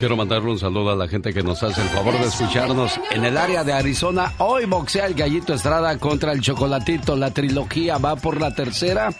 Quiero 0.00 0.16
mandarle 0.16 0.50
un 0.52 0.58
saludo 0.58 0.92
a 0.92 0.96
la 0.96 1.08
gente 1.08 1.30
que 1.30 1.42
nos 1.42 1.62
hace 1.62 1.82
el 1.82 1.88
favor 1.90 2.14
de 2.14 2.26
escucharnos 2.26 2.98
en 3.10 3.22
el 3.22 3.36
área 3.36 3.64
de 3.64 3.74
Arizona. 3.74 4.32
Hoy 4.38 4.64
boxea 4.64 5.04
el 5.04 5.12
Gallito 5.12 5.52
Estrada 5.52 5.98
contra 5.98 6.32
el 6.32 6.40
Chocolatito. 6.40 7.16
La 7.16 7.32
trilogía 7.32 7.98
va 7.98 8.16
por 8.16 8.40
la 8.40 8.54
tercera. 8.54 9.10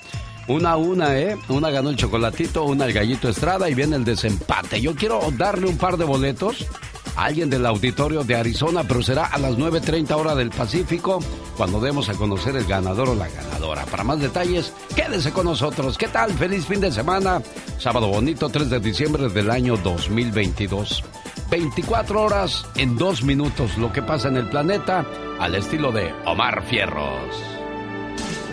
Una 0.49 0.71
a 0.71 0.77
una, 0.79 1.19
¿eh? 1.19 1.37
Una 1.51 1.69
ganó 1.69 1.91
el 1.91 1.97
Chocolatito, 1.97 2.65
una 2.65 2.87
el 2.87 2.95
Gallito 2.95 3.29
Estrada 3.29 3.69
y 3.69 3.75
viene 3.75 3.95
el 3.97 4.05
desempate. 4.05 4.81
Yo 4.81 4.95
quiero 4.95 5.21
darle 5.37 5.67
un 5.67 5.77
par 5.77 5.99
de 5.99 6.07
boletos 6.07 6.67
alguien 7.17 7.51
del 7.51 7.67
auditorio 7.67 8.25
de 8.25 8.37
Arizona, 8.37 8.85
pero 8.85 9.03
será 9.03 9.27
a 9.27 9.39
las 9.39 9.57
9.30 9.57 10.11
hora 10.13 10.35
del 10.35 10.51
Pacífico 10.51 11.21
cuando 11.57 11.81
demos 11.81 12.09
a 12.09 12.15
conocer 12.15 12.57
el 12.57 12.65
ganador 12.65 13.11
o 13.11 13.15
la 13.15 13.29
ganadora. 13.29 13.85
Para 13.87 14.05
más 14.05 14.21
detalles, 14.21 14.73
quédese 14.95 15.33
con 15.33 15.47
nosotros. 15.47 15.99
¿Qué 15.99 16.09
tal? 16.09 16.33
Feliz 16.33 16.67
fin 16.67 16.81
de 16.81 16.93
semana. 16.93 17.43
Sábado 17.79 18.09
bonito, 18.09 18.49
3 18.49 18.71
de 18.71 18.81
diciembre 18.81 19.29
del 19.29 19.51
año 19.51 19.77
2022. 19.77 21.05
24 21.51 22.23
horas 22.23 22.67
en 22.77 22.97
2 22.97 23.25
minutos. 23.25 23.77
Lo 23.77 23.93
que 23.93 24.03
pasa 24.03 24.29
en 24.29 24.37
el 24.37 24.49
planeta 24.49 25.05
al 25.39 25.55
estilo 25.55 25.93
de 25.93 26.13
Omar 26.25 26.65
Fierros. 26.67 27.35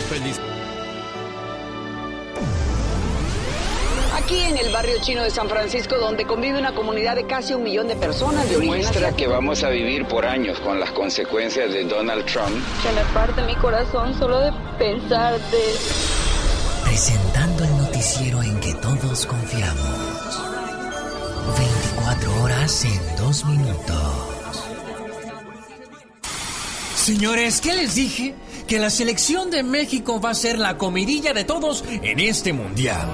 Feliz 0.10 0.40
Aquí 4.28 4.42
en 4.42 4.58
el 4.58 4.70
barrio 4.74 4.98
chino 5.00 5.24
de 5.24 5.32
San 5.32 5.48
Francisco, 5.48 5.98
donde 5.98 6.26
convive 6.26 6.60
una 6.60 6.76
comunidad 6.76 7.16
de 7.16 7.26
casi 7.26 7.54
un 7.54 7.64
millón 7.64 7.88
de 7.88 7.96
personas 7.96 8.50
de 8.50 8.58
origen 8.58 8.76
Muestra 8.76 9.16
que 9.16 9.26
vamos 9.26 9.64
a 9.64 9.70
vivir 9.70 10.06
por 10.06 10.26
años 10.26 10.60
con 10.60 10.82
las 10.82 10.92
consecuencias 10.92 11.72
de 11.72 11.86
Donald 11.86 12.26
Trump. 12.26 12.62
Se 12.84 12.92
me 12.92 13.06
parte 13.14 13.42
mi 13.44 13.56
corazón 13.56 14.14
solo 14.20 14.42
de 14.42 14.52
pensarte. 14.78 15.58
Presentando 16.84 17.64
el 17.64 17.78
noticiero 17.78 18.44
en 18.44 18.60
que 18.60 18.74
todos 18.74 19.26
confiamos. 19.26 20.42
24 21.58 22.44
horas 22.44 22.84
en 22.84 23.16
2 23.16 23.46
minutos. 23.46 24.66
Señores, 26.98 27.62
¿qué 27.62 27.74
les 27.76 27.96
dije? 27.96 28.36
Que 28.68 28.80
la 28.80 28.90
selección 28.90 29.50
de 29.50 29.64
México 29.64 30.20
va 30.20 30.32
a 30.32 30.36
ser 30.36 30.60
la 30.60 30.78
comidilla 30.78 31.34
de 31.34 31.46
todos 31.46 31.84
en 31.88 32.20
este 32.20 32.52
mundial. 32.52 33.08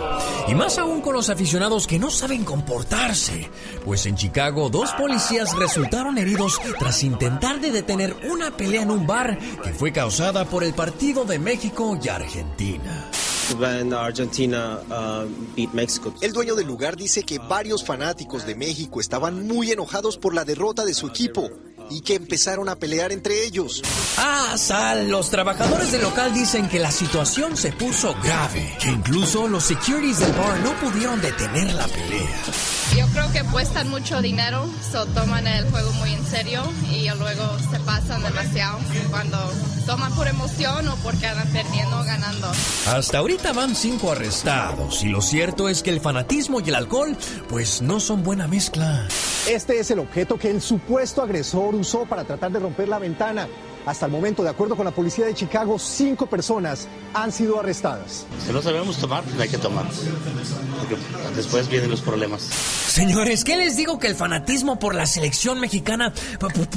Y 0.47 0.55
más 0.55 0.77
aún 0.79 1.01
con 1.01 1.13
los 1.13 1.29
aficionados 1.29 1.85
que 1.85 1.99
no 1.99 2.09
saben 2.09 2.43
comportarse. 2.43 3.49
Pues 3.85 4.05
en 4.07 4.15
Chicago 4.15 4.69
dos 4.69 4.91
policías 4.93 5.55
resultaron 5.55 6.17
heridos 6.17 6.59
tras 6.79 7.03
intentar 7.03 7.61
de 7.61 7.71
detener 7.71 8.15
una 8.31 8.57
pelea 8.57 8.81
en 8.81 8.91
un 8.91 9.05
bar 9.05 9.37
que 9.63 9.73
fue 9.73 9.91
causada 9.91 10.45
por 10.45 10.63
el 10.63 10.73
partido 10.73 11.23
de 11.23 11.37
México 11.37 11.97
y 12.03 12.09
Argentina. 12.09 13.09
Argentina 13.97 14.79
uh, 14.89 15.65
El 16.21 16.33
dueño 16.33 16.55
del 16.55 16.65
lugar 16.65 16.95
dice 16.95 17.23
que 17.23 17.39
varios 17.39 17.83
fanáticos 17.83 18.45
de 18.45 18.55
México 18.55 18.99
estaban 18.99 19.45
muy 19.45 19.71
enojados 19.71 20.17
por 20.17 20.33
la 20.33 20.45
derrota 20.45 20.85
de 20.85 20.93
su 20.93 21.07
equipo 21.07 21.51
y 21.89 22.01
que 22.01 22.15
empezaron 22.15 22.69
a 22.69 22.75
pelear 22.75 23.11
entre 23.11 23.45
ellos. 23.45 23.81
Ah, 24.17 24.55
Sal, 24.57 25.09
los 25.09 25.29
trabajadores 25.29 25.91
del 25.91 26.01
local 26.01 26.33
dicen 26.33 26.69
que 26.69 26.79
la 26.79 26.91
situación 26.91 27.57
se 27.57 27.71
puso 27.71 28.15
grave, 28.23 28.75
que 28.79 28.89
incluso 28.89 29.47
los 29.47 29.63
securities 29.63 30.19
del 30.19 30.33
bar 30.33 30.59
no 30.59 30.73
pudieron 30.79 31.21
detener 31.21 31.73
la 31.73 31.87
pelea. 31.87 32.41
Yo 32.95 33.07
creo 33.07 33.31
que 33.31 33.39
apuestan 33.39 33.89
mucho 33.89 34.21
dinero, 34.21 34.69
so 34.91 35.05
toman 35.07 35.47
el 35.47 35.69
juego 35.71 35.91
muy 35.93 36.13
en 36.13 36.25
serio 36.27 36.61
y 36.91 37.09
luego 37.17 37.57
se 37.71 37.79
pasan 37.79 38.21
demasiado 38.21 38.77
cuando 39.09 39.37
toman 39.85 40.13
por 40.13 40.27
emoción 40.27 40.87
o 40.87 40.95
porque 40.97 41.25
andan 41.25 41.47
perdiendo 41.49 41.99
o 41.99 42.03
ganando. 42.03 42.51
Hasta 42.87 43.17
ahorita 43.17 43.53
van 43.53 43.75
cinco 43.75 44.11
arrestados 44.11 45.03
y 45.03 45.09
lo 45.09 45.21
cierto 45.21 45.69
es 45.69 45.81
que 45.81 45.89
el 45.89 46.01
fanatismo 46.01 46.59
y 46.59 46.69
el 46.69 46.75
alcohol 46.75 47.17
pues 47.49 47.81
no 47.81 47.99
son 47.99 48.23
buena 48.23 48.47
mezcla. 48.47 49.07
Este 49.49 49.77
es 49.77 49.91
el 49.91 49.99
objeto 49.99 50.37
que 50.37 50.49
el 50.49 50.61
supuesto 50.61 51.21
agresor 51.21 51.75
usó 51.75 52.05
para 52.05 52.23
tratar 52.23 52.49
de 52.49 52.59
romper 52.59 52.87
la 52.87 52.97
ventana. 52.97 53.49
Hasta 53.85 54.05
el 54.05 54.11
momento, 54.13 54.43
de 54.43 54.49
acuerdo 54.49 54.77
con 54.77 54.85
la 54.85 54.91
policía 54.91 55.25
de 55.25 55.33
Chicago, 55.33 55.77
cinco 55.77 56.25
personas 56.25 56.87
han 57.13 57.31
sido 57.33 57.59
arrestadas. 57.59 58.25
Si 58.45 58.53
no 58.53 58.61
sabemos 58.61 58.97
tomar, 58.97 59.23
pues 59.23 59.39
hay 59.39 59.49
que 59.49 59.57
tomar. 59.57 59.85
Porque 60.79 60.95
después 61.35 61.67
vienen 61.67 61.89
los 61.89 62.01
problemas. 62.01 62.43
Señores, 62.43 63.43
¿qué 63.43 63.57
les 63.57 63.75
digo 63.75 63.99
que 63.99 64.07
el 64.07 64.15
fanatismo 64.15 64.79
por 64.79 64.95
la 64.95 65.05
selección 65.05 65.59
mexicana 65.59 66.13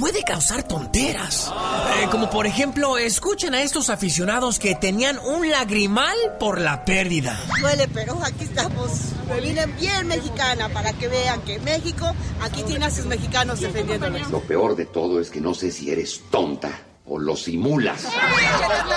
puede 0.01 0.25
causar 0.25 0.67
tonteras? 0.67 1.53
Eh, 2.01 2.09
como 2.11 2.29
por 2.29 2.47
ejemplo, 2.47 2.99
escuchen 2.99 3.55
a 3.55 3.63
estos 3.63 3.89
aficionados 3.89 4.59
que 4.59 4.75
tenían 4.75 5.19
un 5.19 5.49
lagrimal 5.49 6.17
por 6.41 6.61
la 6.61 6.85
pérdida. 6.85 7.39
Duele, 7.61 7.87
pero 7.93 8.19
aquí 8.25 8.45
estamos. 8.45 8.91
Me 9.29 9.41
vine 9.41 9.67
bien 9.79 10.09
mexicana 10.09 10.69
para 10.71 10.93
que 10.93 11.07
vean 11.07 11.41
que 11.43 11.61
México 11.61 12.13
aquí 12.43 12.63
tiene 12.65 12.87
a 12.87 12.91
sus 12.91 13.07
mexicanos 13.07 13.61
defendiéndolos. 13.61 14.31
Lo 14.31 14.41
peor 14.41 14.75
de 14.75 14.87
todo 14.87 15.21
es 15.21 15.31
que 15.31 15.41
no 15.41 15.55
sé 15.55 15.71
si 15.71 15.91
eres 15.91 16.23
tonta 16.31 16.71
o 17.07 17.19
lo 17.19 17.37
simulas. 17.37 18.05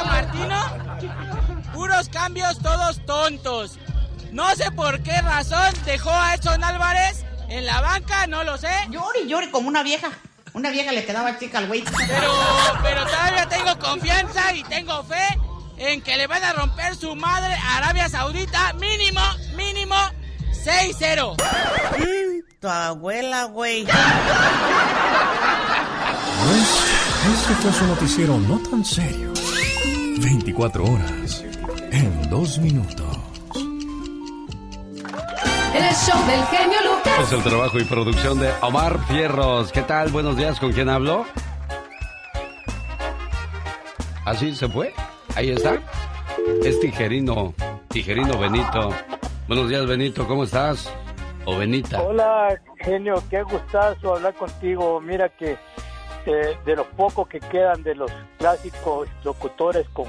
Martino? 0.06 0.60
Puros 1.74 2.10
cambios 2.10 2.60
todos 2.60 3.06
tontos. 3.06 3.80
No 4.32 4.50
sé 4.56 4.72
por 4.72 5.02
qué 5.02 5.22
razón 5.22 5.74
dejó 5.86 6.12
a 6.12 6.36
Edson 6.36 6.64
Álvarez 6.64 7.26
en 7.50 7.66
la 7.66 7.82
banca, 7.82 8.28
no 8.28 8.44
lo 8.44 8.58
sé. 8.58 8.72
Llore 8.90 9.22
y 9.26 9.28
llore 9.28 9.50
como 9.52 9.68
una 9.68 9.84
vieja. 9.84 10.10
Una 10.54 10.72
vieja 10.72 10.92
le 10.92 11.06
quedaba 11.06 11.38
chica 11.38 11.60
al 11.60 11.68
güey. 11.68 11.84
Pero, 12.08 12.34
pero 12.82 13.06
todavía 13.06 13.48
tengo 13.48 13.78
confianza 13.80 14.54
y 14.54 14.64
tengo 14.64 15.04
fe 15.04 15.40
en 15.78 16.02
que 16.02 16.18
le 16.18 16.28
van 16.28 16.44
a 16.44 16.54
romper 16.54 16.96
su 16.96 17.16
madre 17.16 17.54
a 17.54 17.78
Arabia 17.78 18.10
Saudita 18.10 18.74
mínimo, 18.74 19.22
mínimo 19.56 19.96
6-0. 20.66 21.36
tu 22.60 22.68
abuela, 22.68 23.46
güey. 23.46 23.86
Este 27.28 27.54
fue 27.56 27.72
su 27.74 27.86
noticiero 27.86 28.38
no 28.38 28.58
tan 28.60 28.84
serio. 28.84 29.34
24 30.22 30.84
horas 30.84 31.44
en 31.92 32.30
2 32.30 32.60
minutos. 32.60 33.18
El 35.74 35.96
show 35.96 36.26
del 36.26 36.44
genio 36.46 36.78
Lucas. 36.86 37.20
Es 37.22 37.32
el 37.34 37.44
trabajo 37.44 37.78
y 37.78 37.84
producción 37.84 38.40
de 38.40 38.50
Omar 38.62 39.06
Fierros. 39.08 39.72
¿Qué 39.72 39.82
tal? 39.82 40.10
Buenos 40.10 40.38
días. 40.38 40.60
¿Con 40.60 40.72
quién 40.72 40.88
hablo? 40.90 41.26
¿Así 44.26 44.56
se 44.56 44.70
fue? 44.70 44.94
Ahí 45.36 45.52
está. 45.52 45.78
Es 46.64 46.80
Tijerino. 46.80 47.54
Tijerino 47.90 48.40
Benito. 48.40 48.92
Buenos 49.48 49.70
días, 49.70 49.86
Benito. 49.86 50.26
¿Cómo 50.26 50.46
estás? 50.46 50.90
O 51.46 51.58
Benita. 51.58 52.02
Hola, 52.02 52.60
genio. 52.78 53.22
Qué 53.30 53.44
gustazo 53.44 54.16
hablar 54.16 54.34
contigo. 54.36 55.02
Mira 55.02 55.30
que 55.30 55.58
eh, 56.26 56.58
de 56.66 56.76
los 56.76 56.88
pocos 56.88 57.28
que 57.28 57.40
quedan 57.40 57.84
de 57.84 57.96
los 57.96 58.12
clásicos 58.38 59.08
locutores 59.24 59.88
con, 59.90 60.08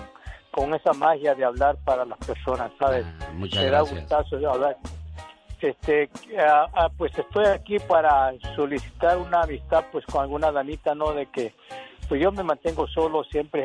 con 0.51 0.75
esa 0.75 0.93
magia 0.93 1.35
de 1.35 1.45
hablar 1.45 1.77
para 1.85 2.05
las 2.05 2.19
personas, 2.19 2.71
¿sabes? 2.79 3.05
Ah, 3.21 3.31
muchas 3.35 3.65
gracias. 3.65 4.09
da 4.09 4.19
gustazo 4.19 4.51
hablar. 4.51 4.77
Este, 5.61 6.09
ah, 6.39 6.67
ah, 6.75 6.89
pues 6.97 7.12
estoy 7.19 7.45
aquí 7.47 7.79
para 7.81 8.33
solicitar 8.57 9.19
una 9.19 9.43
amistad 9.43 9.85
pues 9.93 10.07
con 10.07 10.23
alguna 10.23 10.51
damita, 10.51 10.95
¿no? 10.95 11.12
De 11.12 11.27
que 11.27 11.55
pues 12.09 12.21
yo 12.21 12.33
me 12.33 12.43
mantengo 12.43 12.87
solo 12.89 13.23
siempre, 13.25 13.65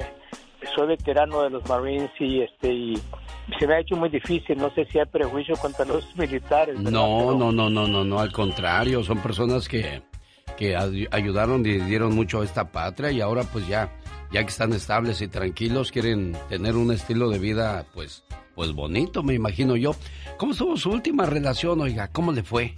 soy 0.76 0.88
veterano 0.88 1.42
de 1.44 1.50
los 1.52 1.68
Marines 1.70 2.12
y 2.20 2.42
este 2.42 2.68
y 2.72 3.02
se 3.60 3.68
me 3.68 3.76
ha 3.76 3.80
hecho 3.80 3.96
muy 3.96 4.10
difícil, 4.10 4.58
no 4.58 4.70
sé 4.72 4.86
si 4.86 5.00
hay 5.00 5.06
prejuicio 5.06 5.56
contra 5.56 5.86
los 5.86 6.16
militares. 6.18 6.76
¿verdad? 6.78 6.92
No, 6.92 7.18
Pero- 7.20 7.38
no, 7.38 7.52
no, 7.52 7.70
no, 7.70 7.88
no, 7.88 8.04
no, 8.04 8.20
al 8.20 8.32
contrario, 8.32 9.04
son 9.04 9.20
personas 9.20 9.70
que 9.70 10.02
que 10.58 10.76
ayudaron 11.12 11.66
y 11.66 11.80
dieron 11.80 12.16
mucho 12.16 12.42
a 12.42 12.46
esta 12.46 12.72
patria 12.72 13.12
y 13.12 13.22
ahora 13.22 13.44
pues 13.44 13.68
ya, 13.68 13.92
ya 14.32 14.44
que 14.44 14.50
están 14.50 14.74
estables 14.74 15.22
y 15.22 15.28
tranquilos, 15.28 15.92
quieren 15.92 16.38
tener 16.50 16.76
un 16.76 16.92
estilo 16.92 17.30
de 17.30 17.40
vida 17.40 17.86
pues, 17.94 18.24
pues 18.56 18.74
bonito, 18.74 19.24
me 19.24 19.34
imagino 19.34 19.76
yo. 19.76 19.92
¿Cómo 20.38 20.54
estuvo 20.54 20.78
su 20.78 20.92
última 20.92 21.26
relación, 21.26 21.82
oiga? 21.82 22.10
¿Cómo 22.10 22.32
le 22.32 22.44
fue? 22.44 22.76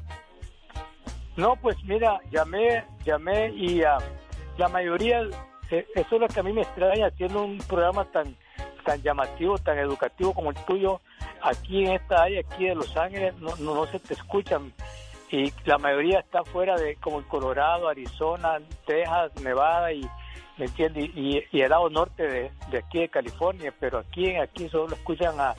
No, 1.38 1.56
pues 1.56 1.78
mira, 1.86 2.20
llamé, 2.32 2.84
llamé 3.06 3.52
y 3.56 3.82
uh, 3.82 4.00
la 4.58 4.68
mayoría, 4.70 5.22
eh, 5.70 5.86
eso 5.96 6.16
es 6.16 6.22
lo 6.22 6.28
que 6.28 6.40
a 6.40 6.44
mí 6.44 6.52
me 6.52 6.62
extraña, 6.62 7.08
haciendo 7.08 7.44
un 7.44 7.60
programa 7.60 8.06
tan, 8.06 8.36
tan 8.84 9.02
llamativo, 9.04 9.56
tan 9.60 9.78
educativo 9.78 10.34
como 10.34 10.50
el 10.50 10.56
tuyo, 10.66 11.00
aquí 11.44 11.86
en 11.86 11.92
esta 11.94 12.24
área, 12.24 12.42
aquí 12.42 12.66
de 12.66 12.76
Los 12.76 12.98
Ángeles, 12.98 13.36
no, 13.40 13.56
no, 13.58 13.86
se 13.86 14.00
te 14.00 14.16
escuchan. 14.16 14.74
Y 15.32 15.52
la 15.66 15.78
mayoría 15.78 16.20
está 16.20 16.44
fuera 16.44 16.76
de, 16.76 16.96
como 16.96 17.20
en 17.20 17.26
Colorado, 17.26 17.90
Arizona, 17.90 18.60
Texas, 18.86 19.32
Nevada 19.44 19.92
y, 19.92 20.02
¿me 20.58 20.66
entiendes? 20.66 21.10
Y, 21.16 21.44
y, 21.52 21.62
el 21.62 21.70
lado 21.70 21.90
norte 21.90 22.24
de, 22.24 22.52
de, 22.72 22.78
aquí 22.78 23.00
de 23.00 23.10
California, 23.10 23.74
pero 23.80 24.00
aquí, 24.00 24.36
aquí 24.36 24.70
solo 24.70 24.96
escuchan 24.96 25.40
a, 25.40 25.54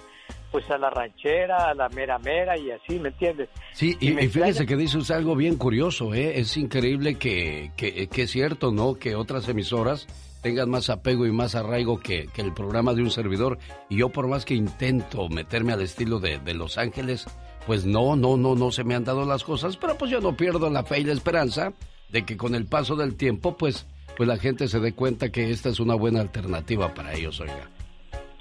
pues 0.50 0.70
a 0.70 0.78
la 0.78 0.90
ranchera, 0.90 1.68
a 1.68 1.74
la 1.74 1.88
mera 1.90 2.18
mera 2.18 2.56
y 2.56 2.70
así, 2.70 2.98
¿me 2.98 3.10
entiendes? 3.10 3.48
Sí, 3.72 3.96
y, 4.00 4.12
fíjese 4.28 4.66
que 4.66 4.76
dice 4.76 4.98
usted 4.98 5.16
algo 5.16 5.36
bien 5.36 5.56
curioso, 5.56 6.14
¿eh? 6.14 6.38
Es 6.38 6.56
increíble 6.56 7.16
que, 7.16 7.72
que, 7.76 8.08
que, 8.08 8.22
es 8.22 8.30
cierto, 8.30 8.72
¿no? 8.72 8.94
Que 8.94 9.14
otras 9.14 9.48
emisoras 9.48 10.06
tengan 10.42 10.70
más 10.70 10.88
apego 10.88 11.26
y 11.26 11.32
más 11.32 11.54
arraigo 11.54 12.00
que, 12.00 12.28
que, 12.28 12.40
el 12.40 12.54
programa 12.54 12.94
de 12.94 13.02
un 13.02 13.10
servidor. 13.10 13.58
Y 13.88 13.98
yo 13.98 14.08
por 14.08 14.28
más 14.28 14.44
que 14.44 14.54
intento 14.54 15.28
meterme 15.28 15.72
al 15.72 15.82
estilo 15.82 16.20
de, 16.20 16.38
de 16.38 16.54
Los 16.54 16.78
Ángeles, 16.78 17.26
pues 17.68 17.84
no, 17.84 18.16
no, 18.16 18.38
no, 18.38 18.54
no 18.54 18.70
se 18.70 18.82
me 18.82 18.94
han 18.94 19.04
dado 19.04 19.26
las 19.26 19.44
cosas, 19.44 19.76
pero 19.76 19.94
pues 19.98 20.10
yo 20.10 20.22
no 20.22 20.34
pierdo 20.34 20.70
la 20.70 20.84
fe 20.84 21.00
y 21.00 21.04
la 21.04 21.12
esperanza 21.12 21.74
de 22.08 22.24
que 22.24 22.34
con 22.34 22.54
el 22.54 22.64
paso 22.64 22.96
del 22.96 23.14
tiempo, 23.14 23.58
pues, 23.58 23.86
pues 24.16 24.26
la 24.26 24.38
gente 24.38 24.68
se 24.68 24.80
dé 24.80 24.94
cuenta 24.94 25.30
que 25.30 25.50
esta 25.50 25.68
es 25.68 25.78
una 25.78 25.94
buena 25.94 26.22
alternativa 26.22 26.94
para 26.94 27.12
ellos, 27.12 27.38
oiga. 27.40 27.68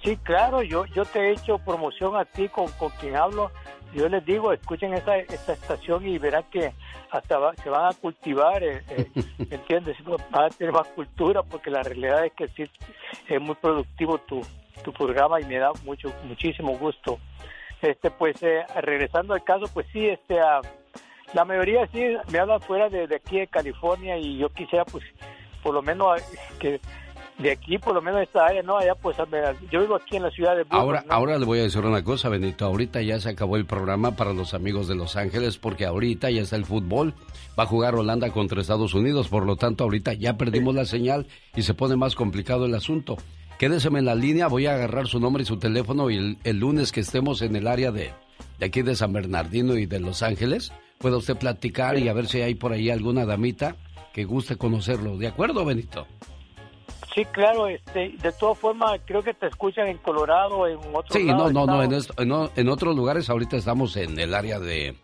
Sí, 0.01 0.15
claro, 0.23 0.63
yo, 0.63 0.85
yo 0.85 1.03
te 1.03 1.19
he 1.19 1.31
hecho 1.33 1.57
promoción 1.57 2.15
a 2.15 2.23
ti 2.23 2.47
con, 2.47 2.71
con 2.79 2.89
quien 3.01 3.17
hablo. 3.17 3.51
Yo 3.93 4.07
les 4.07 4.25
digo, 4.25 4.53
escuchen 4.53 4.93
esta, 4.93 5.17
esta 5.17 5.51
estación 5.51 6.07
y 6.07 6.17
verán 6.17 6.45
que 6.49 6.71
hasta 7.11 7.53
se 7.61 7.69
van 7.69 7.85
a 7.91 7.93
cultivar, 7.95 8.63
eh, 8.63 8.81
eh 8.91 9.07
¿entiendes? 9.51 9.97
Van 10.31 10.45
a 10.45 10.49
tener 10.51 10.71
más 10.71 10.87
cultura 10.95 11.43
porque 11.43 11.69
la 11.69 11.83
realidad 11.83 12.25
es 12.25 12.31
que 12.31 12.47
sí, 12.55 12.63
es 13.27 13.41
muy 13.41 13.55
productivo 13.55 14.19
tu, 14.19 14.39
tu 14.85 14.93
programa 14.93 15.41
y 15.41 15.43
me 15.43 15.57
da 15.57 15.73
mucho 15.83 16.13
muchísimo 16.23 16.77
gusto. 16.77 17.19
Este, 17.81 18.09
pues, 18.11 18.41
eh, 18.41 18.65
regresando 18.81 19.33
al 19.33 19.43
caso, 19.43 19.65
pues 19.73 19.85
sí, 19.93 20.07
este, 20.07 20.35
uh, 20.35 20.61
la 21.33 21.45
mayoría 21.45 21.87
sí 21.87 22.03
me 22.31 22.39
hablan 22.39 22.61
fuera 22.61 22.89
de, 22.89 23.07
de 23.07 23.15
aquí 23.15 23.39
de 23.39 23.47
California 23.47 24.17
y 24.17 24.37
yo 24.37 24.49
quisiera, 24.49 24.83
pues, 24.85 25.03
por 25.61 25.73
lo 25.73 25.81
menos 25.81 26.21
que 26.59 26.79
de 27.37 27.51
aquí, 27.51 27.77
por 27.77 27.93
lo 27.93 28.01
menos 28.01 28.21
esta 28.21 28.45
área, 28.45 28.63
no, 28.63 28.77
allá 28.77 28.95
pues 28.95 29.15
yo 29.71 29.81
vivo 29.81 29.95
aquí 29.95 30.15
en 30.17 30.23
la 30.23 30.31
ciudad 30.31 30.55
de 30.55 30.65
Ahora, 30.69 31.05
ahora 31.07 31.37
le 31.37 31.45
voy 31.45 31.59
a 31.59 31.63
decir 31.63 31.85
una 31.85 32.03
cosa, 32.03 32.29
Benito, 32.29 32.65
ahorita 32.65 33.01
ya 33.01 33.19
se 33.19 33.29
acabó 33.29 33.57
el 33.57 33.65
programa 33.65 34.15
para 34.15 34.33
los 34.33 34.53
amigos 34.53 34.87
de 34.87 34.95
Los 34.95 35.15
Ángeles 35.15 35.57
porque 35.57 35.85
ahorita 35.85 36.31
ya 36.31 36.41
está 36.41 36.55
el 36.55 36.65
fútbol, 36.65 37.13
va 37.57 37.63
a 37.63 37.67
jugar 37.67 37.95
Holanda 37.95 38.31
contra 38.31 38.59
Estados 38.59 38.95
Unidos, 38.95 39.27
por 39.29 39.45
lo 39.45 39.55
tanto 39.55 39.83
ahorita 39.83 40.13
ya 40.13 40.35
perdimos 40.35 40.73
la 40.73 40.85
señal 40.85 41.27
y 41.55 41.61
se 41.61 41.75
pone 41.75 41.95
más 41.95 42.15
complicado 42.15 42.65
el 42.65 42.73
asunto. 42.73 43.17
Quédeseme 43.57 43.99
en 43.99 44.05
la 44.05 44.13
línea, 44.13 44.47
voy 44.47 44.67
a 44.67 44.75
agarrar 44.75 45.07
su 45.07 45.19
nombre 45.19 45.41
y 45.41 45.45
su 45.45 45.57
teléfono 45.57 46.11
y 46.11 46.37
el, 46.43 46.59
lunes 46.59 46.91
que 46.91 46.99
estemos 46.99 47.41
en 47.41 47.55
el 47.55 47.67
área 47.67 47.91
de, 47.91 48.13
de 48.59 48.65
aquí 48.65 48.83
de 48.83 48.95
San 48.95 49.13
Bernardino 49.13 49.75
y 49.75 49.87
de 49.87 49.99
Los 49.99 50.21
Ángeles, 50.21 50.71
pueda 50.99 51.17
usted 51.17 51.37
platicar 51.37 51.97
y 51.97 52.07
a 52.07 52.13
ver 52.13 52.27
si 52.27 52.41
hay 52.41 52.53
por 52.53 52.71
ahí 52.71 52.91
alguna 52.91 53.25
damita 53.25 53.75
que 54.13 54.25
guste 54.25 54.57
conocerlo. 54.57 55.17
¿De 55.17 55.27
acuerdo, 55.27 55.65
Benito? 55.65 56.05
Sí, 57.15 57.25
claro, 57.25 57.67
este, 57.67 58.13
de 58.21 58.31
todas 58.31 58.59
formas, 58.59 59.01
creo 59.05 59.23
que 59.23 59.33
te 59.33 59.47
escuchan 59.47 59.87
en 59.87 59.97
Colorado, 59.97 60.67
en 60.67 60.77
otros 60.93 61.07
Sí, 61.09 61.23
no, 61.23 61.49
no, 61.49 61.65
no, 61.65 61.81
en, 61.81 61.91
en, 62.55 62.69
otros 62.69 62.95
lugares 62.95 63.27
ahorita 63.27 63.57
estamos 63.57 63.97
en 63.97 64.19
el 64.19 64.35
área 64.35 64.59
de, 64.59 64.95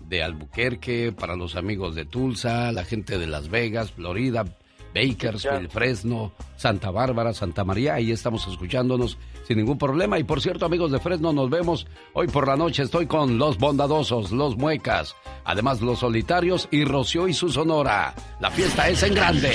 de 0.00 0.22
Albuquerque, 0.22 1.12
para 1.12 1.36
los 1.36 1.56
amigos 1.56 1.94
de 1.94 2.06
Tulsa, 2.06 2.72
la 2.72 2.84
gente 2.84 3.18
de 3.18 3.26
Las 3.26 3.50
Vegas, 3.50 3.92
Florida, 3.92 4.46
Bakersfield, 4.94 5.70
Fresno, 5.70 6.32
Santa 6.56 6.90
Bárbara, 6.90 7.32
Santa 7.32 7.64
María, 7.64 7.94
ahí 7.94 8.12
estamos 8.12 8.46
escuchándonos 8.46 9.18
sin 9.46 9.58
ningún 9.58 9.78
problema. 9.78 10.18
Y 10.18 10.24
por 10.24 10.40
cierto, 10.40 10.66
amigos 10.66 10.90
de 10.90 11.00
Fresno, 11.00 11.32
nos 11.32 11.50
vemos 11.50 11.86
hoy 12.12 12.28
por 12.28 12.46
la 12.46 12.56
noche. 12.56 12.82
Estoy 12.82 13.06
con 13.06 13.38
los 13.38 13.58
bondadosos, 13.58 14.30
los 14.30 14.56
muecas, 14.56 15.14
además 15.44 15.80
los 15.80 16.00
solitarios 16.00 16.68
y 16.70 16.84
Rocío 16.84 17.28
y 17.28 17.34
su 17.34 17.48
sonora. 17.48 18.14
La 18.40 18.50
fiesta 18.50 18.88
es 18.88 19.02
en 19.02 19.14
grande. 19.14 19.52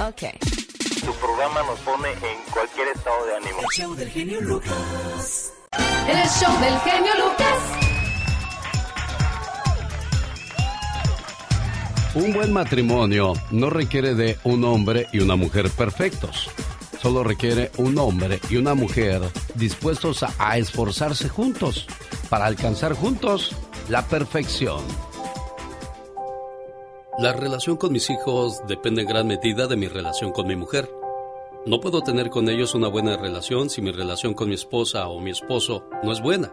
Ok. 0.00 0.22
Tu 1.04 1.12
programa 1.14 1.62
nos 1.62 1.78
pone 1.80 2.10
en 2.10 2.52
cualquier 2.52 2.88
estado 2.94 3.26
de 3.26 3.36
ánimo. 3.36 3.58
El 3.60 3.68
show 3.76 3.94
del 3.94 4.08
genio 4.10 4.40
Lucas. 4.40 5.52
El 6.08 6.28
show 6.28 6.60
del 6.60 6.78
genio 6.80 7.12
Lucas. 7.18 8.01
Un 12.14 12.34
buen 12.34 12.52
matrimonio 12.52 13.32
no 13.50 13.70
requiere 13.70 14.14
de 14.14 14.36
un 14.44 14.64
hombre 14.64 15.06
y 15.14 15.20
una 15.20 15.34
mujer 15.34 15.70
perfectos. 15.70 16.50
Solo 17.00 17.24
requiere 17.24 17.70
un 17.78 17.96
hombre 17.96 18.38
y 18.50 18.58
una 18.58 18.74
mujer 18.74 19.22
dispuestos 19.54 20.22
a, 20.22 20.58
esforzarse 20.58 21.30
juntos 21.30 21.86
para 22.28 22.44
alcanzar 22.44 22.92
juntos 22.92 23.56
la 23.88 24.06
perfección. 24.06 24.82
La 27.18 27.32
relación 27.32 27.78
con 27.78 27.92
mis 27.92 28.10
hijos 28.10 28.60
depende 28.68 29.02
en 29.02 29.08
gran 29.08 29.26
medida 29.26 29.66
de 29.66 29.76
mi 29.76 29.88
relación 29.88 30.32
con 30.32 30.46
mi 30.46 30.54
mujer. 30.54 30.90
No 31.64 31.80
puedo 31.80 32.02
tener 32.02 32.28
con 32.28 32.50
ellos 32.50 32.74
una 32.74 32.88
buena 32.88 33.16
relación 33.16 33.70
si 33.70 33.80
mi 33.80 33.90
relación 33.90 34.34
con 34.34 34.50
mi 34.50 34.54
esposa 34.54 35.08
o 35.08 35.18
mi 35.18 35.30
esposo 35.30 35.88
no 36.02 36.12
es 36.12 36.20
buena. 36.20 36.52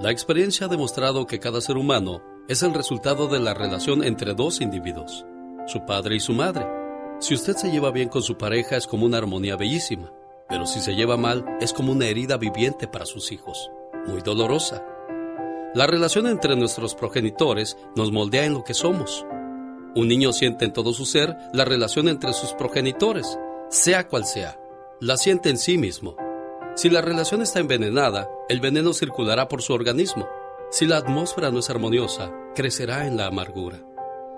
La 0.00 0.10
experiencia 0.10 0.66
ha 0.66 0.68
demostrado 0.68 1.26
que 1.26 1.40
cada 1.40 1.62
ser 1.62 1.78
humano 1.78 2.31
es 2.48 2.62
el 2.62 2.74
resultado 2.74 3.28
de 3.28 3.38
la 3.38 3.54
relación 3.54 4.02
entre 4.02 4.34
dos 4.34 4.60
individuos, 4.60 5.24
su 5.66 5.84
padre 5.86 6.16
y 6.16 6.20
su 6.20 6.32
madre. 6.32 6.66
Si 7.20 7.34
usted 7.34 7.56
se 7.56 7.70
lleva 7.70 7.92
bien 7.92 8.08
con 8.08 8.22
su 8.22 8.36
pareja 8.36 8.76
es 8.76 8.86
como 8.86 9.06
una 9.06 9.18
armonía 9.18 9.56
bellísima, 9.56 10.12
pero 10.48 10.66
si 10.66 10.80
se 10.80 10.94
lleva 10.94 11.16
mal 11.16 11.44
es 11.60 11.72
como 11.72 11.92
una 11.92 12.06
herida 12.06 12.36
viviente 12.36 12.88
para 12.88 13.06
sus 13.06 13.30
hijos, 13.30 13.70
muy 14.06 14.22
dolorosa. 14.22 14.84
La 15.74 15.86
relación 15.86 16.26
entre 16.26 16.56
nuestros 16.56 16.94
progenitores 16.94 17.78
nos 17.96 18.10
moldea 18.10 18.44
en 18.44 18.54
lo 18.54 18.64
que 18.64 18.74
somos. 18.74 19.24
Un 19.94 20.08
niño 20.08 20.32
siente 20.32 20.64
en 20.64 20.72
todo 20.72 20.92
su 20.92 21.06
ser 21.06 21.36
la 21.52 21.64
relación 21.64 22.08
entre 22.08 22.32
sus 22.32 22.52
progenitores, 22.54 23.38
sea 23.70 24.08
cual 24.08 24.26
sea. 24.26 24.58
La 25.00 25.16
siente 25.16 25.48
en 25.48 25.58
sí 25.58 25.78
mismo. 25.78 26.16
Si 26.74 26.90
la 26.90 27.02
relación 27.02 27.40
está 27.40 27.60
envenenada, 27.60 28.28
el 28.48 28.60
veneno 28.60 28.92
circulará 28.92 29.48
por 29.48 29.62
su 29.62 29.72
organismo. 29.72 30.28
Si 30.72 30.86
la 30.86 30.96
atmósfera 30.96 31.50
no 31.50 31.58
es 31.58 31.68
armoniosa, 31.68 32.32
crecerá 32.54 33.06
en 33.06 33.18
la 33.18 33.26
amargura. 33.26 33.84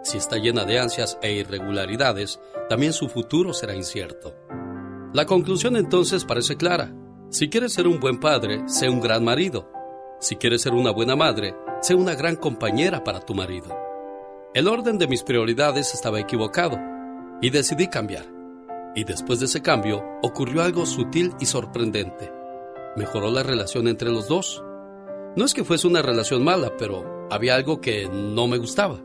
Si 0.03 0.19
está 0.19 0.37
llena 0.37 0.65
de 0.65 0.81
ansias 0.81 1.17
e 1.23 1.33
irregularidades, 1.33 2.41
también 2.69 2.93
su 2.93 3.09
futuro 3.09 3.55
será 3.55 3.77
incierto. 3.77 4.35
La 5.13 5.27
conclusión 5.27 5.77
entonces 5.77 6.25
parece 6.25 6.57
clara. 6.57 6.93
Si 7.31 7.49
quieres 7.49 7.73
ser 7.73 7.87
un 7.87 8.01
buen 8.01 8.19
padre, 8.19 8.65
sé 8.67 8.89
un 8.89 9.01
gran 9.01 9.23
marido. 9.23 9.71
Si 10.19 10.35
quieres 10.35 10.63
ser 10.63 10.73
una 10.73 10.91
buena 10.91 11.15
madre, 11.15 11.55
sé 11.81 11.95
una 11.95 12.17
gran 12.17 12.35
compañera 12.35 13.05
para 13.05 13.21
tu 13.21 13.33
marido. 13.33 13.69
El 14.55 14.67
orden 14.67 14.99
de 14.99 15.07
mis 15.07 15.23
prioridades 15.23 15.95
estaba 15.95 16.19
equivocado 16.19 16.81
y 17.41 17.51
decidí 17.51 17.87
cambiar. 17.87 18.27
Y 18.97 19.05
después 19.05 19.39
de 19.39 19.47
ese 19.47 19.63
cambio 19.63 20.03
ocurrió 20.21 20.65
algo 20.65 20.85
sutil 20.85 21.33
y 21.39 21.47
sorprendente. 21.47 22.33
Mejoró 22.97 23.31
la 23.31 23.45
relación 23.45 23.87
entre 23.87 24.11
los 24.11 24.27
dos. 24.27 24.64
No 25.37 25.45
es 25.45 25.55
que 25.55 25.65
fuese 25.65 25.87
una 25.87 26.03
relación 26.03 26.45
mala, 26.45 26.77
pero 26.77 27.29
había 27.31 27.55
algo 27.55 27.81
que 27.81 28.09
no 28.09 28.47
me 28.47 28.59
gustaba. 28.59 29.01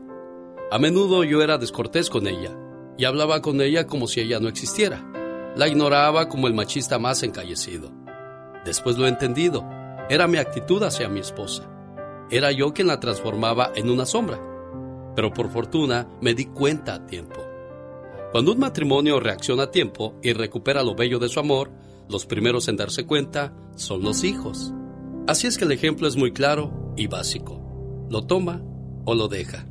A 0.70 0.78
menudo 0.78 1.24
yo 1.24 1.42
era 1.42 1.58
descortés 1.58 2.10
con 2.10 2.26
ella 2.26 2.56
y 2.96 3.04
hablaba 3.04 3.42
con 3.42 3.60
ella 3.60 3.86
como 3.86 4.06
si 4.06 4.20
ella 4.20 4.40
no 4.40 4.48
existiera. 4.48 5.04
La 5.56 5.66
ignoraba 5.66 6.28
como 6.28 6.46
el 6.46 6.54
machista 6.54 6.98
más 6.98 7.22
encallecido. 7.22 7.92
Después 8.64 8.96
lo 8.96 9.06
he 9.06 9.08
entendido. 9.08 9.68
Era 10.08 10.28
mi 10.28 10.38
actitud 10.38 10.82
hacia 10.82 11.08
mi 11.08 11.20
esposa. 11.20 11.68
Era 12.30 12.52
yo 12.52 12.72
quien 12.72 12.86
la 12.86 13.00
transformaba 13.00 13.72
en 13.74 13.90
una 13.90 14.06
sombra 14.06 14.50
pero 15.14 15.32
por 15.32 15.50
fortuna 15.50 16.08
me 16.20 16.34
di 16.34 16.46
cuenta 16.46 16.94
a 16.94 17.06
tiempo. 17.06 17.40
Cuando 18.32 18.52
un 18.52 18.58
matrimonio 18.58 19.18
reacciona 19.18 19.64
a 19.64 19.70
tiempo 19.70 20.14
y 20.22 20.32
recupera 20.32 20.82
lo 20.82 20.94
bello 20.94 21.18
de 21.18 21.28
su 21.28 21.40
amor, 21.40 21.70
los 22.08 22.26
primeros 22.26 22.68
en 22.68 22.76
darse 22.76 23.04
cuenta 23.06 23.52
son 23.74 24.02
los 24.02 24.24
hijos. 24.24 24.72
Así 25.26 25.46
es 25.46 25.58
que 25.58 25.64
el 25.64 25.72
ejemplo 25.72 26.08
es 26.08 26.16
muy 26.16 26.32
claro 26.32 26.94
y 26.96 27.06
básico. 27.06 27.60
Lo 28.10 28.22
toma 28.22 28.60
o 29.04 29.14
lo 29.14 29.28
deja. 29.28 29.64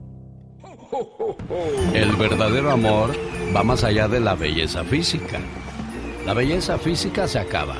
El 1.93 2.15
verdadero 2.15 2.71
amor 2.71 3.11
va 3.55 3.63
más 3.63 3.83
allá 3.83 4.07
de 4.07 4.19
la 4.19 4.35
belleza 4.35 4.83
física. 4.83 5.39
La 6.25 6.33
belleza 6.33 6.77
física 6.77 7.27
se 7.27 7.39
acaba, 7.39 7.75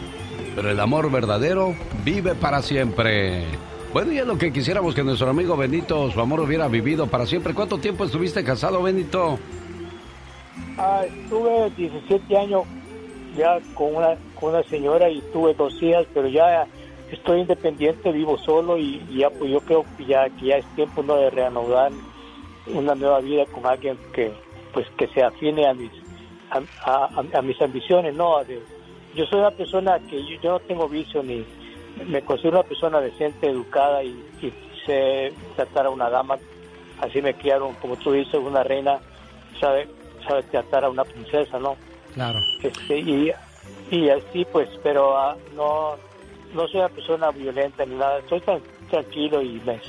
pero 0.56 0.70
el 0.70 0.80
amor 0.80 1.12
verdadero 1.12 1.76
vive 2.04 2.36
para 2.36 2.62
siempre. 2.62 3.46
Bueno, 3.94 4.12
y 4.12 4.20
es 4.20 4.26
lo 4.26 4.38
que 4.38 4.54
quisiéramos 4.54 4.94
que 4.94 5.04
nuestro 5.04 5.30
amigo 5.30 5.58
Benito, 5.58 6.12
su 6.12 6.20
amor 6.22 6.42
hubiera 6.42 6.68
vivido 6.68 7.08
para 7.08 7.26
siempre. 7.26 7.54
¿Cuánto 7.54 7.80
tiempo 7.80 8.06
estuviste 8.06 8.44
casado, 8.44 8.84
Benito? 8.84 9.40
Ah, 10.78 11.04
estuve 11.06 11.72
17 11.76 12.38
años 12.38 12.64
ya 13.36 13.60
con 13.74 13.96
una, 13.96 14.64
señora 14.64 15.10
y 15.10 15.22
tuve 15.34 15.54
dos 15.54 15.74
hijas, 15.82 16.06
pero 16.14 16.28
ya 16.28 16.68
estoy 17.12 17.42
independiente, 17.42 18.12
vivo 18.12 18.38
solo 18.38 18.78
y, 18.78 19.04
ya 19.10 19.30
pues 19.30 19.52
yo 19.52 19.60
creo 19.62 19.86
que 19.98 20.06
ya, 20.06 20.30
que 20.30 20.48
ya 20.48 20.58
es 20.58 20.66
tiempo 20.76 21.04
no 21.04 21.16
de 21.16 21.30
reanudar 21.30 21.92
una 22.68 22.96
nueva 22.96 23.20
vida 23.20 23.46
con 23.46 23.66
alguien 23.66 23.98
que 24.14 24.32
pues 24.74 24.86
que 24.98 25.08
se 25.08 25.24
afine 25.24 25.68
a 25.68 25.74
mis 25.74 25.92
a, 26.52 27.42
mis 27.42 27.62
ambiciones, 27.62 28.14
no 28.16 28.42
yo 29.16 29.26
soy 29.26 29.40
una 29.40 29.52
persona 29.52 30.00
que 30.10 30.24
yo, 30.24 30.52
no 30.52 30.60
tengo 30.60 30.88
vicio 30.88 31.24
ni 31.24 31.46
me 32.08 32.22
considero 32.22 32.60
una 32.60 32.68
persona 32.68 33.02
decente, 33.02 33.50
educada 33.50 34.04
y, 34.04 34.16
sé 34.86 35.34
tratar 35.56 35.88
a 35.88 35.90
una 35.90 36.10
dama, 36.10 36.38
así 37.02 37.22
me 37.22 37.34
criaron, 37.34 37.74
como 37.76 37.98
tú 37.98 38.14
dices, 38.14 38.36
una 38.36 38.64
reina, 38.64 39.00
sabe, 39.60 39.88
sabe 40.26 40.44
tratar 40.44 40.86
a 40.86 40.90
una 40.90 41.04
princesa, 41.04 41.60
¿no? 41.60 41.76
Claro. 42.14 42.40
Este, 42.64 42.98
y, 43.00 43.32
y 43.92 44.10
así 44.10 44.46
pues, 44.52 44.70
pero 44.82 45.18
ah, 45.18 45.36
no, 45.56 45.98
no 46.54 46.68
soy 46.68 46.80
una 46.80 46.90
persona 46.90 47.32
violenta 47.32 47.86
ni 47.86 47.96
nada, 47.96 48.20
estoy 48.20 48.42
tan 48.42 48.62
tranquilo 48.90 49.42
y 49.42 49.60
me 49.66 49.80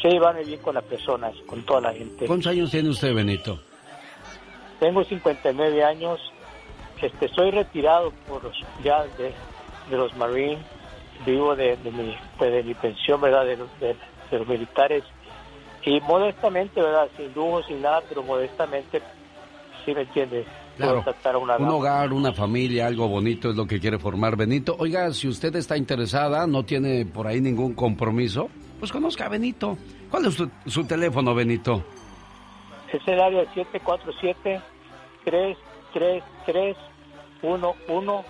sé 0.00 0.10
llevarme 0.10 0.44
bien 0.44 0.60
con 0.60 0.74
las 0.74 0.84
personas, 0.84 1.34
con 1.46 1.62
toda 1.62 1.80
la 1.80 1.92
gente. 1.92 2.26
¿Cuántos 2.26 2.52
años 2.52 2.70
tiene 2.70 2.88
usted, 2.90 3.14
Benito? 3.14 3.58
Tengo 4.78 5.04
59 5.04 5.84
años, 5.84 6.20
este, 7.00 7.28
soy 7.28 7.50
retirado 7.50 8.12
por 8.28 8.50
ya 8.82 9.04
de, 9.18 9.32
los 9.90 10.14
Marines, 10.16 10.60
vivo 11.24 11.56
de, 11.56 11.76
mi, 11.84 12.16
pues, 12.36 12.52
de 12.52 12.62
mi 12.62 12.74
pensión, 12.74 13.20
¿verdad? 13.20 13.46
De, 13.46 13.56
de, 13.80 13.96
los 14.38 14.46
militares 14.46 15.04
y 15.82 16.00
modestamente, 16.00 16.82
¿verdad? 16.82 17.08
Sin 17.16 17.32
lujo, 17.32 17.62
sin 17.62 17.80
nada, 17.80 18.02
pero 18.08 18.22
modestamente, 18.22 19.00
¿sí 19.84 19.94
me 19.94 20.02
entiendes? 20.02 20.46
Claro, 20.76 21.02
un 21.58 21.68
hogar, 21.68 22.12
una 22.12 22.32
familia, 22.34 22.86
algo 22.86 23.08
bonito 23.08 23.50
es 23.50 23.56
lo 23.56 23.66
que 23.66 23.80
quiere 23.80 23.98
formar 23.98 24.36
Benito. 24.36 24.76
Oiga, 24.78 25.10
si 25.14 25.26
usted 25.26 25.56
está 25.56 25.78
interesada, 25.78 26.46
no 26.46 26.64
tiene 26.64 27.06
por 27.06 27.26
ahí 27.26 27.40
ningún 27.40 27.72
compromiso, 27.72 28.50
pues 28.78 28.92
conozca 28.92 29.24
a 29.24 29.30
Benito. 29.30 29.78
¿Cuál 30.10 30.26
es 30.26 30.36
su, 30.66 30.84
teléfono, 30.84 31.34
Benito? 31.34 31.82
Es 32.92 33.00
el 33.08 33.20
área 33.20 33.44
747-333-1104. 35.24 38.24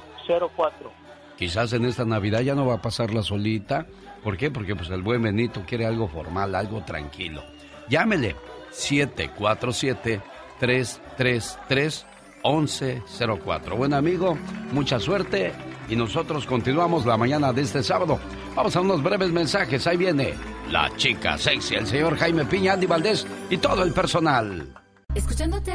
Quizás 1.36 1.72
en 1.72 1.84
esta 1.84 2.04
Navidad 2.04 2.42
ya 2.42 2.54
no 2.54 2.66
va 2.66 2.74
a 2.74 2.80
pasar 2.80 3.12
la 3.12 3.22
solita. 3.22 3.86
¿Por 4.22 4.36
qué? 4.36 4.52
Porque 4.52 4.76
pues 4.76 4.88
el 4.90 5.02
buen 5.02 5.20
Benito 5.20 5.64
quiere 5.66 5.84
algo 5.84 6.06
formal, 6.06 6.54
algo 6.54 6.82
tranquilo. 6.82 7.42
Llámele 7.88 8.36
747 8.70 10.20
333 10.60 12.06
1104. 12.46 13.76
Buen 13.76 13.94
amigo, 13.94 14.38
mucha 14.72 15.00
suerte 15.00 15.52
y 15.88 15.96
nosotros 15.96 16.46
continuamos 16.46 17.06
la 17.06 17.16
mañana 17.16 17.52
de 17.52 17.62
este 17.62 17.82
sábado. 17.82 18.18
Vamos 18.54 18.74
a 18.76 18.80
unos 18.80 19.02
breves 19.02 19.30
mensajes. 19.30 19.86
Ahí 19.86 19.96
viene 19.96 20.34
la 20.70 20.94
chica 20.96 21.36
sexy, 21.38 21.74
el 21.76 21.86
señor 21.86 22.16
Jaime 22.16 22.44
Piña, 22.44 22.74
Andy 22.74 22.86
Valdés 22.86 23.26
y 23.50 23.56
todo 23.58 23.82
el 23.82 23.92
personal. 23.92 24.74
Escuchándote. 25.14 25.72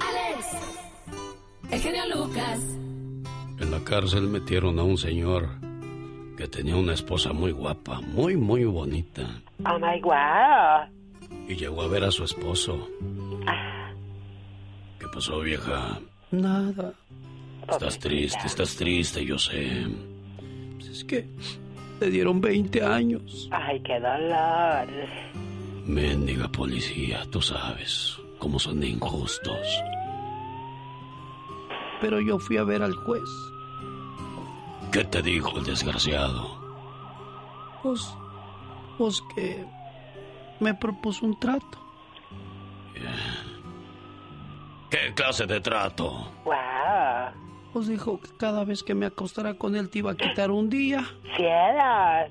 Alex. 0.00 0.46
El 1.70 1.80
genio 1.80 2.02
Lucas. 2.14 2.60
En 3.60 3.70
la 3.70 3.80
cárcel 3.84 4.28
metieron 4.28 4.78
a 4.78 4.82
un 4.82 4.98
señor 4.98 5.48
que 6.36 6.48
tenía 6.48 6.76
una 6.76 6.94
esposa 6.94 7.32
muy 7.32 7.52
guapa, 7.52 8.00
muy, 8.00 8.36
muy 8.36 8.64
bonita. 8.64 9.22
Oh 9.64 9.78
my 9.78 10.00
God. 10.00 10.88
Y 11.48 11.54
llegó 11.54 11.82
a 11.82 11.88
ver 11.88 12.04
a 12.04 12.10
su 12.10 12.24
esposo. 12.24 12.88
Pasó, 15.12 15.40
vieja? 15.40 15.98
Nada. 16.30 16.94
Estás 17.70 17.98
triste, 17.98 18.40
estás 18.46 18.74
triste, 18.76 19.24
yo 19.24 19.38
sé. 19.38 19.86
Pues 20.76 20.88
es 20.88 21.04
que 21.04 21.28
te 22.00 22.10
dieron 22.10 22.40
20 22.40 22.82
años. 22.82 23.48
Ay, 23.52 23.80
qué 23.80 24.00
dolor. 24.00 24.88
Mendiga 25.86 26.48
policía, 26.48 27.24
tú 27.30 27.40
sabes 27.42 28.16
cómo 28.38 28.58
son 28.58 28.82
injustos. 28.82 29.66
Pero 32.00 32.20
yo 32.20 32.38
fui 32.38 32.56
a 32.56 32.64
ver 32.64 32.82
al 32.82 32.94
juez. 32.94 33.28
¿Qué 34.90 35.04
te 35.04 35.22
dijo 35.22 35.58
el 35.58 35.64
desgraciado? 35.64 36.58
Pues, 37.82 38.14
pues 38.98 39.22
que 39.34 39.64
me 40.58 40.74
propuso 40.74 41.26
un 41.26 41.38
trato. 41.38 41.78
¿Qué 44.92 45.14
clase 45.14 45.46
de 45.46 45.58
trato? 45.58 46.30
Wow. 46.44 46.54
Pues 47.72 47.86
dijo 47.88 48.20
que 48.20 48.28
cada 48.36 48.62
vez 48.62 48.82
que 48.82 48.94
me 48.94 49.06
acostara 49.06 49.54
con 49.54 49.74
él 49.74 49.88
te 49.88 50.00
iba 50.00 50.12
a 50.12 50.14
quitar 50.14 50.50
un 50.50 50.68
día. 50.68 51.02
¡Cielos! 51.34 52.30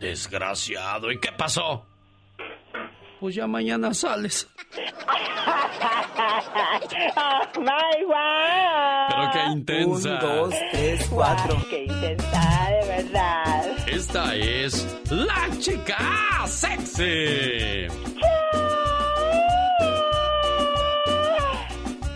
Desgraciado. 0.00 1.12
¿Y 1.12 1.20
qué 1.20 1.30
pasó? 1.30 1.86
Pues 3.20 3.36
ya 3.36 3.46
mañana 3.46 3.94
sales. 3.94 4.48
oh, 7.16 7.60
my 7.60 8.04
wow. 8.06 9.06
Pero 9.08 9.30
qué 9.32 9.44
intensa. 9.52 10.14
Un, 10.14 10.18
dos, 10.18 10.54
tres, 10.72 11.06
cuatro. 11.08 11.56
qué 11.70 11.84
intensa, 11.84 12.70
de 12.70 12.88
verdad. 12.88 13.88
Esta 13.88 14.34
es 14.34 15.00
la 15.12 15.48
chica 15.60 16.44
sexy. 16.46 17.86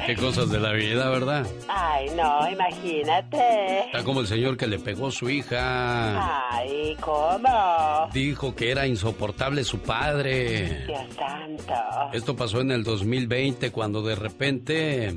Qué 0.08 0.16
cosas 0.16 0.48
de 0.48 0.58
la 0.58 0.72
vida, 0.72 1.10
¿verdad? 1.10 1.46
Ay, 1.68 2.08
no, 2.16 2.50
imagínate. 2.50 3.80
Está 3.80 4.02
como 4.02 4.20
el 4.20 4.26
señor 4.26 4.56
que 4.56 4.66
le 4.66 4.78
pegó 4.78 5.08
a 5.08 5.10
su 5.12 5.28
hija. 5.28 6.48
Ay, 6.50 6.96
¿cómo? 6.98 8.08
Dijo 8.14 8.54
que 8.54 8.70
era 8.70 8.86
insoportable 8.86 9.64
su 9.64 9.80
padre. 9.80 10.86
Dios 10.86 11.14
santo. 11.14 11.74
Esto 12.14 12.34
pasó 12.34 12.62
en 12.62 12.70
el 12.70 12.84
2020 12.84 13.70
cuando 13.70 14.00
de 14.00 14.14
repente... 14.14 15.14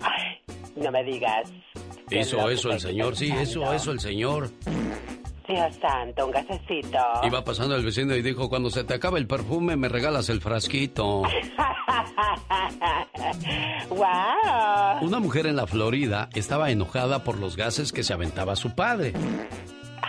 Ay, 0.00 0.38
no 0.74 0.90
me 0.90 1.04
digas. 1.04 1.52
Hizo 2.10 2.48
eso 2.48 2.72
el 2.72 2.80
señor, 2.80 3.14
sí, 3.14 3.30
eso, 3.30 3.74
eso 3.74 3.92
el 3.92 4.00
señor. 4.00 4.50
Dios 5.46 5.76
santo, 5.80 6.26
un 6.26 6.32
gasecito. 6.32 6.98
Iba 7.22 7.44
pasando 7.44 7.76
el 7.76 7.84
vecino 7.84 8.16
y 8.16 8.22
dijo, 8.22 8.48
cuando 8.48 8.70
se 8.70 8.82
te 8.84 8.94
acabe 8.94 9.18
el 9.18 9.26
perfume, 9.26 9.76
me 9.76 9.88
regalas 9.88 10.30
el 10.30 10.40
frasquito. 10.40 11.22
wow. 13.90 15.02
Una 15.02 15.20
mujer 15.20 15.46
en 15.46 15.56
la 15.56 15.66
Florida 15.66 16.30
estaba 16.34 16.70
enojada 16.70 17.24
por 17.24 17.38
los 17.38 17.56
gases 17.56 17.92
que 17.92 18.02
se 18.02 18.14
aventaba 18.14 18.56
su 18.56 18.74
padre. 18.74 19.12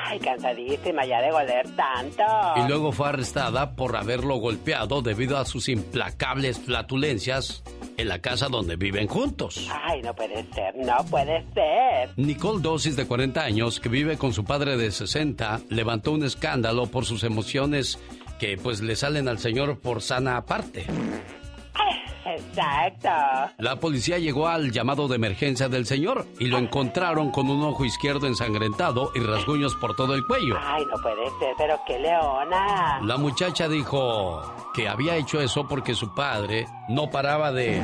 Ay, 0.08 0.20
cansadísima 0.20 1.04
ya 1.06 1.20
de 1.20 1.32
goler 1.32 1.68
tanto. 1.76 2.24
Y 2.58 2.68
luego 2.68 2.92
fue 2.92 3.10
arrestada 3.10 3.76
por 3.76 3.96
haberlo 3.96 4.36
golpeado 4.36 5.02
debido 5.02 5.38
a 5.38 5.46
sus 5.46 5.68
implacables 5.68 6.60
flatulencias 6.60 7.64
en 7.98 8.08
la 8.08 8.20
casa 8.20 8.48
donde 8.48 8.76
viven 8.76 9.08
juntos. 9.08 9.68
Ay, 9.84 10.02
no 10.04 10.14
puede 10.14 10.46
ser, 10.54 10.76
no 10.76 10.98
puede 11.10 11.44
ser. 11.54 12.12
Nicole 12.18 12.62
Dosis, 12.62 12.96
de 12.96 13.08
40 13.08 13.42
años, 13.42 13.80
que 13.80 13.90
vive 13.90 14.18
con 14.18 14.32
su 14.32 14.46
padre 14.46 14.78
de 14.78 14.92
60, 14.92 15.62
levantó 15.70 16.12
un 16.12 16.24
escándalo 16.24 16.86
por 16.86 17.06
sus 17.06 17.24
emociones 17.24 18.00
que 18.40 18.58
pues 18.58 18.82
le 18.82 18.96
salen 18.96 19.28
al 19.28 19.40
señor 19.40 19.80
por 19.80 20.02
sana 20.02 20.38
aparte. 20.38 20.86
Exacto. 22.26 23.10
La 23.58 23.76
policía 23.80 24.18
llegó 24.18 24.48
al 24.48 24.72
llamado 24.72 25.08
de 25.08 25.16
emergencia 25.16 25.70
del 25.70 25.86
señor 25.86 26.26
y 26.40 26.46
lo 26.48 26.58
encontraron 26.58 27.32
con 27.32 27.50
un 27.50 27.64
ojo 27.64 27.86
izquierdo 27.86 28.28
ensangrentado 28.28 29.12
y 29.14 29.20
rasguños 29.20 29.76
por 29.76 29.96
todo 29.96 30.16
el 30.16 30.26
cuello. 30.26 30.58
Ay, 30.60 30.84
no 30.86 31.02
puede 31.02 31.26
ser, 31.40 31.54
pero 31.58 31.80
qué 31.86 32.00
leona. 32.00 33.00
La 33.04 33.18
muchacha 33.18 33.68
dijo 33.68 34.42
que 34.74 34.88
había 34.88 35.16
hecho 35.16 35.40
eso 35.40 35.68
porque 35.68 35.94
su 35.94 36.14
padre 36.14 36.68
no 36.90 37.10
paraba 37.10 37.52
de... 37.52 37.82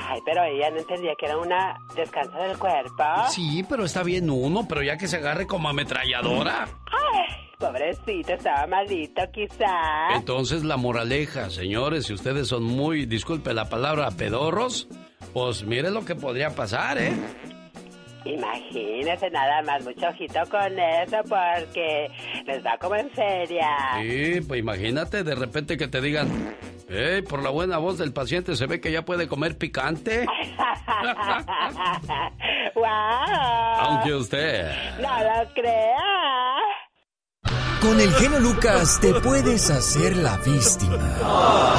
Ay, 0.00 0.20
pero 0.24 0.42
ella 0.44 0.70
no 0.70 0.78
entendía 0.78 1.12
que 1.18 1.26
era 1.26 1.36
una 1.36 1.76
descanso 1.94 2.36
del 2.38 2.58
cuerpo. 2.58 3.04
Sí, 3.30 3.64
pero 3.68 3.84
está 3.84 4.02
bien 4.02 4.30
uno, 4.30 4.66
pero 4.68 4.82
ya 4.82 4.96
que 4.96 5.08
se 5.08 5.16
agarre 5.16 5.46
como 5.46 5.68
ametralladora. 5.68 6.68
Ay. 6.86 7.47
Pobrecito, 7.58 8.34
estaba 8.34 8.66
malito 8.68 9.22
quizá. 9.32 10.14
Entonces 10.14 10.62
la 10.62 10.76
moraleja, 10.76 11.50
señores, 11.50 12.06
si 12.06 12.12
ustedes 12.12 12.46
son 12.46 12.62
muy, 12.62 13.04
disculpe 13.04 13.52
la 13.52 13.68
palabra, 13.68 14.12
pedorros, 14.12 14.86
pues 15.32 15.64
mire 15.64 15.90
lo 15.90 16.04
que 16.04 16.14
podría 16.14 16.50
pasar, 16.50 16.98
¿eh? 16.98 17.12
Imagínese 18.24 19.30
nada 19.30 19.62
más, 19.62 19.82
mucho 19.84 20.06
ojito 20.08 20.40
con 20.50 20.78
eso 20.78 21.16
porque 21.28 22.08
les 22.46 22.64
va 22.64 22.76
como 22.78 22.94
en 22.96 23.10
feria. 23.10 23.68
Sí, 24.02 24.40
pues 24.46 24.60
imagínate 24.60 25.24
de 25.24 25.34
repente 25.34 25.76
que 25.76 25.88
te 25.88 26.00
digan, 26.00 26.54
hey, 26.88 27.22
por 27.22 27.42
la 27.42 27.50
buena 27.50 27.78
voz 27.78 27.98
del 27.98 28.12
paciente 28.12 28.54
se 28.54 28.66
ve 28.66 28.80
que 28.80 28.92
ya 28.92 29.04
puede 29.04 29.26
comer 29.26 29.56
picante. 29.56 30.26
¡Wow! 32.74 32.84
Aunque 32.84 34.14
usted... 34.14 34.70
No 35.00 35.08
lo 35.08 35.52
crea. 35.54 36.17
Con 37.80 38.00
el 38.00 38.12
genio 38.14 38.40
Lucas 38.40 38.98
te 39.00 39.14
puedes 39.20 39.70
hacer 39.70 40.16
la 40.16 40.36
víctima. 40.38 40.98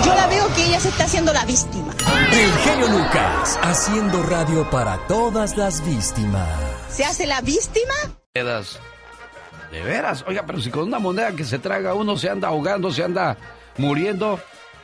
Yo 0.05 0.13
la 0.15 0.27
veo 0.27 0.47
ya 0.55 0.79
se 0.79 0.89
está 0.89 1.03
haciendo 1.03 1.33
la 1.33 1.43
víctima. 1.43 1.93
El 2.31 2.51
genio 2.59 2.87
Lucas, 2.87 3.59
haciendo 3.61 4.23
radio 4.23 4.69
para 4.69 4.97
todas 5.07 5.57
las 5.57 5.85
víctimas. 5.85 6.47
¿Se 6.89 7.03
hace 7.03 7.27
la 7.27 7.41
víctima? 7.41 7.93
De 8.33 9.83
veras, 9.83 10.23
oiga, 10.25 10.43
pero 10.45 10.61
si 10.61 10.69
con 10.69 10.83
una 10.83 10.99
moneda 10.99 11.33
que 11.33 11.43
se 11.43 11.59
traga 11.59 11.93
uno 11.93 12.17
se 12.17 12.29
anda 12.29 12.47
ahogando, 12.47 12.91
se 12.91 13.03
anda 13.03 13.35
muriendo, 13.77 14.39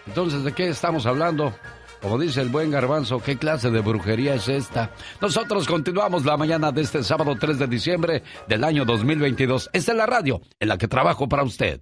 entonces 0.05 0.43
¿de 0.43 0.53
qué 0.53 0.69
estamos 0.69 1.05
hablando? 1.05 1.55
Como 2.05 2.19
dice 2.19 2.39
el 2.39 2.49
buen 2.49 2.69
garbanzo, 2.69 3.19
¿qué 3.19 3.35
clase 3.35 3.71
de 3.71 3.79
brujería 3.79 4.35
es 4.35 4.47
esta? 4.47 4.91
Nosotros 5.19 5.65
continuamos 5.65 6.23
la 6.23 6.37
mañana 6.37 6.71
de 6.71 6.83
este 6.83 7.03
sábado 7.03 7.35
3 7.35 7.57
de 7.57 7.65
diciembre 7.65 8.21
del 8.47 8.63
año 8.63 8.85
2022. 8.85 9.71
Esta 9.73 9.91
es 9.91 9.97
la 9.97 10.05
radio 10.05 10.39
en 10.59 10.67
la 10.67 10.77
que 10.77 10.87
trabajo 10.87 11.27
para 11.27 11.41
usted. 11.41 11.81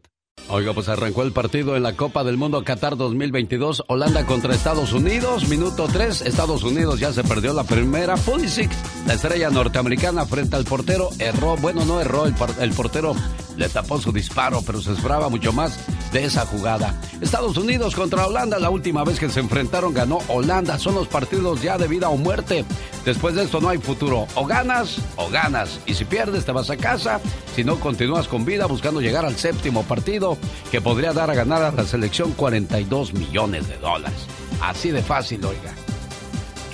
Oiga, 0.50 0.74
pues 0.74 0.90
arrancó 0.90 1.24
el 1.24 1.32
partido 1.32 1.78
en 1.78 1.84
la 1.84 1.94
Copa 1.94 2.24
del 2.24 2.38
Mundo 2.38 2.64
Qatar 2.64 2.98
2022, 2.98 3.86
Holanda 3.88 4.26
contra 4.26 4.54
Estados 4.54 4.92
Unidos, 4.92 5.48
minuto 5.48 5.88
3, 5.92 6.22
Estados 6.22 6.64
Unidos 6.64 7.00
ya 7.00 7.14
se 7.14 7.24
perdió 7.24 7.54
la 7.54 7.64
primera, 7.64 8.18
Pulisic, 8.18 8.70
la 9.08 9.14
estrella 9.14 9.50
norteamericana 9.50 10.26
frente 10.26 10.58
al 10.58 10.66
portero, 10.66 11.10
erró, 11.18 11.56
bueno, 11.58 11.86
no 11.86 12.02
erró, 12.02 12.26
el, 12.26 12.36
el 12.60 12.72
portero 12.72 13.16
le 13.56 13.70
tapó 13.70 14.00
su 14.00 14.12
disparo, 14.12 14.62
pero 14.66 14.82
se 14.82 14.92
esperaba 14.92 15.30
mucho 15.30 15.54
más 15.54 15.80
de 16.12 16.26
esa 16.26 16.46
jugada. 16.46 17.00
Estados 17.22 17.58
Unidos 17.58 17.96
contra 17.96 18.28
Holanda, 18.28 18.60
la 18.60 18.70
última 18.70 19.04
vez 19.04 19.20
que 19.20 19.30
se 19.30 19.40
enfrentaron 19.40 19.94
ganó 19.94 20.20
Holanda, 20.28 20.78
son 20.78 20.96
los 20.96 21.08
partidos 21.08 21.62
ya 21.62 21.78
de 21.78 21.88
vida 21.88 22.10
o 22.10 22.18
muerte. 22.18 22.66
Después 23.06 23.36
de 23.36 23.44
esto 23.44 23.62
no 23.62 23.70
hay 23.70 23.78
futuro, 23.78 24.28
o 24.36 24.46
ganas 24.46 24.98
o 25.16 25.30
ganas, 25.30 25.80
y 25.86 25.94
si 25.94 26.06
pierdes 26.06 26.46
te 26.46 26.52
vas 26.52 26.70
a 26.70 26.78
casa, 26.78 27.20
si 27.56 27.64
no 27.64 27.80
continúas 27.80 28.28
con 28.28 28.46
vida 28.46 28.66
buscando 28.66 29.02
llegar 29.02 29.26
al 29.26 29.36
séptimo 29.36 29.84
partido 29.84 30.33
que 30.72 30.82
podría 30.82 31.14
dar 31.14 31.30
a 31.30 31.36
ganar 31.36 31.64
a 31.64 31.72
la 31.72 31.86
selección 31.86 32.32
42 32.34 33.14
millones 33.14 33.68
de 33.68 33.78
dólares. 33.78 34.28
Así 34.62 34.92
de 34.92 35.02
fácil, 35.02 35.44
oiga. 35.46 35.74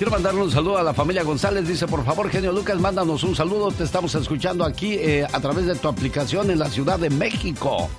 Quiero 0.00 0.12
mandarle 0.12 0.42
un 0.42 0.50
saludo 0.50 0.78
a 0.78 0.82
la 0.82 0.94
familia 0.94 1.22
González. 1.24 1.68
Dice, 1.68 1.86
por 1.86 2.02
favor, 2.06 2.30
genio 2.30 2.52
Lucas, 2.52 2.80
mándanos 2.80 3.22
un 3.22 3.36
saludo. 3.36 3.70
Te 3.70 3.84
estamos 3.84 4.14
escuchando 4.14 4.64
aquí 4.64 4.94
eh, 4.94 5.26
a 5.30 5.40
través 5.40 5.66
de 5.66 5.74
tu 5.74 5.88
aplicación 5.88 6.50
en 6.50 6.58
la 6.58 6.70
Ciudad 6.70 6.98
de 6.98 7.10
México. 7.10 7.90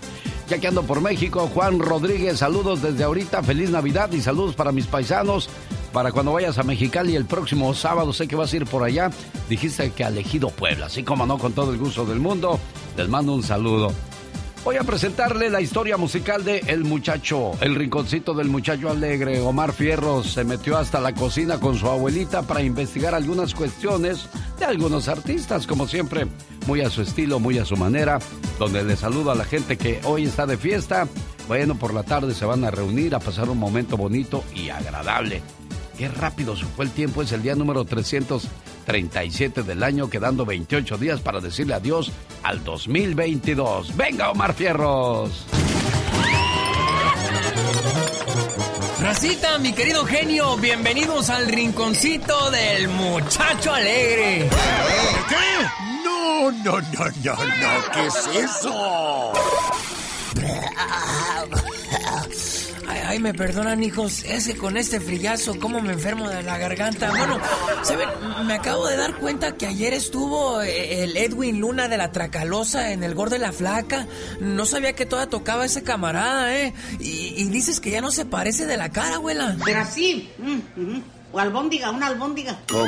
Ya 0.50 0.58
que 0.58 0.68
ando 0.68 0.82
por 0.82 1.00
México, 1.00 1.48
Juan 1.54 1.78
Rodríguez, 1.78 2.40
saludos 2.40 2.82
desde 2.82 3.04
ahorita. 3.04 3.44
Feliz 3.44 3.70
Navidad 3.70 4.12
y 4.12 4.20
saludos 4.20 4.56
para 4.56 4.72
mis 4.72 4.88
paisanos. 4.88 5.48
Para 5.94 6.12
cuando 6.12 6.34
vayas 6.34 6.58
a 6.58 6.64
Mexicali 6.64 7.16
el 7.16 7.26
próximo 7.26 7.72
sábado, 7.76 8.14
sé 8.14 8.28
que 8.28 8.36
vas 8.36 8.52
a 8.52 8.56
ir 8.56 8.66
por 8.66 8.84
allá. 8.84 9.12
Dijiste 9.48 9.92
que 9.92 10.04
a 10.04 10.08
Elegido 10.08 10.50
Puebla. 10.50 10.88
Así 10.88 11.04
como 11.04 11.28
no, 11.28 11.38
con 11.38 11.54
todo 11.54 11.72
el 11.72 11.78
gusto 11.78 12.04
del 12.04 12.20
mundo, 12.20 12.60
les 12.98 13.08
mando 13.10 13.34
un 13.34 13.44
saludo. 13.44 13.94
Voy 14.64 14.76
a 14.76 14.84
presentarle 14.84 15.50
la 15.50 15.60
historia 15.60 15.98
musical 15.98 16.44
de 16.44 16.60
El 16.68 16.84
Muchacho, 16.84 17.54
el 17.62 17.74
rinconcito 17.74 18.36
del 18.36 18.48
muchacho 18.48 18.92
alegre. 18.92 19.42
Omar 19.42 19.74
Fierros 19.74 20.34
se 20.34 20.44
metió 20.44 20.78
hasta 20.78 21.02
la 21.02 21.16
cocina 21.16 21.60
con 21.60 21.76
su 21.76 21.88
abuelita 21.88 22.44
para 22.44 22.62
investigar 22.62 23.16
algunas 23.16 23.56
cuestiones 23.56 24.28
de 24.60 24.66
algunos 24.66 25.08
artistas, 25.08 25.66
como 25.66 25.88
siempre, 25.88 26.28
muy 26.68 26.82
a 26.82 26.92
su 26.92 27.02
estilo, 27.02 27.40
muy 27.40 27.58
a 27.58 27.66
su 27.66 27.76
manera, 27.76 28.20
donde 28.60 28.84
le 28.84 28.96
saludo 28.96 29.32
a 29.32 29.36
la 29.36 29.46
gente 29.46 29.80
que 29.80 30.00
hoy 30.04 30.26
está 30.26 30.46
de 30.46 30.58
fiesta. 30.58 31.08
Bueno, 31.48 31.74
por 31.74 31.92
la 31.92 32.04
tarde 32.04 32.36
se 32.36 32.46
van 32.46 32.64
a 32.64 32.70
reunir 32.70 33.16
a 33.16 33.20
pasar 33.20 33.50
un 33.50 33.58
momento 33.58 33.98
bonito 33.98 34.44
y 34.54 34.70
agradable. 34.70 35.42
Qué 35.98 36.08
rápido 36.08 36.56
se 36.56 36.66
fue 36.66 36.86
el 36.86 36.92
tiempo, 36.92 37.24
es 37.24 37.32
el 37.32 37.42
día 37.42 37.56
número 37.56 37.84
337 38.86 39.64
del 39.64 39.84
año, 39.84 40.10
quedando 40.10 40.46
28 40.46 40.98
días 40.98 41.22
para 41.22 41.40
decirle 41.40 41.74
adiós 41.74 42.12
al 42.44 42.64
2022. 42.64 43.96
¡Venga, 43.96 44.32
Omar 44.32 44.54
Fierros! 44.54 45.46
Racita, 49.02 49.58
mi 49.58 49.74
querido 49.74 50.06
genio, 50.06 50.58
bienvenidos 50.58 51.30
al 51.32 51.48
rinconcito 51.48 52.52
del 52.52 52.88
muchacho 52.88 53.74
alegre. 53.74 54.48
¿Qué? 55.28 55.66
No, 56.04 56.52
no, 56.52 56.80
no, 56.80 57.06
no, 57.24 57.34
no, 57.34 57.92
¿qué 57.94 58.06
es 58.06 58.28
eso? 58.36 59.34
Ay, 63.12 63.20
me 63.20 63.34
perdonan, 63.34 63.84
hijos. 63.84 64.24
Ese 64.24 64.56
con 64.56 64.78
este 64.78 65.02
frillazo, 65.02 65.60
cómo 65.60 65.82
me 65.82 65.92
enfermo 65.92 66.30
de 66.30 66.44
la 66.44 66.58
garganta. 66.58 67.10
Bueno, 67.10 67.42
¿saben? 67.84 68.08
Me 68.46 68.54
acabo 68.54 68.88
de 68.88 68.96
dar 68.96 69.16
cuenta 69.16 69.58
que 69.58 69.68
ayer 69.68 69.94
estuvo 69.94 70.62
eh, 70.62 71.04
el 71.04 71.18
Edwin 71.18 71.60
Luna 71.60 71.90
de 71.90 71.98
la 71.98 72.14
Tracalosa 72.14 72.94
en 72.94 73.04
el 73.04 73.14
Gordo 73.14 73.34
de 73.34 73.40
la 73.40 73.52
Flaca. 73.52 74.08
No 74.40 74.66
sabía 74.66 74.94
que 74.94 75.06
toda 75.06 75.28
tocaba 75.28 75.66
ese 75.66 75.84
camarada, 75.84 76.58
¿eh? 76.58 76.74
Y, 77.02 77.34
y 77.36 77.50
dices 77.50 77.82
que 77.82 77.92
ya 77.92 78.00
no 78.00 78.12
se 78.12 78.24
parece 78.24 78.66
de 78.66 78.78
la 78.78 78.94
cara, 78.94 79.16
abuela. 79.16 79.58
Pero 79.66 79.82
así, 79.82 80.30
mm, 80.38 80.82
mm, 80.82 81.04
o 81.34 81.40
albóndiga, 81.40 81.92
una 81.92 82.08
albóndiga. 82.08 82.60
¿Cómo? 82.70 82.86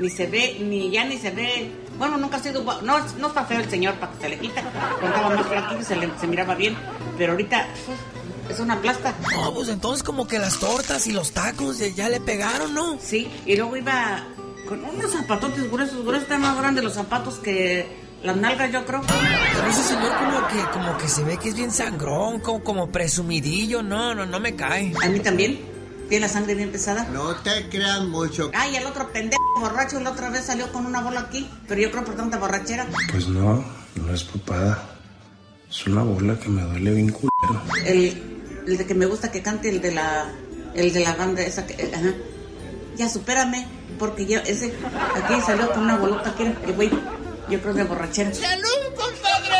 Ni 0.00 0.08
se 0.08 0.26
ve, 0.26 0.56
ni 0.58 0.90
ya 0.90 1.04
ni 1.04 1.18
se 1.18 1.32
ve. 1.32 1.70
Bueno, 1.98 2.16
nunca 2.16 2.38
ha 2.38 2.42
sido 2.42 2.62
guapo. 2.62 2.80
No, 2.80 2.98
no 3.18 3.28
está 3.28 3.44
feo 3.44 3.60
el 3.60 3.68
señor 3.68 3.96
para 3.96 4.12
que 4.12 4.22
se 4.22 4.28
le 4.30 4.38
quita. 4.38 4.62
Cuando 5.00 5.16
estaba 5.16 5.36
más 5.36 5.46
flaquito 5.46 5.82
se, 5.82 5.96
le, 5.96 6.08
se 6.18 6.26
miraba 6.26 6.54
bien. 6.54 6.74
Pero 7.18 7.32
ahorita 7.32 7.66
pues, 7.84 7.98
es 8.50 8.60
una 8.60 8.80
plasta. 8.80 9.14
No, 9.34 9.52
pues 9.54 9.68
entonces 9.68 10.02
como 10.02 10.26
que 10.26 10.38
las 10.38 10.58
tortas 10.58 11.06
y 11.06 11.12
los 11.12 11.32
tacos 11.32 11.78
ya- 11.78 12.08
le 12.08 12.20
pegaron, 12.20 12.72
¿no? 12.74 12.98
Sí, 13.00 13.28
y 13.46 13.56
luego 13.56 13.76
iba 13.76 14.24
con 14.68 14.84
unos 14.84 15.12
zapatotes 15.12 15.70
gruesos, 15.70 16.02
gruesos, 16.02 16.22
están 16.24 16.40
más 16.40 16.56
grandes 16.58 16.82
los 16.84 16.94
zapatos 16.94 17.34
que 17.36 18.04
las 18.22 18.36
nalgas, 18.36 18.72
yo 18.72 18.84
creo. 18.86 19.02
Pero 19.06 19.68
ese 19.68 19.82
señor 19.82 20.12
como 20.18 20.46
que, 20.48 20.70
como 20.72 20.98
que 20.98 21.08
se 21.08 21.22
ve 21.24 21.36
que 21.38 21.48
es 21.50 21.54
bien 21.56 21.70
sangrón, 21.70 22.40
como, 22.40 22.62
como 22.64 22.90
presumidillo. 22.90 23.82
No, 23.82 24.14
no, 24.14 24.26
no 24.26 24.40
me 24.40 24.54
cae. 24.56 24.92
A 25.04 25.08
mí 25.08 25.20
también. 25.20 25.74
Tiene 26.08 26.26
la 26.28 26.32
sangre 26.32 26.54
bien 26.54 26.70
pesada. 26.70 27.04
No 27.12 27.34
te 27.36 27.68
creas 27.68 28.00
mucho. 28.04 28.52
Ay, 28.54 28.76
el 28.76 28.86
otro 28.86 29.10
pendejo 29.12 29.42
borracho 29.58 29.98
la 29.98 30.10
otra 30.12 30.30
vez 30.30 30.44
salió 30.44 30.70
con 30.70 30.86
una 30.86 31.00
bola 31.00 31.18
aquí, 31.20 31.48
pero 31.66 31.80
yo 31.80 31.90
creo 31.90 32.04
por 32.04 32.14
tanta 32.14 32.38
borrachera. 32.38 32.86
Pues 33.10 33.26
no, 33.26 33.64
no 33.96 34.14
es 34.14 34.22
papada. 34.22 34.88
Es 35.68 35.84
una 35.88 36.04
bola 36.04 36.38
que 36.38 36.48
me 36.48 36.62
duele 36.62 36.92
bien 36.92 37.08
culero. 37.10 37.60
El, 37.84 38.35
el 38.66 38.76
de 38.78 38.86
que 38.86 38.94
me 38.94 39.06
gusta 39.06 39.30
que 39.30 39.42
cante, 39.42 39.68
el 39.68 39.80
de 39.80 39.92
la, 39.92 40.26
el 40.74 40.92
de 40.92 41.00
la 41.00 41.14
banda 41.14 41.42
esa 41.42 41.66
que, 41.66 41.74
eh, 41.74 41.92
ajá. 41.94 42.12
Ya 42.96 43.08
supérame, 43.08 43.66
porque 43.98 44.26
yo, 44.26 44.40
ese, 44.40 44.72
aquí 45.14 45.40
salió 45.44 45.70
con 45.70 45.82
una 45.82 45.96
bolota 45.96 46.30
aquí, 46.30 46.44
el 46.44 46.72
güey, 46.72 46.90
yo 47.48 47.60
creo 47.60 47.74
de 47.74 47.84
borrachera. 47.84 48.32
¡Salud, 48.34 48.94
compadre! 48.96 49.56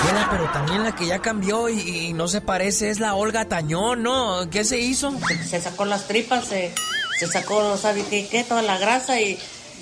Abuela, 0.00 0.28
pero 0.30 0.50
también 0.52 0.82
la 0.82 0.94
que 0.94 1.06
ya 1.06 1.20
cambió 1.20 1.68
y, 1.68 1.78
y 1.78 2.12
no 2.12 2.26
se 2.26 2.40
parece 2.40 2.90
es 2.90 3.00
la 3.00 3.14
Olga 3.14 3.44
Tañón, 3.44 4.02
¿no? 4.02 4.48
¿Qué 4.50 4.64
se 4.64 4.78
hizo? 4.78 5.12
Se 5.48 5.60
sacó 5.60 5.84
las 5.84 6.08
tripas, 6.08 6.46
se, 6.46 6.74
se 7.18 7.26
sacó, 7.28 7.76
¿sabe 7.76 8.04
qué? 8.08 8.26
qué? 8.26 8.42
Toda 8.42 8.62
la 8.62 8.78
grasa 8.78 9.20
y, 9.20 9.38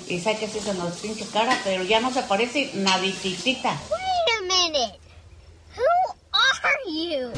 y 0.07 0.19
sabe 0.19 0.37
que 0.37 0.47
se 0.47 0.59
hizo 0.59 0.71
en 0.71 0.79
los 0.79 0.97
pinche 0.97 1.25
cara, 1.33 1.57
pero 1.63 1.83
ya 1.83 1.99
no 1.99 2.13
se 2.13 2.21
parece 2.23 2.69
nadititita. 2.75 3.69
Wait 3.69 4.37
a 4.37 4.41
minute. 4.43 4.99
Who 5.77 6.15
are 6.63 6.91
you? 6.91 7.31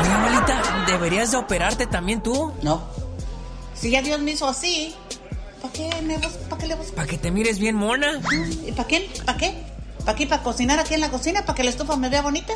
Oye, 0.00 0.08
abuelita, 0.12 0.84
¿deberías 0.86 1.30
de 1.30 1.36
operarte 1.38 1.86
también 1.86 2.22
tú? 2.22 2.52
No. 2.62 2.82
Si 3.74 3.90
ya 3.90 4.02
Dios 4.02 4.20
me 4.20 4.32
hizo 4.32 4.48
así, 4.48 4.94
¿para 5.60 5.72
qué, 5.72 5.90
me 6.02 6.16
bus- 6.18 6.32
¿para 6.48 6.60
qué 6.60 6.66
le 6.68 6.74
busco? 6.76 6.94
¿Para 6.94 7.06
que 7.08 7.18
te 7.18 7.30
mires 7.30 7.58
bien 7.58 7.76
mona? 7.76 8.20
¿Y 8.66 8.72
para 8.72 8.88
qué? 8.88 9.10
¿Para 9.24 9.38
qué? 9.38 9.62
¿Para 10.04 10.16
qué? 10.16 10.26
¿Para 10.26 10.42
cocinar 10.42 10.78
aquí 10.78 10.94
en 10.94 11.00
la 11.00 11.10
cocina? 11.10 11.42
¿Para 11.44 11.54
que 11.56 11.64
la 11.64 11.70
estufa 11.70 11.96
me 11.96 12.08
vea 12.08 12.22
bonita? 12.22 12.52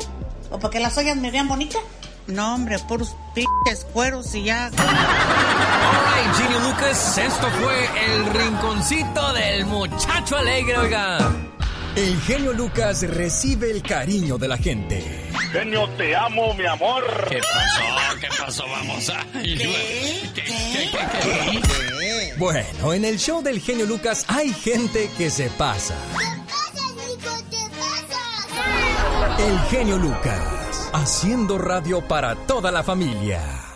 ¿O 0.49 0.59
para 0.59 0.71
que 0.71 0.79
las 0.79 0.97
ollas 0.97 1.17
me 1.17 1.31
vean 1.31 1.47
bonitas? 1.47 1.81
No, 2.27 2.55
hombre, 2.55 2.77
puros 2.79 3.15
pinches 3.33 3.85
cueros 3.93 4.33
y 4.35 4.43
ya. 4.43 4.67
Alright, 4.67 6.35
Ginny 6.37 6.59
Lucas, 6.69 7.17
esto 7.17 7.47
fue 7.61 7.89
el 8.05 8.25
rinconcito 8.33 9.33
del 9.33 9.65
muchacho 9.65 10.37
alegre, 10.37 10.77
oiga. 10.77 11.17
El 11.95 12.21
genio 12.21 12.53
Lucas 12.53 13.03
recibe 13.03 13.69
el 13.69 13.81
cariño 13.81 14.37
de 14.37 14.47
la 14.47 14.57
gente. 14.57 15.03
Genio, 15.51 15.89
te 15.97 16.15
amo, 16.15 16.53
mi 16.53 16.65
amor. 16.65 17.03
¿Qué 17.27 17.39
pasó? 17.39 18.19
¿Qué 18.21 18.27
pasó? 18.39 18.63
Vamos 18.65 19.09
a... 19.09 19.25
Bueno, 22.37 22.93
en 22.93 23.03
el 23.03 23.19
show 23.19 23.43
del 23.43 23.59
genio 23.59 23.85
Lucas 23.85 24.25
hay 24.29 24.53
gente 24.53 25.09
que 25.17 25.29
se 25.29 25.49
pasa. 25.49 25.95
El 29.37 29.59
genio 29.69 29.97
Lucas, 29.97 30.89
haciendo 30.93 31.57
radio 31.57 32.07
para 32.07 32.35
toda 32.35 32.71
la 32.71 32.83
familia. 32.83 33.70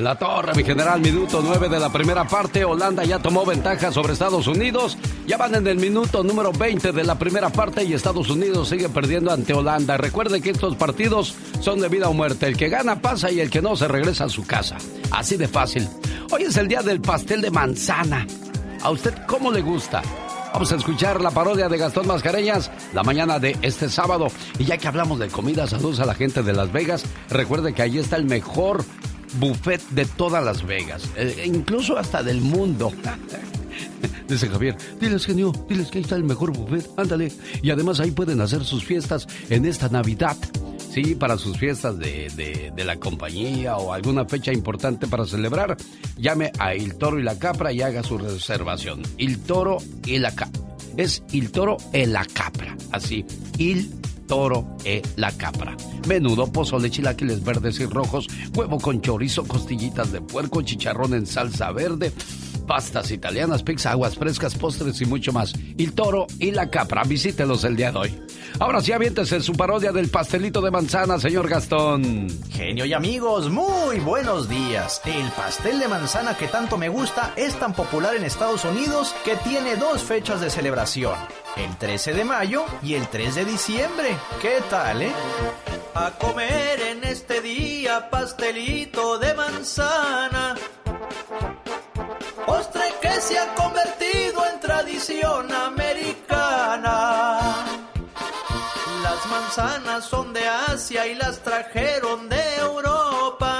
La 0.00 0.16
torre, 0.16 0.54
mi 0.54 0.64
general, 0.64 0.98
minuto 1.00 1.42
9 1.44 1.68
de 1.68 1.78
la 1.78 1.92
primera 1.92 2.26
parte. 2.26 2.64
Holanda 2.64 3.04
ya 3.04 3.18
tomó 3.18 3.44
ventaja 3.44 3.92
sobre 3.92 4.14
Estados 4.14 4.46
Unidos. 4.46 4.96
Ya 5.26 5.36
van 5.36 5.54
en 5.54 5.66
el 5.66 5.76
minuto 5.76 6.24
número 6.24 6.52
20 6.52 6.92
de 6.92 7.04
la 7.04 7.18
primera 7.18 7.50
parte 7.50 7.84
y 7.84 7.92
Estados 7.92 8.30
Unidos 8.30 8.70
sigue 8.70 8.88
perdiendo 8.88 9.30
ante 9.30 9.52
Holanda. 9.52 9.98
Recuerde 9.98 10.40
que 10.40 10.50
estos 10.50 10.74
partidos 10.76 11.34
son 11.60 11.80
de 11.80 11.88
vida 11.88 12.08
o 12.08 12.14
muerte. 12.14 12.46
El 12.46 12.56
que 12.56 12.70
gana 12.70 13.02
pasa 13.02 13.30
y 13.30 13.40
el 13.40 13.50
que 13.50 13.60
no 13.60 13.76
se 13.76 13.88
regresa 13.88 14.24
a 14.24 14.28
su 14.30 14.46
casa. 14.46 14.78
Así 15.10 15.36
de 15.36 15.48
fácil. 15.48 15.86
Hoy 16.30 16.44
es 16.44 16.56
el 16.56 16.68
día 16.68 16.80
del 16.80 17.02
pastel 17.02 17.42
de 17.42 17.50
manzana. 17.50 18.26
¿A 18.82 18.90
usted 18.90 19.12
cómo 19.26 19.52
le 19.52 19.60
gusta? 19.60 20.00
Vamos 20.54 20.72
a 20.72 20.76
escuchar 20.76 21.20
la 21.20 21.30
parodia 21.30 21.68
de 21.68 21.76
Gastón 21.76 22.06
Mascareñas 22.06 22.70
la 22.94 23.02
mañana 23.02 23.38
de 23.38 23.56
este 23.60 23.90
sábado. 23.90 24.28
Y 24.58 24.64
ya 24.64 24.78
que 24.78 24.88
hablamos 24.88 25.18
de 25.18 25.28
comida, 25.28 25.66
saludos 25.66 26.00
a 26.00 26.06
la 26.06 26.14
gente 26.14 26.42
de 26.42 26.54
Las 26.54 26.72
Vegas. 26.72 27.04
Recuerde 27.28 27.74
que 27.74 27.82
allí 27.82 27.98
está 27.98 28.16
el 28.16 28.24
mejor 28.24 28.82
buffet 29.34 29.80
de 29.90 30.04
todas 30.04 30.44
Las 30.44 30.64
Vegas, 30.66 31.02
eh, 31.16 31.44
incluso 31.46 31.98
hasta 31.98 32.22
del 32.22 32.40
mundo. 32.40 32.92
Dice 34.28 34.48
Javier, 34.48 34.76
diles 35.00 35.26
genio, 35.26 35.52
diles 35.68 35.90
que 35.90 35.98
ahí 35.98 36.04
está 36.04 36.14
el 36.14 36.22
mejor 36.22 36.56
buffet, 36.56 36.88
ándale. 36.96 37.32
Y 37.62 37.70
además 37.70 37.98
ahí 37.98 38.12
pueden 38.12 38.40
hacer 38.40 38.64
sus 38.64 38.84
fiestas 38.84 39.26
en 39.48 39.64
esta 39.64 39.88
Navidad. 39.88 40.36
Sí, 40.92 41.14
para 41.14 41.36
sus 41.36 41.56
fiestas 41.56 41.98
de, 41.98 42.72
de, 42.74 42.84
la 42.84 42.96
compañía 42.96 43.76
o 43.76 43.92
alguna 43.92 44.24
fecha 44.24 44.52
importante 44.52 45.06
para 45.06 45.24
celebrar, 45.24 45.76
llame 46.16 46.50
a 46.58 46.74
Il 46.74 46.96
Toro 46.96 47.18
y 47.18 47.22
la 47.22 47.38
Capra 47.38 47.72
y 47.72 47.82
haga 47.82 48.02
su 48.02 48.18
reservación. 48.18 49.02
Il 49.16 49.38
Toro 49.40 49.78
y 50.04 50.18
la 50.18 50.34
Capra. 50.34 50.60
Es 50.96 51.22
Il 51.30 51.52
Toro 51.52 51.76
y 51.92 52.06
la 52.06 52.24
Capra. 52.24 52.76
Así, 52.90 53.24
Il 53.58 53.90
Toro 54.30 54.76
e 54.84 55.02
la 55.16 55.32
Capra. 55.32 55.76
Menudo, 56.06 56.46
pozole, 56.52 56.88
chilaquiles 56.88 57.42
verdes 57.42 57.80
y 57.80 57.86
rojos, 57.86 58.28
huevo 58.54 58.78
con 58.78 59.00
chorizo, 59.00 59.42
costillitas 59.42 60.12
de 60.12 60.20
puerco, 60.20 60.62
chicharrón 60.62 61.14
en 61.14 61.26
salsa 61.26 61.72
verde 61.72 62.12
pastas 62.70 63.10
italianas, 63.10 63.64
pizza, 63.64 63.90
aguas 63.90 64.14
frescas, 64.14 64.54
postres 64.54 65.00
y 65.00 65.04
mucho 65.04 65.32
más. 65.32 65.54
El 65.76 65.92
toro 65.92 66.28
y 66.38 66.52
la 66.52 66.70
capra, 66.70 67.02
visítelos 67.02 67.64
el 67.64 67.74
día 67.74 67.90
de 67.90 67.98
hoy. 67.98 68.22
Ahora 68.60 68.80
sí, 68.80 68.92
aviéntese 68.92 69.40
su 69.40 69.54
parodia 69.54 69.90
del 69.90 70.08
pastelito 70.08 70.60
de 70.60 70.70
manzana, 70.70 71.18
señor 71.18 71.48
Gastón. 71.48 72.28
Genio 72.52 72.84
y 72.84 72.92
amigos, 72.92 73.50
muy 73.50 73.98
buenos 73.98 74.48
días. 74.48 75.00
El 75.04 75.28
pastel 75.32 75.80
de 75.80 75.88
manzana 75.88 76.36
que 76.36 76.46
tanto 76.46 76.78
me 76.78 76.88
gusta 76.88 77.32
es 77.36 77.58
tan 77.58 77.72
popular 77.74 78.14
en 78.14 78.22
Estados 78.22 78.64
Unidos 78.64 79.16
que 79.24 79.34
tiene 79.38 79.74
dos 79.74 80.04
fechas 80.04 80.40
de 80.40 80.48
celebración. 80.48 81.16
El 81.56 81.76
13 81.76 82.14
de 82.14 82.24
mayo 82.24 82.64
y 82.82 82.94
el 82.94 83.08
3 83.08 83.34
de 83.34 83.44
diciembre. 83.44 84.16
¿Qué 84.40 84.62
tal, 84.70 85.02
eh? 85.02 85.12
A 85.94 86.12
comer 86.12 86.80
en 86.80 87.04
este 87.04 87.40
día 87.40 88.08
pastelito 88.08 89.18
de 89.18 89.34
manzana 89.34 90.56
postre 92.50 92.82
que 93.00 93.20
se 93.20 93.38
ha 93.38 93.54
convertido 93.54 94.44
en 94.52 94.60
tradición 94.60 95.52
americana. 95.52 97.38
Las 99.02 99.26
manzanas 99.26 100.04
son 100.04 100.32
de 100.32 100.46
Asia 100.46 101.06
y 101.06 101.14
las 101.14 101.40
trajeron 101.40 102.28
de 102.28 102.56
Europa. 102.56 103.59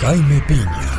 Jaime 0.00 0.40
Piña, 0.48 0.90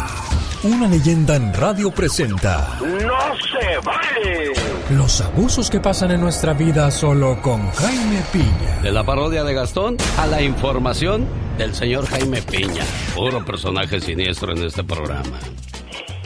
una 0.63 0.87
leyenda 0.87 1.35
en 1.35 1.53
radio 1.53 1.91
presenta 1.91 2.79
¡No 2.81 3.35
se 3.35 3.77
vale! 3.85 4.53
los 4.91 5.21
abusos 5.21 5.69
que 5.69 5.79
pasan 5.79 6.11
en 6.11 6.21
nuestra 6.21 6.53
vida 6.53 6.89
solo 6.91 7.41
con 7.41 7.69
Jaime 7.71 8.21
Piña. 8.31 8.81
De 8.83 8.91
la 8.91 9.03
parodia 9.03 9.43
de 9.43 9.53
Gastón 9.53 9.97
a 10.17 10.27
la 10.27 10.41
información 10.41 11.27
del 11.57 11.73
señor 11.73 12.05
Jaime 12.07 12.41
Piña. 12.41 12.83
Puro 13.15 13.43
personaje 13.43 13.99
siniestro 13.99 14.53
en 14.53 14.63
este 14.63 14.83
programa. 14.83 15.39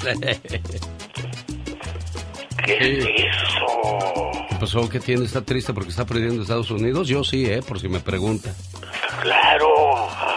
¿Qué 2.66 2.78
es 2.78 3.06
eso? 3.06 4.32
¿Qué 4.50 4.56
pasó? 4.60 4.90
¿Qué 4.90 5.00
tiene? 5.00 5.26
¿Está 5.26 5.42
triste 5.42 5.74
porque 5.74 5.90
está 5.90 6.06
perdiendo 6.06 6.42
Estados 6.42 6.72
Unidos? 6.72 7.08
Yo 7.08 7.24
sí, 7.24 7.46
¿eh? 7.46 7.62
Por 7.66 7.80
si 7.80 7.88
me 7.88 8.00
pregunta. 8.00 8.54
Claro, 9.22 9.68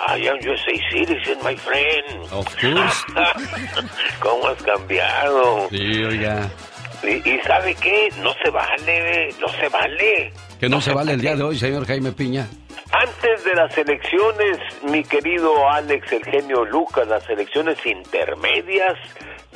I 0.08 0.26
am 0.28 0.38
USA 0.38 0.72
citizen, 0.90 1.38
my 1.44 1.56
friend. 1.56 2.32
Of 2.32 2.46
course. 2.60 3.04
¿Cómo 4.20 4.48
has 4.48 4.62
cambiado? 4.62 5.68
Sí, 5.70 6.04
oiga. 6.04 6.50
¿Y, 7.02 7.28
y 7.28 7.40
sabe 7.40 7.74
qué? 7.74 8.08
No 8.22 8.32
se 8.42 8.50
vale, 8.50 9.34
no 9.40 9.48
se 9.48 9.68
vale. 9.68 10.32
Que 10.60 10.68
no 10.68 10.80
se 10.80 10.92
vale 10.92 11.12
el 11.12 11.20
día 11.20 11.34
de 11.34 11.42
hoy, 11.42 11.58
señor 11.58 11.86
Jaime 11.86 12.12
Piña. 12.12 12.48
Antes 12.92 13.44
de 13.44 13.54
las 13.54 13.76
elecciones, 13.76 14.58
mi 14.84 15.02
querido 15.02 15.68
Alex, 15.70 16.12
el 16.12 16.24
genio 16.24 16.64
Lucas, 16.64 17.08
las 17.08 17.28
elecciones 17.30 17.78
intermedias 17.86 18.98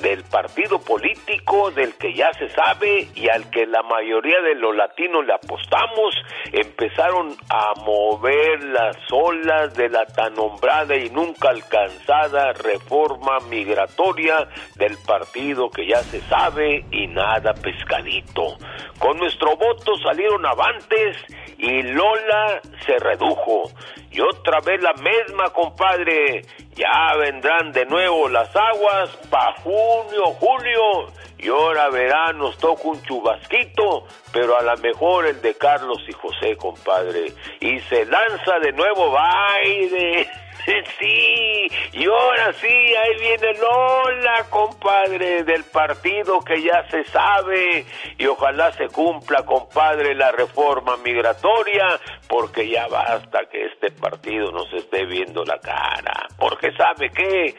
del 0.00 0.24
partido 0.24 0.78
político 0.78 1.70
del 1.70 1.94
que 1.96 2.12
ya 2.14 2.32
se 2.34 2.48
sabe 2.50 3.08
y 3.14 3.28
al 3.28 3.50
que 3.50 3.66
la 3.66 3.82
mayoría 3.82 4.40
de 4.42 4.54
los 4.54 4.74
latinos 4.76 5.24
le 5.24 5.34
apostamos, 5.34 6.14
empezaron 6.52 7.34
a 7.48 7.80
mover 7.80 8.62
las 8.64 8.96
olas 9.10 9.74
de 9.74 9.88
la 9.88 10.04
tan 10.06 10.34
nombrada 10.34 10.96
y 10.96 11.10
nunca 11.10 11.48
alcanzada 11.50 12.52
reforma 12.52 13.38
migratoria 13.48 14.48
del 14.76 14.96
partido 15.06 15.70
que 15.70 15.86
ya 15.86 16.02
se 16.02 16.20
sabe 16.22 16.84
y 16.90 17.06
nada 17.06 17.54
pescadito. 17.54 18.58
Con 18.98 19.18
nuestro 19.18 19.56
voto 19.56 19.96
salieron 20.02 20.44
avantes 20.44 21.16
y 21.58 21.82
Lola 21.82 22.60
se 22.84 22.98
redujo. 22.98 23.70
Y 24.16 24.20
otra 24.22 24.60
vez 24.60 24.82
la 24.82 24.94
misma, 24.94 25.50
compadre. 25.50 26.40
Ya 26.74 27.14
vendrán 27.18 27.70
de 27.72 27.84
nuevo 27.84 28.30
las 28.30 28.48
aguas 28.56 29.10
para 29.28 29.52
junio, 29.60 30.24
julio. 30.40 31.12
Y 31.36 31.48
ahora 31.48 31.90
verán, 31.90 32.38
nos 32.38 32.56
toca 32.56 32.82
un 32.84 33.02
chubasquito, 33.02 34.06
pero 34.32 34.56
a 34.56 34.62
lo 34.62 34.74
mejor 34.78 35.26
el 35.26 35.42
de 35.42 35.54
Carlos 35.56 35.98
y 36.08 36.12
José, 36.12 36.56
compadre. 36.56 37.26
Y 37.60 37.78
se 37.80 38.06
lanza 38.06 38.58
de 38.58 38.72
nuevo 38.72 39.10
baile. 39.10 40.26
Sí, 40.66 41.68
y 41.92 42.06
ahora 42.06 42.52
sí, 42.54 42.66
ahí 42.66 43.20
viene 43.20 43.54
Lola, 43.54 44.46
compadre, 44.50 45.44
del 45.44 45.62
partido 45.62 46.40
que 46.40 46.60
ya 46.60 46.84
se 46.90 47.04
sabe, 47.04 47.84
y 48.18 48.26
ojalá 48.26 48.72
se 48.72 48.88
cumpla, 48.88 49.44
compadre, 49.44 50.16
la 50.16 50.32
reforma 50.32 50.96
migratoria, 50.96 52.00
porque 52.28 52.68
ya 52.68 52.88
basta 52.88 53.44
que 53.50 53.66
este 53.66 53.92
partido 53.92 54.50
nos 54.50 54.72
esté 54.72 55.04
viendo 55.06 55.44
la 55.44 55.58
cara, 55.60 56.26
porque 56.36 56.72
sabe 56.72 57.10
que 57.10 57.54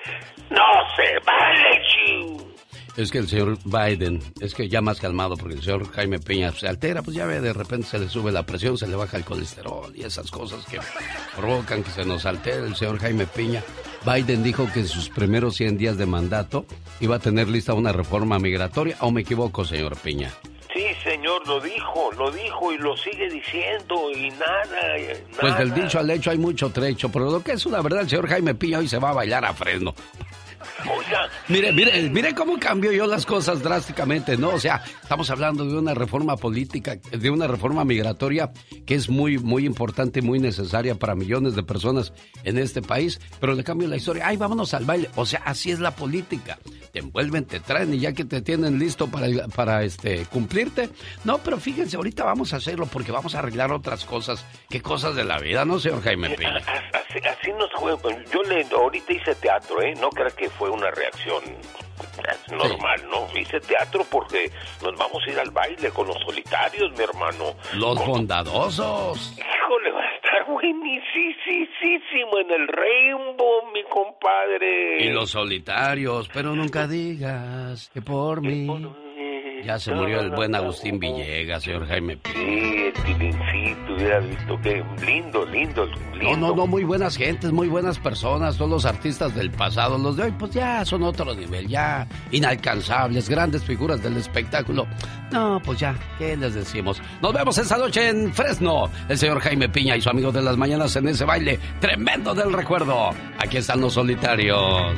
no 0.50 0.96
se 0.98 1.20
vale, 1.20 1.82
chiu. 1.88 2.57
Es 2.98 3.12
que 3.12 3.20
el 3.20 3.28
señor 3.28 3.60
Biden, 3.64 4.20
es 4.42 4.56
que 4.56 4.68
ya 4.68 4.82
más 4.82 5.00
calmado, 5.00 5.38
porque 5.38 5.54
el 5.54 5.62
señor 5.62 5.92
Jaime 5.92 6.18
Peña 6.18 6.52
se 6.52 6.68
altera, 6.68 7.04
pues 7.04 7.16
ya 7.16 7.28
ve, 7.28 7.40
de 7.40 7.54
repente 7.54 7.86
se 7.86 8.00
le 8.00 8.10
sube 8.10 8.32
la 8.32 8.42
presión, 8.44 8.76
se 8.76 8.88
le 8.88 8.96
baja 8.96 9.18
el 9.18 9.24
colesterol 9.24 9.96
y 9.96 10.02
esas 10.02 10.32
cosas 10.32 10.66
que 10.66 10.80
provocan 11.36 11.84
que 11.84 11.92
se 11.92 12.04
nos 12.06 12.26
altere 12.26 12.66
el 12.66 12.76
señor 12.76 12.98
Jaime 12.98 13.28
Peña. 13.28 13.64
Biden 14.04 14.42
dijo 14.42 14.68
que 14.74 14.80
en 14.80 14.88
sus 14.88 15.10
primeros 15.10 15.56
100 15.58 15.78
días 15.78 15.98
de 15.98 16.08
mandato 16.08 16.66
iba 17.00 17.18
a 17.18 17.20
tener 17.20 17.48
lista 17.48 17.76
una 17.76 17.92
reforma 17.92 18.40
migratoria, 18.40 18.98
¿o 19.02 19.12
me 19.12 19.22
equivoco, 19.22 19.64
señor 19.64 19.96
Peña? 19.98 20.34
Sí, 20.74 20.86
señor, 21.04 21.48
lo 21.48 21.60
dijo, 21.60 22.12
lo 22.18 22.32
dijo 22.32 22.74
y 22.74 22.78
lo 22.80 22.98
sigue 22.98 23.30
diciendo 23.30 24.12
y 24.12 24.32
nada, 24.32 24.66
nada. 24.72 25.40
Pues 25.40 25.58
del 25.60 25.72
dicho 25.72 26.00
al 26.00 26.10
hecho 26.10 26.32
hay 26.32 26.40
mucho 26.40 26.72
trecho, 26.72 27.12
pero 27.12 27.30
lo 27.30 27.44
que 27.44 27.52
es 27.52 27.66
una 27.68 27.80
verdad, 27.82 28.02
el 28.02 28.10
señor 28.10 28.28
Jaime 28.28 28.56
Peña 28.56 28.80
hoy 28.80 28.88
se 28.88 28.98
va 28.98 29.12
a 29.12 29.14
bailar 29.14 29.46
a 29.46 29.54
Fresno. 29.54 29.94
Mire, 31.48 31.72
mire, 31.72 32.10
mire 32.10 32.36
cómo 32.36 32.58
cambió 32.60 32.92
yo 32.92 33.08
las 33.08 33.26
cosas 33.26 33.64
drásticamente, 33.64 34.38
¿no? 34.38 34.50
O 34.50 34.60
sea, 34.60 34.84
estamos 35.02 35.30
hablando 35.30 35.66
de 35.66 35.78
una 35.78 35.94
reforma 35.94 36.36
política, 36.36 36.98
de 37.12 37.30
una 37.30 37.48
reforma 37.48 37.86
migratoria 37.86 38.52
que 38.86 38.96
es 38.96 39.10
muy, 39.10 39.38
muy 39.38 39.66
importante 39.66 40.20
y 40.20 40.22
muy 40.22 40.40
necesaria 40.40 40.96
para 40.96 41.16
millones 41.16 41.56
de 41.56 41.64
personas 41.64 42.14
en 42.44 42.58
este 42.58 42.82
país, 42.82 43.20
pero 43.40 43.54
le 43.54 43.64
cambio 43.64 43.88
la 43.88 43.98
historia. 43.98 44.28
Ay, 44.28 44.38
vámonos 44.38 44.74
al 44.74 44.86
baile. 44.86 45.10
O 45.16 45.26
sea, 45.26 45.42
así 45.46 45.72
es 45.72 45.80
la 45.80 45.92
política. 45.92 46.60
Te 46.92 47.00
envuelven, 47.00 47.46
te 47.46 47.60
traen 47.60 47.94
y 47.94 48.00
ya 48.00 48.14
que 48.14 48.26
te 48.26 48.42
tienen 48.42 48.80
listo 48.80 49.08
para, 49.08 49.28
para 49.48 49.84
este, 49.84 50.26
cumplirte. 50.26 50.90
No, 51.24 51.38
pero 51.40 51.58
fíjense, 51.58 51.98
ahorita 51.98 52.24
vamos 52.24 52.54
a 52.54 52.58
hacerlo 52.58 52.88
porque 52.88 53.12
vamos 53.12 53.36
a 53.36 53.40
arreglar 53.40 53.72
otras 53.72 54.06
cosas. 54.06 54.46
¿Qué 54.70 54.82
cosas 54.82 55.16
de 55.16 55.24
la 55.24 55.40
vida, 55.40 55.66
no, 55.66 55.80
señor 55.80 56.02
Jaime 56.04 56.30
Peña? 56.32 56.58
Así, 56.94 57.20
así 57.20 57.52
nos. 57.54 57.70
Yo 58.32 58.44
le, 58.44 58.66
ahorita 58.76 59.14
hice 59.14 59.36
teatro, 59.36 59.82
¿eh? 59.82 59.94
No 60.00 60.10
creas 60.10 60.34
que 60.34 60.50
fue 60.58 60.70
una 60.70 60.90
reacción 60.92 61.44
normal, 62.52 63.02
¿no? 63.10 63.28
Hice 63.40 63.60
teatro 63.60 64.04
porque 64.10 64.50
nos 64.84 64.98
vamos 64.98 65.22
a 65.28 65.32
ir 65.32 65.40
al 65.40 65.52
baile 65.52 65.90
con 65.92 66.08
los 66.08 66.18
solitarios, 66.26 66.92
mi 66.98 67.04
hermano. 67.04 67.56
Los 67.76 67.98
Con- 67.98 68.08
bondadosos. 68.08 69.34
Híjole, 69.38 69.92
va 69.92 70.02
a 70.02 70.16
estar 70.16 70.46
buenísimo 70.48 72.38
en 72.40 72.52
el 72.52 72.68
Rainbow, 72.68 73.72
mi 73.74 73.84
compadre. 73.84 75.04
Y 75.04 75.10
los 75.10 75.32
solitarios, 75.32 76.30
pero 76.34 76.54
nunca 76.56 76.88
digas 76.88 77.90
que 77.94 78.02
por 78.02 78.42
mí. 78.42 78.68
Ya 79.64 79.78
se 79.78 79.94
murió 79.94 80.22
el 80.22 80.32
buen 80.32 80.56
Agustín 80.56 80.98
Villegas, 81.00 81.64
señor 81.64 81.88
Jaime 81.88 82.16
Peña. 82.16 82.36
Sí, 82.36 82.86
el 82.88 82.94
Pilincito, 83.04 83.94
hubiera 83.96 84.20
visto 84.20 84.62
que 84.62 84.84
lindo, 85.06 85.46
lindo, 85.48 85.86
lindo. 85.86 86.38
No, 86.38 86.38
no, 86.38 86.56
no, 86.56 86.68
muy 86.68 86.84
buenas 86.86 87.18
gentes, 87.18 87.52
muy 87.52 87.68
buenas 87.68 88.00
personas, 88.00 88.56
todos 88.56 88.72
los 88.72 88.86
artistas 88.86 89.36
del 89.36 89.52
pasado, 89.52 89.98
los 89.98 90.16
de 90.16 90.24
hoy, 90.24 90.34
pues 90.40 90.52
ya 90.52 90.86
son 90.86 91.04
otro 91.04 91.34
nivel, 91.36 91.68
ya 91.68 92.08
inalcanzables, 92.32 93.28
grandes 93.28 93.64
figuras 93.64 94.02
del 94.02 94.16
espectáculo. 94.16 94.88
No, 95.32 95.60
pues 95.64 95.80
ya, 95.80 95.96
¿qué 96.18 96.38
les 96.38 96.54
decimos? 96.54 97.02
Nos 97.22 97.34
vemos 97.34 97.58
esta 97.58 97.78
noche 97.78 98.08
en 98.08 98.34
Fresno, 98.34 98.90
el 99.10 99.18
señor 99.18 99.42
Jaime 99.42 99.68
Piña 99.68 99.98
y 99.98 100.02
su 100.02 100.10
amigo 100.10 100.32
de 100.32 100.42
las 100.42 100.56
mañanas 100.56 100.96
en 100.96 101.10
ese 101.10 101.26
baile 101.26 101.60
tremendo 101.82 102.34
del 102.34 102.54
recuerdo. 102.54 103.10
Aquí 103.38 103.58
están 103.58 103.82
los 103.82 103.94
solitarios. 103.94 104.98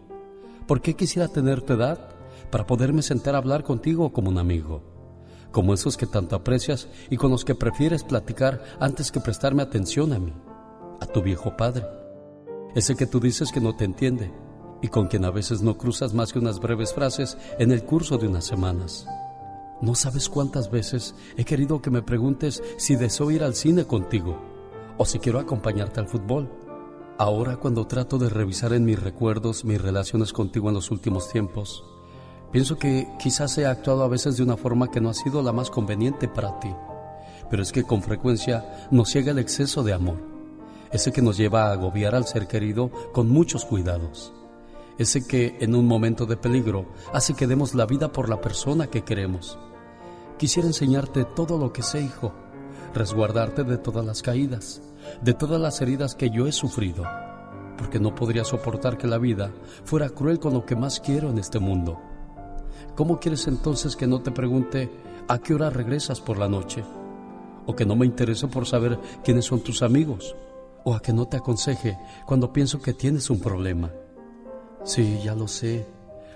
¿Por 0.67 0.81
qué 0.81 0.95
quisiera 0.95 1.29
tener 1.29 1.63
tu 1.63 1.73
edad? 1.73 1.97
Para 2.51 2.67
poderme 2.67 3.01
sentar 3.01 3.33
a 3.33 3.39
hablar 3.39 3.63
contigo 3.63 4.13
como 4.13 4.29
un 4.29 4.37
amigo 4.37 4.90
como 5.51 5.73
esos 5.73 5.97
que 5.97 6.07
tanto 6.07 6.35
aprecias 6.35 6.87
y 7.09 7.17
con 7.17 7.31
los 7.31 7.45
que 7.45 7.55
prefieres 7.55 8.03
platicar 8.03 8.63
antes 8.79 9.11
que 9.11 9.19
prestarme 9.19 9.61
atención 9.61 10.13
a 10.13 10.19
mí, 10.19 10.33
a 10.99 11.05
tu 11.05 11.21
viejo 11.21 11.55
padre, 11.57 11.85
ese 12.75 12.95
que 12.95 13.05
tú 13.05 13.19
dices 13.19 13.51
que 13.51 13.61
no 13.61 13.75
te 13.75 13.85
entiende 13.85 14.31
y 14.81 14.87
con 14.87 15.07
quien 15.07 15.25
a 15.25 15.31
veces 15.31 15.61
no 15.61 15.77
cruzas 15.77 16.13
más 16.13 16.33
que 16.33 16.39
unas 16.39 16.59
breves 16.59 16.93
frases 16.93 17.37
en 17.59 17.71
el 17.71 17.83
curso 17.83 18.17
de 18.17 18.27
unas 18.27 18.45
semanas. 18.45 19.05
No 19.81 19.95
sabes 19.95 20.29
cuántas 20.29 20.69
veces 20.69 21.15
he 21.37 21.43
querido 21.43 21.81
que 21.81 21.89
me 21.89 22.01
preguntes 22.01 22.63
si 22.77 22.95
deseo 22.95 23.31
ir 23.31 23.43
al 23.43 23.55
cine 23.55 23.85
contigo 23.85 24.39
o 24.97 25.05
si 25.05 25.19
quiero 25.19 25.39
acompañarte 25.39 25.99
al 25.99 26.07
fútbol. 26.07 26.49
Ahora 27.17 27.57
cuando 27.57 27.87
trato 27.87 28.17
de 28.17 28.29
revisar 28.29 28.73
en 28.73 28.85
mis 28.85 29.01
recuerdos 29.01 29.65
mis 29.65 29.81
relaciones 29.81 30.33
contigo 30.33 30.69
en 30.69 30.75
los 30.75 30.91
últimos 30.91 31.29
tiempos, 31.29 31.83
Pienso 32.51 32.77
que 32.77 33.07
quizás 33.17 33.57
he 33.57 33.65
actuado 33.65 34.03
a 34.03 34.09
veces 34.09 34.35
de 34.35 34.43
una 34.43 34.57
forma 34.57 34.91
que 34.91 34.99
no 34.99 35.09
ha 35.09 35.13
sido 35.13 35.41
la 35.41 35.53
más 35.53 35.69
conveniente 35.69 36.27
para 36.27 36.59
ti, 36.59 36.73
pero 37.49 37.63
es 37.63 37.71
que 37.71 37.83
con 37.83 38.01
frecuencia 38.01 38.87
nos 38.91 39.09
ciega 39.09 39.31
el 39.31 39.39
exceso 39.39 39.83
de 39.83 39.93
amor, 39.93 40.17
ese 40.91 41.13
que 41.13 41.21
nos 41.21 41.37
lleva 41.37 41.67
a 41.67 41.71
agobiar 41.71 42.13
al 42.13 42.27
ser 42.27 42.47
querido 42.47 42.91
con 43.13 43.29
muchos 43.29 43.63
cuidados, 43.63 44.33
ese 44.97 45.25
que 45.25 45.55
en 45.61 45.75
un 45.75 45.87
momento 45.87 46.25
de 46.25 46.35
peligro 46.35 46.87
hace 47.13 47.35
que 47.35 47.47
demos 47.47 47.73
la 47.73 47.85
vida 47.85 48.11
por 48.11 48.27
la 48.27 48.41
persona 48.41 48.87
que 48.87 49.03
queremos. 49.03 49.57
Quisiera 50.37 50.67
enseñarte 50.67 51.23
todo 51.23 51.57
lo 51.57 51.71
que 51.71 51.83
sé, 51.83 52.01
hijo, 52.01 52.33
resguardarte 52.93 53.63
de 53.63 53.77
todas 53.77 54.05
las 54.05 54.21
caídas, 54.21 54.81
de 55.21 55.33
todas 55.33 55.61
las 55.61 55.79
heridas 55.81 56.15
que 56.15 56.29
yo 56.29 56.47
he 56.47 56.51
sufrido, 56.51 57.05
porque 57.77 58.01
no 58.01 58.13
podría 58.13 58.43
soportar 58.43 58.97
que 58.97 59.07
la 59.07 59.19
vida 59.19 59.51
fuera 59.85 60.09
cruel 60.09 60.39
con 60.39 60.53
lo 60.53 60.65
que 60.65 60.75
más 60.75 60.99
quiero 60.99 61.29
en 61.29 61.37
este 61.37 61.59
mundo. 61.59 62.10
¿Cómo 62.95 63.19
quieres 63.19 63.47
entonces 63.47 63.95
que 63.95 64.07
no 64.07 64.21
te 64.21 64.31
pregunte 64.31 64.91
a 65.27 65.39
qué 65.39 65.53
hora 65.53 65.69
regresas 65.69 66.19
por 66.19 66.37
la 66.37 66.49
noche? 66.49 66.83
¿O 67.65 67.75
que 67.75 67.85
no 67.85 67.95
me 67.95 68.05
interese 68.05 68.47
por 68.47 68.65
saber 68.65 68.99
quiénes 69.23 69.45
son 69.45 69.61
tus 69.61 69.81
amigos? 69.81 70.35
¿O 70.83 70.93
a 70.93 71.01
que 71.01 71.13
no 71.13 71.27
te 71.27 71.37
aconseje 71.37 71.97
cuando 72.25 72.51
pienso 72.51 72.81
que 72.81 72.93
tienes 72.93 73.29
un 73.29 73.39
problema? 73.39 73.91
Sí, 74.83 75.19
ya 75.23 75.35
lo 75.35 75.47
sé. 75.47 75.87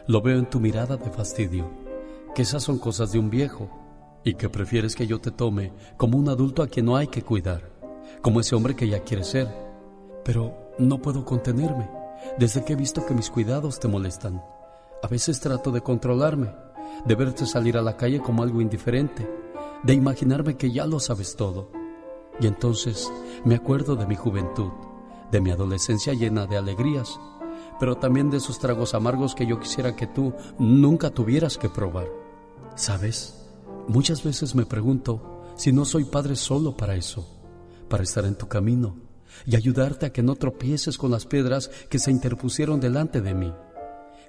Lo 0.08 0.22
veo 0.22 0.38
en 0.38 0.50
tu 0.50 0.60
mirada 0.60 0.98
de 0.98 1.10
fastidio. 1.10 1.70
Que 2.34 2.44
esas 2.44 2.64
son 2.64 2.78
cosas 2.78 3.12
de 3.12 3.20
un 3.20 3.30
viejo. 3.30 3.70
Y 4.24 4.36
que 4.36 4.50
prefieres 4.50 4.96
que 4.96 5.08
yo 5.08 5.20
te 5.20 5.32
tome 5.32 5.74
como 5.98 6.18
un 6.18 6.30
adulto 6.30 6.64
a 6.64 6.68
quien 6.68 6.86
no 6.86 6.96
hay 6.96 7.08
que 7.08 7.24
cuidar. 7.24 7.70
Como 8.22 8.40
ese 8.40 8.56
hombre 8.56 8.76
que 8.76 8.88
ya 8.88 9.04
quiere 9.04 9.24
ser. 9.24 9.48
Pero 10.24 10.72
no 10.78 11.02
puedo 11.02 11.26
contenerme. 11.26 11.90
Desde 12.40 12.64
que 12.64 12.74
he 12.74 12.78
visto 12.78 13.06
que 13.06 13.14
mis 13.14 13.30
cuidados 13.30 13.80
te 13.80 13.88
molestan. 13.88 14.42
A 15.06 15.08
veces 15.08 15.40
trato 15.40 15.70
de 15.70 15.82
controlarme, 15.82 16.52
de 17.06 17.14
verte 17.14 17.46
salir 17.46 17.78
a 17.78 17.84
la 17.84 17.96
calle 17.96 18.22
como 18.22 18.42
algo 18.42 18.60
indiferente, 18.60 19.30
de 19.84 19.94
imaginarme 19.94 20.58
que 20.58 20.72
ya 20.72 20.88
lo 20.88 21.00
sabes 21.00 21.36
todo. 21.36 21.70
Y 22.40 22.48
entonces 22.48 23.14
me 23.44 23.54
acuerdo 23.54 23.96
de 23.96 24.08
mi 24.08 24.16
juventud, 24.16 24.72
de 25.32 25.42
mi 25.42 25.52
adolescencia 25.52 26.14
llena 26.16 26.48
de 26.48 26.58
alegrías, 26.58 27.20
pero 27.80 27.98
también 27.98 28.32
de 28.32 28.38
esos 28.38 28.58
tragos 28.58 28.96
amargos 28.96 29.36
que 29.36 29.46
yo 29.46 29.60
quisiera 29.60 29.96
que 29.96 30.08
tú 30.08 30.34
nunca 30.58 31.12
tuvieras 31.12 31.60
que 31.60 31.70
probar. 31.70 32.08
¿Sabes? 32.76 33.46
Muchas 33.88 34.24
veces 34.24 34.56
me 34.56 34.66
pregunto 34.66 35.44
si 35.56 35.72
no 35.72 35.86
soy 35.86 36.06
padre 36.06 36.36
solo 36.36 36.76
para 36.76 36.96
eso, 36.96 37.30
para 37.90 38.02
estar 38.02 38.26
en 38.26 38.40
tu 38.40 38.48
camino 38.48 38.96
y 39.46 39.56
ayudarte 39.56 40.08
a 40.08 40.12
que 40.12 40.24
no 40.24 40.34
tropieces 40.34 40.98
con 40.98 41.12
las 41.12 41.28
piedras 41.28 41.70
que 41.90 42.00
se 42.00 42.10
interpusieron 42.10 42.80
delante 42.80 43.22
de 43.22 43.36
mí. 43.36 43.54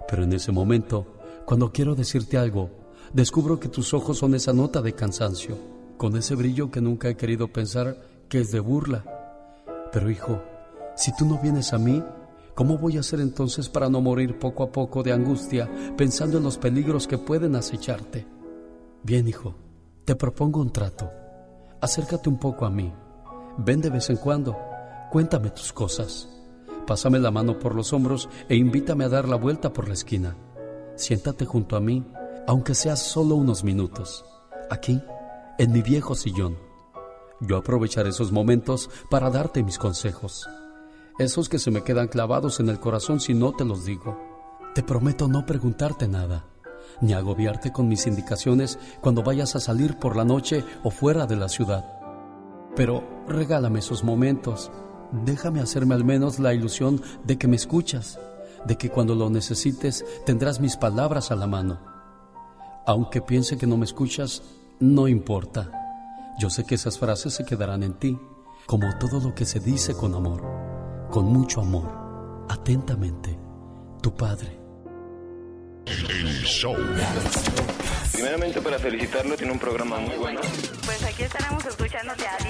Pero 0.08 0.24
en 0.24 0.32
ese 0.32 0.52
momento, 0.52 1.06
cuando 1.44 1.72
quiero 1.72 1.94
decirte 1.94 2.38
algo, 2.38 2.70
descubro 3.12 3.58
que 3.58 3.68
tus 3.68 3.94
ojos 3.94 4.18
son 4.18 4.34
esa 4.34 4.52
nota 4.52 4.82
de 4.82 4.94
cansancio, 4.94 5.56
con 5.96 6.16
ese 6.16 6.34
brillo 6.34 6.70
que 6.70 6.80
nunca 6.80 7.08
he 7.08 7.16
querido 7.16 7.48
pensar 7.48 7.96
que 8.28 8.40
es 8.40 8.50
de 8.50 8.60
burla. 8.60 9.04
Pero 9.92 10.10
hijo, 10.10 10.42
si 10.96 11.14
tú 11.14 11.24
no 11.24 11.38
vienes 11.38 11.72
a 11.72 11.78
mí, 11.78 12.02
¿cómo 12.54 12.78
voy 12.78 12.96
a 12.96 13.00
hacer 13.00 13.20
entonces 13.20 13.68
para 13.68 13.88
no 13.88 14.00
morir 14.00 14.38
poco 14.38 14.62
a 14.62 14.72
poco 14.72 15.02
de 15.02 15.12
angustia 15.12 15.70
pensando 15.96 16.38
en 16.38 16.44
los 16.44 16.58
peligros 16.58 17.06
que 17.06 17.18
pueden 17.18 17.56
acecharte? 17.56 18.26
Bien, 19.02 19.28
hijo, 19.28 19.54
te 20.04 20.16
propongo 20.16 20.60
un 20.60 20.72
trato. 20.72 21.10
Acércate 21.80 22.28
un 22.28 22.38
poco 22.38 22.66
a 22.66 22.70
mí. 22.70 22.92
Ven 23.58 23.80
de 23.80 23.90
vez 23.90 24.10
en 24.10 24.16
cuando. 24.16 24.56
Cuéntame 25.10 25.50
tus 25.50 25.72
cosas. 25.72 26.28
Pásame 26.86 27.18
la 27.18 27.30
mano 27.30 27.58
por 27.58 27.74
los 27.74 27.92
hombros 27.92 28.28
e 28.48 28.56
invítame 28.56 29.04
a 29.04 29.08
dar 29.08 29.28
la 29.28 29.36
vuelta 29.36 29.72
por 29.72 29.88
la 29.88 29.94
esquina. 29.94 30.36
Siéntate 30.94 31.44
junto 31.44 31.76
a 31.76 31.80
mí, 31.80 32.04
aunque 32.46 32.74
sea 32.74 32.96
solo 32.96 33.34
unos 33.34 33.64
minutos. 33.64 34.24
Aquí, 34.70 35.02
en 35.58 35.72
mi 35.72 35.82
viejo 35.82 36.14
sillón. 36.14 36.56
Yo 37.40 37.56
aprovecharé 37.56 38.10
esos 38.10 38.32
momentos 38.32 38.88
para 39.10 39.30
darte 39.30 39.62
mis 39.62 39.78
consejos. 39.78 40.48
Esos 41.18 41.48
que 41.48 41.58
se 41.58 41.70
me 41.70 41.82
quedan 41.82 42.08
clavados 42.08 42.60
en 42.60 42.68
el 42.68 42.78
corazón 42.78 43.20
si 43.20 43.34
no 43.34 43.52
te 43.52 43.64
los 43.64 43.84
digo. 43.84 44.18
Te 44.74 44.82
prometo 44.82 45.28
no 45.28 45.44
preguntarte 45.44 46.06
nada, 46.06 46.46
ni 47.00 47.14
agobiarte 47.14 47.72
con 47.72 47.88
mis 47.88 48.06
indicaciones 48.06 48.78
cuando 49.00 49.22
vayas 49.22 49.56
a 49.56 49.60
salir 49.60 49.98
por 49.98 50.16
la 50.16 50.24
noche 50.24 50.64
o 50.84 50.90
fuera 50.90 51.26
de 51.26 51.36
la 51.36 51.48
ciudad. 51.48 51.84
Pero 52.74 53.02
regálame 53.26 53.80
esos 53.80 54.04
momentos. 54.04 54.70
Déjame 55.12 55.60
hacerme 55.60 55.94
al 55.94 56.04
menos 56.04 56.38
la 56.38 56.54
ilusión 56.54 57.00
de 57.24 57.38
que 57.38 57.48
me 57.48 57.56
escuchas, 57.56 58.18
de 58.64 58.76
que 58.76 58.90
cuando 58.90 59.14
lo 59.14 59.30
necesites 59.30 60.04
tendrás 60.24 60.60
mis 60.60 60.76
palabras 60.76 61.30
a 61.30 61.36
la 61.36 61.46
mano. 61.46 61.80
Aunque 62.86 63.20
piense 63.20 63.56
que 63.56 63.66
no 63.66 63.76
me 63.76 63.84
escuchas, 63.84 64.42
no 64.80 65.08
importa. 65.08 65.70
Yo 66.38 66.50
sé 66.50 66.64
que 66.64 66.74
esas 66.74 66.98
frases 66.98 67.34
se 67.34 67.44
quedarán 67.44 67.82
en 67.82 67.94
ti, 67.94 68.18
como 68.66 68.96
todo 68.98 69.20
lo 69.20 69.34
que 69.34 69.46
se 69.46 69.60
dice 69.60 69.94
con 69.94 70.14
amor, 70.14 70.42
con 71.10 71.26
mucho 71.26 71.60
amor. 71.60 72.46
Atentamente, 72.48 73.38
tu 74.02 74.14
padre. 74.14 74.60
El 75.86 76.42
show. 76.44 76.76
Primeramente 78.12 78.60
para 78.60 78.78
felicitarlo, 78.78 79.36
tiene 79.36 79.52
un 79.52 79.58
programa 79.58 79.98
muy 79.98 80.16
bueno. 80.16 80.40
Pues 80.84 81.02
aquí 81.04 81.22
estaremos 81.22 81.64
escuchándote 81.64 82.26
a. 82.26 82.45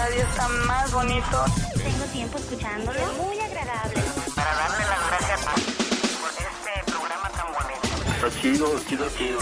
Cada 0.00 0.12
día 0.12 0.24
está 0.24 0.48
más 0.66 0.90
bonito. 0.92 1.44
Tengo 1.76 2.04
tiempo 2.10 2.38
escuchándolo. 2.38 2.98
Muy 3.22 3.38
agradable. 3.38 4.00
Para 4.34 4.54
darle 4.54 4.78
las 4.78 5.06
gracias 5.08 5.40
por 6.22 6.30
este 6.30 6.70
programa 6.90 7.28
tan 7.28 7.52
bonito. 7.52 7.86
Está 8.14 8.30
chido, 8.40 8.80
chido, 8.88 9.06
chido. 9.18 9.38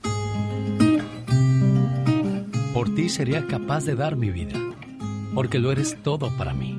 Por 2.73 2.95
ti 2.95 3.09
sería 3.09 3.47
capaz 3.47 3.85
de 3.85 3.95
dar 3.95 4.17
mi 4.17 4.31
vida, 4.31 4.59
porque 5.35 5.59
lo 5.59 5.73
eres 5.73 6.01
todo 6.03 6.31
para 6.39 6.55
mí. 6.55 6.79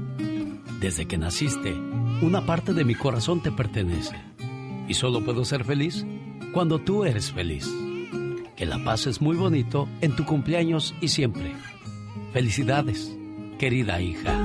Desde 0.80 1.06
que 1.06 1.18
naciste, 1.18 1.76
una 2.22 2.46
parte 2.46 2.74
de 2.74 2.86
mi 2.86 2.96
corazón 2.96 3.42
te 3.42 3.52
pertenece. 3.52 4.16
Y 4.88 4.94
solo 4.94 5.22
puedo 5.22 5.44
ser 5.44 5.64
feliz 5.64 6.06
cuando 6.54 6.80
tú 6.80 7.06
eres 7.06 7.32
feliz. 7.32 7.70
Que 8.56 8.66
la 8.66 8.84
pases 8.84 9.22
muy 9.22 9.36
bonito 9.36 9.88
en 10.02 10.16
tu 10.16 10.26
cumpleaños 10.26 10.94
y 11.02 11.08
siempre. 11.08 11.54
Felicidades, 12.32 13.18
querida 13.58 14.00
hija. 14.02 14.38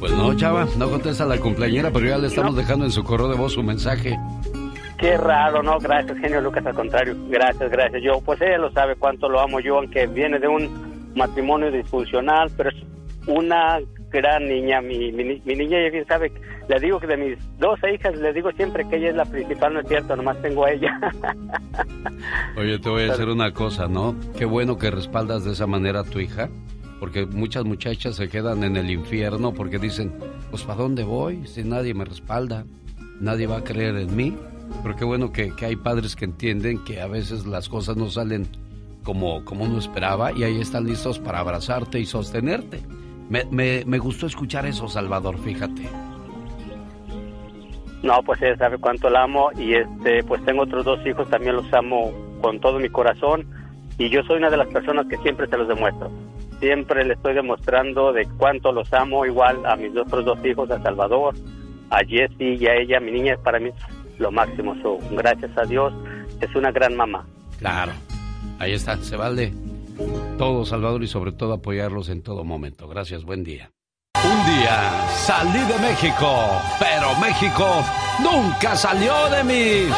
Pues 0.00 0.12
no, 0.12 0.34
chava, 0.34 0.66
no 0.78 0.90
contesta 0.90 1.26
la 1.26 1.38
cumpleañera, 1.38 1.90
pero 1.90 2.06
ya 2.06 2.18
le 2.18 2.28
estamos 2.28 2.56
dejando 2.56 2.84
en 2.84 2.90
su 2.90 3.04
correo 3.04 3.28
de 3.28 3.36
voz 3.36 3.52
su 3.52 3.62
mensaje. 3.62 4.18
Qué 4.98 5.16
raro, 5.18 5.62
¿no? 5.62 5.78
Gracias, 5.78 6.18
genio 6.18 6.40
Lucas, 6.40 6.64
al 6.64 6.74
contrario. 6.74 7.16
Gracias, 7.28 7.70
gracias. 7.70 8.02
Yo, 8.02 8.20
pues 8.20 8.40
ella 8.40 8.58
lo 8.58 8.70
sabe 8.72 8.96
cuánto 8.96 9.28
lo 9.28 9.40
amo 9.40 9.60
yo, 9.60 9.78
aunque 9.78 10.06
viene 10.06 10.38
de 10.38 10.48
un 10.48 11.12
matrimonio 11.14 11.70
disfuncional, 11.70 12.50
pero 12.56 12.70
es 12.70 12.76
una 13.26 13.80
gran 14.10 14.46
niña. 14.46 14.80
Mi, 14.80 15.12
mi, 15.12 15.24
niña, 15.24 15.78
ella 15.78 15.90
bien 15.90 16.06
sabe, 16.06 16.32
le 16.68 16.80
digo 16.80 17.00
que 17.00 17.06
de 17.06 17.16
mis 17.16 17.58
dos 17.58 17.78
hijas, 17.92 18.16
le 18.16 18.32
digo 18.32 18.50
siempre 18.52 18.86
que 18.88 18.96
ella 18.96 19.10
es 19.10 19.16
la 19.16 19.24
principal, 19.24 19.74
no 19.74 19.80
es 19.80 19.88
cierto, 19.88 20.16
nomás 20.16 20.40
tengo 20.42 20.64
a 20.64 20.72
ella. 20.72 20.98
Oye, 22.56 22.78
te 22.78 22.88
voy 22.88 23.02
a 23.02 23.12
decir 23.12 23.28
una 23.28 23.52
cosa, 23.52 23.88
¿no? 23.88 24.14
Qué 24.36 24.44
bueno 24.44 24.78
que 24.78 24.90
respaldas 24.90 25.44
de 25.44 25.52
esa 25.52 25.66
manera 25.66 26.00
a 26.00 26.04
tu 26.04 26.20
hija, 26.20 26.48
porque 27.00 27.26
muchas 27.26 27.64
muchachas 27.64 28.16
se 28.16 28.28
quedan 28.28 28.62
en 28.64 28.76
el 28.76 28.90
infierno 28.90 29.52
porque 29.52 29.78
dicen, 29.78 30.12
pues 30.50 30.62
¿para 30.62 30.80
dónde 30.80 31.02
voy 31.02 31.46
si 31.46 31.64
nadie 31.64 31.92
me 31.94 32.04
respalda? 32.04 32.64
Nadie 33.20 33.46
va 33.46 33.58
a 33.58 33.64
creer 33.64 33.96
en 33.96 34.14
mí. 34.14 34.36
Pero 34.82 34.96
qué 34.96 35.04
bueno 35.04 35.30
que, 35.30 35.54
que 35.54 35.66
hay 35.66 35.76
padres 35.76 36.16
que 36.16 36.24
entienden 36.24 36.82
que 36.84 37.00
a 37.00 37.06
veces 37.06 37.44
las 37.44 37.68
cosas 37.68 37.96
no 37.98 38.08
salen 38.08 38.48
como, 39.02 39.44
como 39.44 39.64
uno 39.64 39.78
esperaba 39.78 40.32
y 40.32 40.42
ahí 40.42 40.60
están 40.60 40.86
listos 40.86 41.18
para 41.18 41.40
abrazarte 41.40 42.00
y 42.00 42.06
sostenerte. 42.06 42.80
Me, 43.28 43.44
me, 43.50 43.84
me 43.86 43.98
gustó 43.98 44.26
escuchar 44.26 44.66
eso, 44.66 44.88
Salvador, 44.88 45.38
fíjate. 45.38 45.88
No, 48.02 48.22
pues 48.22 48.42
ella 48.42 48.56
sabe 48.58 48.76
cuánto 48.78 49.08
la 49.08 49.22
amo 49.22 49.50
y 49.56 49.74
este, 49.74 50.22
pues 50.24 50.44
tengo 50.44 50.64
otros 50.64 50.84
dos 50.84 51.06
hijos, 51.06 51.28
también 51.30 51.56
los 51.56 51.72
amo 51.72 52.12
con 52.42 52.60
todo 52.60 52.78
mi 52.78 52.90
corazón 52.90 53.46
y 53.96 54.10
yo 54.10 54.22
soy 54.24 54.36
una 54.36 54.50
de 54.50 54.58
las 54.58 54.68
personas 54.68 55.06
que 55.06 55.16
siempre 55.18 55.46
se 55.48 55.56
los 55.56 55.68
demuestro. 55.68 56.10
Siempre 56.60 57.04
le 57.04 57.14
estoy 57.14 57.34
demostrando 57.34 58.12
de 58.12 58.28
cuánto 58.36 58.72
los 58.72 58.92
amo, 58.92 59.24
igual 59.24 59.64
a 59.64 59.76
mis 59.76 59.96
otros 59.96 60.24
dos 60.24 60.38
hijos, 60.44 60.70
a 60.70 60.82
Salvador, 60.82 61.34
a 61.88 61.98
Jessie 62.00 62.56
y 62.56 62.66
a 62.66 62.74
ella, 62.74 63.00
mi 63.00 63.10
niña, 63.10 63.36
para 63.42 63.58
mí 63.58 63.70
es 63.70 64.20
lo 64.20 64.30
máximo. 64.30 64.74
So, 64.82 64.98
gracias 65.12 65.56
a 65.56 65.64
Dios, 65.64 65.94
es 66.42 66.54
una 66.54 66.70
gran 66.72 66.94
mamá. 66.94 67.24
Claro, 67.58 67.92
ahí 68.58 68.72
está, 68.72 68.98
se 68.98 69.16
vale 69.16 69.54
todo, 70.38 70.64
Salvador, 70.64 71.02
y 71.02 71.06
sobre 71.06 71.32
todo 71.32 71.52
apoyarlos 71.52 72.08
en 72.08 72.22
todo 72.22 72.44
momento. 72.44 72.88
Gracias, 72.88 73.24
buen 73.24 73.44
día. 73.44 73.70
Un 74.24 74.46
día 74.46 75.06
salí 75.16 75.58
de 75.58 75.78
México, 75.78 76.62
pero 76.78 77.14
México 77.16 77.84
nunca 78.22 78.74
salió 78.76 79.12
de 79.30 79.44
mí. 79.44 79.92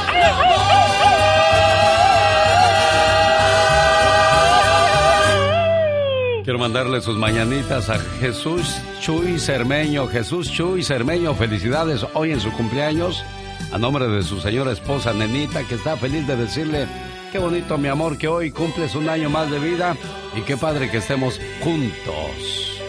Quiero 6.43 6.61
mandarle 6.61 7.01
sus 7.01 7.17
mañanitas 7.17 7.91
a 7.91 7.99
Jesús 8.21 8.81
Chuy 9.01 9.39
Cermeño. 9.39 10.07
Jesús 10.07 10.49
Chuy 10.53 10.85
Cermeño, 10.85 11.35
felicidades 11.35 12.07
hoy 12.15 12.31
en 12.31 12.41
su 12.41 12.53
cumpleaños. 12.53 13.25
A 13.73 13.79
nombre 13.79 14.07
de 14.07 14.23
su 14.23 14.41
señora 14.41 14.71
esposa 14.71 15.13
Nenita, 15.13 15.65
que 15.65 15.75
está 15.75 15.97
feliz 15.97 16.25
de 16.29 16.37
decirle, 16.37 16.87
qué 17.37 17.43
bonito 17.43 17.77
mi 17.77 17.89
amor, 17.89 18.17
que 18.17 18.29
hoy 18.29 18.51
cumples 18.51 18.95
un 18.95 19.11
año 19.11 19.29
más 19.29 19.51
de 19.51 19.59
vida 19.59 19.95
y 20.35 20.41
qué 20.41 20.57
padre 20.57 20.91
que 20.91 20.97
estemos 20.97 21.39
juntos. 21.63 22.81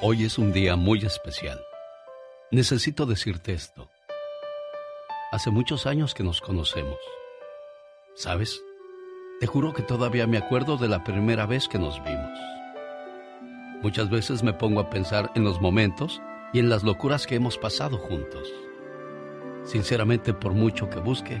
Hoy 0.00 0.24
es 0.24 0.36
un 0.36 0.52
día 0.52 0.74
muy 0.74 1.04
especial. 1.04 1.60
Necesito 2.50 3.06
decirte 3.06 3.52
esto. 3.52 3.88
Hace 5.30 5.52
muchos 5.52 5.86
años 5.86 6.12
que 6.12 6.24
nos 6.24 6.40
conocemos. 6.40 6.98
¿Sabes? 8.16 8.60
Te 9.38 9.46
juro 9.46 9.74
que 9.74 9.84
todavía 9.84 10.26
me 10.26 10.38
acuerdo 10.38 10.76
de 10.76 10.88
la 10.88 11.04
primera 11.04 11.46
vez 11.46 11.68
que 11.68 11.78
nos 11.78 12.02
vimos. 12.02 12.36
Muchas 13.80 14.10
veces 14.10 14.42
me 14.42 14.54
pongo 14.54 14.80
a 14.80 14.90
pensar 14.90 15.30
en 15.36 15.44
los 15.44 15.60
momentos 15.60 16.20
y 16.52 16.58
en 16.58 16.68
las 16.68 16.82
locuras 16.82 17.28
que 17.28 17.36
hemos 17.36 17.58
pasado 17.58 17.96
juntos. 17.96 18.52
Sinceramente, 19.62 20.34
por 20.34 20.52
mucho 20.52 20.90
que 20.90 20.98
busque, 20.98 21.40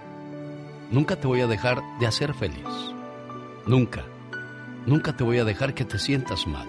nunca 0.91 1.15
te 1.15 1.27
voy 1.27 1.41
a 1.41 1.47
dejar 1.47 1.81
de 1.99 2.07
hacer 2.07 2.33
feliz. 2.33 2.67
Nunca, 3.65 4.03
nunca 4.85 5.15
te 5.15 5.23
voy 5.23 5.39
a 5.39 5.45
dejar 5.45 5.73
que 5.73 5.85
te 5.85 5.97
sientas 5.97 6.45
mal. 6.45 6.67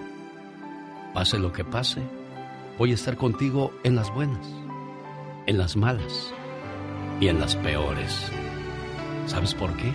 Pase 1.13 1.37
lo 1.37 1.51
que 1.51 1.63
pase, 1.63 2.01
voy 2.77 2.91
a 2.91 2.95
estar 2.95 3.17
contigo 3.17 3.71
en 3.83 3.95
las 3.95 4.11
buenas, 4.13 4.47
en 5.45 5.57
las 5.57 5.75
malas 5.75 6.33
y 7.19 7.27
en 7.27 7.39
las 7.39 7.55
peores. 7.57 8.31
¿Sabes 9.27 9.53
por 9.53 9.75
qué? 9.77 9.91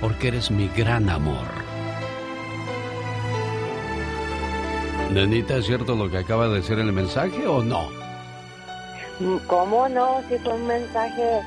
Porque 0.00 0.28
eres 0.28 0.50
mi 0.50 0.68
gran 0.68 1.08
amor. 1.10 1.46
Nenita, 5.12 5.56
¿es 5.56 5.66
cierto 5.66 5.94
lo 5.94 6.10
que 6.10 6.18
acaba 6.18 6.48
de 6.48 6.56
decir 6.56 6.78
el 6.78 6.92
mensaje 6.92 7.46
o 7.46 7.62
no? 7.62 7.88
¿Cómo 9.46 9.88
no? 9.88 10.20
Si 10.28 10.36
fue 10.38 10.54
un 10.54 10.66
mensaje 10.66 11.40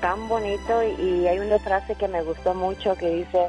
tan 0.00 0.28
bonito 0.28 0.82
y 0.82 1.26
hay 1.26 1.38
una 1.38 1.58
frase 1.58 1.94
que 1.94 2.08
me 2.08 2.22
gustó 2.22 2.54
mucho 2.54 2.96
que 2.96 3.08
dice 3.10 3.48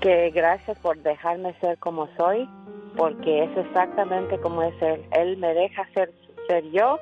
que 0.00 0.30
gracias 0.30 0.78
por 0.78 0.98
dejarme 1.02 1.54
ser 1.60 1.78
como 1.78 2.08
soy, 2.16 2.48
porque 2.96 3.44
es 3.44 3.56
exactamente 3.56 4.38
como 4.38 4.62
es 4.62 4.74
él. 4.82 5.04
Él 5.12 5.36
me 5.38 5.54
deja 5.54 5.88
ser, 5.94 6.12
ser 6.46 6.64
yo 6.70 6.98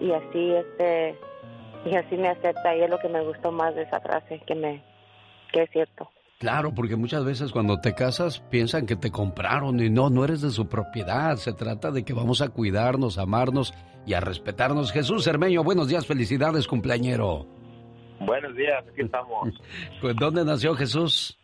y 0.00 0.12
así 0.12 0.54
este 0.54 1.18
y 1.84 1.94
así 1.94 2.16
me 2.16 2.28
acepta 2.28 2.74
y 2.74 2.82
es 2.82 2.90
lo 2.90 2.98
que 2.98 3.08
me 3.08 3.22
gustó 3.22 3.52
más 3.52 3.74
de 3.74 3.82
esa 3.82 4.00
frase 4.00 4.40
que 4.46 4.54
me 4.54 4.82
que 5.52 5.62
es 5.62 5.70
cierto. 5.70 6.10
Claro, 6.38 6.72
porque 6.72 6.94
muchas 6.94 7.24
veces 7.24 7.50
cuando 7.50 7.80
te 7.80 7.94
casas 7.94 8.38
piensan 8.38 8.86
que 8.86 8.94
te 8.94 9.10
compraron 9.10 9.80
y 9.80 9.90
no, 9.90 10.08
no 10.08 10.24
eres 10.24 10.40
de 10.40 10.50
su 10.50 10.68
propiedad. 10.68 11.36
Se 11.36 11.52
trata 11.52 11.90
de 11.90 12.04
que 12.04 12.12
vamos 12.12 12.42
a 12.42 12.48
cuidarnos, 12.48 13.18
amarnos 13.18 13.74
y 14.06 14.14
a 14.14 14.20
respetarnos. 14.20 14.92
Jesús 14.92 15.26
Hermeño, 15.26 15.64
buenos 15.64 15.88
días, 15.88 16.06
felicidades, 16.06 16.68
cumpleañero. 16.68 17.57
Buenos 18.20 18.54
días, 18.54 18.84
aquí 18.90 19.02
estamos. 19.02 19.48
Pues, 20.00 20.16
¿dónde 20.16 20.44
nació 20.44 20.74
Jesús? 20.74 21.38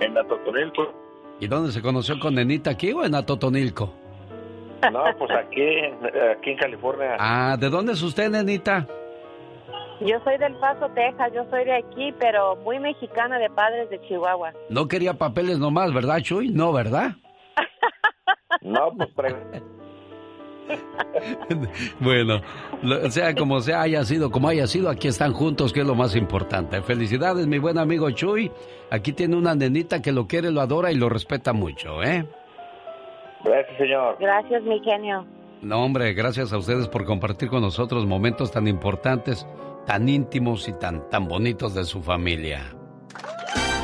En 0.00 0.16
Atotonilco. 0.16 0.94
¿Y 1.40 1.46
dónde 1.46 1.72
se 1.72 1.82
conoció 1.82 2.18
con 2.18 2.34
Nenita 2.34 2.70
aquí 2.70 2.92
o 2.92 3.04
en 3.04 3.14
Atotonilco? 3.14 3.92
No, 4.92 5.02
pues 5.18 5.30
aquí, 5.32 5.62
aquí 6.36 6.50
en 6.50 6.56
California. 6.56 7.16
Ah, 7.18 7.56
¿de 7.58 7.68
dónde 7.68 7.92
es 7.92 8.02
usted, 8.02 8.30
Nenita? 8.30 8.86
Yo 10.00 10.20
soy 10.22 10.38
del 10.38 10.54
Paso, 10.56 10.88
Texas, 10.94 11.32
yo 11.34 11.44
soy 11.50 11.64
de 11.64 11.74
aquí, 11.74 12.14
pero 12.20 12.54
muy 12.56 12.78
mexicana 12.78 13.38
de 13.38 13.50
padres 13.50 13.90
de 13.90 14.00
Chihuahua. 14.02 14.52
No 14.70 14.86
quería 14.86 15.14
papeles 15.14 15.58
nomás, 15.58 15.92
¿verdad, 15.92 16.20
Chuy? 16.20 16.50
No, 16.50 16.72
¿verdad? 16.72 17.16
no, 18.62 18.92
pues 18.96 19.10
bueno, 22.00 22.40
sea 23.10 23.34
como 23.34 23.60
sea, 23.60 23.82
haya 23.82 24.04
sido 24.04 24.30
como 24.30 24.48
haya 24.48 24.66
sido, 24.66 24.88
aquí 24.88 25.08
están 25.08 25.32
juntos, 25.32 25.72
que 25.72 25.80
es 25.80 25.86
lo 25.86 25.94
más 25.94 26.14
importante. 26.16 26.80
Felicidades, 26.82 27.46
mi 27.46 27.58
buen 27.58 27.78
amigo 27.78 28.10
Chuy. 28.10 28.50
Aquí 28.90 29.12
tiene 29.12 29.36
una 29.36 29.54
nenita 29.54 30.00
que 30.00 30.12
lo 30.12 30.26
quiere, 30.26 30.50
lo 30.50 30.60
adora 30.60 30.90
y 30.92 30.94
lo 30.94 31.08
respeta 31.08 31.52
mucho, 31.52 32.02
¿eh? 32.02 32.26
Gracias, 33.44 33.78
señor. 33.78 34.16
Gracias, 34.18 34.62
mi 34.62 34.80
genio. 34.80 35.26
No, 35.62 35.84
hombre, 35.84 36.12
gracias 36.14 36.52
a 36.52 36.58
ustedes 36.58 36.88
por 36.88 37.04
compartir 37.04 37.48
con 37.48 37.62
nosotros 37.62 38.06
momentos 38.06 38.50
tan 38.52 38.68
importantes, 38.68 39.46
tan 39.86 40.08
íntimos 40.08 40.68
y 40.68 40.72
tan, 40.72 41.08
tan 41.10 41.26
bonitos 41.26 41.74
de 41.74 41.84
su 41.84 42.00
familia. 42.00 42.62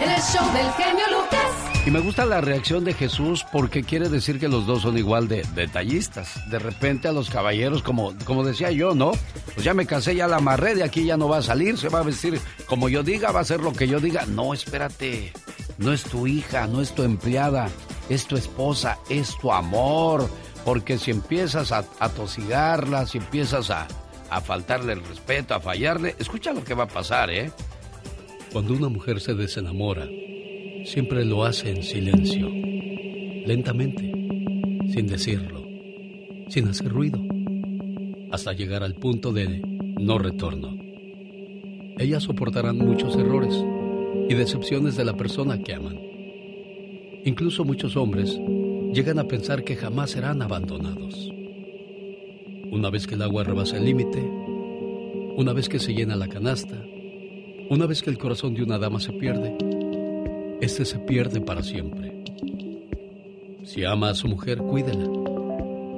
El 0.01 0.20
show 0.20 0.45
del 0.53 0.70
genio 0.72 1.05
Lucas. 1.11 1.63
Y 1.87 1.91
me 1.91 2.01
gusta 2.01 2.24
la 2.24 2.41
reacción 2.41 2.82
de 2.82 2.95
Jesús 2.95 3.45
porque 3.53 3.82
quiere 3.82 4.09
decir 4.09 4.41
que 4.41 4.49
los 4.49 4.66
dos 4.66 4.80
son 4.80 4.97
igual 4.97 5.28
de 5.28 5.43
detallistas. 5.55 6.49
De 6.49 6.59
repente 6.59 7.09
a 7.09 7.12
los 7.12 7.28
caballeros, 7.28 7.82
como, 7.82 8.14
como 8.24 8.43
decía 8.43 8.70
yo, 8.70 8.95
¿no? 8.95 9.12
Pues 9.53 9.64
ya 9.64 9.74
me 9.74 9.85
casé, 9.85 10.16
ya 10.16 10.26
la 10.26 10.37
amarré, 10.37 10.74
de 10.74 10.82
aquí 10.82 11.05
ya 11.05 11.18
no 11.18 11.28
va 11.28 11.39
a 11.39 11.43
salir, 11.43 11.76
se 11.76 11.91
va 11.91 11.99
a 11.99 12.03
vestir 12.03 12.41
como 12.64 12.89
yo 12.89 13.03
diga, 13.03 13.32
va 13.32 13.41
a 13.41 13.43
hacer 13.43 13.61
lo 13.61 13.74
que 13.74 13.87
yo 13.87 14.01
diga. 14.01 14.24
No, 14.24 14.55
espérate, 14.55 15.35
no 15.76 15.93
es 15.93 16.05
tu 16.05 16.26
hija, 16.26 16.66
no 16.66 16.80
es 16.80 16.95
tu 16.95 17.03
empleada, 17.03 17.68
es 18.09 18.26
tu 18.26 18.37
esposa, 18.37 18.99
es 19.11 19.37
tu 19.37 19.53
amor. 19.53 20.26
Porque 20.64 20.97
si 20.97 21.11
empiezas 21.11 21.70
a, 21.70 21.82
tosigarla, 22.09 23.07
si 23.07 23.18
empiezas 23.18 23.70
a 23.70 23.87
faltarle 24.41 24.95
el 24.95 25.05
respeto, 25.05 25.55
a 25.55 25.61
fallarle, 25.61 26.16
escucha 26.18 26.55
lo 26.55 26.64
que 26.64 26.72
va 26.72 26.85
a 26.85 26.89
pasar, 26.89 27.28
¿eh? 27.28 27.53
Cuando 28.53 28.72
una 28.72 28.89
mujer 28.89 29.20
se 29.20 29.35
desenamora, 29.35 30.07
siempre 30.85 31.24
lo 31.24 31.45
hace 31.45 31.70
en 31.70 31.82
silencio, 31.82 32.49
lentamente, 33.47 34.12
sin 34.93 35.07
decirlo, 35.07 35.66
sin 36.49 36.68
hacer 36.68 36.91
ruido, 36.91 37.20
hasta 38.30 38.53
llegar 38.53 38.82
al 38.82 38.95
punto 38.95 39.32
de 39.32 39.62
no 39.99 40.18
retorno. 40.18 40.76
Ellas 41.99 42.24
soportarán 42.24 42.78
muchos 42.78 43.16
errores 43.16 43.64
y 44.28 44.35
decepciones 44.35 44.97
de 44.97 45.05
la 45.05 45.16
persona 45.16 45.59
que 45.62 45.74
aman. 45.74 45.99
Incluso 47.24 47.64
muchos 47.64 47.97
hombres 47.97 48.39
llegan 48.93 49.18
a 49.18 49.26
pensar 49.26 49.64
que 49.64 49.76
jamás 49.76 50.11
serán 50.11 50.43
abandonados. 50.43 51.30
Una 52.70 52.91
vez 52.91 53.07
que 53.07 53.14
el 53.14 53.22
agua 53.22 53.45
rebasa 53.45 53.78
el 53.78 53.87
límite, 53.87 54.20
una 55.37 55.53
vez 55.55 55.68
que 55.68 55.78
se 55.78 55.95
llena 55.95 56.16
la 56.16 56.28
canasta, 56.28 56.85
una 57.70 57.87
vez 57.87 58.03
que 58.03 58.11
el 58.11 58.18
corazón 58.18 58.55
de 58.55 58.62
una 58.62 58.78
dama 58.78 59.01
se 59.01 59.12
pierde, 59.12 59.57
este 60.64 60.86
se 60.86 60.98
pierde 60.98 61.42
para 61.42 61.62
siempre. 61.62 62.24
Si 63.64 63.84
ama 63.84 64.10
a 64.10 64.14
su 64.14 64.28
mujer, 64.28 64.58
cuídela 64.58 65.06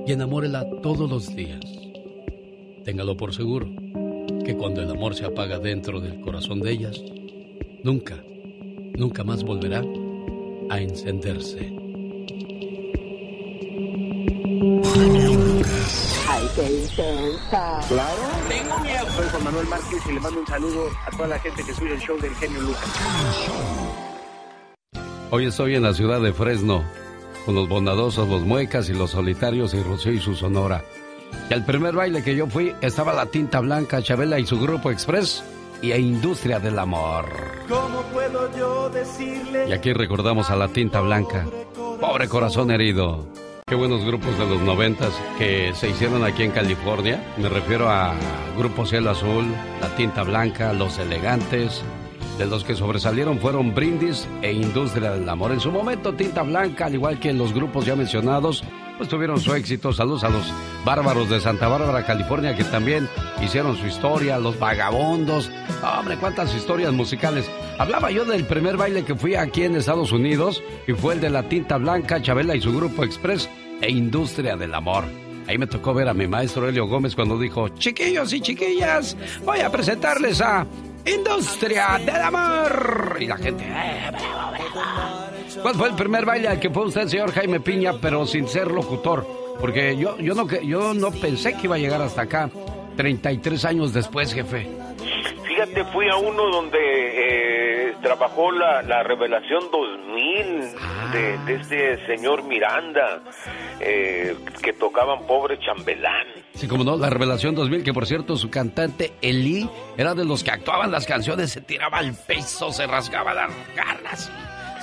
y 0.06 0.12
enamórela 0.12 0.68
todos 0.82 1.08
los 1.08 1.34
días. 1.34 1.60
Téngalo 2.84 3.16
por 3.16 3.32
seguro 3.32 3.68
que 4.44 4.56
cuando 4.56 4.82
el 4.82 4.90
amor 4.90 5.14
se 5.14 5.24
apaga 5.24 5.58
dentro 5.58 6.00
del 6.00 6.20
corazón 6.20 6.60
de 6.60 6.72
ellas, 6.72 7.00
nunca, 7.84 8.22
nunca 8.96 9.22
más 9.22 9.44
volverá 9.44 9.82
a 10.68 10.80
encenderse. 10.80 11.72
Ay, 16.28 16.48
qué 16.56 16.72
intensa. 16.72 17.80
Claro. 17.88 18.22
Tengo 18.48 18.78
miedo. 18.80 19.06
Soy 19.16 19.28
Juan 19.30 19.44
Manuel 19.44 19.66
Márquez 19.68 20.02
y 20.08 20.12
le 20.12 20.20
mando 20.20 20.40
un 20.40 20.46
saludo 20.46 20.90
a 21.06 21.10
toda 21.12 21.28
la 21.28 21.38
gente 21.38 21.62
que 21.62 21.72
sube 21.72 21.92
el 21.92 22.00
show 22.00 22.18
del 22.18 22.34
genio 22.34 22.62
Lucas. 22.62 23.95
Hoy 25.30 25.46
estoy 25.46 25.74
en 25.74 25.82
la 25.82 25.92
ciudad 25.92 26.20
de 26.20 26.32
Fresno, 26.32 26.84
con 27.44 27.56
los 27.56 27.68
bondadosos, 27.68 28.28
los 28.28 28.42
muecas 28.42 28.88
y 28.88 28.94
los 28.94 29.10
solitarios 29.10 29.74
y 29.74 29.82
Rocío 29.82 30.12
y 30.12 30.20
su 30.20 30.36
sonora. 30.36 30.84
Y 31.50 31.54
al 31.54 31.64
primer 31.64 31.94
baile 31.94 32.22
que 32.22 32.36
yo 32.36 32.46
fui 32.46 32.72
estaba 32.80 33.12
la 33.12 33.26
tinta 33.26 33.58
blanca, 33.58 34.00
Chabela 34.02 34.38
y 34.38 34.46
su 34.46 34.60
grupo 34.60 34.90
Express 34.92 35.42
y 35.82 35.92
Industria 35.92 36.60
del 36.60 36.78
Amor. 36.78 37.26
¿Cómo 37.68 38.02
puedo 38.12 38.56
yo 38.56 38.88
decirle? 38.88 39.68
Y 39.68 39.72
aquí 39.72 39.92
recordamos 39.92 40.50
a 40.50 40.56
la 40.56 40.68
tinta 40.68 41.00
blanca. 41.00 41.44
Pobre 42.00 42.28
corazón 42.28 42.70
herido. 42.70 43.26
Qué 43.66 43.74
buenos 43.74 44.04
grupos 44.04 44.38
de 44.38 44.46
los 44.46 44.60
noventas 44.60 45.12
que 45.38 45.72
se 45.74 45.88
hicieron 45.88 46.22
aquí 46.22 46.44
en 46.44 46.52
California. 46.52 47.20
Me 47.36 47.48
refiero 47.48 47.90
a 47.90 48.14
Grupo 48.56 48.86
Cielo 48.86 49.10
Azul, 49.10 49.44
La 49.80 49.88
Tinta 49.96 50.22
Blanca, 50.22 50.72
Los 50.72 50.98
Elegantes. 50.98 51.82
De 52.38 52.44
los 52.44 52.64
que 52.64 52.74
sobresalieron 52.74 53.38
fueron 53.38 53.74
Brindis 53.74 54.28
e 54.42 54.52
Industria 54.52 55.12
del 55.12 55.26
Amor. 55.28 55.52
En 55.52 55.60
su 55.60 55.72
momento, 55.72 56.12
Tinta 56.12 56.42
Blanca, 56.42 56.86
al 56.86 56.94
igual 56.94 57.18
que 57.18 57.32
los 57.32 57.54
grupos 57.54 57.86
ya 57.86 57.96
mencionados, 57.96 58.62
pues 58.98 59.08
tuvieron 59.08 59.40
su 59.40 59.54
éxito. 59.54 59.90
Saludos 59.92 60.22
a 60.22 60.28
los 60.28 60.52
bárbaros 60.84 61.30
de 61.30 61.40
Santa 61.40 61.66
Bárbara, 61.68 62.04
California, 62.04 62.54
que 62.54 62.64
también 62.64 63.08
hicieron 63.42 63.74
su 63.76 63.86
historia. 63.86 64.38
Los 64.38 64.58
vagabondos. 64.58 65.50
Hombre, 65.82 66.18
cuántas 66.18 66.54
historias 66.54 66.92
musicales. 66.92 67.50
Hablaba 67.78 68.10
yo 68.10 68.26
del 68.26 68.44
primer 68.44 68.76
baile 68.76 69.04
que 69.04 69.14
fui 69.14 69.34
aquí 69.34 69.62
en 69.62 69.76
Estados 69.76 70.12
Unidos 70.12 70.62
y 70.86 70.92
fue 70.92 71.14
el 71.14 71.20
de 71.20 71.30
la 71.30 71.48
tinta 71.48 71.78
blanca, 71.78 72.20
Chabela 72.20 72.54
y 72.54 72.60
su 72.60 72.74
grupo 72.76 73.02
Express 73.02 73.48
e 73.80 73.90
Industria 73.90 74.56
del 74.56 74.74
Amor. 74.74 75.04
Ahí 75.46 75.56
me 75.56 75.66
tocó 75.66 75.94
ver 75.94 76.08
a 76.08 76.14
mi 76.14 76.26
maestro 76.26 76.68
Helio 76.68 76.86
Gómez 76.86 77.14
cuando 77.14 77.38
dijo, 77.38 77.68
chiquillos 77.68 78.32
y 78.32 78.40
chiquillas, 78.40 79.16
voy 79.44 79.60
a 79.60 79.70
presentarles 79.70 80.40
a 80.40 80.66
Industria 81.06 81.98
del 82.04 82.22
Amor. 82.22 83.16
Y 83.20 83.26
la 83.26 83.36
gente, 83.36 83.64
eh, 83.64 84.10
bravo, 84.10 84.52
bravo. 84.74 85.26
¿Cuál 85.62 85.74
fue 85.74 85.88
el 85.88 85.94
primer 85.94 86.24
baile 86.24 86.48
al 86.48 86.60
que 86.60 86.70
fue 86.70 86.86
usted, 86.86 87.08
señor 87.08 87.32
Jaime 87.32 87.60
Piña, 87.60 87.94
pero 88.00 88.26
sin 88.26 88.46
ser 88.48 88.70
locutor? 88.70 89.26
Porque 89.60 89.96
yo, 89.96 90.18
yo, 90.18 90.34
no, 90.34 90.46
yo 90.46 90.92
no 90.94 91.10
pensé 91.10 91.54
que 91.54 91.62
iba 91.64 91.76
a 91.76 91.78
llegar 91.78 92.02
hasta 92.02 92.22
acá 92.22 92.50
33 92.96 93.64
años 93.64 93.92
después, 93.92 94.32
jefe. 94.34 94.68
Fíjate, 95.56 95.86
fui 95.86 96.06
a 96.10 96.16
uno 96.16 96.50
donde 96.50 96.78
eh, 96.78 97.94
trabajó 98.02 98.52
la, 98.52 98.82
la 98.82 99.02
Revelación 99.02 99.70
2000 99.72 101.12
de, 101.14 101.38
de 101.46 101.54
este 101.54 102.06
señor 102.06 102.42
Miranda, 102.42 103.22
eh, 103.80 104.36
que 104.62 104.74
tocaban 104.74 105.26
Pobre 105.26 105.58
Chambelán. 105.58 106.26
Sí, 106.52 106.68
como 106.68 106.84
no, 106.84 106.98
la 106.98 107.08
Revelación 107.08 107.54
2000, 107.54 107.84
que 107.84 107.94
por 107.94 108.04
cierto 108.04 108.36
su 108.36 108.50
cantante 108.50 109.14
Eli 109.22 109.66
era 109.96 110.12
de 110.14 110.26
los 110.26 110.44
que 110.44 110.50
actuaban 110.50 110.90
las 110.90 111.06
canciones, 111.06 111.52
se 111.52 111.62
tiraba 111.62 112.00
al 112.00 112.12
peso, 112.12 112.70
se 112.70 112.86
rasgaba 112.86 113.32
las 113.32 113.50
garras. 113.74 114.30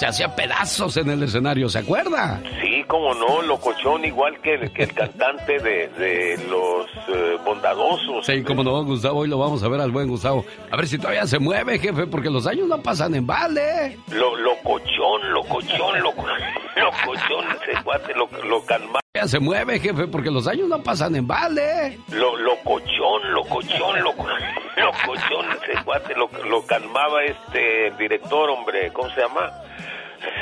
Se 0.04 0.08
hacía 0.10 0.36
pedazos 0.36 0.98
en 0.98 1.10
el 1.12 1.24
escenario, 1.24 1.70
¿se 1.70 1.80
acuerda? 1.80 2.42
Sí, 2.62 2.84
como 2.88 3.14
no, 3.14 3.42
locochón, 3.42 4.04
igual 4.04 4.38
que 4.42 4.56
el, 4.56 4.74
que 4.74 4.84
el 4.84 4.94
cantante 4.94 5.60
de, 5.60 5.88
de 5.88 6.46
los 6.50 6.88
eh, 7.08 7.38
bondadosos. 7.46 8.26
Sí, 8.26 8.44
como 8.44 8.66
no, 8.66 8.84
Gustavo, 8.84 9.20
hoy 9.20 9.30
lo 9.30 9.38
vamos 9.38 9.64
a 9.64 9.70
ver 9.70 9.80
al 9.80 9.92
buen 9.92 10.10
Gustavo. 10.10 10.44
A 10.70 10.76
ver 10.76 10.88
si 10.88 10.98
todavía 10.98 11.26
se 11.26 11.40
mueve, 11.40 11.80
jefe, 11.80 12.06
porque 12.06 12.30
los 12.30 12.46
años 12.48 12.68
no 12.68 12.82
pasan 12.82 13.16
en 13.16 13.26
vale. 13.26 13.98
Lo, 14.10 14.36
locochón, 14.36 15.32
locochón, 15.34 16.02
loco, 16.02 16.26
locochón, 16.76 17.46
ese 17.62 17.82
cuate 17.82 18.14
lo, 18.14 18.28
lo 18.46 18.66
calma. 18.66 19.00
Ya 19.16 19.26
se 19.26 19.40
mueve, 19.40 19.80
jefe, 19.80 20.08
porque 20.08 20.32
los 20.32 20.48
años 20.48 20.68
no 20.68 20.84
pasan 20.84 21.16
en 21.16 21.26
vale. 21.26 21.98
Lo, 22.10 22.36
locochón, 22.36 23.34
locochón, 23.34 24.04
loco, 24.04 24.26
locochón, 24.76 25.46
ese 25.64 25.82
cuate 25.86 26.14
lo, 26.16 26.30
lo 26.50 26.66
calmaba 26.66 27.24
este 27.24 27.88
el 27.88 27.98
director, 27.98 28.50
hombre, 28.50 28.92
¿cómo 28.92 29.10
se 29.12 29.22
llama? 29.22 29.50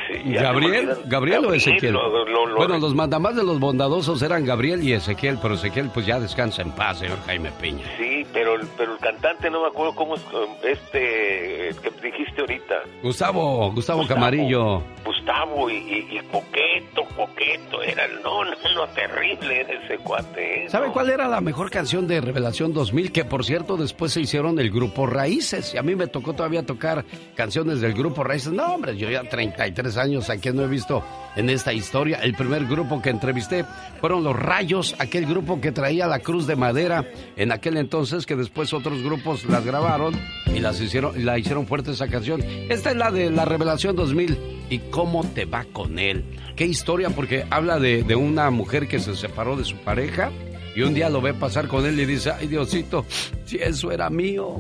Sí, 0.07 0.34
¿Gabriel? 0.34 0.89
¿Gabriel 1.05 1.45
o 1.45 1.53
Ezequiel? 1.53 1.93
lo- 1.93 2.25
lo- 2.25 2.45
lo- 2.45 2.55
Bueno, 2.57 2.77
los 2.77 2.93
mandamás 2.93 3.36
de 3.36 3.43
los 3.43 3.59
bondadosos 3.59 4.21
eran 4.21 4.45
Gabriel 4.45 4.84
y 4.84 4.93
Ezequiel, 4.93 5.38
pero 5.41 5.55
Ezequiel 5.55 5.89
pues 5.93 6.05
ya 6.05 6.19
descansa 6.19 6.61
en 6.61 6.71
paz, 6.71 6.99
señor 6.99 7.17
Jaime 7.25 7.51
Piña. 7.61 7.84
Sí, 7.97 8.25
pero, 8.34 8.55
el- 8.55 8.67
pero 8.77 8.93
el 8.93 8.99
cantante 8.99 9.49
no 9.49 9.61
me 9.61 9.67
acuerdo 9.67 9.95
cómo 9.95 10.15
es 10.15 10.21
um, 10.34 10.49
este 10.63 11.69
eh, 11.69 11.75
que 11.82 11.89
dijiste 12.01 12.41
ahorita. 12.41 12.75
Gustavo, 13.01 13.71
Gustavo 13.71 14.05
Camarillo. 14.07 14.82
Gustavo 15.05 15.69
y, 15.69 15.75
y, 15.75 16.17
y 16.17 16.19
Coqueto, 16.32 17.03
Coqueto, 17.15 17.82
era 17.82 18.05
el 18.05 18.21
no, 18.21 18.43
no, 18.43 18.51
no, 18.75 18.88
terrible 18.93 19.61
era 19.61 19.73
ese 19.73 19.97
cuate. 19.97 20.65
¿eh? 20.65 20.69
¿Sabe 20.69 20.88
No. 20.88 20.93
cuál 20.93 21.09
era 21.09 21.27
la 21.27 21.41
mejor 21.41 21.69
canción 21.71 22.07
de 22.07 22.21
Revelación 22.21 22.73
2000? 22.73 23.11
Que 23.11 23.25
por 23.25 23.43
cierto 23.45 23.77
después 23.77 24.11
se 24.13 24.21
hicieron 24.21 24.59
el 24.59 24.69
grupo 24.71 25.07
Raíces. 25.07 25.73
Y 25.73 25.77
a 25.77 25.84
mí 25.84 25.95
me 25.95 26.07
tocó 26.07 26.34
todavía 26.34 26.65
tocar 26.65 27.05
canciones 27.36 27.82
del 27.82 27.93
grupo 27.93 28.23
Raíces. 28.23 28.51
No, 28.53 28.65
hombre, 28.75 28.97
yo 28.97 29.09
ya 29.09 29.23
33 29.72 29.97
años 29.97 30.30
aquí 30.30 30.49
no 30.51 30.63
he 30.63 30.67
visto 30.67 31.03
en 31.36 31.49
esta 31.49 31.74
historia. 31.74 32.19
El 32.22 32.34
primer 32.36 32.65
grupo 32.65 33.01
que 33.01 33.09
entrevisté 33.09 33.65
fueron 33.99 34.24
Los 34.24 34.36
Rayos, 34.36 34.95
aquel 34.99 35.26
grupo 35.26 35.61
que 35.61 35.72
traía 35.72 36.07
la 36.07 36.19
cruz 36.19 36.47
de 36.47 36.55
madera 36.55 37.05
en 37.36 37.51
aquel 37.51 37.78
entonces, 37.78 38.26
que 38.26 38.36
después 38.36 38.74
otros 38.74 39.01
grupos 39.01 39.45
las 39.45 39.65
grabaron 39.65 40.13
y 40.53 40.59
las 40.59 40.80
hicieron, 40.82 41.26
la 41.26 41.38
hicieron 41.38 41.65
fuerte 41.67 41.91
esa 41.91 42.07
canción. 42.07 42.43
Esta 42.69 42.91
es 42.91 42.97
la 42.97 43.11
de 43.11 43.30
la 43.32 43.45
Revelación 43.45 43.95
2000. 43.95 44.38
¿Y 44.69 44.80
cómo 44.89 45.26
te 45.26 45.45
va 45.45 45.65
con 45.65 45.99
él? 45.99 46.24
Qué 46.55 46.65
historia, 46.65 47.09
porque 47.09 47.45
habla 47.49 47.78
de, 47.80 48.03
de 48.03 48.15
una 48.15 48.49
mujer 48.51 48.88
que 48.88 48.99
se 48.99 49.15
separó 49.15 49.57
de 49.57 49.65
su 49.65 49.76
pareja 49.78 50.32
y 50.76 50.82
un 50.84 50.93
día 50.93 51.09
lo 51.09 51.22
ve 51.22 51.34
pasar 51.34 51.67
con 51.67 51.86
él 51.86 51.99
y 51.99 52.05
dice, 52.05 52.32
ay 52.32 52.47
Diosito, 52.47 53.05
si 53.45 53.57
eso 53.57 53.91
era 53.91 54.09
mío. 54.09 54.55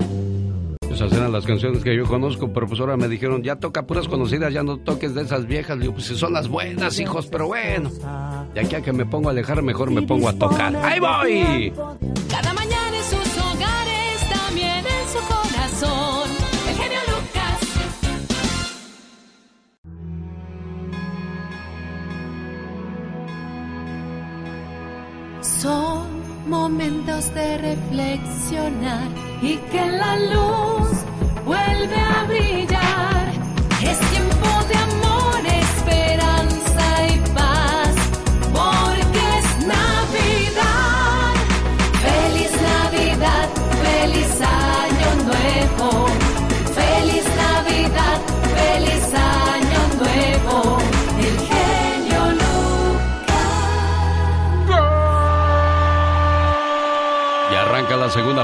Esas 0.91 1.13
eran 1.13 1.31
las 1.31 1.45
canciones 1.45 1.83
que 1.83 1.95
yo 1.95 2.05
conozco, 2.05 2.51
pero 2.51 2.67
pues 2.67 2.79
ahora 2.81 2.97
me 2.97 3.07
dijeron, 3.07 3.41
ya 3.43 3.55
toca 3.55 3.87
puras 3.87 4.07
conocidas, 4.07 4.53
ya 4.53 4.61
no 4.61 4.77
toques 4.77 5.15
de 5.15 5.21
esas 5.21 5.47
viejas. 5.47 5.79
Digo, 5.79 5.93
pues 5.93 6.05
si 6.05 6.17
son 6.17 6.33
las 6.33 6.49
buenas, 6.49 6.99
hijos, 6.99 7.27
pero 7.27 7.47
bueno. 7.47 7.89
De 8.53 8.59
aquí 8.59 8.75
a 8.75 8.81
que 8.81 8.91
me 8.91 9.05
pongo 9.05 9.29
a 9.29 9.31
alejar, 9.31 9.61
mejor 9.61 9.89
me 9.89 10.01
pongo 10.01 10.27
a 10.27 10.33
tocar. 10.33 10.75
¡Ahí 10.75 10.99
voy! 10.99 11.71
Cada 12.29 12.53
mañana 12.53 12.97
en 12.97 13.03
sus 13.03 13.37
hogares, 13.37 14.29
también 14.29 14.83
en 14.85 15.07
su 15.07 15.19
corazón. 15.27 16.29
El 16.67 16.75
genio 16.75 16.99
Lucas. 17.07 17.59
Son 25.41 26.49
momentos 26.49 27.33
de 27.33 27.57
reflexionar 27.59 29.30
y 29.41 29.57
que 29.57 29.85
la 29.85 30.15
luz 30.17 30.89
vuelve 31.45 32.00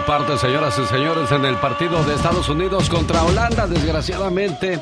parte, 0.08 0.38
señoras 0.38 0.80
y 0.80 0.86
señores, 0.86 1.30
en 1.34 1.44
el 1.44 1.56
partido 1.58 2.02
de 2.06 2.16
Estados 2.16 2.48
Unidos 2.48 2.90
contra 2.90 3.24
Holanda. 3.24 3.68
Desgraciadamente, 3.68 4.80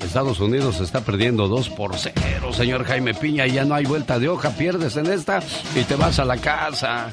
Estados 0.00 0.40
Unidos 0.40 0.80
está 0.80 1.02
perdiendo 1.02 1.48
2 1.48 1.68
por 1.68 1.94
0, 1.94 2.14
señor 2.54 2.84
Jaime 2.86 3.12
Piña. 3.12 3.46
Ya 3.46 3.66
no 3.66 3.74
hay 3.74 3.84
vuelta 3.84 4.18
de 4.18 4.30
hoja, 4.30 4.50
pierdes 4.56 4.96
en 4.96 5.06
esta 5.06 5.40
y 5.76 5.82
te 5.82 5.96
vas 5.96 6.18
a 6.18 6.24
la 6.24 6.38
casa. 6.38 7.10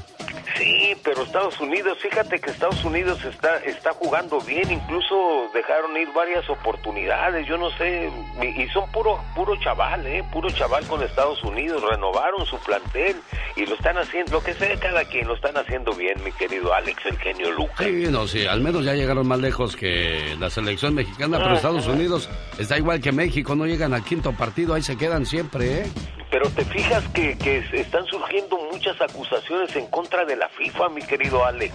Sí, 0.57 0.80
pero 1.03 1.23
Estados 1.23 1.59
Unidos, 1.59 1.97
fíjate 2.01 2.39
que 2.39 2.51
Estados 2.51 2.83
Unidos 2.83 3.23
está 3.25 3.57
está 3.57 3.91
jugando 3.93 4.39
bien, 4.41 4.71
incluso 4.71 5.49
dejaron 5.53 5.95
ir 5.97 6.09
varias 6.13 6.49
oportunidades, 6.49 7.47
yo 7.47 7.57
no 7.57 7.69
sé, 7.77 8.09
y 8.41 8.61
y 8.61 8.69
son 8.69 8.89
puro 8.91 9.19
puro 9.35 9.55
chaval, 9.57 10.05
eh, 10.05 10.23
puro 10.31 10.49
chaval 10.51 10.85
con 10.87 11.01
Estados 11.01 11.43
Unidos, 11.43 11.83
renovaron 11.89 12.45
su 12.45 12.57
plantel 12.59 13.15
y 13.55 13.65
lo 13.65 13.75
están 13.75 13.97
haciendo, 13.97 14.33
lo 14.33 14.43
que 14.43 14.53
sea 14.53 14.79
cada 14.79 15.03
quien 15.05 15.27
lo 15.27 15.35
están 15.35 15.57
haciendo 15.57 15.93
bien, 15.93 16.21
mi 16.23 16.31
querido 16.31 16.73
Alex, 16.73 17.05
el 17.05 17.17
genio 17.17 17.51
Lucas. 17.51 17.85
Sí, 17.85 18.05
no, 18.09 18.27
sí, 18.27 18.45
al 18.45 18.61
menos 18.61 18.85
ya 18.85 18.93
llegaron 18.93 19.27
más 19.27 19.39
lejos 19.39 19.75
que 19.75 20.35
la 20.39 20.49
selección 20.49 20.93
mexicana, 20.93 21.37
pero 21.39 21.55
Estados 21.55 21.87
Unidos 21.87 22.29
está 22.59 22.77
igual 22.77 23.01
que 23.01 23.11
México, 23.11 23.55
no 23.55 23.65
llegan 23.65 23.93
al 23.93 24.03
quinto 24.03 24.31
partido, 24.33 24.73
ahí 24.73 24.81
se 24.81 24.97
quedan 24.97 25.25
siempre, 25.25 25.81
¿eh? 25.81 25.91
Pero 26.29 26.49
te 26.51 26.63
fijas 26.63 27.03
que, 27.09 27.37
que 27.37 27.57
están 27.73 28.05
surgiendo 28.05 28.57
muchas 28.71 28.99
acusaciones 29.01 29.75
en 29.75 29.87
contra 29.87 30.23
de 30.23 30.37
la 30.37 30.47
FIFA, 30.47 30.80
mi 30.89 31.01
querido 31.01 31.43
Alex. 31.43 31.73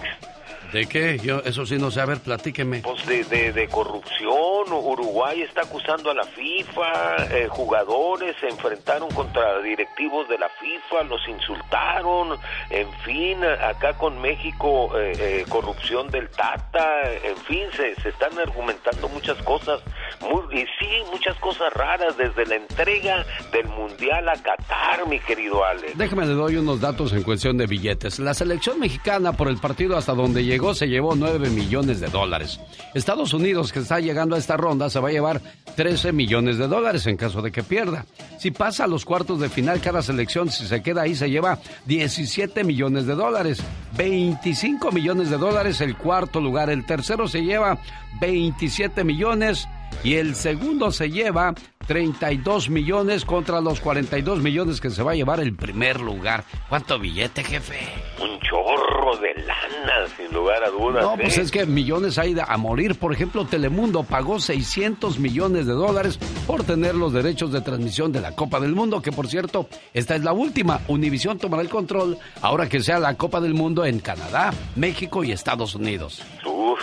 ¿De 0.73 0.85
qué? 0.87 1.17
Yo, 1.23 1.39
eso 1.45 1.65
sí, 1.65 1.77
no 1.77 1.91
sé, 1.91 2.01
a 2.01 2.05
ver, 2.05 2.19
platíqueme. 2.19 2.81
Pues 2.81 3.05
de, 3.05 3.23
de, 3.23 3.53
de 3.53 3.67
corrupción, 3.67 4.71
Uruguay 4.71 5.41
está 5.41 5.61
acusando 5.61 6.11
a 6.11 6.13
la 6.13 6.23
FIFA, 6.25 7.15
eh, 7.31 7.47
jugadores 7.49 8.35
se 8.39 8.47
enfrentaron 8.47 9.09
contra 9.11 9.61
directivos 9.61 10.27
de 10.27 10.37
la 10.37 10.49
FIFA, 10.49 11.03
los 11.03 11.21
insultaron, 11.27 12.37
en 12.69 12.91
fin, 13.05 13.43
acá 13.43 13.93
con 13.97 14.19
México, 14.21 14.91
eh, 14.99 15.13
eh, 15.17 15.45
corrupción 15.47 16.09
del 16.09 16.29
Tata, 16.29 17.01
en 17.23 17.37
fin, 17.37 17.63
se, 17.75 17.95
se 18.01 18.09
están 18.09 18.37
argumentando 18.37 19.07
muchas 19.09 19.37
cosas, 19.43 19.79
muy- 20.21 20.61
y 20.61 20.65
sí, 20.79 20.89
muchas 21.11 21.37
cosas 21.39 21.71
raras, 21.73 22.17
desde 22.17 22.45
la 22.45 22.55
entrega 22.55 23.25
del 23.51 23.67
Mundial 23.67 24.27
a 24.29 24.33
Qatar, 24.33 25.07
mi 25.07 25.19
querido 25.19 25.63
Alex. 25.63 25.97
Déjeme 25.97 26.25
le 26.25 26.33
doy 26.33 26.57
unos 26.57 26.81
datos 26.81 27.13
en 27.13 27.23
cuestión 27.23 27.57
de 27.57 27.67
billetes. 27.67 28.19
La 28.19 28.33
selección 28.33 28.79
mexicana 28.79 29.33
por 29.33 29.47
el 29.47 29.57
partido 29.57 29.95
hasta 29.97 30.13
donde 30.13 30.43
llegó 30.43 30.56
se 30.73 30.87
llevó 30.87 31.15
9 31.15 31.49
millones 31.49 31.99
de 31.99 32.07
dólares. 32.07 32.59
Estados 32.93 33.33
Unidos, 33.33 33.71
que 33.71 33.79
está 33.79 33.99
llegando 33.99 34.35
a 34.35 34.39
esta 34.39 34.57
ronda, 34.57 34.89
se 34.89 34.99
va 34.99 35.09
a 35.09 35.11
llevar 35.11 35.41
13 35.75 36.11
millones 36.11 36.57
de 36.57 36.67
dólares 36.67 37.05
en 37.07 37.17
caso 37.17 37.41
de 37.41 37.51
que 37.51 37.63
pierda. 37.63 38.05
Si 38.39 38.51
pasa 38.51 38.83
a 38.85 38.87
los 38.87 39.05
cuartos 39.05 39.39
de 39.39 39.49
final, 39.49 39.79
cada 39.81 40.01
selección, 40.01 40.49
si 40.49 40.67
se 40.67 40.81
queda 40.81 41.03
ahí, 41.03 41.15
se 41.15 41.29
lleva 41.29 41.59
17 41.85 42.63
millones 42.63 43.05
de 43.05 43.15
dólares. 43.15 43.61
25 43.95 44.91
millones 44.91 45.29
de 45.29 45.37
dólares 45.37 45.81
el 45.81 45.95
cuarto 45.95 46.41
lugar. 46.41 46.69
El 46.69 46.85
tercero 46.85 47.27
se 47.27 47.41
lleva 47.41 47.77
27 48.19 49.03
millones 49.03 49.67
y 50.03 50.15
el 50.15 50.35
segundo 50.35 50.91
se 50.91 51.09
lleva 51.09 51.53
32 51.87 52.69
millones 52.69 53.25
contra 53.25 53.61
los 53.61 53.79
42 53.79 54.39
millones 54.39 54.81
que 54.81 54.89
se 54.89 55.03
va 55.03 55.11
a 55.11 55.15
llevar 55.15 55.39
el 55.39 55.55
primer 55.55 56.01
lugar. 56.01 56.43
¿Cuánto 56.69 56.99
billete, 56.99 57.43
jefe? 57.43 57.77
Un 58.21 58.39
chorro 58.41 58.86
de 59.15 59.33
lana, 59.43 60.07
sin 60.17 60.33
lugar 60.33 60.63
a 60.63 60.69
dudas. 60.69 61.03
No, 61.03 61.15
pues 61.15 61.37
¿eh? 61.37 61.41
es 61.41 61.51
que 61.51 61.65
millones 61.65 62.17
hay 62.17 62.35
a 62.45 62.57
morir. 62.57 62.95
Por 62.99 63.13
ejemplo, 63.13 63.45
Telemundo 63.45 64.03
pagó 64.03 64.39
600 64.39 65.19
millones 65.19 65.65
de 65.65 65.73
dólares 65.73 66.17
por 66.45 66.63
tener 66.63 66.95
los 66.95 67.13
derechos 67.13 67.51
de 67.51 67.61
transmisión 67.61 68.11
de 68.11 68.21
la 68.21 68.33
Copa 68.33 68.59
del 68.59 68.73
Mundo, 68.75 69.01
que 69.01 69.11
por 69.11 69.27
cierto, 69.27 69.67
esta 69.93 70.15
es 70.15 70.23
la 70.23 70.33
última. 70.33 70.81
Univisión 70.87 71.37
tomará 71.39 71.61
el 71.63 71.69
control 71.69 72.17
ahora 72.41 72.67
que 72.67 72.81
sea 72.81 72.99
la 72.99 73.15
Copa 73.15 73.39
del 73.39 73.53
Mundo 73.53 73.85
en 73.85 73.99
Canadá, 73.99 74.51
México 74.75 75.23
y 75.23 75.31
Estados 75.31 75.75
Unidos. 75.75 76.21
Uf, 76.45 76.79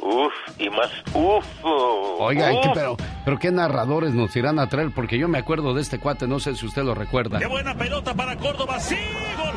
uf, 0.00 0.32
y 0.58 0.68
más 0.70 0.90
uf. 1.14 1.44
Oiga, 2.20 2.52
uf. 2.52 2.60
¿qué- 2.62 2.70
pero, 2.74 2.96
pero 3.24 3.38
qué 3.38 3.50
narradores 3.50 4.14
nos 4.14 4.34
irán 4.36 4.58
a 4.58 4.68
traer, 4.68 4.90
porque 4.94 5.18
yo 5.18 5.28
me 5.28 5.38
acuerdo 5.38 5.74
de 5.74 5.82
este 5.82 5.98
cuate, 5.98 6.26
no 6.26 6.40
sé 6.40 6.54
si 6.56 6.66
usted 6.66 6.82
lo 6.82 6.94
recuerda. 6.94 7.38
¡Qué 7.38 7.46
buena 7.46 7.74
pelota 7.76 8.14
para 8.14 8.36
Córdoba! 8.36 8.80
¡Sí! 8.80 8.96
¡Gol! 9.36 9.54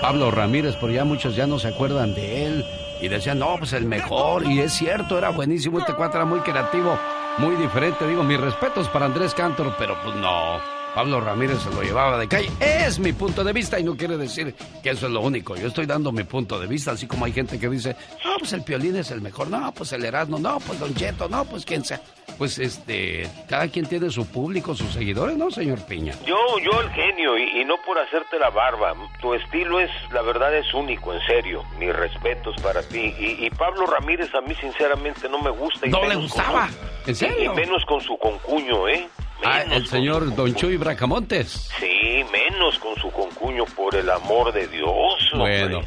Pablo 0.00 0.30
Ramírez, 0.30 0.76
pero 0.80 0.92
ya 0.92 1.04
muchos 1.04 1.36
ya 1.36 1.46
no 1.46 1.58
se 1.58 1.68
acuerdan 1.68 2.14
de 2.14 2.46
él. 2.46 2.64
Y 3.00 3.08
decían, 3.08 3.38
no, 3.38 3.56
pues 3.58 3.72
el 3.72 3.84
mejor. 3.84 4.44
Y 4.46 4.60
es 4.60 4.72
cierto, 4.72 5.18
era 5.18 5.30
buenísimo. 5.30 5.78
Este 5.78 5.94
cuate 5.94 6.16
era 6.16 6.24
muy 6.24 6.40
creativo, 6.40 6.98
muy 7.38 7.54
diferente. 7.56 8.06
Digo, 8.06 8.22
mis 8.22 8.40
respetos 8.40 8.88
para 8.88 9.06
Andrés 9.06 9.34
Cantor, 9.34 9.74
pero 9.78 9.96
pues 10.02 10.16
no. 10.16 10.76
Pablo 10.94 11.20
Ramírez 11.20 11.58
se 11.60 11.68
lo 11.68 11.82
llevaba 11.82 12.18
de 12.18 12.26
calle. 12.26 12.50
Es 12.58 12.98
mi 12.98 13.12
punto 13.12 13.44
de 13.44 13.52
vista 13.52 13.78
y 13.78 13.84
no 13.84 13.98
quiere 13.98 14.16
decir 14.16 14.54
que 14.82 14.88
eso 14.88 15.08
es 15.08 15.12
lo 15.12 15.20
único. 15.20 15.54
Yo 15.54 15.68
estoy 15.68 15.84
dando 15.84 16.10
mi 16.10 16.24
punto 16.24 16.58
de 16.58 16.66
vista, 16.66 16.92
así 16.92 17.06
como 17.06 17.26
hay 17.26 17.32
gente 17.32 17.58
que 17.58 17.68
dice, 17.68 17.94
no, 18.24 18.38
pues 18.38 18.54
el 18.54 18.62
Piolín 18.62 18.96
es 18.96 19.10
el 19.10 19.20
mejor. 19.20 19.48
No, 19.48 19.72
pues 19.72 19.92
el 19.92 20.02
Erasmo. 20.06 20.38
No, 20.38 20.58
pues 20.58 20.80
Don 20.80 20.94
Cheto. 20.94 21.28
No, 21.28 21.44
pues 21.44 21.66
quien 21.66 21.84
sea. 21.84 22.00
Pues 22.38 22.58
este, 22.58 23.28
cada 23.48 23.68
quien 23.68 23.86
tiene 23.86 24.10
su 24.10 24.26
público, 24.26 24.74
sus 24.74 24.92
seguidores, 24.92 25.36
¿no, 25.36 25.50
señor 25.50 25.80
Piña? 25.86 26.14
Yo, 26.26 26.36
yo 26.62 26.80
el 26.80 26.90
genio, 26.90 27.36
y, 27.38 27.60
y 27.60 27.64
no 27.64 27.76
por 27.84 27.98
hacerte 27.98 28.38
la 28.38 28.50
barba. 28.50 28.94
Tu 29.20 29.34
estilo 29.34 29.80
es, 29.80 29.90
la 30.12 30.22
verdad, 30.22 30.54
es 30.56 30.72
único, 30.74 31.12
en 31.14 31.20
serio. 31.26 31.62
Mis 31.78 31.94
respetos 31.94 32.54
para 32.62 32.82
ti. 32.82 33.14
Y, 33.18 33.44
y 33.46 33.50
Pablo 33.50 33.86
Ramírez 33.86 34.34
a 34.34 34.40
mí, 34.40 34.54
sinceramente, 34.54 35.28
no 35.28 35.38
me 35.40 35.50
gusta. 35.50 35.86
y 35.86 35.90
¿No 35.90 36.04
le 36.06 36.16
gustaba? 36.16 36.68
su- 36.68 37.10
¿En 37.10 37.14
serio? 37.16 37.52
Y 37.52 37.56
menos 37.56 37.84
con 37.86 38.00
su 38.00 38.16
concuño, 38.18 38.88
¿eh? 38.88 39.08
Ah, 39.44 39.62
el 39.70 39.86
señor 39.86 40.34
Don. 40.34 40.54
Chuy 40.54 40.76
Bracamontes. 40.76 41.70
Sí, 41.78 42.24
menos 42.32 42.78
con 42.78 42.96
su 42.96 43.10
concuño, 43.10 43.64
por 43.76 43.94
el 43.94 44.08
amor 44.10 44.52
de 44.52 44.66
Dios. 44.68 44.88
hombre. 45.34 45.62
Bueno. 45.68 45.80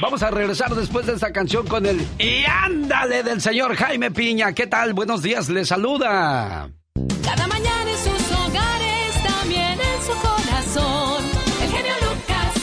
Vamos 0.00 0.22
a 0.22 0.30
regresar 0.30 0.74
después 0.74 1.06
de 1.06 1.14
esta 1.14 1.32
canción 1.32 1.66
con 1.66 1.86
el 1.86 2.06
Y 2.18 2.44
ándale 2.44 3.22
del 3.22 3.40
señor 3.40 3.76
Jaime 3.76 4.10
Piña. 4.10 4.52
¿Qué 4.52 4.66
tal? 4.66 4.92
Buenos 4.92 5.22
días, 5.22 5.48
le 5.48 5.64
saluda. 5.64 6.68
Cada 7.22 7.46
mañana 7.46 7.90
en 7.90 7.98
sus 7.98 8.32
hogares, 8.32 9.22
también 9.22 9.78
en 9.80 10.02
su 10.02 10.12
corazón. 10.20 11.24
El 11.62 11.70
genio 11.70 11.92
Lucas. 12.02 12.54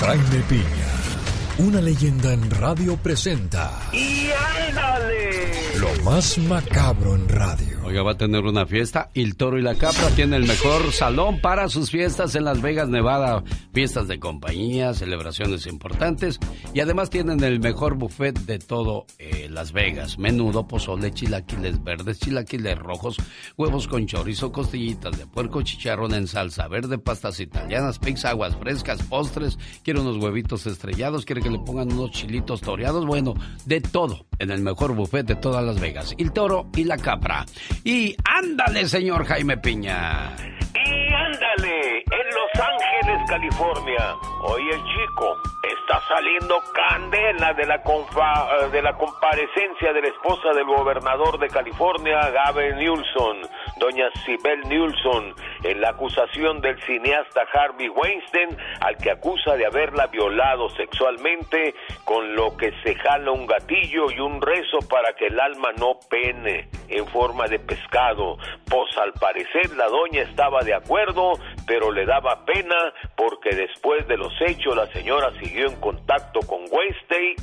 Jaime 0.00 0.44
Piña, 0.48 1.68
una 1.68 1.80
leyenda 1.82 2.32
en 2.32 2.50
radio 2.50 2.96
presenta 2.96 3.70
¡Y 3.92 4.28
ándale! 4.68 5.52
lo 5.78 6.02
más 6.02 6.38
macabro 6.38 7.14
en 7.14 7.28
radio. 7.28 7.83
Oiga, 7.86 8.02
va 8.02 8.12
a 8.12 8.16
tener 8.16 8.44
una 8.44 8.64
fiesta. 8.64 9.10
El 9.12 9.36
Toro 9.36 9.58
y 9.58 9.62
la 9.62 9.74
Capra 9.74 10.08
tiene 10.16 10.36
el 10.36 10.46
mejor 10.46 10.90
salón 10.90 11.38
para 11.42 11.68
sus 11.68 11.90
fiestas 11.90 12.34
en 12.34 12.44
Las 12.44 12.62
Vegas, 12.62 12.88
Nevada. 12.88 13.44
Fiestas 13.74 14.08
de 14.08 14.18
compañía, 14.18 14.94
celebraciones 14.94 15.66
importantes. 15.66 16.40
Y 16.72 16.80
además 16.80 17.10
tienen 17.10 17.44
el 17.44 17.60
mejor 17.60 17.96
buffet 17.96 18.38
de 18.38 18.58
todo 18.58 19.04
eh, 19.18 19.48
Las 19.50 19.72
Vegas. 19.72 20.18
Menudo, 20.18 20.66
pozole, 20.66 21.12
chilaquiles 21.12 21.84
verdes, 21.84 22.20
chilaquiles 22.20 22.78
rojos, 22.78 23.18
huevos 23.58 23.86
con 23.86 24.06
chorizo, 24.06 24.50
costillitas 24.50 25.18
de 25.18 25.26
puerco, 25.26 25.60
chicharrón 25.60 26.14
en 26.14 26.26
salsa 26.26 26.66
verde, 26.68 26.96
pastas 26.96 27.38
italianas, 27.38 27.98
pizza, 27.98 28.30
aguas 28.30 28.56
frescas, 28.56 29.02
postres. 29.02 29.58
Quiere 29.82 30.00
unos 30.00 30.16
huevitos 30.16 30.66
estrellados, 30.66 31.26
quiere 31.26 31.42
que 31.42 31.50
le 31.50 31.58
pongan 31.58 31.92
unos 31.92 32.12
chilitos 32.12 32.62
toreados. 32.62 33.04
Bueno, 33.04 33.34
de 33.66 33.82
todo 33.82 34.24
en 34.38 34.50
el 34.50 34.62
mejor 34.62 34.94
buffet 34.94 35.26
de 35.26 35.36
todas 35.36 35.62
Las 35.62 35.78
Vegas. 35.78 36.14
El 36.16 36.32
Toro 36.32 36.70
y 36.74 36.84
la 36.84 36.96
Capra. 36.96 37.44
Y 37.82 38.16
ándale, 38.24 38.86
señor 38.86 39.24
Jaime 39.26 39.56
Piña. 39.56 40.36
Y 40.74 41.12
ándale, 41.12 41.98
en 41.98 42.26
Los 42.34 42.62
Ángeles, 42.62 43.28
California. 43.28 44.14
Hoy 44.42 44.62
el 44.70 44.82
chico 44.84 45.36
está 45.84 46.00
saliendo 46.08 46.62
candela 46.72 47.52
de 47.54 47.66
la, 47.66 47.76
eh, 47.76 48.70
de 48.70 48.82
la 48.82 48.92
comparecencia 48.94 49.92
de 49.92 50.02
la 50.02 50.08
esposa 50.08 50.50
del 50.54 50.64
gobernador 50.64 51.38
de 51.38 51.48
California, 51.48 52.30
Gavin 52.30 52.76
Newsom, 52.76 53.38
doña 53.78 54.06
Sibel 54.24 54.60
Newsom, 54.68 55.34
en 55.64 55.80
la 55.80 55.90
acusación 55.90 56.60
del 56.60 56.80
cineasta 56.82 57.42
Harvey 57.52 57.88
Weinstein, 57.88 58.56
al 58.80 58.96
que 58.98 59.10
acusa 59.10 59.56
de 59.56 59.66
haberla 59.66 60.06
violado 60.06 60.68
sexualmente, 60.70 61.74
con 62.04 62.34
lo 62.36 62.56
que 62.56 62.72
se 62.82 62.94
jala 62.94 63.32
un 63.32 63.46
gatillo 63.46 64.10
y 64.10 64.20
un 64.20 64.40
rezo 64.40 64.78
para 64.88 65.14
que 65.14 65.26
el 65.26 65.40
alma 65.40 65.72
no 65.78 65.98
pene 66.08 66.68
en 66.88 67.06
forma 67.08 67.46
de 67.46 67.58
pescado. 67.58 68.36
Pues 68.68 68.96
al 68.98 69.12
parecer 69.14 69.74
la 69.76 69.88
doña 69.88 70.22
estaba 70.22 70.60
de 70.60 70.74
acuerdo, 70.74 71.32
pero 71.66 71.92
le 71.92 72.04
daba 72.06 72.44
pena 72.44 72.92
porque 73.16 73.54
después 73.54 74.06
de 74.08 74.16
los 74.16 74.32
hechos 74.40 74.76
la 74.76 74.86
señora 74.88 75.30
siguió 75.42 75.68
en 75.68 75.76
contacto 75.76 76.40
con 76.40 76.60
Weinstein 76.70 77.36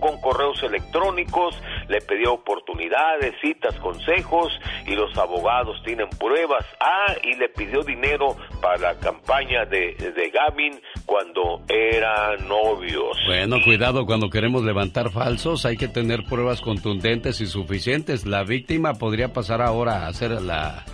con 0.00 0.20
correos 0.20 0.62
electrónicos, 0.62 1.54
le 1.88 2.00
pidió 2.00 2.32
oportunidades, 2.32 3.34
citas, 3.42 3.74
consejos 3.76 4.52
y 4.86 4.94
los 4.94 5.16
abogados 5.18 5.82
tienen 5.84 6.08
pruebas. 6.18 6.64
Ah, 6.80 7.14
y 7.22 7.34
le 7.34 7.48
pidió 7.48 7.82
dinero 7.82 8.36
para 8.62 8.78
la 8.78 8.94
campaña 8.98 9.64
de, 9.66 9.94
de 9.94 10.30
Gavin 10.30 10.80
cuando 11.04 11.62
eran 11.68 12.48
novios. 12.48 13.18
Bueno, 13.26 13.56
cuidado, 13.62 14.06
cuando 14.06 14.30
queremos 14.30 14.64
levantar 14.64 15.10
falsos 15.10 15.66
hay 15.66 15.76
que 15.76 15.88
tener 15.88 16.24
pruebas 16.24 16.60
contundentes 16.60 17.40
y 17.40 17.46
suficientes. 17.46 18.26
La 18.26 18.44
víctima 18.44 18.94
podría 18.94 19.32
pasar 19.32 19.60
ahora 19.60 20.06
a 20.06 20.12
ser 20.12 20.30
la, 20.40 20.84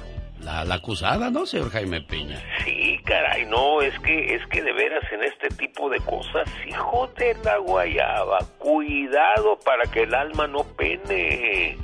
la, 0.47 0.75
acusada, 0.75 1.31
¿no, 1.31 1.45
señor 1.45 1.71
Jaime 1.71 2.01
Piña? 2.03 2.41
Sí, 2.65 3.01
caray, 3.05 3.47
no, 3.47 3.83
es 3.83 3.99
que, 4.01 4.35
es 4.35 4.47
que 4.47 4.63
de 4.63 4.73
veras 4.73 5.05
en 5.13 5.25
este 5.25 5.49
tipo 5.49 5.91
de 5.91 5.99
cosas, 6.01 6.49
hijo 6.67 7.09
de 7.17 7.35
la 7.45 7.59
guayaba, 7.59 8.39
cuidado 8.59 9.59
para 9.65 9.91
que 9.91 10.03
el 10.05 10.15
alma 10.15 10.47
no 10.47 10.65
pene. 10.77 11.77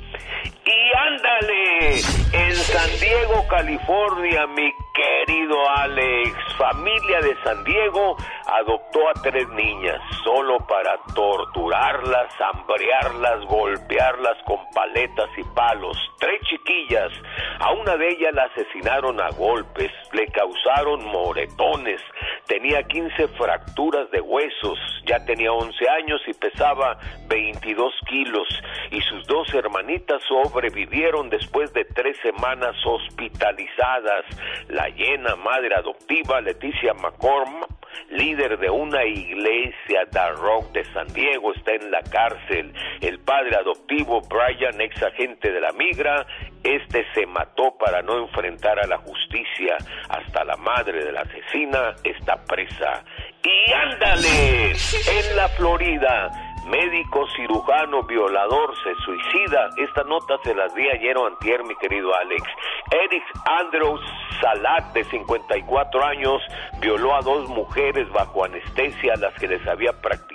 Y 0.65 0.97
ándale, 0.97 1.89
en 2.31 2.55
San 2.55 2.89
Diego, 2.99 3.45
California, 3.49 4.47
mi 4.47 4.71
querido 4.93 5.55
Alex, 5.77 6.33
familia 6.57 7.19
de 7.19 7.35
San 7.43 7.63
Diego 7.63 8.15
adoptó 8.45 9.09
a 9.09 9.13
tres 9.21 9.47
niñas 9.49 9.99
solo 10.23 10.57
para 10.67 10.97
torturarlas, 11.13 12.33
hambrearlas, 12.39 13.45
golpearlas 13.45 14.37
con 14.45 14.57
paletas 14.73 15.29
y 15.37 15.43
palos. 15.55 15.97
Tres 16.19 16.41
chiquillas, 16.47 17.11
a 17.59 17.71
una 17.71 17.97
de 17.97 18.09
ellas 18.09 18.33
la 18.33 18.52
asesinaron 18.53 19.19
a 19.19 19.29
golpes, 19.31 19.91
le 20.11 20.27
causaron 20.27 21.05
moretones, 21.05 22.01
tenía 22.47 22.83
15 22.83 23.27
fracturas 23.29 24.09
de 24.11 24.21
huesos, 24.21 24.79
ya 25.05 25.23
tenía 25.25 25.51
11 25.51 25.89
años 25.89 26.21
y 26.27 26.33
pesaba 26.33 26.97
22 27.27 27.93
kilos 28.07 28.47
y 28.91 29.01
sus 29.01 29.25
dos 29.27 29.53
hermanitas 29.53 30.21
sobrevivieron 30.27 31.29
después 31.29 31.73
de 31.73 31.85
tres 31.85 32.17
semanas 32.21 32.75
hospitalizadas. 32.85 34.25
La 34.69 34.87
llena 34.89 35.35
madre 35.35 35.75
adoptiva 35.75 36.41
Leticia 36.41 36.93
McCorm, 36.93 37.65
líder 38.09 38.57
de 38.57 38.69
una 38.69 39.03
iglesia 39.05 40.05
de 40.11 40.29
rock 40.33 40.71
de 40.71 40.83
San 40.93 41.07
Diego, 41.13 41.53
está 41.53 41.73
en 41.73 41.91
la 41.91 42.01
cárcel. 42.01 42.73
El 43.01 43.19
padre 43.19 43.55
adoptivo 43.55 44.21
Brian, 44.21 44.79
ex 44.81 45.01
agente 45.01 45.51
de 45.51 45.61
la 45.61 45.71
migra, 45.73 46.25
este 46.63 47.05
se 47.13 47.25
mató 47.25 47.75
para 47.77 48.01
no 48.01 48.19
enfrentar 48.19 48.79
a 48.79 48.87
la 48.87 48.97
justicia. 48.97 49.77
Hasta 50.09 50.43
la 50.43 50.55
madre 50.57 51.03
de 51.03 51.11
la 51.11 51.21
asesina 51.21 51.95
está 52.03 52.43
presa. 52.45 53.03
Y 53.43 53.73
ándale, 53.73 54.71
en 54.71 55.35
la 55.35 55.47
Florida, 55.49 56.52
médico 56.65 57.27
cirujano 57.35 58.03
violador 58.03 58.75
se 58.83 58.95
suicida. 59.03 59.69
Esta 59.77 60.03
nota 60.03 60.37
se 60.43 60.53
las 60.53 60.73
di 60.75 60.87
ayer 60.89 61.17
o 61.17 61.27
antier, 61.27 61.63
mi 61.63 61.75
querido 61.75 62.13
Alex. 62.15 62.43
Eric 62.91 63.23
Andrews 63.45 64.01
Salat, 64.41 64.93
de 64.93 65.03
54 65.05 66.05
años, 66.05 66.41
violó 66.79 67.15
a 67.15 67.21
dos 67.21 67.49
mujeres 67.49 68.09
bajo 68.11 68.45
anestesia 68.45 69.15
las 69.17 69.33
que 69.35 69.47
les 69.47 69.65
había 69.67 69.93
practicado 69.93 70.32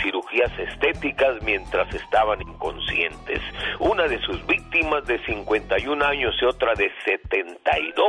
cirugías 0.00 0.50
estéticas 0.58 1.42
mientras 1.42 1.92
estaban 1.94 2.40
inconscientes. 2.42 3.40
Una 3.78 4.04
de 4.04 4.18
sus 4.20 4.44
víctimas 4.46 5.04
de 5.06 5.18
51 5.24 6.04
años 6.04 6.34
y 6.40 6.44
otra 6.44 6.74
de 6.74 6.90
72, 7.04 8.06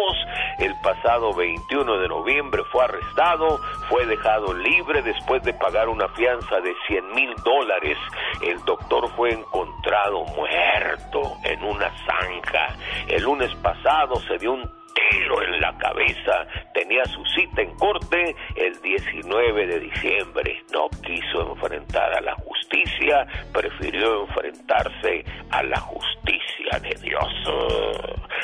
el 0.60 0.74
pasado 0.84 1.34
21 1.34 2.00
de 2.00 2.08
noviembre 2.08 2.64
fue 2.72 2.84
arrestado, 2.84 3.60
fue 3.90 4.06
dejado 4.06 4.54
libre 4.54 5.02
después 5.02 5.44
de 5.44 5.54
pagar 5.54 5.90
una 5.90 6.08
fianza 6.10 6.60
de 6.60 6.74
100 6.88 7.14
mil 7.14 7.34
dólares. 7.44 7.98
El 8.42 8.64
doctor 8.66 9.10
fue 9.16 9.32
encontrado 9.34 10.26
muerto 10.26 11.38
en 11.44 11.64
una 11.64 11.92
zanja. 12.06 12.76
El 13.08 13.24
lunes 13.24 13.54
pasado 13.56 14.16
se 14.28 14.38
dio 14.38 14.54
un 14.54 14.83
en 15.12 15.60
la 15.62 15.76
cabeza. 15.78 16.48
Tenía 16.74 17.04
su 17.06 17.24
cita 17.26 17.62
en 17.62 17.76
corte 17.78 18.36
el 18.56 18.82
19 18.82 19.68
de 19.68 19.80
diciembre. 19.80 20.64
No 20.74 20.90
quiso 21.02 21.54
enfrentar 21.54 22.14
a 22.14 22.22
la 22.22 22.36
justicia, 22.36 23.26
prefirió 23.52 24.22
enfrentarse 24.26 25.24
a 25.52 25.64
la 25.64 25.80
justicia 25.80 26.80
de 26.82 26.96
Dios. 27.02 27.34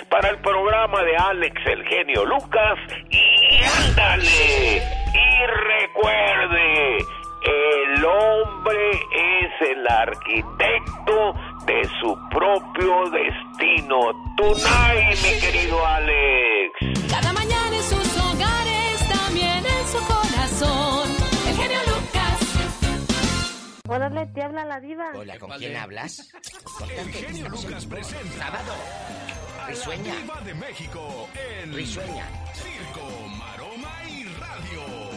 Para 0.10 0.30
el 0.30 0.40
programa 0.40 1.04
de 1.04 1.16
Alex 1.16 1.62
el 1.66 1.84
genio 1.86 2.26
Lucas, 2.26 2.80
y 3.10 3.60
ándale, 3.90 4.82
y 5.14 5.46
recuerde, 5.46 6.98
el 7.42 8.06
hombre 8.06 8.92
es 8.92 9.70
el 9.70 9.88
arquitecto 9.88 11.36
de 11.66 11.90
su 12.00 12.18
propio 12.30 13.10
destino. 13.12 13.98
Tonight, 14.38 15.18
mi 15.24 15.40
querido 15.40 15.86
Alex. 15.86 16.72
Cada 17.10 17.34
mañana 17.34 17.76
en 17.76 17.84
sus 17.84 18.18
hogares, 18.18 19.10
también 19.10 19.64
en 19.66 19.88
su 19.88 19.98
corazón. 20.08 21.10
El 21.48 21.56
genio 21.56 21.80
Lucas. 21.88 22.40
Órale, 23.88 24.26
te 24.28 24.44
habla 24.44 24.66
la 24.66 24.80
diva. 24.80 25.12
Hola, 25.16 25.38
¿con 25.40 25.52
quién 25.58 25.76
hablas? 25.78 26.32
El 26.98 27.12
genio 27.12 27.50
Lucas 27.50 27.86
presenta 27.86 28.46
Sábado. 28.46 28.74
la 29.58 29.68
Risueña. 29.68 30.16
diva 30.16 30.42
de 30.42 30.54
México 30.56 31.28
en 31.62 31.74
Risueña. 31.74 32.26
Circo, 32.54 33.08
Maroma 33.38 33.92
y 34.10 34.24
Radio. 34.40 35.09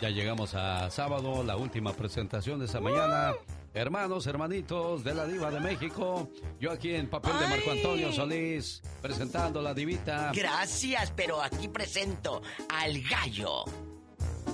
Ya 0.00 0.10
llegamos 0.10 0.54
a 0.54 0.90
sábado, 0.90 1.42
la 1.42 1.56
última 1.56 1.94
presentación 1.94 2.58
de 2.58 2.66
esta 2.66 2.80
mañana. 2.80 3.32
Hermanos, 3.72 4.26
hermanitos 4.26 5.02
de 5.02 5.14
la 5.14 5.26
Diva 5.26 5.50
de 5.50 5.58
México, 5.58 6.30
yo 6.60 6.70
aquí 6.70 6.94
en 6.94 7.08
papel 7.08 7.32
de 7.38 7.46
Marco 7.46 7.70
Antonio 7.70 8.12
Solís, 8.12 8.82
presentando 9.00 9.62
la 9.62 9.72
divita. 9.72 10.32
Gracias, 10.34 11.12
pero 11.16 11.42
aquí 11.42 11.68
presento 11.68 12.42
al 12.68 13.00
gallo. 13.02 13.64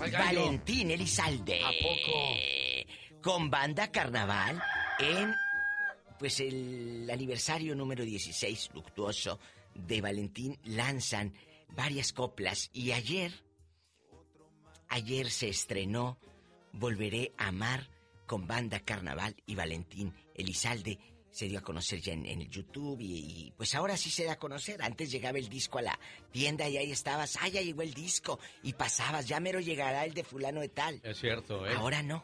Al 0.01 0.11
gallo. 0.11 0.43
Valentín 0.43 0.93
Elizalde. 0.93 1.61
¿A 1.61 1.71
poco? 1.71 3.21
Con 3.21 3.51
banda 3.51 3.91
carnaval 3.91 4.63
en 5.01 5.35
pues 6.21 6.39
el 6.39 7.09
aniversario 7.11 7.75
número 7.75 8.05
16 8.05 8.71
luctuoso 8.75 9.41
de 9.75 10.01
Valentín 10.01 10.57
lanzan 10.63 11.35
varias 11.75 12.13
coplas 12.13 12.71
y 12.73 12.93
ayer 12.93 13.33
ayer 14.93 15.31
se 15.31 15.49
estrenó 15.49 16.19
Volveré 16.75 17.33
a 17.37 17.49
amar 17.49 17.91
con 18.27 18.47
banda 18.47 18.81
carnaval 18.81 19.37
y 19.45 19.55
Valentín 19.55 20.15
Elizalde 20.35 20.99
se 21.31 21.49
dio 21.49 21.59
a 21.59 21.63
conocer 21.63 22.01
ya 22.01 22.13
en, 22.13 22.27
el 22.27 22.49
YouTube 22.49 23.01
y, 23.01 23.05
y, 23.05 23.55
pues 23.57 23.75
ahora 23.75 23.97
sí 23.97 24.11
se 24.11 24.25
da 24.25 24.33
a 24.33 24.39
conocer. 24.39 24.83
Antes 24.83 25.11
llegaba 25.11 25.39
el 25.39 25.49
disco 25.49 25.79
a 25.79 25.83
la 25.83 25.99
tienda 26.31 26.69
y 26.69 26.77
ahí 26.77 26.93
estabas, 26.93 27.39
ah, 27.41 27.49
ya 27.49 27.63
llegó 27.63 27.83
el 27.83 27.95
disco 27.95 28.39
y 28.63 28.75
pasabas, 28.75 29.29
ya 29.29 29.41
mero 29.41 29.61
llegará 29.61 30.05
el 30.05 30.15
de 30.15 30.25
fulano 30.25 30.61
de 30.61 30.69
tal. 30.69 31.01
Es 31.03 31.19
cierto, 31.19 31.67
¿eh? 31.67 31.75
Ahora 31.75 32.03
no. 32.03 32.23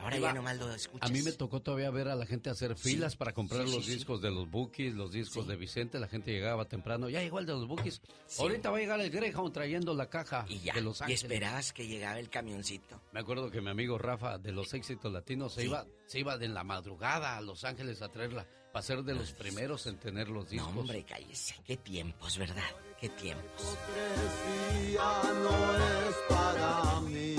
Ahora 0.00 0.16
Diva, 0.16 0.28
ya 0.28 0.34
nomás 0.34 0.56
lo 0.58 0.72
escuchas. 0.74 1.08
A 1.08 1.12
mí 1.12 1.22
me 1.22 1.32
tocó 1.32 1.60
todavía 1.60 1.90
ver 1.90 2.08
a 2.08 2.14
la 2.16 2.26
gente 2.26 2.50
hacer 2.50 2.76
filas 2.76 3.12
Sí, 3.12 3.18
para 3.18 3.32
comprar 3.32 3.66
sí, 3.66 3.74
los 3.74 3.84
sí, 3.84 3.90
sí. 3.92 3.96
discos 3.98 4.20
de 4.22 4.30
los 4.30 4.50
Bookies, 4.50 4.94
los 4.94 5.12
discos 5.12 5.44
Sí. 5.44 5.50
de 5.50 5.56
Vicente. 5.56 6.00
La 6.00 6.08
gente 6.08 6.32
llegaba 6.32 6.64
temprano. 6.66 7.08
Ya 7.08 7.20
llegó 7.20 7.38
el 7.38 7.46
de 7.46 7.52
los 7.52 7.68
Bookies. 7.68 8.00
Ahorita 8.38 8.70
va 8.70 8.78
a 8.78 8.80
llegar 8.80 9.00
el 9.00 9.10
Greyhound 9.10 9.52
trayendo 9.52 9.94
la 9.94 10.08
caja 10.08 10.44
Y 10.48 10.58
ya, 10.60 10.74
de 10.74 10.80
Los 10.80 11.00
y 11.00 11.04
Ángeles. 11.04 11.22
esperabas 11.24 11.72
que 11.72 11.86
llegaba 11.86 12.18
el 12.18 12.28
camioncito. 12.30 13.00
Me 13.12 13.20
acuerdo 13.20 13.50
que 13.50 13.60
mi 13.60 13.70
amigo 13.70 13.98
Rafa 13.98 14.38
de 14.38 14.52
los 14.52 14.72
éxitos 14.74 15.12
latinos 15.12 15.54
se 15.54 15.64
iba 15.64 15.86
se 16.06 16.18
iba 16.18 16.36
de 16.38 16.48
la 16.48 16.64
madrugada 16.64 17.36
a 17.36 17.40
Los 17.40 17.64
Ángeles 17.64 18.02
a 18.02 18.08
traerla 18.08 18.46
para 18.72 18.82
ser 18.82 19.02
de 19.04 19.14
los 19.14 19.32
primeros 19.32 19.86
en 19.86 19.98
tener 19.98 20.28
los 20.28 20.48
discos. 20.48 20.72
No, 20.74 20.80
hombre, 20.80 21.04
cállese. 21.04 21.54
Qué 21.64 21.76
tiempos, 21.76 22.38
¿verdad? 22.38 22.62
Qué 23.00 23.08
tiempos. 23.10 23.76
No 24.94 25.76
es 25.76 26.16
para 26.28 27.00
mí. 27.02 27.36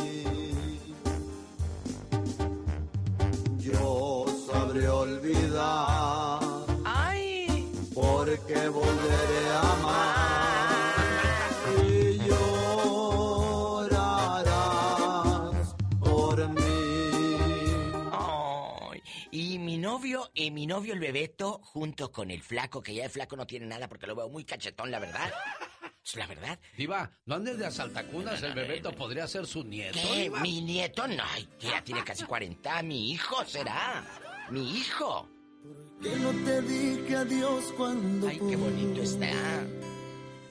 Sabré 4.71 4.87
olvidar. 4.87 6.39
¡Ay! 6.85 7.69
Porque 7.93 8.69
volveré 8.69 9.49
a 9.49 9.73
amar. 9.73 10.71
Y 11.89 12.19
llorarás 12.19 12.55
por 15.99 16.47
mí. 16.51 17.73
Ay, 18.13 19.03
Y 19.31 19.59
mi 19.59 19.77
novio, 19.77 20.31
y 20.33 20.51
mi 20.51 20.65
novio 20.65 20.93
el 20.93 21.01
Bebeto, 21.01 21.59
junto 21.61 22.09
con 22.13 22.31
el 22.31 22.41
flaco, 22.41 22.81
que 22.81 22.93
ya 22.93 23.03
el 23.03 23.09
flaco 23.09 23.35
no 23.35 23.45
tiene 23.45 23.65
nada 23.65 23.89
porque 23.89 24.07
lo 24.07 24.15
veo 24.15 24.29
muy 24.29 24.45
cachetón, 24.45 24.89
la 24.89 24.99
verdad. 24.99 25.33
Es 26.01 26.15
la 26.15 26.27
verdad. 26.27 26.57
Diva, 26.77 27.11
no 27.25 27.35
andes 27.35 27.57
de 27.57 27.65
asaltacunas, 27.65 28.41
el 28.41 28.53
bebeto 28.53 28.93
podría 28.93 29.27
ser 29.27 29.45
su 29.45 29.65
nieto. 29.65 29.99
¿Qué? 30.01 30.21
Diva. 30.21 30.39
¿Mi 30.39 30.61
nieto? 30.61 31.05
No, 31.09 31.25
ya 31.59 31.83
tiene 31.83 32.05
casi 32.05 32.23
40. 32.23 32.81
Mi 32.83 33.11
hijo 33.11 33.43
será. 33.45 34.30
Mi 34.51 34.79
hijo. 34.79 35.29
Que 36.01 36.13
no 36.17 36.31
te 36.43 36.61
dije 36.63 37.15
adiós 37.15 37.73
cuando 37.77 38.27
Ay, 38.27 38.37
qué 38.37 38.55
bonito 38.57 39.01
está. 39.01 39.31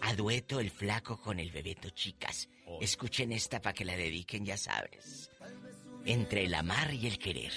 A 0.01 0.15
dueto 0.15 0.59
el 0.59 0.71
flaco 0.71 1.21
con 1.21 1.39
el 1.39 1.51
bebeto, 1.51 1.91
chicas. 1.91 2.49
Escuchen 2.81 3.31
esta 3.33 3.61
para 3.61 3.75
que 3.75 3.85
la 3.85 3.97
dediquen, 3.97 4.47
ya 4.47 4.57
sabes. 4.57 5.31
Entre 6.07 6.47
el 6.47 6.55
amar 6.55 6.95
y 6.95 7.09
el 7.09 7.19
querer. 7.19 7.53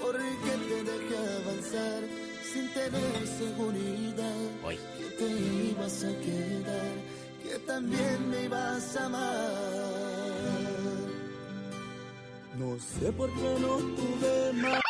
Porque 0.00 0.50
te 0.68 0.84
dejé 0.84 1.18
avanzar 1.42 2.02
sin 2.52 2.72
tener 2.72 3.26
seguridad. 3.26 4.64
Hoy. 4.64 4.78
Que 4.98 5.04
te 5.18 5.30
ibas 5.72 6.04
a 6.04 6.20
quedar, 6.20 6.94
que 7.42 7.58
también 7.66 8.30
me 8.30 8.44
ibas 8.44 8.96
a 8.96 9.06
amar. 9.06 10.59
No 12.60 12.78
sé 12.78 13.10
por 13.12 13.32
qué 13.34 13.40
no 13.58 13.76
tuve 13.78 14.52
más. 14.52 14.80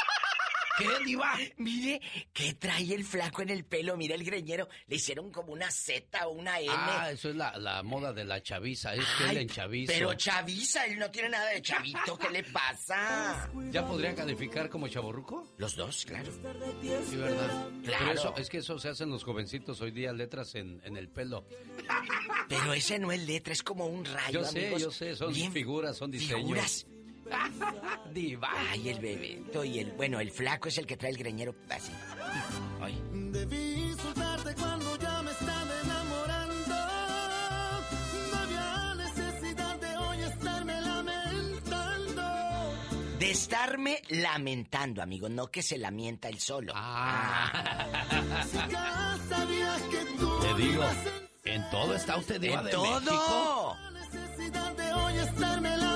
¿Qué, 0.77 1.05
diva? 1.05 1.37
Mire, 1.59 2.01
¿qué 2.33 2.55
trae 2.55 2.95
el 2.95 3.05
flaco 3.05 3.43
en 3.43 3.51
el 3.51 3.65
pelo? 3.65 3.97
Mira 3.97 4.17
el 4.17 4.25
greñero. 4.25 4.67
Le 4.89 4.97
hicieron 4.97 5.31
como 5.31 5.53
una 5.53 5.71
Z 5.71 6.27
o 6.27 6.31
una 6.31 6.59
N. 6.59 6.69
Ah, 6.75 7.11
eso 7.13 7.29
es 7.29 7.37
la, 7.37 7.57
la 7.59 7.83
moda 7.85 8.13
de 8.13 8.25
la 8.25 8.43
chaviza, 8.43 8.95
es 8.95 9.05
que 9.19 9.25
Ay, 9.25 9.31
él 9.33 9.37
en 9.43 9.49
chavizo. 9.51 9.93
Pero 9.93 10.15
chaviza, 10.15 10.87
él 10.87 10.99
no 10.99 11.09
tiene 11.13 11.29
nada 11.29 11.51
de 11.51 11.63
chavito. 11.63 12.19
¿Qué 12.19 12.31
le 12.31 12.43
pasa? 12.45 13.49
¿Ya 13.71 13.87
podría 13.87 14.15
calificar 14.17 14.69
como 14.69 14.89
chaborruco? 14.89 15.47
Los 15.59 15.77
dos, 15.77 16.05
claro. 16.07 16.33
Sí, 17.09 17.17
¿verdad? 17.17 17.69
Claro. 17.85 18.05
Pero 18.07 18.13
eso, 18.13 18.35
es 18.39 18.49
que 18.49 18.59
eso 18.59 18.79
se 18.81 18.89
hacen 18.89 19.11
los 19.11 19.23
jovencitos 19.23 19.81
hoy 19.83 19.93
día, 19.93 20.13
letras 20.15 20.57
en, 20.57 20.81
en 20.85 20.97
el 20.97 21.09
pelo. 21.09 21.47
Pero 22.49 22.73
ese 22.73 22.99
no 22.99 23.13
es 23.13 23.21
letra, 23.27 23.53
es 23.53 23.63
como 23.63 23.85
un 23.87 24.05
rayo, 24.07 24.41
Yo 24.41 24.45
sé, 24.47 24.61
amigos. 24.61 24.83
yo 24.83 24.91
sé, 24.91 25.15
son 25.15 25.33
Bien 25.33 25.53
figuras, 25.53 25.97
son 25.97 26.11
diseños. 26.11 26.41
Figuras. 26.41 26.87
Diva. 28.13 28.49
Ay, 28.71 28.89
el 28.89 29.01
bebeto 29.01 29.65
y 29.65 29.79
el... 29.79 29.93
Bueno, 29.93 30.21
el 30.21 30.31
flaco 30.31 30.69
es 30.69 30.79
el 30.79 30.87
que 30.87 30.97
trae 30.97 31.11
el 31.13 31.19
greñero 31.19 31.55
así. 31.69 31.93
Ay. 32.81 33.01
Debí 33.13 33.95
soltarte 34.03 34.55
cuando 34.55 34.99
ya 34.99 35.23
me 35.23 35.31
estaba 35.31 35.81
enamorando. 35.85 36.75
No 38.31 38.39
había 38.39 38.95
necesidad 38.97 39.81
de 39.81 39.97
hoy 39.97 40.23
estarme 40.23 40.81
lamentando. 40.81 42.23
De 43.19 43.31
estarme 43.31 44.03
lamentando, 44.09 45.03
amigo, 45.03 45.29
no 45.29 45.49
que 45.51 45.63
se 45.63 45.79
lamenta 45.79 46.29
el 46.29 46.39
solo. 46.41 46.73
Si 48.51 48.59
ya 48.71 49.19
sabías 49.29 49.83
que 49.83 50.05
tú 50.19 50.41
Te 50.41 50.55
digo, 50.63 50.85
en 51.45 51.71
todo 51.71 51.95
está 51.95 52.17
usted 52.17 52.41
diva 52.41 52.61
¡En 52.61 52.65
de 52.65 52.71
todo! 52.73 52.91
México. 53.01 53.77
a 53.77 53.91
necesidad 53.91 54.77
de 54.77 54.93
hoy 54.95 55.19
estarme 55.19 55.69
lamentando. 55.69 55.90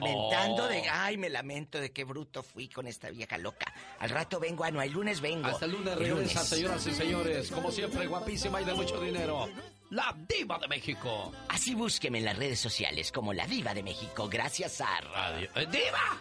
Lamentando 0.00 0.64
Oh. 0.64 0.68
de... 0.68 0.82
Ay, 0.88 1.16
me 1.16 1.28
lamento 1.30 1.78
de 1.80 1.92
qué 1.92 2.04
bruto 2.04 2.42
fui 2.42 2.68
con 2.68 2.86
esta 2.86 3.10
vieja 3.10 3.38
loca. 3.38 3.72
Al 3.98 4.10
rato 4.10 4.40
vengo, 4.40 4.64
ah, 4.64 4.70
no, 4.70 4.82
el 4.82 4.92
lunes 4.92 5.20
vengo. 5.20 5.46
Hasta 5.46 5.66
el 5.66 5.72
lunes 5.72 5.96
regresa, 5.96 6.44
señoras 6.44 6.86
y 6.86 6.92
señores. 6.92 7.50
Como 7.50 7.70
siempre, 7.70 8.06
guapísima 8.06 8.60
y 8.60 8.64
de 8.64 8.74
mucho 8.74 9.00
dinero. 9.00 9.48
La 9.90 10.14
diva 10.28 10.58
de 10.58 10.68
México. 10.68 11.32
Así 11.48 11.74
búsqueme 11.74 12.18
en 12.18 12.24
las 12.24 12.36
redes 12.36 12.60
sociales 12.60 13.10
como 13.12 13.32
La 13.32 13.46
Diva 13.46 13.74
de 13.74 13.82
México, 13.82 14.28
gracias 14.28 14.80
a... 14.80 15.00
Radio. 15.00 15.50
¡Eh, 15.56 15.66
¡Diva! 15.70 16.20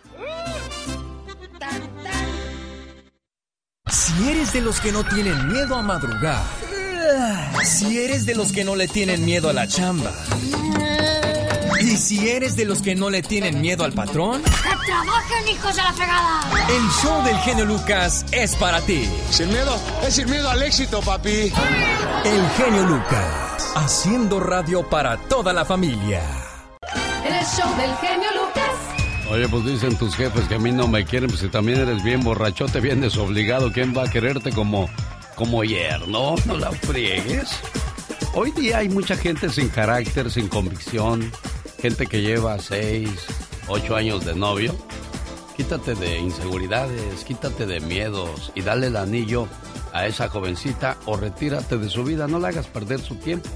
Si 3.91 4.29
eres 4.29 4.53
de 4.53 4.61
los 4.61 4.79
que 4.79 4.91
no 4.91 5.03
tienen 5.03 5.47
miedo 5.47 5.75
a 5.75 5.81
madrugar, 5.81 6.43
si 7.63 7.99
eres 7.99 8.25
de 8.25 8.35
los 8.35 8.51
que 8.51 8.63
no 8.63 8.75
le 8.75 8.87
tienen 8.87 9.23
miedo 9.25 9.49
a 9.49 9.53
la 9.53 9.67
chamba, 9.67 10.11
y 11.89 11.97
si 11.97 12.29
eres 12.29 12.55
de 12.55 12.65
los 12.65 12.81
que 12.81 12.93
no 12.95 13.09
le 13.09 13.23
tienen 13.23 13.61
miedo 13.61 13.83
al 13.83 13.93
patrón, 13.93 14.43
¡Que 14.43 14.85
trabajen, 14.85 15.47
hijos 15.47 15.75
de 15.75 15.81
la 15.81 15.93
fregada! 15.93 16.41
el 16.69 16.89
show 17.01 17.23
del 17.23 17.37
genio 17.37 17.65
Lucas 17.65 18.25
es 18.31 18.55
para 18.55 18.79
ti. 18.81 19.09
Sin 19.31 19.47
miedo, 19.49 19.75
es 20.05 20.15
sin 20.15 20.29
miedo 20.29 20.49
al 20.49 20.61
éxito, 20.61 21.01
papi. 21.01 21.51
El 22.25 22.49
genio 22.57 22.85
Lucas, 22.85 23.73
haciendo 23.75 24.39
radio 24.39 24.87
para 24.87 25.17
toda 25.17 25.51
la 25.51 25.65
familia. 25.65 26.21
El 27.25 27.45
show 27.45 27.75
del 27.77 27.95
genio 27.97 28.29
Lucas. 28.35 29.29
Oye, 29.31 29.47
pues 29.47 29.65
dicen 29.65 29.97
tus 29.97 30.15
jefes 30.15 30.47
que 30.47 30.55
a 30.55 30.59
mí 30.59 30.71
no 30.71 30.87
me 30.87 31.05
quieren, 31.05 31.29
pues 31.29 31.41
si 31.41 31.49
también 31.49 31.79
eres 31.79 32.03
bien 32.03 32.23
borrachote, 32.23 32.79
bien 32.81 33.01
desobligado, 33.01 33.71
¿quién 33.71 33.95
va 33.97 34.03
a 34.03 34.11
quererte 34.11 34.51
como, 34.51 34.89
como 35.35 35.63
yerno? 35.63 36.35
No 36.45 36.57
la 36.57 36.71
friegues. 36.71 37.49
Hoy 38.33 38.51
día 38.51 38.79
hay 38.79 38.89
mucha 38.89 39.15
gente 39.17 39.49
sin 39.49 39.69
carácter, 39.69 40.29
sin 40.29 40.47
convicción, 40.47 41.31
gente 41.79 42.07
que 42.07 42.21
lleva 42.21 42.59
seis, 42.59 43.25
ocho 43.67 43.95
años 43.95 44.25
de 44.25 44.35
novio. 44.35 44.75
Quítate 45.55 45.95
de 45.95 46.19
inseguridades, 46.19 47.23
quítate 47.23 47.65
de 47.65 47.79
miedos 47.79 48.51
y 48.55 48.61
dale 48.61 48.87
el 48.87 48.97
anillo 48.97 49.47
a 49.93 50.05
esa 50.05 50.29
jovencita 50.29 50.97
o 51.05 51.17
retírate 51.17 51.77
de 51.77 51.89
su 51.89 52.03
vida, 52.03 52.27
no 52.27 52.39
la 52.39 52.49
hagas 52.49 52.67
perder 52.67 52.99
su 52.99 53.15
tiempo. 53.15 53.49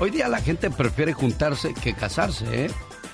Hoy 0.00 0.10
día 0.10 0.28
la 0.28 0.40
gente 0.40 0.70
prefiere 0.70 1.12
juntarse 1.12 1.74
que 1.74 1.94
casarse, 1.94 2.66
¿eh? 2.66 2.70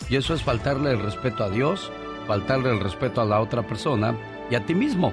Y 0.09 0.17
eso 0.17 0.35
es 0.35 0.43
faltarle 0.43 0.93
el 0.93 1.01
respeto 1.01 1.45
a 1.45 1.51
Dios, 1.51 1.91
faltarle 2.27 2.71
el 2.71 2.81
respeto 2.81 3.21
a 3.21 3.27
la 3.27 3.41
otra 3.41 3.67
persona 3.67 4.17
y 4.51 4.55
a 4.55 4.65
ti 4.65 4.75
mismo, 4.75 5.13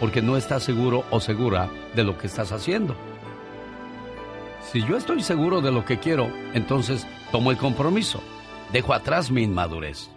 porque 0.00 0.22
no 0.22 0.36
estás 0.36 0.62
seguro 0.62 1.04
o 1.10 1.20
segura 1.20 1.70
de 1.94 2.04
lo 2.04 2.18
que 2.18 2.26
estás 2.26 2.52
haciendo. 2.52 2.96
Si 4.72 4.82
yo 4.86 4.96
estoy 4.96 5.22
seguro 5.22 5.60
de 5.60 5.70
lo 5.70 5.84
que 5.84 5.98
quiero, 5.98 6.32
entonces 6.54 7.06
tomo 7.30 7.50
el 7.50 7.58
compromiso. 7.58 8.22
Dejo 8.72 8.94
atrás 8.94 9.30
mi 9.30 9.42
inmadurez. 9.42 10.08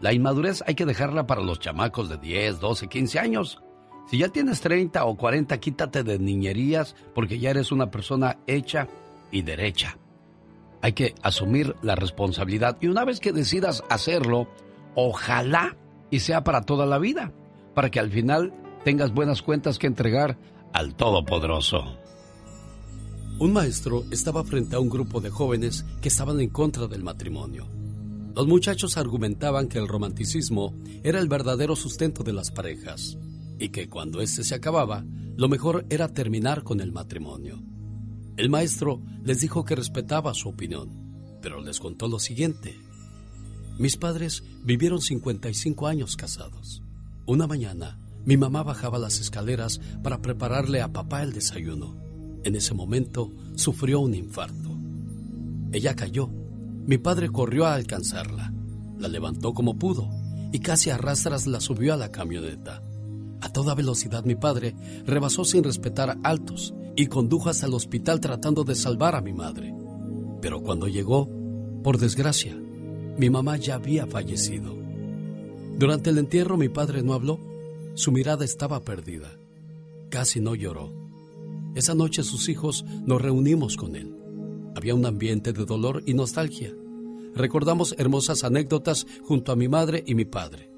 La 0.00 0.12
inmadurez 0.12 0.62
hay 0.66 0.74
que 0.74 0.84
dejarla 0.84 1.26
para 1.26 1.40
los 1.40 1.58
chamacos 1.58 2.10
de 2.10 2.18
10, 2.18 2.60
12, 2.60 2.88
15 2.88 3.18
años. 3.18 3.62
Si 4.10 4.18
ya 4.18 4.28
tienes 4.28 4.60
30 4.60 5.02
o 5.06 5.16
40, 5.16 5.58
quítate 5.58 6.04
de 6.04 6.18
niñerías 6.18 6.94
porque 7.14 7.38
ya 7.38 7.50
eres 7.50 7.72
una 7.72 7.90
persona 7.90 8.38
hecha 8.46 8.86
y 9.30 9.40
derecha. 9.42 9.96
Hay 10.82 10.92
que 10.92 11.14
asumir 11.22 11.74
la 11.82 11.94
responsabilidad 11.94 12.76
y 12.82 12.88
una 12.88 13.04
vez 13.04 13.18
que 13.18 13.32
decidas 13.32 13.82
hacerlo, 13.88 14.46
ojalá 14.94 15.74
y 16.10 16.20
sea 16.20 16.44
para 16.44 16.60
toda 16.62 16.84
la 16.84 16.98
vida, 16.98 17.32
para 17.74 17.90
que 17.90 17.98
al 17.98 18.10
final 18.10 18.52
tengas 18.84 19.12
buenas 19.12 19.40
cuentas 19.40 19.78
que 19.78 19.86
entregar 19.86 20.36
al 20.74 20.94
Todopoderoso. 20.94 21.96
Un 23.38 23.54
maestro 23.54 24.04
estaba 24.10 24.44
frente 24.44 24.76
a 24.76 24.80
un 24.80 24.90
grupo 24.90 25.20
de 25.20 25.30
jóvenes 25.30 25.84
que 26.02 26.08
estaban 26.08 26.40
en 26.40 26.50
contra 26.50 26.86
del 26.86 27.02
matrimonio. 27.02 27.75
Los 28.36 28.46
muchachos 28.46 28.98
argumentaban 28.98 29.66
que 29.66 29.78
el 29.78 29.88
romanticismo 29.88 30.74
era 31.02 31.20
el 31.20 31.26
verdadero 31.26 31.74
sustento 31.74 32.22
de 32.22 32.34
las 32.34 32.50
parejas 32.50 33.16
y 33.58 33.70
que 33.70 33.88
cuando 33.88 34.20
éste 34.20 34.44
se 34.44 34.54
acababa, 34.54 35.06
lo 35.38 35.48
mejor 35.48 35.86
era 35.88 36.08
terminar 36.08 36.62
con 36.62 36.82
el 36.82 36.92
matrimonio. 36.92 37.62
El 38.36 38.50
maestro 38.50 39.00
les 39.24 39.40
dijo 39.40 39.64
que 39.64 39.74
respetaba 39.74 40.34
su 40.34 40.50
opinión, 40.50 41.38
pero 41.40 41.62
les 41.62 41.80
contó 41.80 42.08
lo 42.08 42.18
siguiente. 42.18 42.78
Mis 43.78 43.96
padres 43.96 44.44
vivieron 44.62 45.00
55 45.00 45.86
años 45.86 46.14
casados. 46.14 46.82
Una 47.24 47.46
mañana, 47.46 47.98
mi 48.26 48.36
mamá 48.36 48.62
bajaba 48.62 48.98
las 48.98 49.18
escaleras 49.18 49.80
para 50.02 50.20
prepararle 50.20 50.82
a 50.82 50.92
papá 50.92 51.22
el 51.22 51.32
desayuno. 51.32 51.96
En 52.44 52.54
ese 52.54 52.74
momento 52.74 53.32
sufrió 53.54 54.00
un 54.00 54.14
infarto. 54.14 54.76
Ella 55.72 55.96
cayó. 55.96 56.45
Mi 56.86 56.98
padre 56.98 57.28
corrió 57.28 57.66
a 57.66 57.74
alcanzarla. 57.74 58.52
La 58.98 59.08
levantó 59.08 59.52
como 59.52 59.76
pudo 59.76 60.08
y 60.52 60.60
casi 60.60 60.90
a 60.90 60.96
rastras 60.96 61.46
la 61.46 61.60
subió 61.60 61.92
a 61.92 61.96
la 61.96 62.12
camioneta. 62.12 62.80
A 63.40 63.48
toda 63.48 63.74
velocidad 63.74 64.24
mi 64.24 64.36
padre 64.36 64.74
rebasó 65.04 65.44
sin 65.44 65.64
respetar 65.64 66.16
altos 66.22 66.74
y 66.94 67.06
condujo 67.06 67.50
hasta 67.50 67.66
el 67.66 67.74
hospital 67.74 68.20
tratando 68.20 68.64
de 68.64 68.74
salvar 68.74 69.14
a 69.14 69.20
mi 69.20 69.32
madre. 69.32 69.74
Pero 70.40 70.62
cuando 70.62 70.88
llegó, 70.88 71.28
por 71.82 71.98
desgracia, 71.98 72.56
mi 73.18 73.30
mamá 73.30 73.56
ya 73.56 73.74
había 73.74 74.06
fallecido. 74.06 74.76
Durante 75.78 76.10
el 76.10 76.18
entierro 76.18 76.56
mi 76.56 76.68
padre 76.68 77.02
no 77.02 77.12
habló, 77.12 77.38
su 77.94 78.12
mirada 78.12 78.44
estaba 78.44 78.80
perdida. 78.80 79.36
Casi 80.08 80.40
no 80.40 80.54
lloró. 80.54 80.92
Esa 81.74 81.94
noche 81.94 82.22
sus 82.22 82.48
hijos 82.48 82.84
nos 83.04 83.20
reunimos 83.20 83.76
con 83.76 83.96
él. 83.96 84.15
Había 84.76 84.94
un 84.94 85.06
ambiente 85.06 85.54
de 85.54 85.64
dolor 85.64 86.02
y 86.04 86.12
nostalgia. 86.12 86.70
Recordamos 87.34 87.94
hermosas 87.96 88.44
anécdotas 88.44 89.06
junto 89.22 89.50
a 89.50 89.56
mi 89.56 89.68
madre 89.68 90.04
y 90.06 90.14
mi 90.14 90.26
padre. 90.26 90.70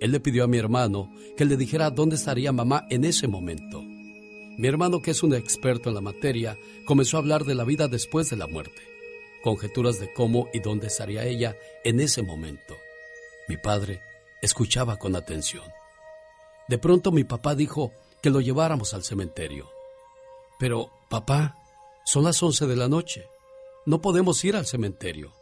Él 0.00 0.12
le 0.12 0.20
pidió 0.20 0.44
a 0.44 0.46
mi 0.46 0.56
hermano 0.56 1.10
que 1.36 1.44
le 1.44 1.56
dijera 1.56 1.90
dónde 1.90 2.14
estaría 2.14 2.52
mamá 2.52 2.86
en 2.90 3.04
ese 3.04 3.26
momento. 3.26 3.82
Mi 3.82 4.68
hermano, 4.68 5.02
que 5.02 5.10
es 5.10 5.24
un 5.24 5.34
experto 5.34 5.88
en 5.88 5.96
la 5.96 6.00
materia, 6.00 6.56
comenzó 6.86 7.16
a 7.16 7.20
hablar 7.20 7.44
de 7.44 7.56
la 7.56 7.64
vida 7.64 7.88
después 7.88 8.30
de 8.30 8.36
la 8.36 8.46
muerte, 8.46 8.82
conjeturas 9.42 9.98
de 9.98 10.12
cómo 10.12 10.48
y 10.54 10.60
dónde 10.60 10.86
estaría 10.86 11.26
ella 11.26 11.56
en 11.82 11.98
ese 11.98 12.22
momento. 12.22 12.76
Mi 13.48 13.56
padre 13.56 14.00
escuchaba 14.42 14.96
con 14.96 15.16
atención. 15.16 15.64
De 16.68 16.78
pronto 16.78 17.10
mi 17.10 17.24
papá 17.24 17.56
dijo 17.56 17.90
que 18.22 18.30
lo 18.30 18.40
lleváramos 18.40 18.94
al 18.94 19.02
cementerio. 19.02 19.68
Pero, 20.60 20.90
papá, 21.10 21.63
son 22.04 22.24
las 22.24 22.42
once 22.42 22.66
de 22.66 22.76
la 22.76 22.88
noche. 22.88 23.26
No 23.86 24.00
podemos 24.00 24.44
ir 24.44 24.56
al 24.56 24.66
cementerio. 24.66 25.32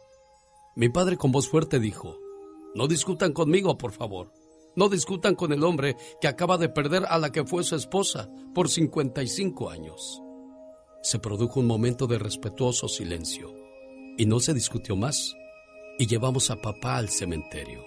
Mi 0.75 0.89
padre 0.89 1.17
con 1.17 1.31
voz 1.31 1.47
fuerte 1.47 1.79
dijo, 1.79 2.17
no 2.73 2.87
discutan 2.87 3.33
conmigo, 3.33 3.77
por 3.77 3.91
favor. 3.91 4.31
No 4.75 4.89
discutan 4.89 5.35
con 5.35 5.53
el 5.53 5.63
hombre 5.63 5.95
que 6.19 6.27
acaba 6.27 6.57
de 6.57 6.69
perder 6.69 7.05
a 7.07 7.19
la 7.19 7.31
que 7.31 7.45
fue 7.45 7.63
su 7.63 7.75
esposa 7.75 8.29
por 8.55 8.69
55 8.69 9.69
años. 9.69 10.19
Se 11.03 11.19
produjo 11.19 11.59
un 11.59 11.67
momento 11.67 12.07
de 12.07 12.17
respetuoso 12.17 12.87
silencio 12.87 13.53
y 14.17 14.25
no 14.25 14.39
se 14.39 14.53
discutió 14.53 14.95
más 14.95 15.35
y 15.99 16.07
llevamos 16.07 16.49
a 16.49 16.61
papá 16.61 16.97
al 16.97 17.09
cementerio. 17.09 17.85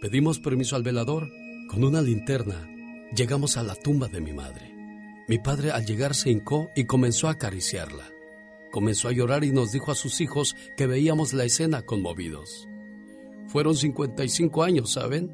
Pedimos 0.00 0.40
permiso 0.40 0.74
al 0.74 0.82
velador. 0.82 1.30
Con 1.70 1.84
una 1.84 2.02
linterna 2.02 2.68
llegamos 3.16 3.56
a 3.56 3.62
la 3.62 3.74
tumba 3.74 4.08
de 4.08 4.20
mi 4.20 4.32
madre. 4.32 4.73
Mi 5.26 5.38
padre 5.38 5.70
al 5.70 5.86
llegar 5.86 6.14
se 6.14 6.30
hincó 6.30 6.68
y 6.76 6.84
comenzó 6.84 7.28
a 7.28 7.32
acariciarla. 7.32 8.04
Comenzó 8.70 9.08
a 9.08 9.12
llorar 9.12 9.42
y 9.42 9.52
nos 9.52 9.72
dijo 9.72 9.90
a 9.90 9.94
sus 9.94 10.20
hijos 10.20 10.54
que 10.76 10.86
veíamos 10.86 11.32
la 11.32 11.44
escena 11.44 11.80
conmovidos. 11.82 12.68
Fueron 13.48 13.74
55 13.74 14.62
años, 14.62 14.92
¿saben? 14.92 15.32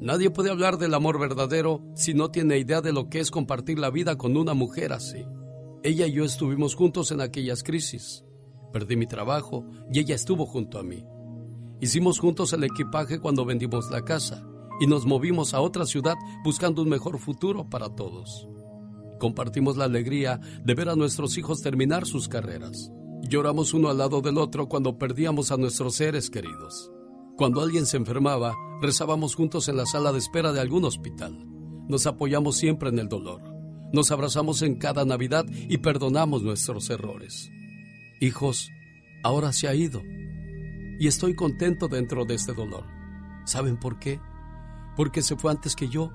Nadie 0.00 0.30
puede 0.30 0.50
hablar 0.50 0.78
del 0.78 0.94
amor 0.94 1.18
verdadero 1.18 1.82
si 1.96 2.14
no 2.14 2.30
tiene 2.30 2.58
idea 2.58 2.80
de 2.80 2.92
lo 2.92 3.08
que 3.08 3.18
es 3.18 3.32
compartir 3.32 3.80
la 3.80 3.90
vida 3.90 4.16
con 4.16 4.36
una 4.36 4.54
mujer 4.54 4.92
así. 4.92 5.24
Ella 5.82 6.06
y 6.06 6.12
yo 6.12 6.24
estuvimos 6.24 6.76
juntos 6.76 7.10
en 7.10 7.20
aquellas 7.20 7.64
crisis. 7.64 8.24
Perdí 8.72 8.94
mi 8.94 9.08
trabajo 9.08 9.64
y 9.92 9.98
ella 9.98 10.14
estuvo 10.14 10.46
junto 10.46 10.78
a 10.78 10.84
mí. 10.84 11.04
Hicimos 11.80 12.20
juntos 12.20 12.52
el 12.52 12.62
equipaje 12.62 13.18
cuando 13.18 13.44
vendimos 13.44 13.90
la 13.90 14.04
casa 14.04 14.46
y 14.78 14.86
nos 14.86 15.06
movimos 15.06 15.54
a 15.54 15.60
otra 15.60 15.86
ciudad 15.86 16.14
buscando 16.44 16.82
un 16.82 16.88
mejor 16.88 17.18
futuro 17.18 17.68
para 17.68 17.88
todos. 17.88 18.46
Compartimos 19.18 19.76
la 19.76 19.84
alegría 19.84 20.40
de 20.64 20.74
ver 20.74 20.88
a 20.88 20.96
nuestros 20.96 21.36
hijos 21.38 21.60
terminar 21.60 22.06
sus 22.06 22.28
carreras. 22.28 22.90
Lloramos 23.22 23.74
uno 23.74 23.88
al 23.88 23.98
lado 23.98 24.20
del 24.20 24.38
otro 24.38 24.68
cuando 24.68 24.96
perdíamos 24.96 25.50
a 25.50 25.56
nuestros 25.56 25.96
seres 25.96 26.30
queridos. 26.30 26.90
Cuando 27.36 27.60
alguien 27.60 27.86
se 27.86 27.96
enfermaba, 27.96 28.54
rezábamos 28.80 29.34
juntos 29.34 29.68
en 29.68 29.76
la 29.76 29.86
sala 29.86 30.12
de 30.12 30.18
espera 30.18 30.52
de 30.52 30.60
algún 30.60 30.84
hospital. 30.84 31.36
Nos 31.88 32.06
apoyamos 32.06 32.56
siempre 32.56 32.88
en 32.88 32.98
el 32.98 33.08
dolor. 33.08 33.42
Nos 33.92 34.10
abrazamos 34.10 34.62
en 34.62 34.76
cada 34.76 35.04
Navidad 35.04 35.46
y 35.68 35.78
perdonamos 35.78 36.42
nuestros 36.42 36.90
errores. 36.90 37.50
Hijos, 38.20 38.70
ahora 39.22 39.52
se 39.52 39.68
ha 39.68 39.74
ido. 39.74 40.02
Y 41.00 41.06
estoy 41.06 41.34
contento 41.34 41.88
dentro 41.88 42.24
de 42.24 42.34
este 42.34 42.52
dolor. 42.52 42.84
¿Saben 43.44 43.78
por 43.78 43.98
qué? 43.98 44.20
Porque 44.96 45.22
se 45.22 45.36
fue 45.36 45.50
antes 45.50 45.74
que 45.76 45.88
yo 45.88 46.10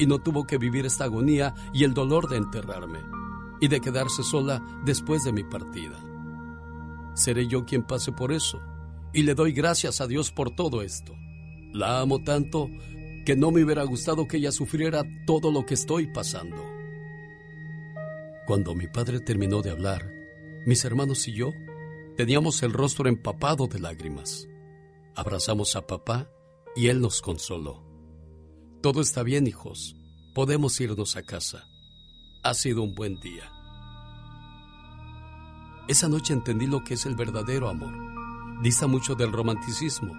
y 0.00 0.06
no 0.06 0.18
tuvo 0.18 0.46
que 0.46 0.56
vivir 0.56 0.86
esta 0.86 1.04
agonía 1.04 1.54
y 1.74 1.84
el 1.84 1.92
dolor 1.92 2.28
de 2.28 2.38
enterrarme 2.38 3.00
y 3.60 3.68
de 3.68 3.82
quedarse 3.82 4.22
sola 4.22 4.62
después 4.82 5.22
de 5.24 5.32
mi 5.32 5.44
partida. 5.44 6.02
Seré 7.14 7.46
yo 7.46 7.66
quien 7.66 7.82
pase 7.82 8.10
por 8.10 8.32
eso 8.32 8.62
y 9.12 9.24
le 9.24 9.34
doy 9.34 9.52
gracias 9.52 10.00
a 10.00 10.06
Dios 10.06 10.32
por 10.32 10.54
todo 10.54 10.80
esto. 10.80 11.12
La 11.74 12.00
amo 12.00 12.24
tanto 12.24 12.70
que 13.26 13.36
no 13.36 13.50
me 13.50 13.62
hubiera 13.62 13.84
gustado 13.84 14.26
que 14.26 14.38
ella 14.38 14.52
sufriera 14.52 15.04
todo 15.26 15.52
lo 15.52 15.66
que 15.66 15.74
estoy 15.74 16.06
pasando. 16.06 16.64
Cuando 18.46 18.74
mi 18.74 18.86
padre 18.88 19.20
terminó 19.20 19.60
de 19.60 19.70
hablar, 19.70 20.10
mis 20.64 20.82
hermanos 20.86 21.28
y 21.28 21.34
yo 21.34 21.52
teníamos 22.16 22.62
el 22.62 22.72
rostro 22.72 23.06
empapado 23.06 23.66
de 23.66 23.80
lágrimas. 23.80 24.48
Abrazamos 25.14 25.76
a 25.76 25.86
papá 25.86 26.30
y 26.74 26.88
él 26.88 27.02
nos 27.02 27.20
consoló. 27.20 27.89
Todo 28.82 29.02
está 29.02 29.22
bien, 29.22 29.46
hijos. 29.46 29.94
Podemos 30.32 30.80
irnos 30.80 31.14
a 31.16 31.22
casa. 31.22 31.66
Ha 32.42 32.54
sido 32.54 32.82
un 32.82 32.94
buen 32.94 33.20
día. 33.20 33.52
Esa 35.86 36.08
noche 36.08 36.32
entendí 36.32 36.66
lo 36.66 36.82
que 36.82 36.94
es 36.94 37.04
el 37.04 37.14
verdadero 37.14 37.68
amor. 37.68 37.92
Dista 38.62 38.86
mucho 38.86 39.14
del 39.14 39.32
romanticismo. 39.32 40.14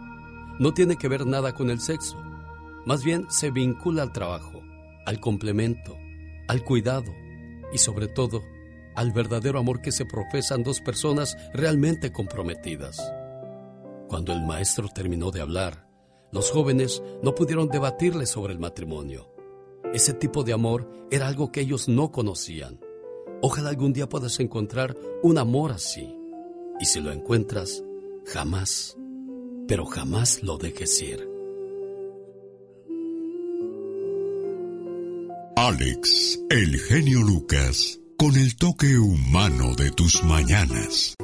No 0.60 0.76
tiene 0.76 0.96
que 0.96 1.08
ver 1.08 1.26
nada 1.26 1.56
con 1.56 1.72
el 1.72 1.80
sexo. 1.80 2.22
Más 2.86 3.04
bien 3.04 3.26
se 3.32 3.50
vincula 3.50 4.04
al 4.04 4.14
trabajo, 4.14 4.62
al 5.08 5.20
complemento, 5.20 5.98
al 6.48 6.64
cuidado 6.64 7.12
y 7.74 7.80
sobre 7.80 8.10
todo 8.10 8.44
al 8.96 9.12
verdadero 9.12 9.58
amor 9.58 9.82
que 9.82 9.92
se 9.92 10.06
profesan 10.06 10.62
dos 10.62 10.82
personas 10.82 11.36
realmente 11.52 12.12
comprometidas. 12.12 13.02
Cuando 14.08 14.34
el 14.34 14.44
maestro 14.44 14.88
terminó 14.88 15.32
de 15.32 15.42
hablar, 15.42 15.91
los 16.32 16.52
jóvenes 16.52 17.04
no 17.22 17.36
pudieron 17.36 17.68
debatirle 17.68 18.26
sobre 18.26 18.54
el 18.54 18.60
matrimonio. 18.60 19.30
Ese 19.94 20.14
tipo 20.14 20.44
de 20.44 20.54
amor 20.54 20.90
era 21.12 21.28
algo 21.28 21.52
que 21.52 21.62
ellos 21.62 21.88
no 21.88 22.12
conocían. 22.12 22.80
Ojalá 23.42 23.70
algún 23.70 23.92
día 23.92 24.08
puedas 24.08 24.40
encontrar 24.40 24.96
un 25.24 25.38
amor 25.38 25.72
así. 25.72 26.16
Y 26.80 26.86
si 26.86 27.02
lo 27.02 27.12
encuentras, 27.12 27.84
jamás, 28.26 28.98
pero 29.68 29.86
jamás 29.86 30.44
lo 30.44 30.58
dejes 30.58 31.02
ir. 31.02 31.30
Alex, 35.58 36.40
el 36.50 36.80
genio 36.80 37.22
Lucas, 37.22 38.00
con 38.18 38.36
el 38.36 38.56
toque 38.56 38.98
humano 38.98 39.76
de 39.76 39.92
tus 39.92 40.24
mañanas. 40.24 41.16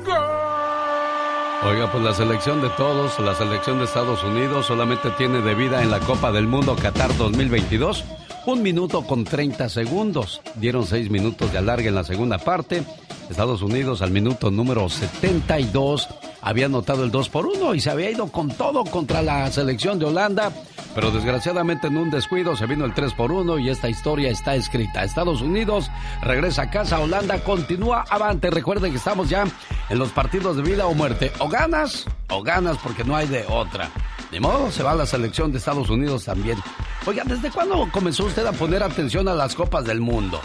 Oiga, 1.64 1.92
pues 1.92 2.04
la 2.04 2.14
selección 2.14 2.62
de 2.62 2.70
todos, 2.70 3.20
la 3.20 3.34
selección 3.34 3.80
de 3.80 3.86
Estados 3.86 4.24
Unidos 4.24 4.68
solamente 4.68 5.10
tiene 5.12 5.42
de 5.42 5.56
vida 5.56 5.82
en 5.82 5.90
la 5.90 6.00
Copa 6.00 6.32
del 6.32 6.48
Mundo 6.48 6.76
Qatar 6.76 7.16
2022 7.18 8.06
un 8.48 8.62
minuto 8.62 9.02
con 9.02 9.26
30 9.26 9.68
segundos. 9.68 10.42
Dieron 10.56 10.86
seis 10.86 11.10
minutos 11.10 11.52
de 11.52 11.58
alargue 11.58 11.90
en 11.90 11.96
la 11.96 12.06
segunda 12.06 12.38
parte. 12.38 12.84
Estados 13.30 13.62
Unidos 13.62 14.02
al 14.02 14.12
minuto 14.12 14.52
número 14.52 14.88
72 14.88 16.08
había 16.48 16.68
anotado 16.68 17.04
el 17.04 17.12
2 17.12 17.28
por 17.28 17.46
1 17.46 17.76
y 17.76 17.82
se 17.82 17.90
había 17.90 18.10
ido 18.10 18.28
con 18.32 18.48
todo 18.48 18.86
contra 18.86 19.22
la 19.22 19.52
selección 19.52 20.00
de 20.00 20.06
Holanda, 20.06 20.54
pero 20.96 21.12
desgraciadamente 21.12 21.88
en 21.88 21.98
un 21.98 22.10
descuido 22.10 22.56
se 22.56 22.66
vino 22.66 22.86
el 22.86 22.94
3 22.94 23.14
por 23.16 23.34
1 23.34 23.60
y 23.60 23.70
esta 23.70 23.90
historia 23.90 24.30
está 24.30 24.56
escrita. 24.56 25.04
Estados 25.04 25.42
Unidos 25.42 25.92
regresa 26.22 26.62
a 26.64 26.70
casa, 26.70 27.02
Holanda 27.02 27.44
continúa 27.44 28.06
avante. 28.10 28.50
Recuerden 28.50 28.92
que 28.92 28.98
estamos 28.98 29.28
ya 29.28 29.44
en 29.90 30.00
los 30.00 30.12
partidos 30.12 30.56
de 30.56 30.64
vida 30.64 30.88
o 30.88 30.94
muerte. 30.94 31.34
O 31.40 31.50
ganas 31.50 32.06
o 32.30 32.42
ganas 32.42 32.78
porque 32.78 33.04
no 33.04 33.18
hay 33.18 33.28
de 33.28 33.46
otra. 33.50 33.90
De 34.32 34.40
modo, 34.40 34.72
se 34.72 34.84
va 34.84 34.96
la 34.96 35.06
selección 35.06 35.52
de 35.52 35.58
Estados 35.58 35.90
Unidos 35.90 36.24
también. 36.24 36.58
Oiga, 37.06 37.24
¿desde 37.26 37.52
cuándo 37.52 37.90
comenzó 37.92 38.24
usted 38.24 38.46
a 38.46 38.54
poner 38.54 38.84
atención 38.84 39.28
a 39.28 39.34
las 39.34 39.54
Copas 39.54 39.84
del 39.84 40.00
Mundo? 40.00 40.40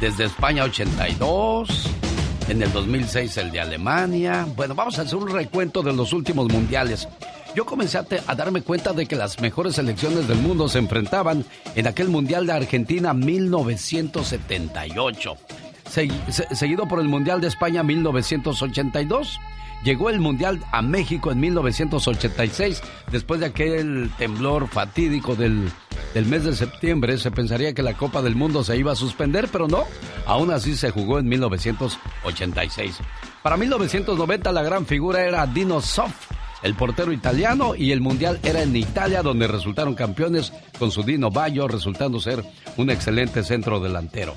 Desde 0.00 0.24
España 0.26 0.62
82, 0.62 1.90
en 2.48 2.62
el 2.62 2.72
2006 2.72 3.36
el 3.38 3.50
de 3.50 3.60
Alemania. 3.60 4.46
Bueno, 4.56 4.74
vamos 4.74 4.98
a 4.98 5.02
hacer 5.02 5.16
un 5.16 5.30
recuento 5.30 5.82
de 5.82 5.92
los 5.92 6.12
últimos 6.12 6.52
mundiales. 6.52 7.08
Yo 7.54 7.64
comencé 7.64 7.98
a, 7.98 8.34
darme 8.34 8.62
cuenta 8.62 8.92
de 8.92 9.06
que 9.06 9.14
las 9.16 9.40
mejores 9.40 9.76
selecciones 9.76 10.26
del 10.26 10.38
mundo 10.38 10.68
se 10.68 10.78
enfrentaban 10.78 11.44
en 11.74 11.86
aquel 11.86 12.08
Mundial 12.08 12.46
de 12.46 12.52
Argentina 12.52 13.14
1978, 13.14 15.36
seguido 16.52 16.88
por 16.88 17.00
el 17.00 17.08
Mundial 17.08 17.40
de 17.40 17.46
España 17.48 17.84
1982 17.84 19.38
Llegó 19.84 20.08
el 20.08 20.18
Mundial 20.18 20.64
a 20.72 20.80
México 20.80 21.30
en 21.30 21.40
1986, 21.40 22.82
después 23.12 23.40
de 23.40 23.46
aquel 23.46 24.10
temblor 24.16 24.66
fatídico 24.66 25.36
del, 25.36 25.70
del, 26.14 26.24
mes 26.24 26.44
de 26.44 26.56
septiembre. 26.56 27.18
Se 27.18 27.30
pensaría 27.30 27.74
que 27.74 27.82
la 27.82 27.92
Copa 27.92 28.22
del 28.22 28.34
Mundo 28.34 28.64
se 28.64 28.78
iba 28.78 28.92
a 28.92 28.96
suspender, 28.96 29.48
pero 29.52 29.68
no. 29.68 29.84
Aún 30.24 30.50
así 30.50 30.74
se 30.74 30.90
jugó 30.90 31.18
en 31.18 31.28
1986. 31.28 32.98
Para 33.42 33.58
1990 33.58 34.52
la 34.52 34.62
gran 34.62 34.86
figura 34.86 35.22
era 35.22 35.46
Dino 35.46 35.82
Soft, 35.82 36.30
el 36.62 36.74
portero 36.74 37.12
italiano, 37.12 37.74
y 37.74 37.92
el 37.92 38.00
Mundial 38.00 38.40
era 38.42 38.62
en 38.62 38.74
Italia, 38.74 39.20
donde 39.20 39.48
resultaron 39.48 39.94
campeones 39.94 40.50
con 40.78 40.90
su 40.90 41.02
Dino 41.02 41.28
Bayo, 41.30 41.68
resultando 41.68 42.20
ser 42.20 42.42
un 42.78 42.88
excelente 42.88 43.42
centro 43.42 43.80
delantero. 43.80 44.34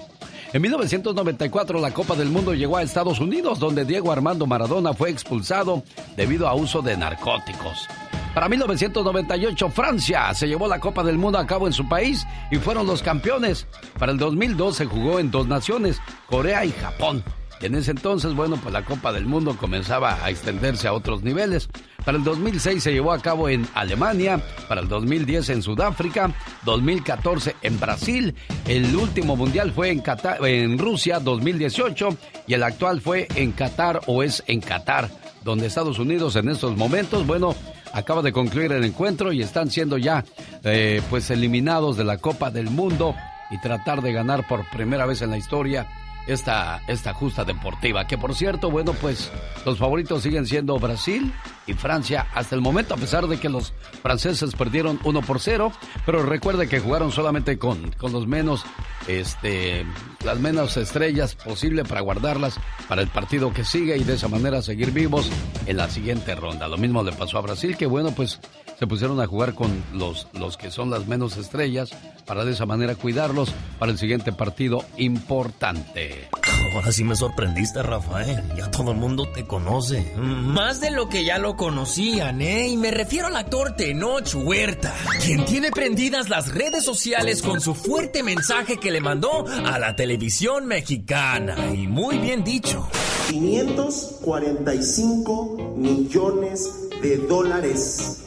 En 0.54 0.62
1994 0.62 1.80
la 1.82 1.92
Copa 1.92 2.16
del 2.16 2.30
Mundo 2.30 2.54
llegó 2.54 2.78
a 2.78 2.82
Estados 2.84 3.20
Unidos, 3.20 3.60
donde 3.60 3.84
Diego 3.84 4.12
Armando 4.14 4.46
Maradona 4.46 4.94
fue 4.94 5.10
expulsado 5.10 5.84
debido 6.16 6.48
a 6.48 6.54
uso 6.54 6.82
de 6.82 6.96
narcóticos. 6.96 7.88
Para 8.34 8.48
1998 8.48 9.70
Francia 9.70 10.34
se 10.34 10.48
llevó 10.48 10.68
la 10.68 10.80
Copa 10.80 11.04
del 11.04 11.18
Mundo 11.18 11.38
a 11.38 11.46
cabo 11.46 11.68
en 11.68 11.74
su 11.74 11.90
país 11.90 12.26
y 12.50 12.58
fueron 12.58 12.88
los 12.88 13.02
campeones. 13.02 13.68
Para 14.00 14.14
el 14.14 14.18
2002 14.18 14.78
se 14.78 14.86
jugó 14.86 15.20
en 15.20 15.32
dos 15.32 15.48
naciones, 15.48 16.00
Corea 16.28 16.64
y 16.64 16.72
Japón. 16.72 17.24
Y 17.62 17.66
en 17.66 17.76
ese 17.76 17.92
entonces, 17.92 18.34
bueno, 18.34 18.58
pues 18.58 18.72
la 18.74 18.86
Copa 18.86 19.12
del 19.12 19.26
Mundo 19.26 19.58
comenzaba 19.58 20.24
a 20.24 20.30
extenderse 20.30 20.88
a 20.88 20.94
otros 20.94 21.24
niveles. 21.24 21.70
Para 22.06 22.18
el 22.18 22.24
2006 22.24 22.84
se 22.84 22.94
llevó 22.94 23.12
a 23.12 23.20
cabo 23.20 23.50
en 23.50 23.68
Alemania, 23.74 24.42
para 24.68 24.82
el 24.82 24.88
2010 24.88 25.50
en 25.50 25.62
Sudáfrica, 25.62 26.34
2014 26.64 27.56
en 27.62 27.80
Brasil, 27.80 28.36
el 28.66 28.96
último 28.96 29.36
mundial 29.36 29.72
fue 29.72 29.90
en, 29.90 30.04
en 30.46 30.78
Rusia 30.78 31.20
2018 31.20 32.10
y 32.48 32.54
el 32.54 32.64
actual 32.64 33.02
fue 33.02 33.28
en 33.36 33.52
Qatar 33.52 34.02
o 34.06 34.24
es 34.24 34.44
en 34.48 34.62
Qatar, 34.62 35.10
donde 35.44 35.68
Estados 35.68 36.00
Unidos 36.00 36.36
en 36.36 36.48
estos 36.50 36.78
momentos, 36.78 37.26
bueno, 37.26 37.56
acaba 37.92 38.22
de 38.22 38.32
concluir 38.32 38.72
el 38.72 38.86
encuentro 38.86 39.34
y 39.34 39.42
están 39.42 39.70
siendo 39.70 39.98
ya 39.98 40.24
eh, 40.64 41.02
pues 41.10 41.30
eliminados 41.32 41.98
de 41.98 42.04
la 42.04 42.20
Copa 42.20 42.52
del 42.52 42.70
Mundo 42.70 43.16
y 43.50 43.60
tratar 43.60 44.02
de 44.02 44.14
ganar 44.14 44.48
por 44.48 44.70
primera 44.70 45.06
vez 45.06 45.22
en 45.22 45.32
la 45.32 45.38
historia 45.38 45.88
esta, 46.28 46.82
esta 46.88 47.14
justa 47.14 47.44
deportiva. 47.44 48.06
Que 48.06 48.18
por 48.18 48.36
cierto, 48.36 48.70
bueno, 48.70 48.94
pues 48.94 49.32
los 49.66 49.78
favoritos 49.78 50.24
siguen 50.24 50.46
siendo 50.46 50.78
Brasil 50.80 51.34
y 51.66 51.74
Francia 51.74 52.28
hasta 52.34 52.56
el 52.56 52.62
momento, 52.62 52.94
a 52.94 52.98
pesar 52.98 53.28
de 53.28 53.40
que 53.40 53.50
los 53.50 53.74
franceses 54.02 54.54
perdieron 54.56 55.00
1 55.04 55.22
por 55.22 55.40
0. 55.40 55.72
Pero 56.06 56.24
recuerde 56.24 56.68
que 56.68 56.80
jugaron 56.80 57.12
solamente 57.12 57.58
con, 57.58 57.92
con 57.94 58.12
los 58.12 58.28
menos, 58.28 58.66
este, 59.08 59.86
las 60.24 60.40
menos 60.40 60.78
estrellas 60.78 61.36
posible 61.36 61.84
para 61.84 62.02
guardarlas 62.02 62.60
para 62.88 63.02
el 63.02 63.08
partido 63.08 63.54
que 63.54 63.64
sigue 63.64 63.98
y 63.98 64.04
de 64.04 64.16
esa 64.16 64.28
manera 64.28 64.62
seguir 64.62 64.92
vivos 64.92 65.30
en 65.66 65.78
la 65.78 65.90
siguiente 65.90 66.36
ronda. 66.36 66.68
Lo 66.68 66.78
mismo 66.78 67.04
le 67.04 67.12
pasó 67.12 67.38
a 67.38 67.42
Brasil, 67.42 67.76
que 67.78 67.86
bueno, 67.86 68.12
pues 68.12 68.40
se 68.80 68.88
pusieron 68.88 69.20
a 69.20 69.28
jugar 69.28 69.54
con 69.54 69.84
los, 69.94 70.28
los 70.34 70.58
que 70.58 70.72
son 70.72 70.90
las 70.90 71.08
menos 71.08 71.38
estrellas 71.38 71.92
para 72.26 72.46
de 72.46 72.52
esa 72.52 72.66
manera 72.66 72.96
cuidarlos 72.96 73.54
para 73.80 73.92
el 73.92 73.98
siguiente 73.98 74.32
partido 74.32 74.84
importante. 74.98 76.30
Ahora 76.74 76.92
sí 76.92 77.04
me 77.04 77.16
sorprendiste, 77.16 77.82
Rafael. 77.82 78.44
Ya 78.56 78.70
todo 78.70 78.92
el 78.92 78.98
mundo 78.98 79.28
te 79.34 79.46
conoce. 79.46 80.14
Más 80.18 80.80
de 80.80 80.92
lo 80.92 81.10
que 81.10 81.26
ya 81.26 81.40
lo 81.40 81.56
conocían, 81.56 82.40
¿eh? 82.42 82.68
Y 82.68 82.78
me 82.78 82.92
refiero 82.92 83.26
al 83.28 83.36
actor 83.36 83.76
Tenoch 83.76 84.36
Huerta, 84.36 84.94
quien 85.26 85.44
tiene 85.46 85.72
prendidas 85.72 86.30
las 86.30 86.54
redes 86.54 86.84
sociales 86.84 87.42
con 87.42 87.62
su 87.62 87.74
fuerte 87.74 88.22
mensaje 88.22 88.78
que 88.78 88.92
le 88.92 89.02
mandó 89.02 89.48
a 89.48 89.80
la 89.80 89.96
televisión 89.96 90.68
mexicana. 90.68 91.56
Y 91.74 91.88
muy 91.88 92.20
bien 92.20 92.44
dicho. 92.44 92.88
545 93.30 95.74
millones 95.78 96.90
de 97.02 97.18
dólares 97.18 98.27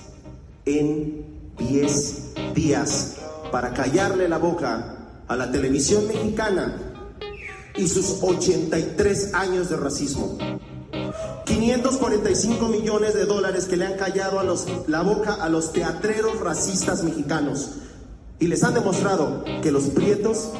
en 0.64 1.24
10 1.58 2.54
días 2.54 3.16
para 3.50 3.72
callarle 3.72 4.28
la 4.28 4.38
boca 4.38 5.22
a 5.26 5.36
la 5.36 5.50
televisión 5.50 6.06
mexicana 6.06 6.94
y 7.76 7.88
sus 7.88 8.18
83 8.22 9.34
años 9.34 9.70
de 9.70 9.76
racismo. 9.76 10.38
545 11.44 12.68
millones 12.68 13.14
de 13.14 13.26
dólares 13.26 13.66
que 13.66 13.76
le 13.76 13.86
han 13.86 13.96
callado 13.96 14.38
a 14.38 14.44
los, 14.44 14.66
la 14.86 15.02
boca 15.02 15.34
a 15.34 15.48
los 15.48 15.72
teatreros 15.72 16.38
racistas 16.40 17.02
mexicanos 17.02 17.72
y 18.38 18.46
les 18.46 18.62
han 18.62 18.74
demostrado 18.74 19.44
que 19.62 19.72
los 19.72 19.84
prietos 19.84 20.50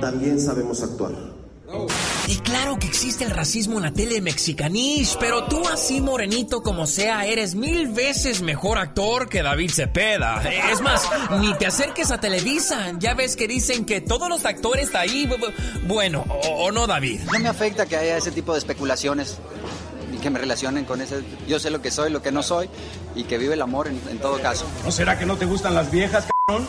también 0.00 0.40
sabemos 0.40 0.82
actuar. 0.82 1.37
Y 2.28 2.36
claro 2.40 2.78
que 2.78 2.86
existe 2.86 3.24
el 3.24 3.30
racismo 3.30 3.78
en 3.78 3.84
la 3.84 3.92
tele 3.92 4.20
mexicanish, 4.20 5.16
pero 5.18 5.44
tú 5.44 5.66
así 5.66 6.02
morenito 6.02 6.62
como 6.62 6.86
sea, 6.86 7.24
eres 7.24 7.54
mil 7.54 7.88
veces 7.88 8.42
mejor 8.42 8.76
actor 8.76 9.30
que 9.30 9.42
David 9.42 9.70
Cepeda. 9.70 10.42
Es 10.70 10.82
más, 10.82 11.08
ni 11.40 11.54
te 11.54 11.64
acerques 11.64 12.10
a 12.10 12.20
Televisa. 12.20 12.92
Ya 12.98 13.14
ves 13.14 13.34
que 13.34 13.48
dicen 13.48 13.86
que 13.86 14.02
todos 14.02 14.28
los 14.28 14.44
actores 14.44 14.94
ahí, 14.94 15.26
bueno, 15.86 16.26
o, 16.28 16.66
o 16.66 16.70
no 16.70 16.86
David. 16.86 17.20
No 17.32 17.38
me 17.38 17.48
afecta 17.48 17.86
que 17.86 17.96
haya 17.96 18.18
ese 18.18 18.30
tipo 18.30 18.52
de 18.52 18.58
especulaciones 18.58 19.38
y 20.14 20.18
que 20.18 20.28
me 20.28 20.38
relacionen 20.38 20.84
con 20.84 21.00
ese. 21.00 21.22
Yo 21.48 21.58
sé 21.58 21.70
lo 21.70 21.80
que 21.80 21.90
soy, 21.90 22.10
lo 22.10 22.20
que 22.20 22.30
no 22.30 22.42
soy 22.42 22.68
y 23.14 23.24
que 23.24 23.38
vive 23.38 23.54
el 23.54 23.62
amor 23.62 23.88
en, 23.88 23.98
en 24.10 24.18
todo 24.18 24.38
caso. 24.42 24.66
¿No 24.84 24.90
será 24.90 25.18
que 25.18 25.24
no 25.24 25.38
te 25.38 25.46
gustan 25.46 25.74
las 25.74 25.90
viejas, 25.90 26.26
cabrón? 26.46 26.68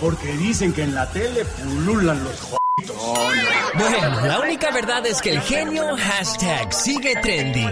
Porque 0.00 0.32
dicen 0.32 0.72
que 0.72 0.82
en 0.82 0.96
la 0.96 1.08
tele 1.12 1.44
pululan 1.44 2.24
los 2.24 2.40
j... 2.40 2.56
Bueno, 2.78 4.26
la 4.26 4.40
única 4.40 4.70
verdad 4.70 5.06
es 5.06 5.22
que 5.22 5.30
el 5.30 5.40
genio 5.40 5.96
hashtag 5.96 6.74
sigue 6.74 7.14
trending. 7.22 7.70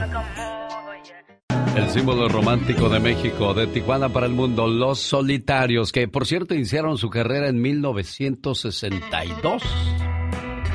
El 1.77 1.91
símbolo 1.91 2.27
romántico 2.29 2.89
de 2.89 3.01
México, 3.01 3.53
de 3.53 3.67
Tijuana 3.67 4.09
para 4.09 4.25
el 4.25 4.33
mundo, 4.33 4.67
Los 4.67 5.01
Solitarios, 5.01 5.93
que 5.93 6.09
por 6.09 6.27
cierto 6.27 6.55
iniciaron 6.55 6.97
su 6.97 7.11
carrera 7.11 7.49
en 7.49 7.61
1962. 7.61 9.63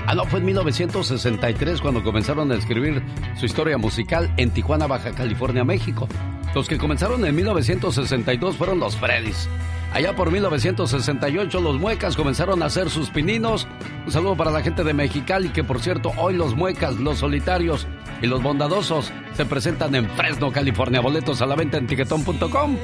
Ah, 0.10 0.16
no, 0.16 0.26
fue 0.26 0.39
en 0.39 0.45
1963 0.45 1.82
cuando 1.82 2.03
comenzaron 2.03 2.51
a 2.51 2.55
escribir 2.55 3.03
su 3.39 3.45
historia 3.45 3.78
musical 3.78 4.34
en 4.38 4.49
Tijuana, 4.49 4.88
Baja 4.88 5.12
California, 5.12 5.64
México. 5.64 6.07
Los 6.55 6.68
que 6.68 6.80
comenzaron 6.80 7.24
en 7.26 7.36
1962 7.36 8.55
fueron 8.57 8.80
los 8.80 8.97
Freddys. 8.97 9.47
Allá 9.93 10.16
por 10.16 10.32
1968 10.32 11.62
los 11.62 11.80
muecas 11.80 12.16
comenzaron 12.16 12.64
a 12.64 12.66
hacer 12.66 12.89
sus 12.89 13.12
pininos. 13.12 13.68
Un 14.03 14.12
saludo 14.12 14.36
para 14.36 14.49
la 14.49 14.64
gente 14.64 14.84
de 14.84 14.95
Mexicali 14.95 15.49
que 15.49 15.64
por 15.64 15.80
cierto 15.80 16.12
hoy 16.18 16.34
los 16.34 16.55
muecas, 16.55 16.95
los 16.95 17.20
solitarios 17.20 17.86
y 18.24 18.26
los 18.26 18.41
bondadosos 18.41 19.12
se 19.38 19.45
presentan 19.45 19.93
en 19.93 20.10
Fresno, 20.10 20.51
California. 20.51 21.01
Boletos 21.01 21.43
a 21.43 21.45
la 21.45 21.55
venta 21.55 21.78
en 21.78 21.86
tiquetón.com. 21.86 22.78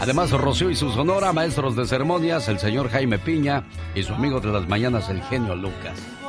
Además 0.00 0.30
Rocío 0.30 0.70
y 0.70 0.76
su 0.76 0.90
sonora, 0.92 1.34
maestros 1.34 1.76
de 1.76 1.86
ceremonias, 1.86 2.48
el 2.48 2.58
señor 2.58 2.88
Jaime 2.88 3.18
Piña 3.18 3.64
y 3.94 4.02
su 4.02 4.14
amigo 4.14 4.40
de 4.40 4.50
las 4.50 4.66
mañanas, 4.66 5.10
el 5.10 5.20
genio 5.24 5.54
Lucas. 5.54 6.19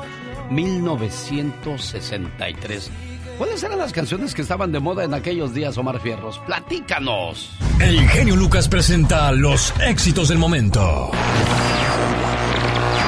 1963. 0.52 2.92
¿Cuáles 3.38 3.64
eran 3.64 3.80
las 3.80 3.92
canciones 3.92 4.34
que 4.36 4.44
estaban 4.44 4.72
de 4.72 4.80
moda 4.80 5.04
en 5.04 5.16
aquellos 5.16 5.54
días, 5.54 5.78
Omar 5.78 6.00
Fierros? 6.00 6.40
Platícanos. 6.46 7.50
El 7.80 8.08
genio 8.10 8.36
Lucas 8.36 8.68
presenta 8.68 9.32
los 9.32 9.74
éxitos 9.80 10.28
del 10.28 10.38
momento. 10.38 11.12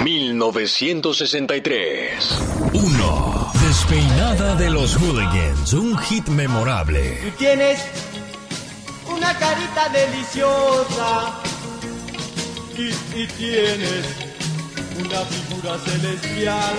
1963. 0.04 2.40
1. 2.74 3.52
Despeinada 3.68 4.56
de 4.56 4.72
los 4.72 4.98
Hooligans, 4.98 5.74
un 5.74 5.96
hit 6.00 6.28
memorable. 6.30 7.20
Tú 7.24 7.30
tienes 7.38 7.80
una 9.08 9.38
carita 9.38 9.90
deliciosa 9.90 11.40
y, 12.76 12.88
y 13.22 13.28
tienes 13.28 14.33
una 15.00 15.20
figura 15.26 15.78
celestial. 15.80 16.76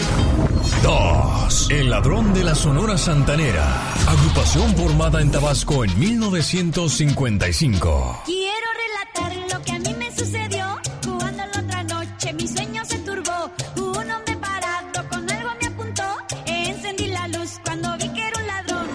2. 0.82 1.70
El 1.70 1.90
ladrón 1.90 2.32
de 2.34 2.44
la 2.44 2.54
Sonora 2.54 2.96
Santanera. 2.98 3.92
Agrupación 4.06 4.74
formada 4.76 5.20
en 5.20 5.30
Tabasco 5.30 5.84
en 5.84 5.98
1955. 5.98 8.22
Quiero 8.24 8.66
relatar 8.84 9.36
lo 9.52 9.62
que 9.62 9.72
a 9.72 9.78
mí 9.78 9.94
me 9.98 10.10
sucedió 10.16 10.66
cuando 11.02 11.44
la 11.46 11.60
otra 11.60 11.82
noche 11.84 12.32
mi 12.34 12.46
sueño 12.46 12.84
se 12.84 12.98
turbó. 12.98 13.50
Un 13.76 14.10
hombre 14.10 14.36
parado 14.36 15.08
con 15.08 15.30
algo 15.30 15.50
me 15.60 15.66
apuntó. 15.66 16.04
Encendí 16.46 17.06
la 17.08 17.26
luz 17.28 17.58
cuando 17.64 17.96
vi 17.96 18.08
que 18.10 18.28
era 18.28 18.38
un 18.38 18.46
ladrón. 18.46 18.86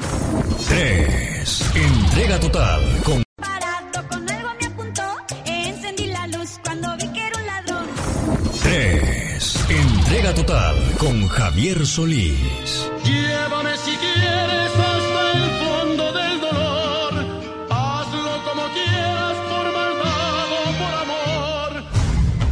3. 0.68 1.72
Entrega 1.76 2.40
total 2.40 2.82
con 3.04 3.24
Total 10.36 10.76
con 11.00 11.28
Javier 11.28 11.86
Solís. 11.88 12.92
Llévame 13.04 13.76
si 13.78 13.98
quieres 13.98 14.72
hasta 14.72 15.32
el 15.32 15.50
fondo 15.60 16.14
del 16.14 16.40
dolor. 16.40 17.14
Hazlo 17.72 18.44
como 18.46 18.62
quieras, 18.74 19.38
por 19.50 19.74
maldad 19.74 20.48
o 20.54 20.72
por 20.78 20.94
amor. 21.02 21.84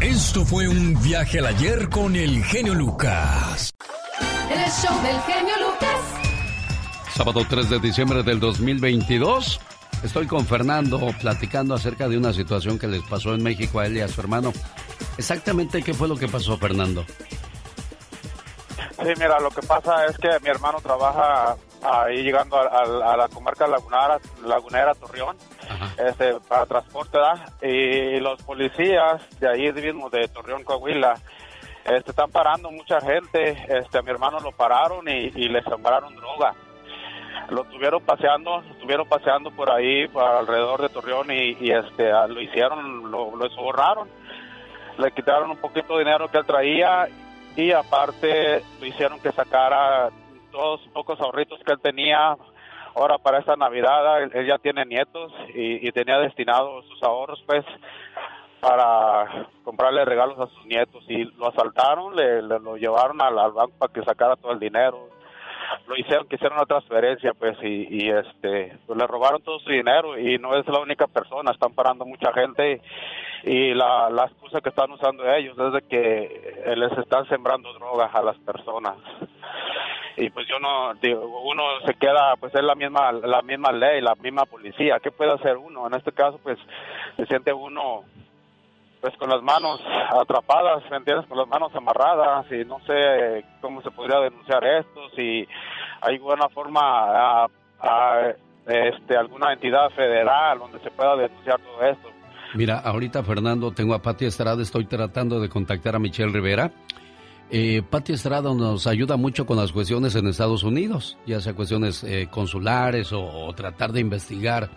Esto 0.02 0.44
fue 0.44 0.68
un 0.68 1.00
viaje 1.04 1.38
al 1.38 1.46
ayer 1.46 1.88
con 1.90 2.16
el 2.16 2.44
genio 2.46 2.74
Lucas. 2.74 3.72
El 4.50 4.72
show 4.72 5.02
del 5.04 5.22
genio 5.22 5.54
Lucas. 5.68 6.00
Sábado 7.16 7.46
3 7.48 7.70
de 7.70 7.80
diciembre 7.80 8.24
del 8.24 8.40
2022. 8.40 9.60
Estoy 10.04 10.26
con 10.26 10.48
Fernando 10.48 11.00
platicando 11.22 11.76
acerca 11.76 12.10
de 12.10 12.18
una 12.18 12.34
situación 12.34 12.80
que 12.80 12.88
les 12.88 13.04
pasó 13.04 13.36
en 13.36 13.44
México 13.44 13.80
a 13.80 13.86
él 13.86 13.98
y 13.98 14.02
a 14.02 14.08
su 14.08 14.20
hermano. 14.20 14.52
Exactamente 15.18 15.84
qué 15.84 15.94
fue 15.94 16.08
lo 16.08 16.16
que 16.16 16.28
pasó, 16.28 16.58
Fernando. 16.58 17.06
Sí, 18.98 19.14
mira, 19.20 19.40
lo 19.40 19.50
que 19.52 19.62
pasa 19.62 20.06
es 20.06 20.18
que 20.18 20.28
mi 20.42 20.50
hermano 20.50 20.80
trabaja 20.82 21.56
ahí 21.84 22.24
llegando 22.24 22.58
a, 22.58 22.64
a- 22.64 23.14
a 23.14 23.18
la 23.18 23.28
comarca 23.28 23.68
lagunera, 23.68 24.18
lagunera 24.44 24.96
Torreón, 24.96 25.38
este, 25.98 26.34
para 26.48 26.66
transporte, 26.66 27.18
¿verdad? 27.18 27.54
Y 27.62 28.20
los 28.20 28.42
policías 28.42 29.22
de 29.40 29.50
ahí 29.50 29.72
mismo, 29.72 30.10
de 30.10 30.28
Torreón, 30.30 30.64
Coahuila, 30.64 31.14
este, 31.86 32.10
están 32.10 32.32
parando 32.32 32.72
mucha 32.72 33.00
gente. 33.00 33.52
Este, 33.70 34.00
a 34.00 34.02
mi 34.02 34.10
hermano 34.10 34.40
lo 34.40 34.52
pararon 34.52 35.08
y, 35.08 35.32
y 35.36 35.48
le 35.48 35.62
sembraron 35.64 36.16
droga. 36.16 36.54
Lo 37.50 37.64
tuvieron 37.66 38.02
paseando, 38.04 38.62
lo 38.62 38.76
tuvieron 38.82 39.08
paseando 39.08 39.52
por 39.52 39.72
ahí, 39.72 40.08
por 40.08 40.24
alrededor 40.24 40.82
de 40.82 40.90
Torreón 40.90 41.30
y, 41.32 41.56
y, 41.62 41.72
este, 41.72 42.12
a- 42.12 42.26
lo 42.28 42.42
hicieron, 42.42 43.12
lo, 43.12 43.36
lo 43.36 43.50
sobornaron. 43.52 44.10
Le 44.98 45.12
quitaron 45.12 45.52
un 45.52 45.58
poquito 45.58 45.94
de 45.98 46.04
dinero 46.04 46.28
que 46.32 46.40
él 46.40 46.46
traía 46.48 47.08
y 47.58 47.72
aparte 47.72 48.64
lo 48.80 48.86
hicieron 48.86 49.20
que 49.20 49.32
sacara 49.32 50.10
todos 50.52 50.82
los 50.86 50.94
pocos 50.94 51.20
ahorritos 51.20 51.60
que 51.66 51.74
él 51.74 51.80
tenía 51.82 52.38
ahora 52.96 53.18
para 53.18 53.40
esta 53.40 53.56
Navidad. 53.56 54.22
Él, 54.24 54.48
ya 54.48 54.60
tiene 54.60 54.86
nietos 54.86 55.34
y, 55.56 55.92
tenía 55.92 56.20
destinados 56.20 56.86
sus 56.86 57.02
ahorros 57.02 57.44
pues 57.48 57.66
para 58.62 59.48
comprarle 59.64 60.06
regalos 60.06 60.40
a 60.40 60.48
sus 60.48 60.66
nietos 60.66 61.04
y 61.08 61.24
lo 61.24 61.50
asaltaron, 61.50 62.16
le, 62.16 62.42
lo 62.44 62.78
llevaron 62.78 63.22
al 63.22 63.36
banco 63.52 63.74
para 63.80 63.92
que 63.92 64.04
sacara 64.04 64.36
todo 64.36 64.52
el 64.52 64.60
dinero. 64.60 65.10
Lo 65.88 65.96
hicieron, 65.96 66.28
que 66.28 66.36
hicieron 66.36 66.58
una 66.58 66.66
transferencia 66.66 67.34
pues 67.34 67.58
y, 67.62 68.10
este 68.10 68.78
pues, 68.86 68.98
le 68.98 69.08
robaron 69.08 69.42
todo 69.42 69.60
su 69.60 69.70
dinero 69.70 70.18
y 70.18 70.38
no 70.38 70.56
es 70.56 70.68
la 70.68 70.80
única 70.80 71.08
persona, 71.08 71.52
están 71.52 71.74
parando 71.74 72.06
mucha 72.06 72.32
gente 72.34 72.82
y 73.44 73.74
la, 73.74 74.10
la 74.10 74.26
excusa 74.26 74.62
que 74.62 74.70
están 74.70 74.92
usando 74.92 75.32
ellos 75.32 75.58
es 75.58 75.74
de 75.74 75.82
que 75.84 76.74
les 76.76 76.92
están 76.98 77.28
sembrando 77.28 77.74
drogas 77.74 78.14
a 78.14 78.22
las 78.22 78.38
personas. 78.40 78.96
Y 80.18 80.32
pues 80.32 80.48
yo 80.48 80.60
no 80.60 80.96
digo 80.96 81.42
uno 81.44 81.64
se 81.86 81.94
queda 81.94 82.36
pues 82.40 82.54
es 82.56 82.64
la 82.64 82.74
misma 82.74 83.12
la 83.12 83.44
misma 83.44 83.72
ley 83.72 84.02
la 84.02 84.16
misma 84.16 84.46
policía 84.46 85.00
qué 85.00 85.12
puede 85.12 85.32
hacer 85.32 85.58
uno 85.58 85.86
en 85.86 85.94
este 85.94 86.12
caso 86.12 86.40
pues 86.42 86.58
se 87.18 87.26
siente 87.28 87.54
uno 87.54 88.04
pues 89.02 89.16
con 89.18 89.30
las 89.30 89.42
manos 89.42 89.80
atrapadas, 90.10 90.84
¿me 90.90 90.98
entiendes? 90.98 91.28
Con 91.28 91.38
las 91.38 91.48
manos 91.48 91.74
amarradas 91.76 92.46
y 92.52 92.66
no 92.66 92.80
sé 92.86 93.46
cómo 93.62 93.82
se 93.82 93.92
podría 93.92 94.20
denunciar 94.20 94.64
esto, 94.66 95.10
si 95.16 95.48
hay 96.02 96.16
alguna 96.16 96.50
forma, 96.50 96.82
a, 96.82 97.48
a, 97.80 98.34
este, 98.66 99.16
alguna 99.16 99.54
entidad 99.54 99.90
federal 99.92 100.60
donde 100.60 100.80
se 100.80 100.92
pueda 100.92 101.16
denunciar 101.16 101.60
todo 101.60 101.82
esto. 101.84 102.10
Mira, 102.54 102.80
ahorita 102.80 103.24
Fernando, 103.24 103.72
tengo 103.72 103.94
a 103.94 104.02
Pati 104.02 104.26
Estrada, 104.26 104.62
estoy 104.62 104.86
tratando 104.86 105.40
de 105.40 105.50
contactar 105.50 105.96
a 105.96 106.00
Michelle 106.00 106.32
Rivera. 106.32 106.72
Eh, 107.50 107.82
Pati 107.90 108.14
Estrada 108.14 108.54
nos 108.54 108.88
ayuda 108.88 109.16
mucho 109.16 109.46
con 109.46 109.58
las 109.58 109.72
cuestiones 109.72 110.16
en 110.16 110.28
Estados 110.28 110.64
Unidos, 110.64 111.18
ya 111.26 111.40
sea 111.40 111.54
cuestiones 111.54 112.04
eh, 112.04 112.28
consulares 112.30 113.14
o, 113.14 113.24
o 113.24 113.54
tratar 113.54 113.92
de 113.92 114.02
investigar 114.02 114.70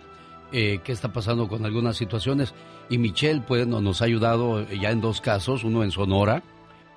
eh, 0.51 0.79
qué 0.83 0.91
está 0.91 1.11
pasando 1.13 1.47
con 1.47 1.65
algunas 1.65 1.97
situaciones. 1.97 2.53
Y 2.89 2.97
Michelle, 2.97 3.41
pues, 3.47 3.67
no- 3.67 3.81
nos 3.81 4.01
ha 4.01 4.05
ayudado 4.05 4.67
ya 4.69 4.91
en 4.91 5.01
dos 5.01 5.21
casos, 5.21 5.63
uno 5.63 5.83
en 5.83 5.91
Sonora 5.91 6.43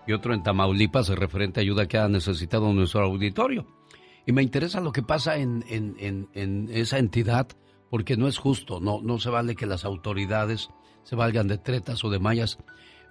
y 0.07 0.13
otro 0.13 0.35
en 0.35 0.43
Tamaulipas, 0.43 1.09
referente 1.11 1.61
a 1.61 1.63
ayuda 1.63 1.87
que 1.87 1.99
ha 1.99 2.09
necesitado 2.09 2.73
nuestro 2.73 3.03
auditorio. 3.05 3.67
Y 4.27 4.33
me 4.33 4.43
interesa 4.43 4.81
lo 4.81 4.93
que 4.93 5.03
pasa 5.03 5.37
en, 5.37 5.65
en- 5.69 5.97
en- 5.99 6.29
en 6.35 6.69
esa 6.73 6.99
entidad, 6.99 7.49
porque 7.91 8.17
no 8.17 8.27
es 8.29 8.39
justo, 8.39 8.81
no, 8.81 9.01
no 9.03 9.19
se 9.19 9.31
vale 9.31 9.55
que 9.55 9.67
las 9.67 9.85
autoridades 9.85 10.71
se 11.05 11.15
valgan 11.17 11.47
de 11.49 11.59
tretas 11.59 12.03
o 12.05 12.11
de 12.11 12.19
mallas. 12.19 12.59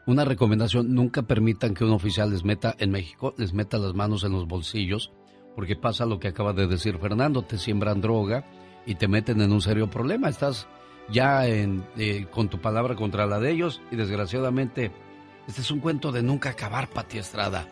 Una 0.05 0.25
recomendación, 0.25 0.93
nunca 0.93 1.21
permitan 1.21 1.73
que 1.73 1.85
un 1.85 1.91
oficial 1.91 2.31
les 2.31 2.43
meta 2.43 2.75
en 2.79 2.91
México, 2.91 3.33
les 3.37 3.53
meta 3.53 3.77
las 3.77 3.93
manos 3.93 4.23
en 4.23 4.33
los 4.33 4.47
bolsillos, 4.47 5.11
porque 5.55 5.75
pasa 5.77 6.05
lo 6.05 6.19
que 6.19 6.27
acaba 6.27 6.51
de 6.51 6.67
decir 6.67 6.97
Fernando, 6.97 7.43
te 7.43 7.57
siembran 7.57 8.01
droga 8.01 8.45
y 8.85 8.95
te 8.95 9.07
meten 9.07 9.41
en 9.41 9.51
un 9.51 9.61
serio 9.61 9.89
problema. 9.89 10.29
Estás 10.29 10.67
ya 11.09 11.45
en, 11.47 11.83
eh, 11.97 12.25
con 12.31 12.49
tu 12.49 12.59
palabra 12.59 12.95
contra 12.95 13.25
la 13.25 13.39
de 13.39 13.51
ellos 13.51 13.81
y 13.91 13.95
desgraciadamente 13.95 14.91
este 15.47 15.61
es 15.61 15.71
un 15.71 15.79
cuento 15.79 16.11
de 16.11 16.23
nunca 16.23 16.49
acabar, 16.49 16.87
Pati 16.87 17.17
Estrada. 17.17 17.65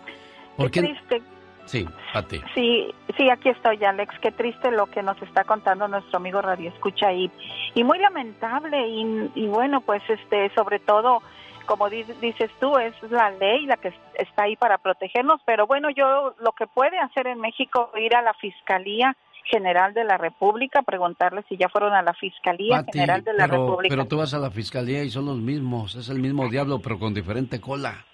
¿Por 0.57 0.69
Qué 0.71 0.81
triste. 0.81 1.21
Sí, 1.65 1.87
Pati. 2.11 2.41
Sí, 2.53 2.93
sí, 3.15 3.29
aquí 3.29 3.49
estoy, 3.49 3.81
Alex. 3.83 4.13
Qué 4.21 4.31
triste 4.31 4.71
lo 4.71 4.87
que 4.87 5.01
nos 5.03 5.21
está 5.21 5.43
contando 5.45 5.87
nuestro 5.87 6.17
amigo 6.17 6.41
Radio 6.41 6.69
Escucha 6.69 7.07
ahí. 7.07 7.31
Y 7.75 7.83
muy 7.83 7.99
lamentable. 7.99 8.87
Y, 8.89 9.31
y 9.35 9.47
bueno, 9.47 9.79
pues 9.79 10.01
este, 10.09 10.49
sobre 10.53 10.79
todo, 10.79 11.21
como 11.67 11.89
di- 11.89 12.03
dices 12.19 12.51
tú, 12.59 12.77
es 12.77 12.93
la 13.09 13.29
ley 13.31 13.65
la 13.67 13.77
que 13.77 13.93
está 14.15 14.43
ahí 14.43 14.57
para 14.57 14.79
protegernos. 14.79 15.39
Pero 15.45 15.65
bueno, 15.67 15.89
yo 15.91 16.35
lo 16.41 16.51
que 16.51 16.67
puede 16.67 16.99
hacer 16.99 17.27
en 17.27 17.39
México, 17.39 17.89
ir 17.97 18.15
a 18.15 18.21
la 18.21 18.33
Fiscalía 18.33 19.15
General 19.45 19.93
de 19.93 20.03
la 20.03 20.17
República, 20.17 20.81
preguntarle 20.81 21.43
si 21.49 21.57
ya 21.57 21.69
fueron 21.69 21.93
a 21.93 22.01
la 22.01 22.13
Fiscalía 22.13 22.77
Pati, 22.77 22.99
General 22.99 23.23
de 23.23 23.33
la 23.33 23.47
pero, 23.47 23.65
República. 23.65 23.95
pero 23.95 24.07
tú 24.07 24.17
vas 24.17 24.33
a 24.33 24.39
la 24.39 24.51
fiscalía 24.51 25.03
y 25.03 25.09
son 25.09 25.25
los 25.25 25.37
mismos, 25.37 25.95
es 25.95 26.09
el 26.09 26.19
mismo 26.19 26.47
diablo 26.49 26.79
pero 26.79 26.99
con 26.99 27.13
diferente 27.13 27.59
cola. 27.59 28.05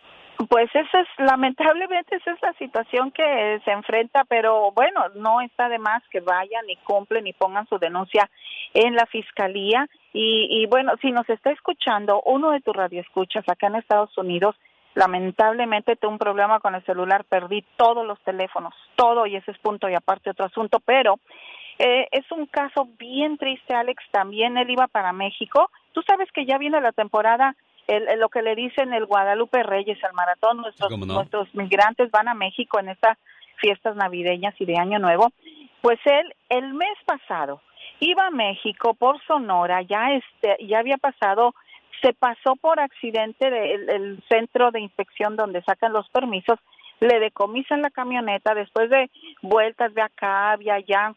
Pues 0.49 0.69
esa 0.75 0.99
es, 0.99 1.07
lamentablemente, 1.17 2.15
esa 2.15 2.31
es 2.31 2.41
la 2.43 2.53
situación 2.53 3.09
que 3.09 3.59
se 3.65 3.71
enfrenta, 3.71 4.23
pero 4.25 4.71
bueno, 4.71 5.09
no 5.15 5.41
está 5.41 5.67
de 5.67 5.79
más 5.79 6.03
que 6.11 6.19
vayan 6.19 6.69
y 6.69 6.75
cumplen 6.77 7.25
y 7.25 7.33
pongan 7.33 7.67
su 7.67 7.79
denuncia 7.79 8.29
en 8.75 8.93
la 8.93 9.07
fiscalía. 9.07 9.87
Y, 10.13 10.47
y 10.51 10.67
bueno, 10.67 10.93
si 11.01 11.11
nos 11.11 11.27
está 11.27 11.49
escuchando 11.49 12.21
uno 12.23 12.51
de 12.51 12.61
tus 12.61 12.75
radioescuchas 12.75 13.45
acá 13.49 13.65
en 13.65 13.77
Estados 13.77 14.15
Unidos, 14.15 14.55
lamentablemente 14.97 15.95
tuve 15.95 16.11
un 16.11 16.17
problema 16.17 16.59
con 16.59 16.73
el 16.75 16.83
celular, 16.83 17.23
perdí 17.23 17.63
todos 17.77 18.05
los 18.05 18.19
teléfonos, 18.21 18.73
todo, 18.95 19.25
y 19.27 19.35
ese 19.35 19.51
es 19.51 19.57
punto 19.59 19.87
y 19.87 19.93
aparte 19.95 20.31
otro 20.31 20.45
asunto, 20.45 20.79
pero 20.79 21.19
eh, 21.79 22.07
es 22.11 22.29
un 22.31 22.47
caso 22.47 22.87
bien 22.97 23.37
triste, 23.37 23.75
Alex, 23.75 24.03
también 24.11 24.57
él 24.57 24.69
iba 24.71 24.87
para 24.87 25.13
México. 25.13 25.69
Tú 25.93 26.01
sabes 26.01 26.31
que 26.31 26.45
ya 26.45 26.57
viene 26.57 26.81
la 26.81 26.91
temporada 26.91 27.55
el, 27.87 28.07
el- 28.09 28.19
lo 28.19 28.29
que 28.29 28.41
le 28.41 28.55
dicen 28.55 28.91
el 28.93 29.05
Guadalupe 29.05 29.61
Reyes, 29.63 29.99
el 30.03 30.13
maratón, 30.13 30.57
nuestros, 30.57 30.89
no. 30.97 31.05
nuestros 31.13 31.53
migrantes 31.53 32.09
van 32.11 32.27
a 32.27 32.33
México 32.33 32.79
en 32.79 32.89
estas 32.89 33.17
fiestas 33.57 33.95
navideñas 33.95 34.55
y 34.59 34.65
de 34.65 34.77
Año 34.77 34.97
Nuevo. 34.99 35.31
Pues 35.81 35.99
él, 36.05 36.33
el 36.49 36.73
mes 36.73 36.97
pasado, 37.05 37.61
iba 37.99 38.25
a 38.27 38.31
México 38.31 38.93
por 38.95 39.23
Sonora, 39.25 39.83
ya 39.83 40.11
este, 40.13 40.57
ya 40.65 40.79
había 40.79 40.97
pasado, 40.97 41.53
se 42.01 42.13
pasó 42.13 42.55
por 42.55 42.79
accidente 42.79 43.49
del 43.49 43.89
el 43.89 44.23
centro 44.29 44.71
de 44.71 44.81
inspección 44.81 45.35
donde 45.35 45.61
sacan 45.63 45.93
los 45.93 46.09
permisos, 46.09 46.59
le 46.99 47.19
decomisan 47.19 47.81
la 47.81 47.89
camioneta 47.89 48.53
después 48.53 48.89
de 48.89 49.09
vueltas 49.41 49.93
de 49.93 50.01
acá, 50.01 50.55
de 50.57 50.71
allá, 50.71 51.13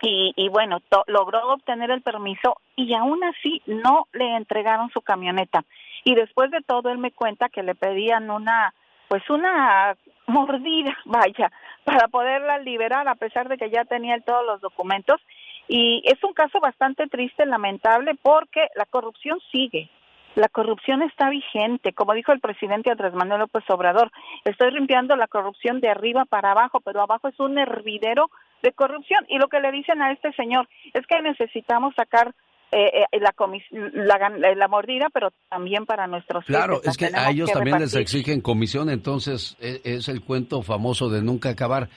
y, 0.00 0.48
bueno, 0.50 0.80
logró 1.06 1.52
obtener 1.52 1.90
el 1.90 2.02
permiso 2.02 2.60
y 2.76 2.94
aún 2.94 3.22
así 3.24 3.62
no 3.66 4.06
le 4.12 4.36
entregaron 4.36 4.90
su 4.90 5.00
camioneta. 5.00 5.64
Y 6.04 6.14
después 6.14 6.50
de 6.50 6.60
todo, 6.60 6.90
él 6.90 6.98
me 6.98 7.10
cuenta 7.10 7.48
que 7.48 7.62
le 7.62 7.74
pedían 7.74 8.30
una, 8.30 8.72
pues 9.08 9.28
una 9.28 9.96
mordida, 10.26 10.96
vaya, 11.04 11.50
para 11.84 12.08
poderla 12.08 12.58
liberar 12.58 13.08
a 13.08 13.16
pesar 13.16 13.48
de 13.48 13.58
que 13.58 13.70
ya 13.70 13.84
tenía 13.84 14.20
todos 14.20 14.46
los 14.46 14.60
documentos. 14.60 15.20
Y 15.66 16.02
es 16.04 16.22
un 16.22 16.32
caso 16.32 16.60
bastante 16.60 17.08
triste, 17.08 17.44
lamentable, 17.44 18.14
porque 18.22 18.68
la 18.76 18.86
corrupción 18.86 19.38
sigue. 19.50 19.90
La 20.38 20.48
corrupción 20.48 21.02
está 21.02 21.30
vigente, 21.30 21.92
como 21.92 22.14
dijo 22.14 22.30
el 22.30 22.38
presidente 22.38 22.92
Andrés 22.92 23.12
Manuel 23.12 23.40
López 23.40 23.64
Obrador. 23.70 24.12
Estoy 24.44 24.70
limpiando 24.70 25.16
la 25.16 25.26
corrupción 25.26 25.80
de 25.80 25.88
arriba 25.88 26.26
para 26.26 26.52
abajo, 26.52 26.80
pero 26.80 27.02
abajo 27.02 27.26
es 27.26 27.40
un 27.40 27.58
hervidero 27.58 28.30
de 28.62 28.70
corrupción. 28.70 29.26
Y 29.28 29.38
lo 29.38 29.48
que 29.48 29.58
le 29.58 29.72
dicen 29.72 30.00
a 30.00 30.12
este 30.12 30.32
señor 30.34 30.68
es 30.94 31.04
que 31.08 31.20
necesitamos 31.22 31.92
sacar 31.96 32.36
eh, 32.70 33.02
eh, 33.10 33.18
la, 33.20 33.32
comis- 33.32 33.66
la, 33.72 34.68
mordida, 34.68 35.08
pero 35.12 35.32
también 35.48 35.86
para 35.86 36.06
nuestros 36.06 36.44
Claro, 36.44 36.82
es 36.84 36.96
que 36.96 37.06
a 37.06 37.30
ellos 37.30 37.48
que 37.48 37.54
también 37.54 37.80
les 37.80 37.96
exigen 37.96 38.40
comisión, 38.40 38.90
entonces 38.90 39.56
e- 39.58 39.80
es 39.82 40.08
el 40.08 40.22
cuento 40.22 40.62
famoso 40.62 41.08
de 41.08 41.20
nunca 41.20 41.48
acabar. 41.48 41.88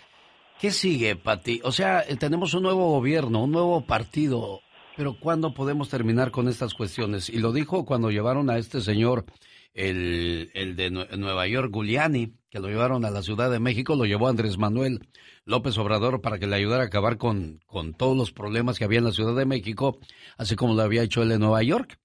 ¿Qué 0.59 0.71
sigue, 0.71 1.15
Pati? 1.15 1.61
O 1.63 1.71
sea, 1.71 2.01
eh, 2.07 2.15
tenemos 2.17 2.55
un 2.55 2.63
nuevo 2.63 2.89
gobierno, 2.89 3.43
un 3.43 3.51
nuevo 3.51 3.81
partido, 3.85 4.61
pero 5.01 5.17
¿cuándo 5.19 5.51
podemos 5.55 5.89
terminar 5.89 6.29
con 6.29 6.47
estas 6.47 6.75
cuestiones? 6.75 7.27
Y 7.27 7.39
lo 7.39 7.51
dijo 7.53 7.85
cuando 7.85 8.11
llevaron 8.11 8.51
a 8.51 8.59
este 8.59 8.81
señor, 8.81 9.25
el, 9.73 10.51
el 10.53 10.75
de 10.75 10.91
Nue- 10.91 11.17
Nueva 11.17 11.47
York, 11.47 11.71
Giuliani, 11.73 12.35
que 12.51 12.59
lo 12.59 12.67
llevaron 12.67 13.03
a 13.03 13.09
la 13.09 13.23
Ciudad 13.23 13.49
de 13.49 13.59
México, 13.59 13.95
lo 13.95 14.05
llevó 14.05 14.27
Andrés 14.27 14.59
Manuel 14.59 14.99
López 15.43 15.75
Obrador 15.79 16.21
para 16.21 16.37
que 16.37 16.45
le 16.45 16.55
ayudara 16.55 16.83
a 16.83 16.85
acabar 16.85 17.17
con, 17.17 17.61
con 17.65 17.95
todos 17.95 18.15
los 18.15 18.31
problemas 18.31 18.77
que 18.77 18.83
había 18.83 18.99
en 18.99 19.05
la 19.05 19.11
Ciudad 19.11 19.35
de 19.35 19.47
México, 19.47 19.97
así 20.37 20.55
como 20.55 20.75
lo 20.75 20.83
había 20.83 21.01
hecho 21.01 21.23
él 21.23 21.31
en 21.31 21.39
Nueva 21.39 21.63
York. 21.63 21.97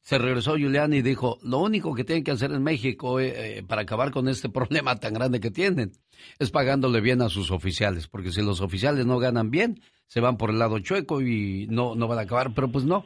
Se 0.00 0.16
regresó 0.16 0.52
Julián 0.52 0.94
y 0.94 1.02
dijo, 1.02 1.38
lo 1.42 1.58
único 1.58 1.94
que 1.94 2.04
tienen 2.04 2.24
que 2.24 2.30
hacer 2.30 2.52
en 2.52 2.62
México 2.62 3.20
eh, 3.20 3.58
eh, 3.58 3.62
para 3.64 3.82
acabar 3.82 4.12
con 4.12 4.28
este 4.30 4.48
problema 4.48 4.96
tan 4.98 5.12
grande 5.12 5.40
que 5.40 5.50
tienen 5.50 5.92
es 6.38 6.50
pagándole 6.50 7.02
bien 7.02 7.20
a 7.20 7.28
sus 7.28 7.50
oficiales, 7.50 8.08
porque 8.08 8.32
si 8.32 8.40
los 8.40 8.62
oficiales 8.62 9.04
no 9.04 9.18
ganan 9.18 9.50
bien, 9.50 9.78
se 10.06 10.20
van 10.20 10.36
por 10.36 10.50
el 10.50 10.58
lado 10.58 10.78
chueco 10.78 11.20
y 11.20 11.66
no, 11.70 11.94
no 11.94 12.08
van 12.08 12.18
a 12.18 12.22
acabar, 12.22 12.48
pero 12.54 12.68
pues 12.68 12.84
no, 12.84 13.04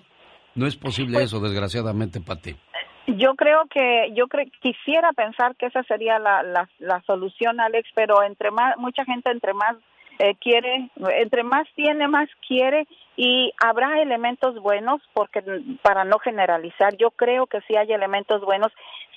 no 0.54 0.66
es 0.66 0.76
posible 0.76 1.14
Pues 1.14 1.26
eso, 1.26 1.40
desgraciadamente, 1.40 2.20
para 2.20 2.40
ti. 2.40 2.56
Yo 3.06 3.34
creo 3.36 3.62
que, 3.70 4.12
yo 4.14 4.26
cre- 4.26 4.52
quisiera 4.60 5.12
pensar 5.12 5.56
que 5.56 5.66
esa 5.66 5.82
sería 5.84 6.18
la, 6.18 6.42
la, 6.42 6.68
la 6.78 7.00
solución, 7.06 7.58
Alex, 7.58 7.88
pero 7.94 8.22
entre 8.22 8.50
más, 8.50 8.76
mucha 8.76 9.04
gente 9.06 9.30
entre 9.30 9.54
más 9.54 9.76
eh, 10.18 10.34
quiere, 10.40 10.90
entre 11.16 11.42
más 11.42 11.66
tiene, 11.74 12.06
más 12.08 12.28
quiere 12.46 12.86
y 13.16 13.52
habrá 13.64 14.02
elementos 14.02 14.60
buenos, 14.60 15.00
porque 15.14 15.42
para 15.80 16.04
no 16.04 16.18
generalizar, 16.18 16.96
yo 16.98 17.10
creo 17.12 17.46
que 17.46 17.60
sí 17.62 17.76
hay 17.76 17.90
elementos 17.92 18.42
buenos. 18.42 18.72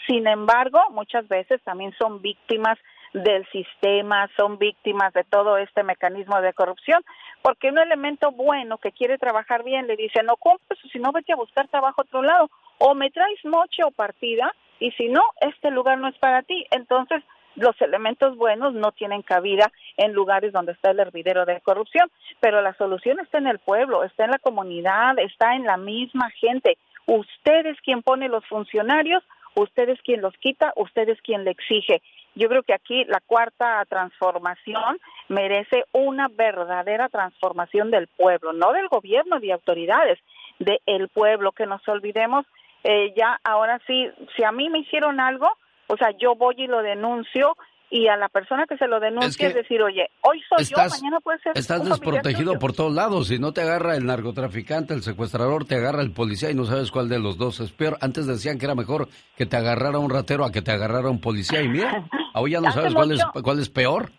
Sin 0.07 0.25
embargo, 0.25 0.79
muchas 0.91 1.27
veces 1.27 1.61
también 1.63 1.93
son 1.99 2.21
víctimas 2.21 2.77
del 3.13 3.45
sistema, 3.51 4.29
son 4.37 4.57
víctimas 4.57 5.13
de 5.13 5.23
todo 5.23 5.57
este 5.57 5.83
mecanismo 5.83 6.39
de 6.41 6.53
corrupción, 6.53 7.03
porque 7.41 7.69
un 7.69 7.77
elemento 7.77 8.31
bueno 8.31 8.77
que 8.77 8.91
quiere 8.91 9.17
trabajar 9.17 9.63
bien 9.63 9.87
le 9.87 9.95
dice, 9.95 10.23
no 10.23 10.37
cumples, 10.37 10.79
si 10.91 10.99
no 10.99 11.11
vete 11.11 11.33
a 11.33 11.37
buscar 11.37 11.67
trabajo 11.67 12.01
a 12.01 12.05
otro 12.05 12.21
lado, 12.21 12.49
o 12.77 12.95
me 12.95 13.11
traes 13.11 13.43
noche 13.43 13.83
o 13.83 13.91
partida, 13.91 14.53
y 14.79 14.91
si 14.91 15.09
no, 15.09 15.21
este 15.41 15.71
lugar 15.71 15.99
no 15.99 16.07
es 16.07 16.17
para 16.17 16.41
ti. 16.41 16.65
Entonces, 16.71 17.23
los 17.55 17.79
elementos 17.81 18.35
buenos 18.37 18.73
no 18.73 18.91
tienen 18.91 19.21
cabida 19.21 19.71
en 19.97 20.13
lugares 20.13 20.53
donde 20.53 20.71
está 20.71 20.91
el 20.91 20.99
hervidero 20.99 21.45
de 21.45 21.61
corrupción, 21.61 22.09
pero 22.39 22.61
la 22.61 22.73
solución 22.75 23.19
está 23.19 23.37
en 23.37 23.47
el 23.47 23.59
pueblo, 23.59 24.03
está 24.03 24.25
en 24.25 24.31
la 24.31 24.39
comunidad, 24.39 25.19
está 25.19 25.55
en 25.55 25.65
la 25.65 25.77
misma 25.77 26.29
gente. 26.31 26.77
Usted 27.05 27.65
es 27.65 27.79
quien 27.81 28.01
pone 28.01 28.29
los 28.29 28.45
funcionarios, 28.47 29.23
usted 29.55 29.89
es 29.89 30.01
quien 30.01 30.21
los 30.21 30.35
quita, 30.37 30.73
usted 30.75 31.09
es 31.09 31.21
quien 31.21 31.43
le 31.43 31.51
exige. 31.51 32.01
Yo 32.35 32.47
creo 32.47 32.63
que 32.63 32.73
aquí 32.73 33.03
la 33.05 33.19
cuarta 33.25 33.83
transformación 33.89 34.99
merece 35.29 35.83
una 35.91 36.27
verdadera 36.29 37.09
transformación 37.09 37.91
del 37.91 38.07
pueblo, 38.07 38.53
no 38.53 38.71
del 38.73 38.87
gobierno 38.87 39.39
ni 39.39 39.47
de 39.47 39.53
autoridades, 39.53 40.19
del 40.59 41.09
pueblo, 41.09 41.51
que 41.51 41.65
nos 41.65 41.85
olvidemos 41.87 42.45
eh, 42.83 43.13
ya 43.15 43.39
ahora 43.43 43.79
sí, 43.85 44.09
si 44.35 44.43
a 44.43 44.51
mí 44.51 44.69
me 44.69 44.79
hicieron 44.79 45.19
algo, 45.19 45.47
o 45.87 45.97
sea, 45.97 46.11
yo 46.17 46.35
voy 46.35 46.55
y 46.57 46.67
lo 46.67 46.81
denuncio 46.81 47.55
y 47.91 48.07
a 48.07 48.15
la 48.15 48.29
persona 48.29 48.65
que 48.65 48.77
se 48.77 48.87
lo 48.87 48.99
denuncie 49.01 49.47
es, 49.47 49.53
que 49.53 49.59
decir, 49.61 49.81
oye, 49.83 50.09
hoy 50.21 50.41
soy 50.47 50.63
estás- 50.63 50.93
yo, 50.93 51.01
mañana 51.01 51.19
puede 51.19 51.39
ser 51.39 51.51
Estás 51.57 51.81
un 51.81 51.89
desprotegido 51.89 52.57
por 52.57 52.71
todos 52.73 52.93
lados. 52.93 53.27
Si 53.27 53.37
no 53.37 53.51
te 53.51 53.61
agarra 53.61 53.97
el 53.97 54.05
narcotraficante, 54.05 54.93
el 54.93 55.03
secuestrador, 55.03 55.65
te 55.65 55.75
agarra 55.75 56.01
el 56.01 56.11
policía 56.13 56.49
y 56.49 56.55
no 56.55 56.63
sabes 56.63 56.89
cuál 56.89 57.09
de 57.09 57.19
los 57.19 57.37
dos 57.37 57.59
es 57.59 57.71
peor. 57.73 57.97
Antes 58.01 58.25
decían 58.27 58.57
que 58.57 58.65
era 58.65 58.75
mejor 58.75 59.09
que 59.35 59.45
te 59.45 59.57
agarrara 59.57 59.99
un 59.99 60.09
ratero 60.09 60.45
a 60.45 60.51
que 60.51 60.61
te 60.61 60.71
agarrara 60.71 61.09
un 61.09 61.19
policía. 61.19 61.61
Y 61.61 61.67
mira, 61.67 62.05
ahora 62.33 62.51
ya 62.51 62.61
no 62.61 62.67
Hace 62.67 62.79
sabes 62.79 62.93
cuál 62.93 63.11
es, 63.11 63.25
cuál 63.43 63.59
es 63.59 63.69
peor. 63.69 64.11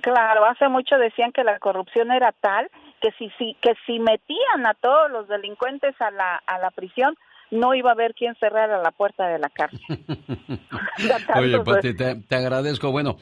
Claro, 0.00 0.46
hace 0.46 0.68
mucho 0.68 0.96
decían 0.96 1.32
que 1.32 1.44
la 1.44 1.58
corrupción 1.58 2.10
era 2.12 2.32
tal 2.32 2.70
que 3.02 3.10
si, 3.18 3.28
si 3.38 3.56
que 3.60 3.74
si 3.84 3.98
metían 3.98 4.66
a 4.66 4.74
todos 4.74 5.10
los 5.10 5.28
delincuentes 5.28 5.94
a 6.00 6.10
la 6.10 6.36
a 6.46 6.58
la 6.58 6.70
prisión 6.70 7.14
no 7.50 7.74
iba 7.74 7.90
a 7.90 7.92
haber 7.92 8.14
quien 8.14 8.34
cerrara 8.36 8.80
la 8.80 8.92
puerta 8.92 9.28
de 9.28 9.38
la 9.38 9.50
cárcel. 9.50 9.80
Oye, 11.36 11.60
pues. 11.60 11.76
Pati, 11.76 11.94
te, 11.94 12.14
te 12.14 12.34
agradezco. 12.36 12.90
Bueno, 12.90 13.18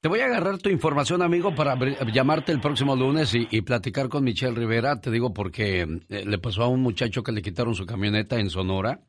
te 0.00 0.08
voy 0.08 0.20
a 0.20 0.24
agarrar 0.24 0.58
tu 0.58 0.70
información, 0.70 1.20
amigo, 1.20 1.54
para 1.54 1.76
llamarte 2.10 2.52
el 2.52 2.60
próximo 2.60 2.96
lunes 2.96 3.34
y, 3.34 3.46
y 3.50 3.60
platicar 3.60 4.08
con 4.08 4.24
Michelle 4.24 4.56
Rivera. 4.56 5.00
Te 5.00 5.10
digo 5.10 5.34
porque 5.34 5.82
eh, 5.82 6.24
le 6.24 6.38
pasó 6.38 6.62
a 6.62 6.68
un 6.68 6.80
muchacho 6.80 7.22
que 7.22 7.32
le 7.32 7.42
quitaron 7.42 7.74
su 7.74 7.84
camioneta 7.84 8.40
en 8.40 8.48
Sonora. 8.48 9.00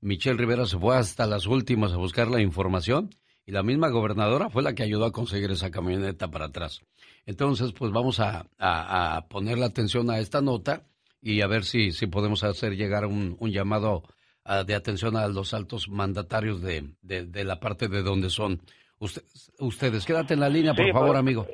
Michelle 0.00 0.36
Rivera 0.36 0.66
se 0.66 0.78
fue 0.78 0.96
hasta 0.96 1.26
las 1.26 1.46
últimas 1.46 1.92
a 1.92 1.96
buscar 1.96 2.28
la 2.28 2.42
información 2.42 3.10
y 3.46 3.52
la 3.52 3.62
misma 3.62 3.88
gobernadora 3.88 4.48
fue 4.50 4.62
la 4.62 4.74
que 4.74 4.82
ayudó 4.82 5.04
a 5.04 5.12
conseguir 5.12 5.50
esa 5.50 5.70
camioneta 5.70 6.28
para 6.28 6.46
atrás. 6.46 6.80
Entonces, 7.26 7.72
pues 7.72 7.92
vamos 7.92 8.20
a, 8.20 8.46
a, 8.58 9.16
a 9.16 9.28
ponerle 9.28 9.64
atención 9.64 10.10
a 10.10 10.18
esta 10.18 10.40
nota 10.40 10.82
y 11.20 11.40
a 11.40 11.46
ver 11.46 11.64
si, 11.64 11.92
si 11.92 12.06
podemos 12.06 12.44
hacer 12.44 12.76
llegar 12.76 13.06
un, 13.06 13.36
un 13.38 13.50
llamado 13.50 14.02
ah, 14.44 14.64
de 14.64 14.74
atención 14.74 15.16
a 15.16 15.26
los 15.28 15.54
altos 15.54 15.88
mandatarios 15.88 16.60
de, 16.60 16.90
de, 17.02 17.26
de 17.26 17.44
la 17.44 17.60
parte 17.60 17.88
de 17.88 18.02
donde 18.02 18.28
son 18.30 18.60
ustedes. 18.98 19.50
ustedes. 19.58 20.04
Quédate 20.06 20.34
en 20.34 20.40
la 20.40 20.48
línea, 20.48 20.74
por 20.74 20.84
Sí, 20.84 20.92
favor, 20.92 21.08
pues. 21.08 21.18
amigo. 21.20 21.46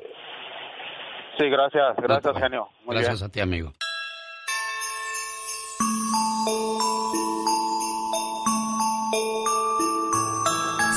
Sí, 1.39 1.49
gracias, 1.49 1.95
gracias, 1.97 2.37
genio. 2.37 2.67
Muy 2.85 2.95
Gracias 2.95 3.19
bien. 3.19 3.29
a 3.29 3.31
ti, 3.31 3.39
amigo. 3.39 3.73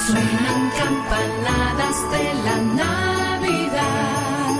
Suenan 0.06 0.53
campanadas 0.78 1.96
de 2.12 2.24
la 2.46 2.56
Navidad. 2.82 4.54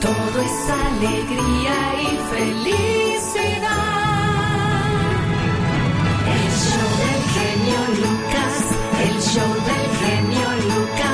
Todo 0.00 0.36
es 0.48 0.58
alegría 0.86 1.76
y 2.00 2.10
felicidad. 2.34 3.82
El 6.36 6.48
show 6.64 6.90
del 7.04 7.22
genio 7.36 7.80
Lucas, 8.02 8.54
el 9.06 9.16
show 9.32 9.52
del 9.70 9.86
genio 10.02 10.48
Lucas, 10.72 11.11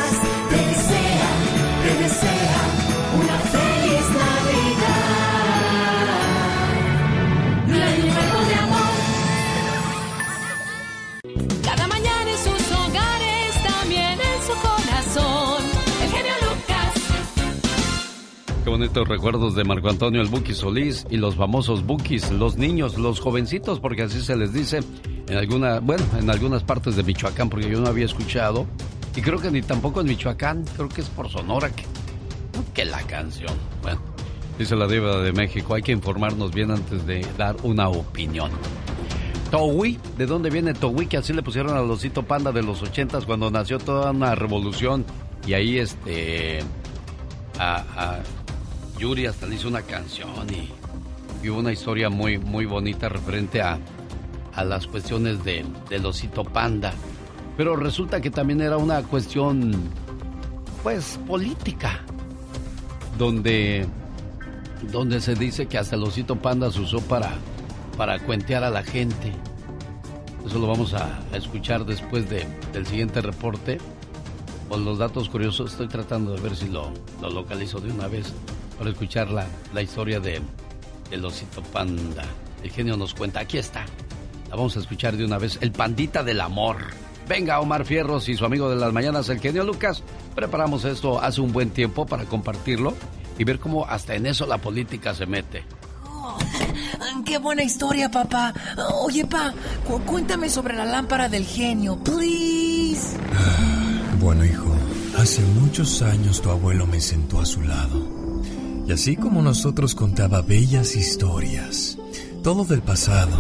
Qué 18.68 18.72
bonitos 18.72 19.08
recuerdos 19.08 19.54
de 19.54 19.64
Marco 19.64 19.88
Antonio 19.88 20.20
el 20.20 20.28
Buki 20.28 20.52
Solís 20.52 21.06
y 21.08 21.16
los 21.16 21.36
famosos 21.36 21.86
Bukis, 21.86 22.30
los 22.30 22.58
niños, 22.58 22.98
los 22.98 23.18
jovencitos, 23.18 23.80
porque 23.80 24.02
así 24.02 24.20
se 24.20 24.36
les 24.36 24.52
dice 24.52 24.80
en 25.26 25.38
alguna, 25.38 25.80
bueno, 25.80 26.04
en 26.18 26.28
algunas 26.28 26.64
partes 26.64 26.94
de 26.94 27.02
Michoacán, 27.02 27.48
porque 27.48 27.70
yo 27.70 27.80
no 27.80 27.88
había 27.88 28.04
escuchado 28.04 28.66
y 29.16 29.22
creo 29.22 29.38
que 29.38 29.50
ni 29.50 29.62
tampoco 29.62 30.02
en 30.02 30.08
Michoacán, 30.08 30.66
creo 30.76 30.86
que 30.90 31.00
es 31.00 31.08
por 31.08 31.30
Sonora 31.30 31.70
que, 31.74 31.84
que 32.74 32.84
la 32.84 33.00
canción. 33.04 33.54
Bueno, 33.80 34.02
dice 34.58 34.76
la 34.76 34.86
diva 34.86 35.16
de 35.22 35.32
México, 35.32 35.74
hay 35.74 35.80
que 35.80 35.92
informarnos 35.92 36.52
bien 36.52 36.70
antes 36.70 37.06
de 37.06 37.26
dar 37.38 37.56
una 37.62 37.88
opinión. 37.88 38.50
Towi, 39.50 39.98
¿de 40.18 40.26
dónde 40.26 40.50
viene 40.50 40.74
Towi? 40.74 41.06
Que 41.06 41.16
así 41.16 41.32
le 41.32 41.42
pusieron 41.42 41.74
al 41.74 41.90
osito 41.90 42.22
panda 42.22 42.52
de 42.52 42.62
los 42.62 42.82
ochentas 42.82 43.24
cuando 43.24 43.50
nació 43.50 43.78
toda 43.78 44.10
una 44.10 44.34
revolución 44.34 45.06
y 45.46 45.54
ahí 45.54 45.78
este 45.78 46.58
a, 47.58 47.76
a 47.96 48.18
Yuri 48.98 49.26
hasta 49.26 49.46
le 49.46 49.54
hizo 49.54 49.68
una 49.68 49.82
canción 49.82 50.46
y, 50.52 50.68
y 51.46 51.48
una 51.48 51.72
historia 51.72 52.10
muy 52.10 52.38
muy 52.38 52.66
bonita 52.66 53.08
referente 53.08 53.62
a, 53.62 53.78
a 54.54 54.64
las 54.64 54.86
cuestiones 54.86 55.44
de, 55.44 55.64
del 55.88 56.04
osito 56.04 56.44
panda. 56.44 56.92
Pero 57.56 57.76
resulta 57.76 58.20
que 58.20 58.30
también 58.30 58.60
era 58.60 58.76
una 58.76 59.02
cuestión 59.02 59.72
pues 60.82 61.18
política 61.26 62.00
donde 63.16 63.86
donde 64.92 65.20
se 65.20 65.34
dice 65.34 65.66
que 65.66 65.78
hasta 65.78 65.96
el 65.96 66.02
osito 66.04 66.36
panda 66.36 66.70
se 66.70 66.80
usó 66.80 67.00
para 67.00 67.32
para 67.96 68.18
cuentear 68.20 68.62
a 68.64 68.70
la 68.70 68.82
gente. 68.82 69.32
Eso 70.46 70.58
lo 70.60 70.68
vamos 70.68 70.94
a, 70.94 71.18
a 71.32 71.36
escuchar 71.36 71.84
después 71.84 72.30
de, 72.30 72.46
del 72.72 72.86
siguiente 72.86 73.20
reporte. 73.20 73.78
Por 74.68 74.78
los 74.78 74.98
datos 74.98 75.28
curiosos, 75.28 75.72
estoy 75.72 75.88
tratando 75.88 76.32
de 76.32 76.40
ver 76.40 76.54
si 76.54 76.68
lo, 76.68 76.92
lo 77.20 77.30
localizo 77.30 77.80
de 77.80 77.90
una 77.90 78.06
vez 78.06 78.32
para 78.78 78.90
escuchar 78.90 79.30
la, 79.30 79.46
la 79.74 79.82
historia 79.82 80.20
de, 80.20 80.40
del 81.10 81.24
osito 81.24 81.62
panda. 81.62 82.24
El 82.62 82.70
genio 82.70 82.96
nos 82.96 83.14
cuenta, 83.14 83.40
aquí 83.40 83.58
está. 83.58 83.84
La 84.48 84.56
vamos 84.56 84.76
a 84.76 84.80
escuchar 84.80 85.16
de 85.16 85.24
una 85.24 85.38
vez, 85.38 85.58
el 85.60 85.72
pandita 85.72 86.22
del 86.22 86.40
amor. 86.40 86.76
Venga, 87.28 87.60
Omar 87.60 87.84
Fierros 87.84 88.28
y 88.28 88.36
su 88.36 88.44
amigo 88.46 88.70
de 88.70 88.76
las 88.76 88.92
mañanas, 88.92 89.28
el 89.28 89.40
genio 89.40 89.62
Lucas. 89.64 90.02
Preparamos 90.34 90.84
esto 90.84 91.20
hace 91.20 91.40
un 91.42 91.52
buen 91.52 91.70
tiempo 91.70 92.06
para 92.06 92.24
compartirlo 92.24 92.94
y 93.36 93.44
ver 93.44 93.58
cómo 93.60 93.84
hasta 93.84 94.14
en 94.14 94.24
eso 94.26 94.46
la 94.46 94.58
política 94.58 95.14
se 95.14 95.26
mete. 95.26 95.64
¡Qué 97.24 97.36
buena 97.38 97.62
historia, 97.62 98.10
papá! 98.10 98.54
Oye, 99.02 99.26
pa, 99.26 99.52
cu- 99.86 100.00
cuéntame 100.02 100.48
sobre 100.48 100.74
la 100.74 100.84
lámpara 100.86 101.28
del 101.28 101.44
genio, 101.44 101.96
please. 102.02 103.16
Bueno, 104.20 104.44
hijo, 104.44 104.74
hace 105.18 105.42
muchos 105.60 106.00
años 106.02 106.40
tu 106.40 106.50
abuelo 106.50 106.86
me 106.86 107.00
sentó 107.00 107.40
a 107.40 107.46
su 107.46 107.60
lado. 107.62 108.17
Y 108.88 108.92
así 108.92 109.16
como 109.16 109.42
nosotros 109.42 109.94
contaba 109.94 110.40
bellas 110.40 110.96
historias, 110.96 111.98
todo 112.42 112.64
del 112.64 112.80
pasado. 112.80 113.36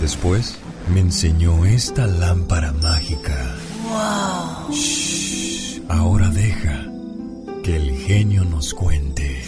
Después 0.00 0.58
me 0.92 0.98
enseñó 0.98 1.64
esta 1.64 2.08
lámpara 2.08 2.72
mágica. 2.72 3.36
¡Wow! 3.88 4.74
Shh. 4.74 5.82
Ahora 5.88 6.28
deja 6.30 6.88
que 7.62 7.76
el 7.76 7.96
genio 7.98 8.44
nos 8.44 8.74
cuente. 8.74 9.44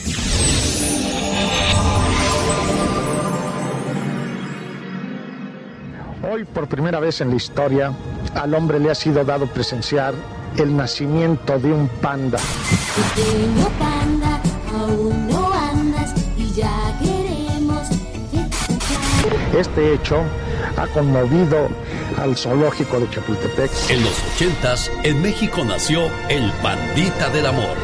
Hoy, 6.32 6.44
por 6.44 6.68
primera 6.68 7.00
vez 7.00 7.20
en 7.20 7.30
la 7.30 7.36
historia, 7.36 7.92
al 8.36 8.54
hombre 8.54 8.78
le 8.78 8.92
ha 8.92 8.94
sido 8.94 9.24
dado 9.24 9.48
presenciar 9.48 10.14
el 10.56 10.76
nacimiento 10.76 11.58
de 11.58 11.72
un 11.72 11.88
panda. 11.88 12.38
Pequeño 13.16 13.68
panda, 13.78 14.23
Este 19.56 19.94
hecho 19.94 20.24
ha 20.76 20.86
conmovido 20.88 21.68
al 22.18 22.36
zoológico 22.36 22.98
de 22.98 23.08
Chapultepec. 23.08 23.70
En 23.88 24.02
los 24.02 24.20
ochentas, 24.24 24.90
en 25.04 25.22
México 25.22 25.64
nació 25.64 26.10
el 26.28 26.50
Pandita 26.62 27.28
del 27.30 27.46
Amor. 27.46 27.76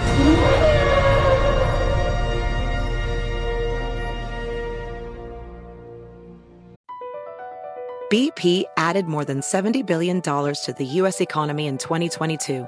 BP 8.10 8.64
added 8.76 9.06
more 9.06 9.24
than 9.24 9.40
$70 9.40 9.86
billion 9.86 10.20
to 10.20 10.74
the 10.76 10.84
U.S. 10.84 11.20
economy 11.20 11.68
in 11.68 11.78
2022. 11.78 12.66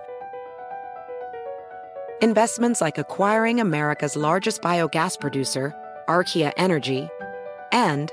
Investments 2.20 2.80
like 2.80 2.98
acquiring 2.98 3.60
America's 3.60 4.14
largest 4.14 4.62
biogas 4.62 5.18
producer, 5.18 5.74
Archaea 6.08 6.52
Energy, 6.56 7.08
and 7.72 8.12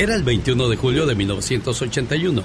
Era 0.00 0.14
el 0.14 0.22
21 0.22 0.70
de 0.70 0.76
julio 0.78 1.04
de 1.04 1.14
1981. 1.14 2.42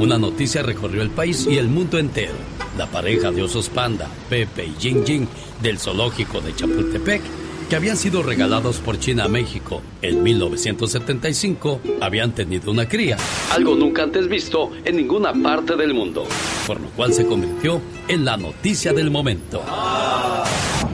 Una 0.00 0.18
noticia 0.18 0.64
recorrió 0.64 1.02
el 1.02 1.10
país 1.10 1.46
y 1.48 1.56
el 1.56 1.68
mundo 1.68 2.00
entero. 2.00 2.34
La 2.76 2.86
pareja 2.86 3.30
de 3.30 3.44
osos 3.44 3.68
panda, 3.68 4.08
Pepe 4.28 4.66
y 4.66 4.74
Jing 4.76 5.06
Jing, 5.06 5.28
del 5.62 5.78
zoológico 5.78 6.40
de 6.40 6.52
Chapultepec, 6.56 7.22
que 7.70 7.76
habían 7.76 7.96
sido 7.96 8.24
regalados 8.24 8.78
por 8.78 8.98
China 8.98 9.26
a 9.26 9.28
México 9.28 9.82
en 10.02 10.20
1975, 10.24 11.80
habían 12.00 12.32
tenido 12.32 12.72
una 12.72 12.88
cría, 12.88 13.18
algo 13.52 13.76
nunca 13.76 14.02
antes 14.02 14.26
visto 14.26 14.72
en 14.84 14.96
ninguna 14.96 15.32
parte 15.32 15.76
del 15.76 15.94
mundo, 15.94 16.26
por 16.66 16.80
lo 16.80 16.88
cual 16.88 17.12
se 17.12 17.24
convirtió 17.24 17.80
en 18.08 18.24
la 18.24 18.36
noticia 18.36 18.92
del 18.92 19.12
momento. 19.12 19.62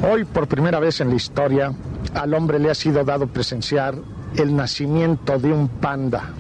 Hoy, 0.07 0.27
por 0.27 0.47
primera 0.47 0.79
vez 0.79 1.01
en 1.01 1.09
la 1.09 1.15
historia, 1.15 1.73
al 2.13 2.35
hombre 2.35 2.59
le 2.59 2.69
ha 2.69 2.75
sido 2.75 3.03
dado 3.03 3.29
presenciar 3.29 3.95
el 4.37 4.55
nacimiento 4.55 5.39
de 5.39 5.53
un 5.53 5.69
panda. 5.69 6.31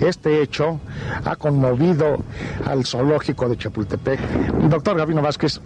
Este 0.00 0.42
hecho 0.42 0.80
ha 1.24 1.36
conmovido 1.36 2.18
al 2.64 2.84
zoológico 2.84 3.48
de 3.48 3.56
Chapultepec. 3.56 4.20
Doctor 4.68 4.96
Gabino 4.96 5.22
Vázquez, 5.22 5.60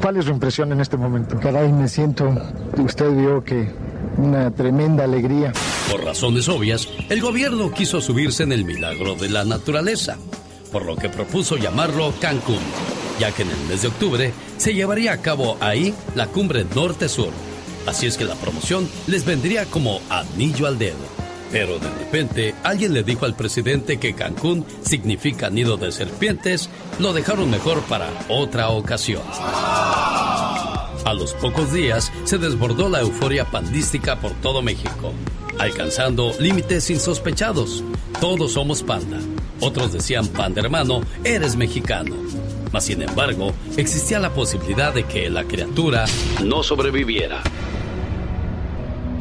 ¿cuál 0.00 0.16
es 0.18 0.26
su 0.26 0.30
impresión 0.30 0.72
en 0.72 0.80
este 0.80 0.96
momento? 0.96 1.38
Caray, 1.40 1.72
me 1.72 1.88
siento, 1.88 2.32
usted 2.78 3.10
vio 3.14 3.42
que 3.44 3.70
una 4.16 4.50
tremenda 4.50 5.04
alegría. 5.04 5.52
Por 5.90 6.04
razones 6.04 6.48
obvias, 6.48 6.88
el 7.08 7.20
gobierno 7.20 7.72
quiso 7.72 8.00
subirse 8.00 8.42
en 8.42 8.52
el 8.52 8.64
milagro 8.64 9.14
de 9.14 9.28
la 9.28 9.44
naturaleza, 9.44 10.16
por 10.70 10.84
lo 10.84 10.96
que 10.96 11.08
propuso 11.08 11.56
llamarlo 11.56 12.12
Cancún, 12.20 12.60
ya 13.18 13.32
que 13.32 13.42
en 13.42 13.50
el 13.50 13.60
mes 13.68 13.82
de 13.82 13.88
octubre 13.88 14.32
se 14.56 14.74
llevaría 14.74 15.12
a 15.12 15.18
cabo 15.18 15.56
ahí 15.60 15.94
la 16.14 16.26
cumbre 16.26 16.64
norte-sur. 16.74 17.30
Así 17.86 18.06
es 18.06 18.16
que 18.16 18.24
la 18.24 18.34
promoción 18.36 18.88
les 19.06 19.24
vendría 19.24 19.64
como 19.66 20.00
anillo 20.08 20.66
al 20.66 20.78
dedo. 20.78 21.22
Pero 21.50 21.78
de 21.78 21.90
repente 21.90 22.54
alguien 22.62 22.94
le 22.94 23.02
dijo 23.02 23.26
al 23.26 23.36
presidente 23.36 23.98
que 23.98 24.14
Cancún 24.14 24.64
significa 24.82 25.50
nido 25.50 25.76
de 25.76 25.92
serpientes, 25.92 26.70
lo 26.98 27.12
dejaron 27.12 27.50
mejor 27.50 27.82
para 27.82 28.08
otra 28.28 28.70
ocasión. 28.70 29.22
A 31.04 31.14
los 31.14 31.34
pocos 31.34 31.72
días 31.72 32.10
se 32.24 32.38
desbordó 32.38 32.88
la 32.88 33.00
euforia 33.00 33.44
pandística 33.44 34.18
por 34.18 34.32
todo 34.40 34.62
México, 34.62 35.12
alcanzando 35.58 36.32
límites 36.38 36.88
insospechados. 36.88 37.84
Todos 38.18 38.52
somos 38.52 38.82
panda. 38.82 39.18
Otros 39.60 39.92
decían, 39.92 40.28
panda 40.28 40.62
hermano, 40.62 41.02
eres 41.22 41.56
mexicano. 41.56 42.14
Mas 42.72 42.84
sin 42.84 43.02
embargo, 43.02 43.52
existía 43.76 44.18
la 44.18 44.32
posibilidad 44.32 44.94
de 44.94 45.04
que 45.04 45.28
la 45.28 45.44
criatura 45.44 46.06
no 46.42 46.62
sobreviviera. 46.62 47.42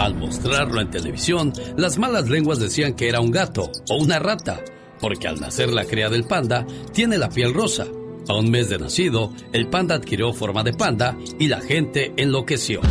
Al 0.02 0.16
mostrarlo 0.16 0.82
en 0.82 0.90
televisión, 0.90 1.54
las 1.78 2.00
malas 2.00 2.28
lenguas 2.28 2.58
decían 2.58 2.96
que 2.96 3.08
era 3.08 3.20
un 3.20 3.30
gato 3.30 3.72
o 3.88 3.98
una 3.98 4.18
rata, 4.18 4.60
porque 5.00 5.28
al 5.28 5.40
nacer 5.40 5.72
la 5.72 5.86
cría 5.86 6.10
del 6.10 6.24
panda 6.24 6.66
tiene 6.92 7.20
la 7.20 7.30
piel 7.30 7.54
rosa. 7.54 7.86
A 8.28 8.34
un 8.34 8.50
mes 8.50 8.68
de 8.68 8.80
nacido, 8.80 9.32
el 9.54 9.68
panda 9.68 9.94
adquirió 9.94 10.34
forma 10.34 10.64
de 10.64 10.74
panda 10.74 11.16
y 11.38 11.50
la 11.50 11.62
gente 11.62 12.14
enloqueció. 12.18 12.82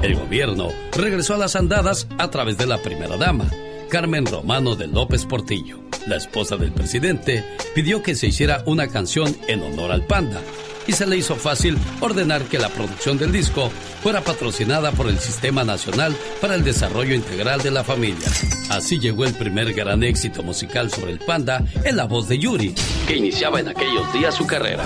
El 0.00 0.14
gobierno 0.14 0.70
regresó 0.96 1.34
a 1.34 1.38
las 1.38 1.54
andadas 1.56 2.08
a 2.16 2.30
través 2.30 2.56
de 2.56 2.66
la 2.66 2.78
primera 2.78 3.18
dama, 3.18 3.44
Carmen 3.90 4.24
Romano 4.24 4.76
de 4.76 4.86
López 4.86 5.26
Portillo. 5.26 5.80
La 6.06 6.16
esposa 6.16 6.56
del 6.56 6.72
presidente 6.72 7.44
pidió 7.74 8.02
que 8.02 8.14
se 8.14 8.28
hiciera 8.28 8.62
una 8.64 8.88
canción 8.88 9.36
en 9.46 9.60
honor 9.60 9.92
al 9.92 10.06
panda 10.06 10.40
y 10.90 10.92
se 10.92 11.06
le 11.06 11.16
hizo 11.16 11.36
fácil 11.36 11.78
ordenar 12.00 12.42
que 12.46 12.58
la 12.58 12.68
producción 12.68 13.16
del 13.16 13.30
disco 13.30 13.70
fuera 14.02 14.22
patrocinada 14.22 14.90
por 14.90 15.08
el 15.08 15.20
Sistema 15.20 15.62
Nacional 15.62 16.16
para 16.40 16.56
el 16.56 16.64
Desarrollo 16.64 17.14
Integral 17.14 17.62
de 17.62 17.70
la 17.70 17.84
Familia. 17.84 18.26
Así 18.70 18.98
llegó 18.98 19.24
el 19.24 19.32
primer 19.34 19.72
gran 19.72 20.02
éxito 20.02 20.42
musical 20.42 20.90
sobre 20.90 21.12
el 21.12 21.20
panda 21.20 21.62
en 21.84 21.96
la 21.96 22.06
voz 22.06 22.26
de 22.28 22.40
Yuri, 22.40 22.74
que 23.06 23.16
iniciaba 23.16 23.60
en 23.60 23.68
aquellos 23.68 24.12
días 24.12 24.34
su 24.34 24.48
carrera. 24.48 24.82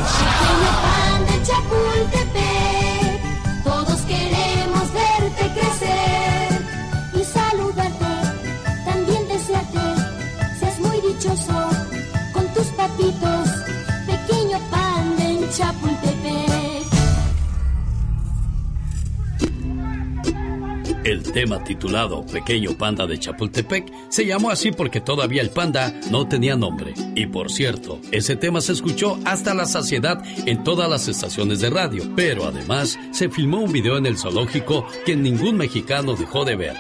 El 21.05 21.23
tema 21.23 21.63
titulado 21.63 22.25
Pequeño 22.25 22.79
Panda 22.79 23.07
de 23.07 23.19
Chapultepec 23.19 23.93
se 24.09 24.25
llamó 24.25 24.49
así 24.49 24.73
porque 24.73 25.03
todavía 25.03 25.43
el 25.43 25.51
panda 25.51 25.93
no 26.11 26.27
tenía 26.27 26.57
nombre. 26.57 26.95
Y 27.15 27.27
por 27.27 27.51
cierto, 27.51 28.01
ese 28.11 28.37
tema 28.37 28.63
se 28.63 28.73
escuchó 28.73 29.19
hasta 29.27 29.53
la 29.53 29.67
saciedad 29.67 30.23
en 30.47 30.65
todas 30.65 30.89
las 30.89 31.07
estaciones 31.07 31.61
de 31.61 31.69
radio. 31.69 32.05
Pero 32.17 32.47
además 32.47 32.99
se 33.13 33.29
filmó 33.29 33.61
un 33.61 33.73
video 33.73 33.99
en 33.99 34.07
el 34.07 34.17
zoológico 34.17 34.87
que 35.05 35.15
ningún 35.15 35.59
mexicano 35.59 36.15
dejó 36.15 36.47
de 36.47 36.57
ver. 36.57 36.77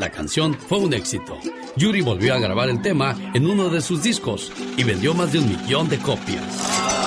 La 0.00 0.10
canción 0.10 0.54
fue 0.54 0.78
un 0.78 0.92
éxito. 0.92 1.38
Yuri 1.76 2.00
volvió 2.00 2.34
a 2.34 2.40
grabar 2.40 2.68
el 2.70 2.82
tema 2.82 3.16
en 3.32 3.46
uno 3.46 3.68
de 3.68 3.80
sus 3.80 4.02
discos 4.02 4.52
y 4.76 4.82
vendió 4.82 5.14
más 5.14 5.32
de 5.32 5.38
un 5.38 5.48
millón 5.48 5.88
de 5.88 5.98
copias. 5.98 6.97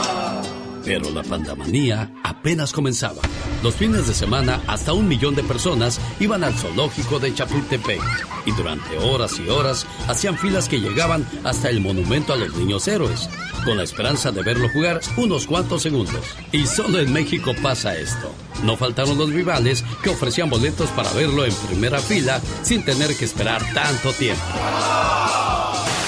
Pero 0.83 1.11
la 1.11 1.23
pandamanía 1.23 2.11
apenas 2.23 2.73
comenzaba. 2.73 3.21
Los 3.63 3.75
fines 3.75 4.07
de 4.07 4.13
semana, 4.13 4.61
hasta 4.67 4.93
un 4.93 5.07
millón 5.07 5.35
de 5.35 5.43
personas 5.43 5.99
iban 6.19 6.43
al 6.43 6.53
zoológico 6.53 7.19
de 7.19 7.33
Chapultepec. 7.33 8.01
Y 8.45 8.51
durante 8.51 8.97
horas 8.97 9.39
y 9.39 9.47
horas 9.49 9.85
hacían 10.07 10.37
filas 10.37 10.67
que 10.67 10.79
llegaban 10.79 11.27
hasta 11.43 11.69
el 11.69 11.81
monumento 11.81 12.33
a 12.33 12.37
los 12.37 12.55
niños 12.55 12.87
héroes, 12.87 13.29
con 13.63 13.77
la 13.77 13.83
esperanza 13.83 14.31
de 14.31 14.41
verlo 14.41 14.67
jugar 14.69 15.01
unos 15.17 15.45
cuantos 15.45 15.83
segundos. 15.83 16.25
Y 16.51 16.65
solo 16.65 16.99
en 16.99 17.13
México 17.13 17.51
pasa 17.61 17.95
esto. 17.95 18.33
No 18.63 18.77
faltaron 18.77 19.17
los 19.17 19.31
rivales 19.31 19.83
que 20.03 20.09
ofrecían 20.09 20.49
boletos 20.49 20.89
para 20.89 21.11
verlo 21.13 21.45
en 21.45 21.53
primera 21.67 21.99
fila 21.99 22.41
sin 22.63 22.83
tener 22.83 23.15
que 23.15 23.25
esperar 23.25 23.61
tanto 23.73 24.11
tiempo. 24.13 24.41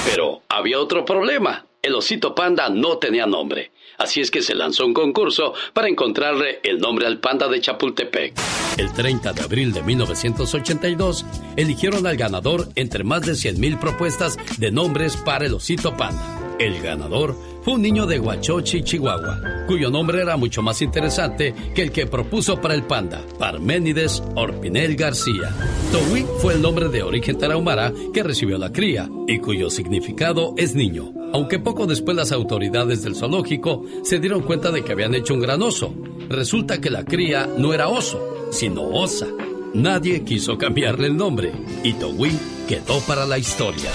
Pero 0.05 0.41
había 0.49 0.79
otro 0.79 1.05
problema. 1.05 1.65
El 1.81 1.95
osito 1.95 2.33
panda 2.33 2.69
no 2.69 2.97
tenía 2.97 3.25
nombre. 3.25 3.72
Así 3.97 4.21
es 4.21 4.31
que 4.31 4.41
se 4.41 4.55
lanzó 4.55 4.85
un 4.85 4.93
concurso 4.93 5.53
para 5.73 5.87
encontrarle 5.87 6.59
el 6.63 6.79
nombre 6.79 7.05
al 7.07 7.19
panda 7.19 7.47
de 7.47 7.61
Chapultepec. 7.61 8.33
El 8.77 8.91
30 8.91 9.33
de 9.33 9.41
abril 9.41 9.71
de 9.71 9.83
1982, 9.83 11.25
eligieron 11.55 12.07
al 12.07 12.17
ganador 12.17 12.67
entre 12.75 13.03
más 13.03 13.21
de 13.21 13.33
100.000 13.33 13.79
propuestas 13.79 14.37
de 14.57 14.71
nombres 14.71 15.15
para 15.17 15.45
el 15.45 15.53
osito 15.53 15.95
panda. 15.95 16.39
El 16.59 16.81
ganador 16.81 17.35
fue 17.63 17.73
un 17.73 17.81
niño 17.81 18.05
de 18.05 18.19
Huachochi, 18.19 18.83
Chihuahua, 18.83 19.65
cuyo 19.67 19.89
nombre 19.89 20.21
era 20.21 20.37
mucho 20.37 20.61
más 20.61 20.81
interesante 20.81 21.53
que 21.73 21.83
el 21.83 21.91
que 21.91 22.05
propuso 22.05 22.59
para 22.59 22.73
el 22.73 22.83
panda, 22.83 23.23
Parménides 23.39 24.21
Orpinel 24.35 24.95
García. 24.95 25.53
Towi 25.91 26.25
fue 26.41 26.53
el 26.53 26.61
nombre 26.61 26.89
de 26.89 27.03
origen 27.03 27.37
tarahumara 27.37 27.91
que 28.13 28.23
recibió 28.23 28.57
la 28.57 28.71
cría 28.71 29.09
y 29.27 29.39
cuyo 29.39 29.69
significado 29.69 30.53
es 30.57 30.75
niño. 30.75 31.22
Aunque 31.33 31.57
poco 31.57 31.87
después 31.87 32.15
las 32.15 32.31
autoridades 32.31 33.01
del 33.01 33.15
zoológico 33.15 33.83
se 34.03 34.19
dieron 34.19 34.43
cuenta 34.43 34.69
de 34.69 34.83
que 34.83 34.91
habían 34.91 35.15
hecho 35.15 35.33
un 35.33 35.39
gran 35.39 35.63
oso. 35.63 35.93
Resulta 36.29 36.79
que 36.79 36.91
la 36.91 37.03
cría 37.03 37.49
no 37.57 37.73
era 37.73 37.87
oso, 37.87 38.47
sino 38.51 38.83
osa. 38.83 39.25
Nadie 39.73 40.23
quiso 40.23 40.59
cambiarle 40.59 41.07
el 41.07 41.17
nombre 41.17 41.51
y 41.83 41.93
Towi 41.93 42.37
quedó 42.67 42.99
para 43.01 43.25
la 43.25 43.39
historia. 43.39 43.89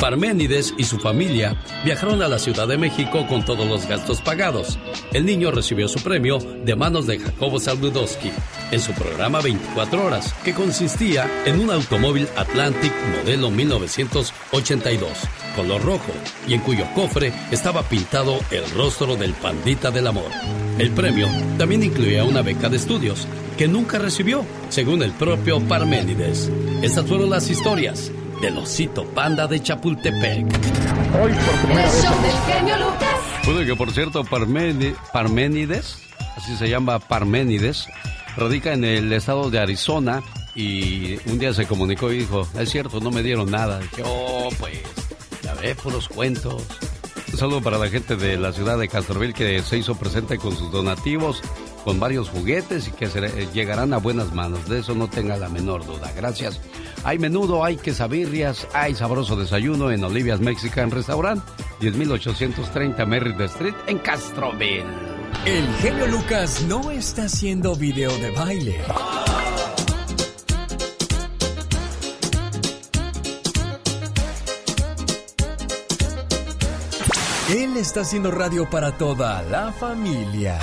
Parménides 0.00 0.74
y 0.78 0.84
su 0.84 0.98
familia 0.98 1.60
viajaron 1.84 2.22
a 2.22 2.28
la 2.28 2.38
Ciudad 2.38 2.68
de 2.68 2.78
México 2.78 3.26
con 3.28 3.44
todos 3.44 3.68
los 3.68 3.86
gastos 3.86 4.22
pagados. 4.22 4.78
El 5.12 5.24
niño 5.24 5.50
recibió 5.50 5.88
su 5.88 6.00
premio 6.00 6.38
de 6.38 6.76
manos 6.76 7.06
de 7.06 7.18
Jacobo 7.18 7.58
Saludowski 7.58 8.30
en 8.70 8.80
su 8.80 8.92
programa 8.92 9.40
24 9.40 10.04
horas, 10.04 10.34
que 10.44 10.52
consistía 10.52 11.26
en 11.46 11.60
un 11.60 11.70
automóvil 11.70 12.28
Atlantic 12.36 12.92
modelo 13.16 13.50
1982, 13.50 15.10
color 15.56 15.82
rojo, 15.82 16.12
y 16.46 16.54
en 16.54 16.60
cuyo 16.60 16.84
cofre 16.94 17.32
estaba 17.50 17.82
pintado 17.82 18.38
el 18.50 18.68
rostro 18.72 19.16
del 19.16 19.32
pandita 19.32 19.90
del 19.90 20.08
amor. 20.08 20.30
El 20.78 20.90
premio 20.90 21.26
también 21.56 21.82
incluía 21.82 22.24
una 22.24 22.42
beca 22.42 22.68
de 22.68 22.76
estudios, 22.76 23.26
que 23.56 23.66
nunca 23.66 23.98
recibió, 23.98 24.44
según 24.68 25.02
el 25.02 25.12
propio 25.12 25.60
Parménides. 25.60 26.50
Estas 26.82 27.06
fueron 27.06 27.30
las 27.30 27.48
historias 27.48 28.12
del 28.40 28.58
osito 28.58 29.04
panda 29.04 29.46
de 29.46 29.60
Chapultepec. 29.60 30.46
Hoy 31.20 31.32
por 31.32 31.54
primera 31.64 31.82
vez. 31.82 32.04
show 32.04 32.22
del 32.22 32.54
genio 32.54 32.76
Lucas. 32.76 33.17
Bueno, 33.50 33.64
que 33.64 33.74
por 33.76 33.90
cierto, 33.92 34.24
Parménides, 34.24 35.96
así 36.36 36.54
se 36.58 36.68
llama 36.68 36.98
Parménides, 36.98 37.88
radica 38.36 38.74
en 38.74 38.84
el 38.84 39.10
estado 39.10 39.48
de 39.48 39.58
Arizona 39.58 40.22
y 40.54 41.16
un 41.30 41.38
día 41.38 41.54
se 41.54 41.64
comunicó 41.64 42.12
y 42.12 42.18
dijo, 42.18 42.46
es 42.58 42.68
cierto, 42.68 43.00
no 43.00 43.10
me 43.10 43.22
dieron 43.22 43.50
nada. 43.50 43.78
Dije, 43.78 44.02
oh, 44.04 44.50
pues, 44.60 44.82
ya 45.42 45.54
ve, 45.54 45.74
puros 45.74 46.08
cuentos. 46.08 46.62
Un 47.32 47.38
saludo 47.38 47.62
para 47.62 47.78
la 47.78 47.88
gente 47.88 48.16
de 48.16 48.36
la 48.36 48.52
ciudad 48.52 48.78
de 48.78 48.86
Castroville 48.86 49.32
que 49.32 49.62
se 49.62 49.78
hizo 49.78 49.94
presente 49.94 50.36
con 50.36 50.54
sus 50.54 50.70
donativos, 50.70 51.40
con 51.88 51.98
varios 51.98 52.28
juguetes 52.28 52.86
y 52.88 52.90
que 52.90 53.06
se- 53.06 53.18
eh, 53.24 53.48
llegarán 53.54 53.94
a 53.94 53.96
buenas 53.96 54.34
manos. 54.34 54.68
De 54.68 54.80
eso 54.80 54.94
no 54.94 55.08
tenga 55.08 55.38
la 55.38 55.48
menor 55.48 55.86
duda. 55.86 56.12
Gracias. 56.14 56.60
Hay 57.02 57.18
menudo, 57.18 57.64
hay 57.64 57.78
quesabirrias, 57.78 58.68
hay 58.74 58.94
sabroso 58.94 59.36
desayuno 59.36 59.90
en 59.90 60.04
Olivia's 60.04 60.38
Mexican 60.38 60.90
Restaurant, 60.90 61.42
10830 61.80 63.06
Merritt 63.06 63.40
Street 63.40 63.72
en 63.86 64.00
Castroville. 64.00 64.84
El 65.46 65.66
genio 65.80 66.06
Lucas 66.08 66.62
no 66.68 66.90
está 66.90 67.24
haciendo 67.24 67.74
video 67.74 68.14
de 68.18 68.30
baile. 68.32 68.78
Él 77.50 77.76
está 77.78 78.02
haciendo 78.02 78.30
radio 78.30 78.68
para 78.68 78.96
toda 78.98 79.42
la 79.42 79.72
familia. 79.72 80.58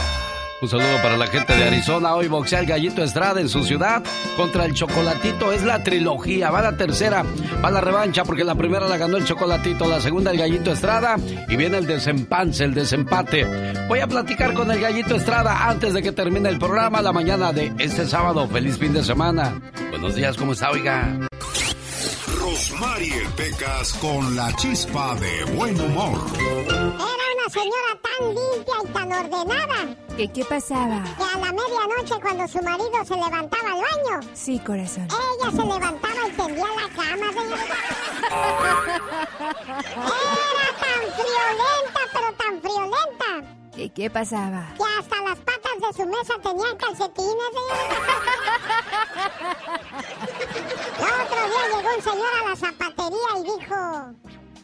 Un 0.61 0.69
saludo 0.69 0.95
para 1.03 1.17
la 1.17 1.27
gente 1.27 1.53
de 1.53 1.65
Arizona. 1.65 2.15
Hoy 2.15 2.27
boxea 2.27 2.61
el 2.61 2.65
Gallito 2.65 3.03
Estrada 3.03 3.41
en 3.41 3.49
su 3.49 3.63
ciudad 3.63 4.01
contra 4.37 4.65
el 4.65 4.73
Chocolatito. 4.73 5.51
Es 5.51 5.63
la 5.63 5.83
trilogía. 5.83 6.49
Va 6.49 6.61
la 6.61 6.77
tercera. 6.77 7.25
Va 7.63 7.69
la 7.69 7.81
revancha 7.81 8.23
porque 8.23 8.45
la 8.45 8.55
primera 8.55 8.87
la 8.87 8.95
ganó 8.95 9.17
el 9.17 9.25
Chocolatito, 9.25 9.85
la 9.85 9.99
segunda 9.99 10.31
el 10.31 10.37
Gallito 10.37 10.71
Estrada 10.71 11.17
y 11.49 11.55
viene 11.57 11.77
el 11.77 11.85
desempance, 11.85 12.63
el 12.63 12.73
desempate. 12.73 13.45
Voy 13.89 13.99
a 13.99 14.07
platicar 14.07 14.53
con 14.53 14.71
el 14.71 14.79
Gallito 14.79 15.15
Estrada 15.15 15.67
antes 15.67 15.93
de 15.93 16.01
que 16.01 16.13
termine 16.13 16.47
el 16.47 16.57
programa 16.57 17.01
la 17.01 17.11
mañana 17.11 17.51
de 17.51 17.73
este 17.77 18.05
sábado. 18.05 18.47
Feliz 18.47 18.77
fin 18.77 18.93
de 18.93 19.03
semana. 19.03 19.61
Buenos 19.89 20.15
días, 20.15 20.37
¿cómo 20.37 20.53
está, 20.53 20.71
oiga? 20.71 21.19
Rosmarie 22.39 23.23
Pecas 23.35 23.93
con 23.95 24.35
la 24.35 24.53
chispa 24.55 25.15
de 25.15 25.53
buen 25.53 25.79
humor. 25.79 26.17
Una 27.45 27.53
señora 27.53 27.93
tan 28.01 28.27
limpia 28.33 28.73
y 28.83 28.87
tan 28.87 29.11
ordenada 29.11 29.95
¿Qué, 30.17 30.27
qué 30.31 30.45
pasaba? 30.45 31.03
que 31.15 31.23
a 31.23 31.37
la 31.39 31.51
medianoche 31.51 32.19
cuando 32.19 32.47
su 32.47 32.59
marido 32.63 33.05
se 33.05 33.13
levantaba 33.15 33.69
al 33.71 33.81
baño, 33.81 34.19
Sí, 34.33 34.57
corazón. 34.59 35.07
ella 35.09 35.51
se 35.51 35.57
levantaba 35.57 36.27
y 36.27 36.31
tendía 36.31 36.65
la 36.65 36.89
cama, 36.95 37.31
señorita. 37.33 37.75
Era 39.85 40.69
tan 40.79 41.01
friolenta, 41.13 42.01
pero 42.13 42.33
tan 42.33 42.61
friolenta, 42.61 43.29
¿Qué, 43.75 43.89
qué 43.93 44.09
pasaba? 44.09 44.63
que 44.75 44.83
hasta 44.99 45.21
las 45.21 45.37
patas 45.39 45.73
de 45.81 45.93
su 46.03 46.05
mesa 46.09 46.33
tenían 46.41 46.77
calcetines, 46.77 47.49
señorita. 47.53 48.15
El 50.97 51.13
otro 51.21 51.41
día 51.47 51.63
llegó 51.77 51.89
un 51.95 52.01
señor 52.01 52.33
a 52.43 52.49
la 52.49 52.55
zapatería 52.55 53.29
y 53.37 53.43
dijo, 53.43 53.79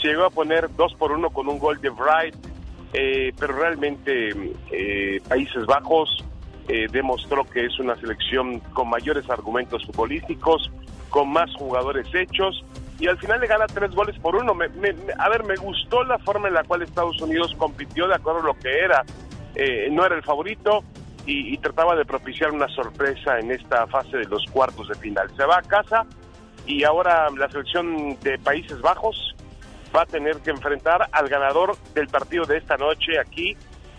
se 0.00 0.08
llegó 0.08 0.24
a 0.26 0.30
poner 0.30 0.68
dos 0.76 0.94
por 0.94 1.10
uno 1.12 1.30
con 1.30 1.48
un 1.48 1.58
gol 1.58 1.80
de 1.80 1.90
Wright, 1.90 2.34
eh, 2.92 3.32
pero 3.38 3.54
realmente 3.56 4.30
eh, 4.70 5.20
Países 5.26 5.64
Bajos 5.66 6.22
eh, 6.68 6.86
demostró 6.92 7.44
que 7.44 7.64
es 7.66 7.78
una 7.78 7.96
selección 7.96 8.60
con 8.74 8.88
mayores 8.90 9.28
argumentos 9.30 9.84
futbolísticos, 9.86 10.70
con 11.08 11.30
más 11.30 11.50
jugadores 11.56 12.06
hechos 12.14 12.62
y 12.98 13.08
al 13.08 13.18
final 13.18 13.40
le 13.40 13.46
gana 13.46 13.66
tres 13.66 13.90
goles 13.94 14.18
por 14.20 14.36
uno. 14.36 14.54
Me- 14.54 14.68
me- 14.68 14.94
a 15.18 15.28
ver, 15.28 15.44
me 15.44 15.56
gustó 15.56 16.04
la 16.04 16.18
forma 16.18 16.48
en 16.48 16.54
la 16.54 16.64
cual 16.64 16.82
Estados 16.82 17.20
Unidos 17.20 17.54
compitió 17.58 18.06
de 18.06 18.14
acuerdo 18.14 18.40
a 18.40 18.44
lo 18.44 18.58
que 18.58 18.70
era. 18.78 19.02
Eh, 19.56 19.88
no 19.90 20.04
era 20.04 20.14
el 20.14 20.22
favorito 20.22 20.84
y, 21.24 21.56
trataba 21.58 21.96
de 21.96 22.04
propiciar 22.04 22.52
una 22.52 22.68
sorpresa 22.68 23.38
en 23.40 23.50
esta 23.50 23.86
fase 23.86 24.18
de 24.18 24.26
los 24.26 24.44
cuartos 24.52 24.88
de 24.88 24.94
final. 24.94 25.28
Se 25.36 25.44
va 25.44 25.58
a 25.58 25.62
casa 25.62 26.04
y 26.66 26.84
ahora 26.84 27.28
la 27.30 27.50
selección 27.50 28.16
de 28.20 28.38
Países 28.38 28.80
Bajos 28.80 29.34
va 29.94 30.02
a 30.02 30.06
tener 30.06 30.36
que 30.36 30.50
enfrentar 30.50 31.08
al 31.10 31.28
ganador 31.28 31.76
del 31.94 32.06
partido 32.06 32.44
de 32.44 32.58
esta 32.58 32.76
noche 32.76 33.18
aquí 33.18 33.56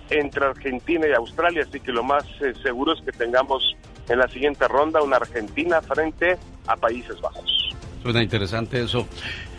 entre 0.09 0.45
Argentina 0.45 1.05
y 1.07 1.13
Australia, 1.13 1.65
así 1.67 1.81
que 1.81 1.91
lo 1.91 2.03
más 2.03 2.23
eh, 2.39 2.53
seguro 2.63 2.93
es 2.93 3.01
que 3.03 3.11
tengamos 3.11 3.75
en 4.07 4.19
la 4.19 4.27
siguiente 4.29 4.67
ronda 4.67 5.01
una 5.01 5.17
Argentina 5.17 5.81
frente 5.81 6.37
a 6.67 6.77
Países 6.77 7.19
Bajos. 7.19 7.75
Suena 8.03 8.23
interesante 8.23 8.81
eso. 8.81 9.05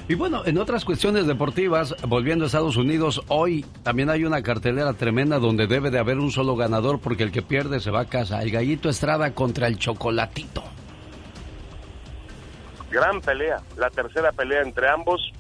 Y 0.09 0.15
bueno, 0.15 0.41
en 0.47 0.57
otras 0.57 0.87
cuestiones 0.87 1.27
deportivas, 1.27 1.95
volviendo 2.07 2.45
a 2.45 2.47
Estados 2.47 2.79
Unidos, 2.79 3.21
hoy 3.29 3.67
también 3.83 4.09
hay 4.09 4.25
una 4.25 4.43
cartelera 4.43 4.95
tremenda 4.95 5.39
donde 5.39 5.67
debe 5.67 5.91
de 5.91 5.99
haber 5.99 6.17
un 6.17 6.31
solo 6.31 6.57
ganador 6.57 6.99
porque 6.99 7.25
el 7.25 7.31
que 7.31 7.43
pierde 7.43 7.79
se 7.79 7.91
va 7.91 8.01
a 8.01 8.05
casa. 8.07 8.41
El 8.43 8.51
gallito 8.51 8.89
Estrada 8.89 9.35
contra 9.35 9.67
el 9.67 9.77
chocolatito. 9.79 10.65
Gran 12.91 13.21
pelea, 13.21 13.61
la 13.77 13.91
tercera 13.91 14.33
pelea 14.33 14.63
entre 14.63 14.89
ambos. 14.89 15.31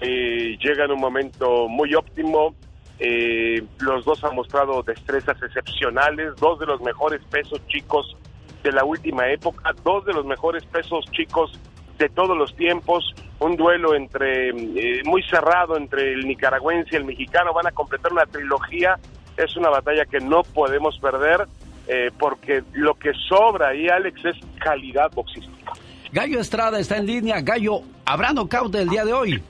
Eh, 0.00 0.56
llega 0.58 0.86
en 0.86 0.92
un 0.92 1.00
momento 1.00 1.68
muy 1.68 1.94
óptimo. 1.94 2.54
Eh, 2.98 3.62
los 3.78 4.06
dos 4.06 4.24
han 4.24 4.34
mostrado 4.34 4.82
destrezas 4.84 5.36
excepcionales, 5.42 6.34
dos 6.36 6.58
de 6.58 6.64
los 6.64 6.80
mejores 6.80 7.20
pesos 7.26 7.60
chicos 7.66 8.16
de 8.62 8.72
la 8.72 8.84
última 8.84 9.30
época, 9.30 9.70
dos 9.84 10.06
de 10.06 10.14
los 10.14 10.24
mejores 10.24 10.64
pesos 10.64 11.04
chicos 11.12 11.52
de 11.98 12.08
todos 12.08 12.36
los 12.36 12.54
tiempos, 12.54 13.14
un 13.40 13.56
duelo 13.56 13.94
entre 13.94 14.50
eh, 14.50 15.02
muy 15.04 15.22
cerrado 15.24 15.76
entre 15.76 16.12
el 16.12 16.26
nicaragüense 16.26 16.90
y 16.92 16.96
el 16.96 17.04
mexicano, 17.04 17.52
van 17.52 17.66
a 17.66 17.72
completar 17.72 18.12
una 18.12 18.26
trilogía, 18.26 18.96
es 19.36 19.56
una 19.56 19.68
batalla 19.68 20.04
que 20.04 20.20
no 20.20 20.42
podemos 20.42 20.98
perder 20.98 21.46
eh, 21.88 22.10
porque 22.18 22.62
lo 22.74 22.94
que 22.94 23.12
sobra 23.28 23.68
ahí, 23.68 23.88
Alex, 23.88 24.24
es 24.24 24.36
calidad 24.60 25.10
boxística. 25.12 25.72
Gallo 26.12 26.40
Estrada 26.40 26.78
está 26.78 26.98
en 26.98 27.06
línea. 27.06 27.40
Gallo, 27.40 27.80
¿habrá 28.04 28.32
knockout 28.32 28.74
el 28.74 28.88
día 28.88 29.04
de 29.04 29.12
hoy? 29.12 29.42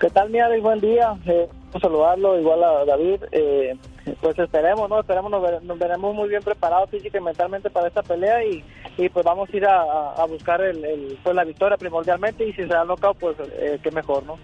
¿Qué 0.00 0.10
tal, 0.10 0.30
mi 0.30 0.40
Alex? 0.40 0.62
Buen 0.62 0.80
día. 0.80 1.16
Eh, 1.26 1.48
saludarlo, 1.80 2.38
igual 2.38 2.64
a 2.64 2.84
David. 2.84 3.22
Eh, 3.32 3.76
pues 4.20 4.38
esperemos, 4.38 4.88
¿no? 4.88 5.00
Esperemos, 5.00 5.30
nos, 5.30 5.42
ver- 5.42 5.62
nos 5.62 5.78
veremos 5.78 6.14
muy 6.14 6.28
bien 6.28 6.42
preparados 6.42 6.90
física 6.90 7.18
y 7.18 7.20
mentalmente 7.22 7.70
para 7.70 7.88
esta 7.88 8.02
pelea 8.02 8.44
y, 8.44 8.64
y 8.96 9.08
pues 9.08 9.24
vamos 9.24 9.48
a 9.52 9.56
ir 9.56 9.66
a, 9.66 9.80
a- 10.12 10.26
buscar 10.26 10.60
el, 10.60 10.84
el- 10.84 11.18
pues 11.22 11.34
la 11.34 11.44
victoria 11.44 11.76
primordialmente 11.76 12.44
y 12.44 12.52
si 12.52 12.62
se 12.62 12.66
da 12.68 12.84
knockout, 12.84 13.18
pues 13.18 13.36
eh, 13.58 13.78
qué 13.82 13.90
mejor, 13.90 14.24
¿no? 14.24 14.38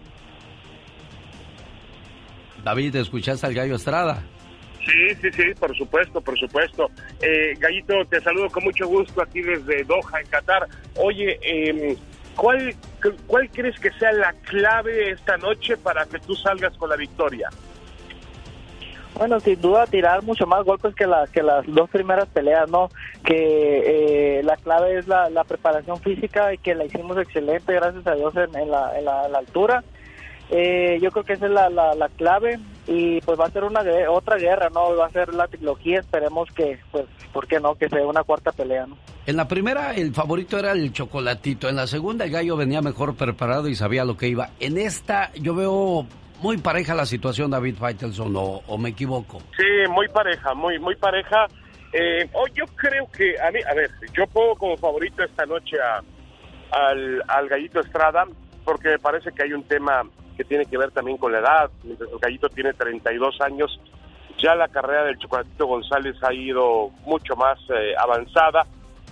David, 2.62 2.96
¿escuchaste 2.96 3.46
al 3.46 3.54
Gallo 3.54 3.74
Estrada? 3.76 4.22
Sí, 4.84 5.14
sí, 5.20 5.30
sí, 5.32 5.42
por 5.58 5.74
supuesto, 5.76 6.20
por 6.20 6.38
supuesto. 6.38 6.90
Eh, 7.20 7.54
Gallito, 7.58 7.94
te 8.08 8.20
saludo 8.20 8.50
con 8.50 8.64
mucho 8.64 8.86
gusto 8.86 9.22
aquí 9.22 9.40
desde 9.40 9.82
Doha, 9.84 10.20
en 10.20 10.26
Qatar. 10.28 10.66
Oye, 10.96 11.38
eh, 11.42 11.96
¿cuál, 12.36 12.74
cu- 13.02 13.16
¿cuál 13.26 13.48
crees 13.50 13.78
que 13.80 13.90
sea 13.92 14.12
la 14.12 14.32
clave 14.46 15.10
esta 15.12 15.36
noche 15.38 15.76
para 15.78 16.04
que 16.04 16.18
tú 16.18 16.34
salgas 16.34 16.76
con 16.76 16.90
la 16.90 16.96
victoria? 16.96 17.48
Bueno, 19.14 19.38
sin 19.38 19.60
duda 19.60 19.86
tirar 19.86 20.22
mucho 20.24 20.46
más 20.46 20.64
golpes 20.64 20.94
que, 20.94 21.06
la, 21.06 21.26
que 21.28 21.42
las 21.42 21.64
dos 21.66 21.88
primeras 21.88 22.28
peleas, 22.28 22.68
¿no? 22.68 22.88
Que 23.24 24.38
eh, 24.38 24.42
la 24.42 24.56
clave 24.56 24.98
es 24.98 25.06
la, 25.06 25.44
preparación 25.46 26.00
física 26.00 26.52
y 26.52 26.58
que 26.58 26.74
la 26.74 26.84
hicimos 26.84 27.16
excelente, 27.18 27.74
gracias 27.74 28.06
a 28.06 28.14
Dios, 28.14 28.34
en, 28.36 28.70
la, 28.70 29.20
altura. 29.36 29.84
Eh, 30.50 30.98
yo 31.00 31.10
creo 31.10 31.24
que 31.24 31.34
esa 31.34 31.46
es 31.46 31.52
la, 31.52 31.70
la, 31.70 31.94
la 31.94 32.08
clave 32.08 32.58
y 32.86 33.20
pues 33.22 33.38
va 33.38 33.46
a 33.46 33.50
ser 33.50 33.64
una 33.64 33.82
otra 34.10 34.36
guerra, 34.36 34.68
¿no? 34.70 34.96
Va 34.96 35.06
a 35.06 35.10
ser 35.10 35.32
la 35.32 35.46
trilogía, 35.48 36.00
esperemos 36.00 36.48
que, 36.50 36.78
pues, 36.90 37.06
¿por 37.32 37.46
qué 37.46 37.60
no? 37.60 37.76
Que 37.76 37.88
sea 37.88 38.06
una 38.06 38.24
cuarta 38.24 38.52
pelea, 38.52 38.86
¿no? 38.86 38.96
En 39.26 39.36
la 39.36 39.48
primera, 39.48 39.94
el 39.94 40.12
favorito 40.12 40.58
era 40.58 40.72
el 40.72 40.92
chocolatito. 40.92 41.68
En 41.68 41.76
la 41.76 41.86
segunda, 41.86 42.26
el 42.26 42.30
gallo 42.30 42.56
venía 42.56 42.82
mejor 42.82 43.14
preparado 43.14 43.68
y 43.68 43.74
sabía 43.74 44.04
lo 44.04 44.18
que 44.18 44.28
iba. 44.28 44.50
En 44.60 44.76
esta, 44.76 45.32
yo 45.34 45.54
veo 45.54 46.06
muy 46.40 46.58
pareja 46.58 46.94
la 46.94 47.06
situación, 47.06 47.50
David 47.50 47.76
Faitelson, 47.76 48.34
o, 48.36 48.78
me 48.78 48.90
equivoco. 48.90 49.40
Sí, 49.56 49.90
muy 49.90 50.08
pareja, 50.08 50.54
muy, 50.54 50.78
muy 50.78 50.96
pareja. 50.96 51.46
Eh, 51.92 52.28
oh, 52.32 52.46
yo 52.48 52.64
creo 52.74 53.06
que, 53.10 53.40
a 53.40 53.50
mí, 53.50 53.60
a 53.68 53.74
ver, 53.74 53.90
yo 54.12 54.26
pongo 54.26 54.56
como 54.56 54.76
favorito 54.76 55.22
esta 55.22 55.46
noche 55.46 55.76
a, 55.80 56.02
al, 56.72 57.22
al 57.28 57.48
Gallito 57.48 57.80
Estrada, 57.80 58.26
porque 58.64 58.88
me 58.88 58.98
parece 58.98 59.32
que 59.32 59.44
hay 59.44 59.52
un 59.52 59.62
tema 59.64 60.02
que 60.36 60.44
tiene 60.44 60.66
que 60.66 60.78
ver 60.78 60.90
también 60.90 61.16
con 61.18 61.32
la 61.32 61.38
edad. 61.38 61.70
El 61.84 62.18
Gallito 62.20 62.48
tiene 62.48 62.72
32 62.72 63.40
años, 63.40 63.80
ya 64.42 64.54
la 64.54 64.68
carrera 64.68 65.04
del 65.04 65.18
Chocolatito 65.18 65.66
González 65.66 66.16
ha 66.22 66.32
ido 66.32 66.90
mucho 67.04 67.36
más 67.36 67.58
eh, 67.70 67.94
avanzada. 67.98 68.66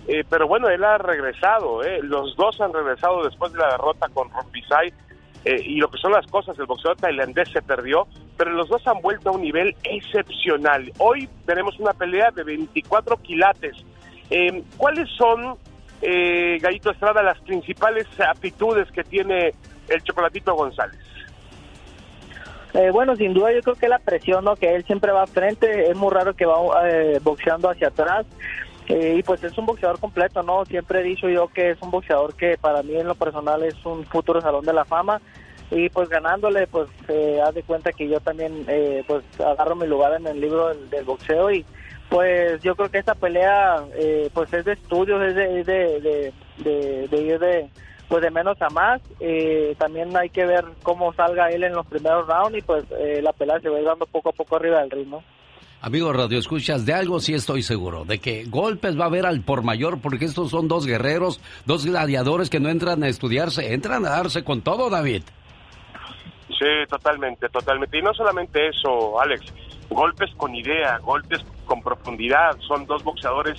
Eh, 0.09 0.25
pero 0.29 0.49
bueno, 0.49 0.69
él 0.69 0.83
ha 0.83 0.99
regresado, 0.99 1.85
¿eh? 1.85 2.01
los 2.03 2.35
dos 2.37 2.61
han 2.61 2.73
regresado 2.73 3.23
después 3.23 3.53
de 3.53 3.61
la 3.61 3.71
derrota 3.71 4.09
con 4.09 4.29
Rompizai. 4.31 4.93
Eh, 5.45 5.61
y 5.65 5.77
lo 5.77 5.91
que 5.91 5.99
son 5.99 6.13
las 6.13 6.27
cosas, 6.27 6.59
el 6.59 6.67
boxeador 6.67 6.97
tailandés 6.99 7.49
se 7.51 7.63
perdió, 7.63 8.07
pero 8.37 8.53
los 8.53 8.69
dos 8.69 8.87
han 8.87 9.01
vuelto 9.01 9.31
a 9.31 9.33
un 9.33 9.43
nivel 9.43 9.75
excepcional. 9.83 10.93
Hoy 10.99 11.29
tenemos 11.47 11.79
una 11.81 11.93
pelea 11.93 12.31
de 12.31 12.45
24 12.45 13.17
quilates. 13.19 13.77
Eh, 14.31 14.63
¿Cuáles 14.77 15.09
son, 15.11 15.57
eh, 16.01 16.59
Gallito 16.61 16.91
Estrada, 16.91 17.23
las 17.23 17.41
principales 17.41 18.07
aptitudes 18.21 18.91
que 18.93 19.03
tiene 19.03 19.53
el 19.89 20.03
Chocolatito 20.03 20.55
González? 20.55 21.01
Eh, 22.75 22.91
bueno, 22.91 23.15
sin 23.17 23.35
duda 23.35 23.53
yo 23.53 23.61
creo 23.61 23.75
que 23.75 23.89
la 23.89 23.99
presión, 23.99 24.45
¿no? 24.45 24.57
Que 24.57 24.75
él 24.75 24.85
siempre 24.85 25.13
va 25.13 25.27
frente, 25.27 25.91
es 25.91 25.97
muy 25.97 26.11
raro 26.11 26.35
que 26.35 26.47
va 26.47 26.57
eh, 26.89 27.19
boxeando 27.23 27.69
hacia 27.69 27.89
atrás. 27.89 28.25
Eh, 28.89 29.17
y 29.19 29.23
pues 29.23 29.43
es 29.45 29.57
un 29.57 29.67
boxeador 29.67 30.01
completo, 30.01 30.43
¿no? 30.43 30.65
Siempre 30.65 31.01
he 31.01 31.05
dicho 31.05 31.29
yo 31.29 31.49
que 31.49 31.71
es 31.71 31.83
un 31.83 31.91
boxeador 31.91 32.35
que 32.35 32.59
para 32.59 32.83
mí 32.83 32.97
en 32.97 33.07
lo 33.07 33.15
personal 33.15 33.63
es 33.63 33.75
un 33.87 34.05
futuro 34.05 34.41
salón 34.41 34.65
de 34.65 34.73
la 34.73 34.85
fama. 34.85 35.21
Y 35.71 35.89
pues 35.89 36.09
ganándole, 36.11 36.67
pues 36.67 36.89
eh, 37.09 37.41
haz 37.43 37.55
de 37.55 37.63
cuenta 37.63 37.93
que 37.93 38.07
yo 38.07 38.21
también 38.21 38.65
eh, 38.69 39.05
pues 39.07 39.25
agarro 39.41 39.75
mi 39.75 39.87
lugar 39.87 40.13
en 40.15 40.27
el 40.27 40.39
libro 40.39 40.69
del, 40.69 40.91
del 40.91 41.05
boxeo 41.05 41.51
y 41.51 41.65
pues 42.13 42.63
yo 42.63 42.77
creo 42.77 42.91
que 42.91 42.99
esta 42.99 43.15
pelea 43.15 43.85
eh, 43.95 44.29
pues 44.35 44.53
es 44.53 44.67
de 44.67 44.75
estudios, 44.75 45.23
es 45.23 45.35
de, 45.35 45.61
es 45.61 45.67
de, 45.67 46.33
de, 46.59 47.23
ir 47.23 47.39
de 47.39 47.71
pues 48.07 48.23
de 48.23 48.31
menos 48.31 48.61
a 48.61 48.69
más. 48.69 49.01
Eh, 49.19 49.75
también 49.79 50.15
hay 50.15 50.29
que 50.29 50.45
ver 50.45 50.67
cómo 50.83 51.15
salga 51.15 51.51
él 51.51 51.65
en 51.65 51.73
los 51.73 51.87
primeros 51.87 52.27
rounds 52.27 52.59
y 52.59 52.61
pues 52.61 52.85
eh, 52.99 53.21
la 53.23 53.33
pelea 53.33 53.61
se 53.61 53.71
va 53.71 53.79
a 53.79 53.81
ir 53.81 53.87
dando 53.87 54.05
poco 54.05 54.29
a 54.29 54.33
poco 54.33 54.57
arriba 54.57 54.81
del 54.81 54.91
ritmo. 54.91 55.25
Amigos 55.85 56.15
Radio 56.15 56.39
Escuchas, 56.39 56.87
de 56.87 56.95
algo 56.95 57.19
sí 57.19 57.35
estoy 57.35 57.61
seguro, 57.61 58.05
de 58.05 58.21
que 58.21 58.45
golpes 58.45 58.97
va 58.97 59.03
a 59.03 59.07
haber 59.09 59.27
al 59.27 59.41
por 59.41 59.65
mayor, 59.65 60.01
porque 60.01 60.27
estos 60.27 60.51
son 60.51 60.69
dos 60.69 60.87
guerreros, 60.87 61.41
dos 61.67 61.85
gladiadores 61.85 62.51
que 62.51 62.61
no 62.61 62.69
entran 62.69 63.03
a 63.03 63.09
estudiarse, 63.09 63.75
entran 63.75 64.07
a 64.07 64.11
darse 64.11 64.45
con 64.45 64.63
todo, 64.63 64.89
David. 64.89 65.25
Sí, 66.51 66.69
totalmente, 66.89 67.49
totalmente. 67.49 67.99
Y 67.99 68.03
no 68.03 68.15
solamente 68.15 68.69
eso, 68.69 69.21
Alex, 69.21 69.53
golpes 69.91 70.31
con 70.37 70.55
idea, 70.55 70.99
golpes 70.99 71.41
con 71.65 71.83
profundidad. 71.83 72.57
Son 72.61 72.87
dos 72.87 73.03
boxeadores 73.03 73.59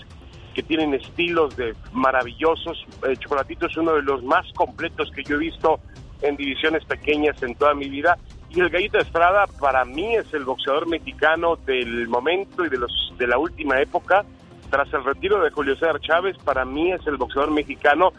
que 0.54 0.64
tienen 0.64 0.94
estilos 0.94 1.58
de 1.58 1.76
maravillosos. 1.92 2.86
El 3.06 3.20
Chocolatito 3.20 3.66
es 3.66 3.76
uno 3.76 3.96
de 3.96 4.02
los 4.02 4.24
más 4.24 4.46
completos 4.54 5.12
que 5.14 5.26
yo 5.26 5.36
he 5.36 5.40
visto 5.40 5.82
en 6.22 6.38
divisiones 6.38 6.86
pequeñas 6.86 7.44
en 7.44 7.54
toda 7.56 7.74
mi 7.74 7.90
vida. 7.90 8.18
Y 8.56 8.60
el 8.60 8.70
Gallito 8.70 9.00
Estrada 9.00 9.46
para 9.60 9.84
mí 9.84 10.16
es 10.16 10.32
el 10.34 10.46
boxeador 10.46 10.88
mexicano 10.88 11.56
del 11.66 12.08
momento 12.08 12.64
y 12.66 12.70
de 12.70 12.78
los 12.78 13.14
de 13.18 13.28
la 13.28 13.38
última 13.38 13.80
época. 13.82 14.24
Tras 14.70 14.92
el 14.94 15.04
retiro 15.04 15.42
de 15.44 15.50
Julio 15.50 15.76
César 15.76 16.00
Chávez, 16.00 16.38
para 16.44 16.64
mí 16.66 16.92
es 16.92 17.06
el 17.08 17.18
boxeador 17.18 17.52
mexicano 17.52 18.12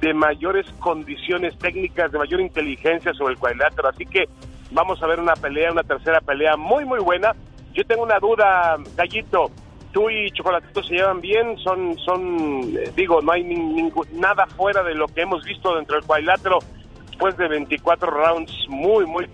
de 0.00 0.12
mayores 0.12 0.66
condiciones 0.78 1.56
técnicas, 1.58 2.12
de 2.12 2.18
mayor 2.18 2.40
inteligencia 2.40 3.14
sobre 3.14 3.32
el 3.34 3.38
cuadrilátero. 3.38 3.88
Así 3.88 4.04
que 4.04 4.24
vamos 4.70 5.02
a 5.02 5.06
ver 5.06 5.20
una 5.20 5.34
pelea, 5.34 5.72
una 5.72 5.82
tercera 5.82 6.20
pelea 6.20 6.56
muy, 6.56 6.84
muy 6.84 7.00
buena. 7.00 7.34
Yo 7.72 7.84
tengo 7.86 8.02
una 8.02 8.18
duda, 8.18 8.76
Gallito. 8.96 9.50
Tú 9.92 10.10
y 10.10 10.30
Chocolatito 10.32 10.82
se 10.82 10.96
llevan 10.96 11.20
bien, 11.22 11.56
son, 11.58 11.96
son, 12.00 12.60
eh, 12.76 12.92
digo, 12.94 13.22
no 13.22 13.32
hay 13.32 13.42
ningún- 13.42 14.06
nada 14.12 14.46
fuera 14.48 14.82
de 14.82 14.94
lo 14.94 15.06
que 15.08 15.22
hemos 15.22 15.42
visto 15.44 15.74
dentro 15.76 15.96
del 15.96 16.04
cuadrilátero 16.04 16.58
después 17.06 17.36
de 17.38 17.48
24 17.48 18.10
rounds 18.10 18.52
muy, 18.68 19.06
muy 19.06 19.26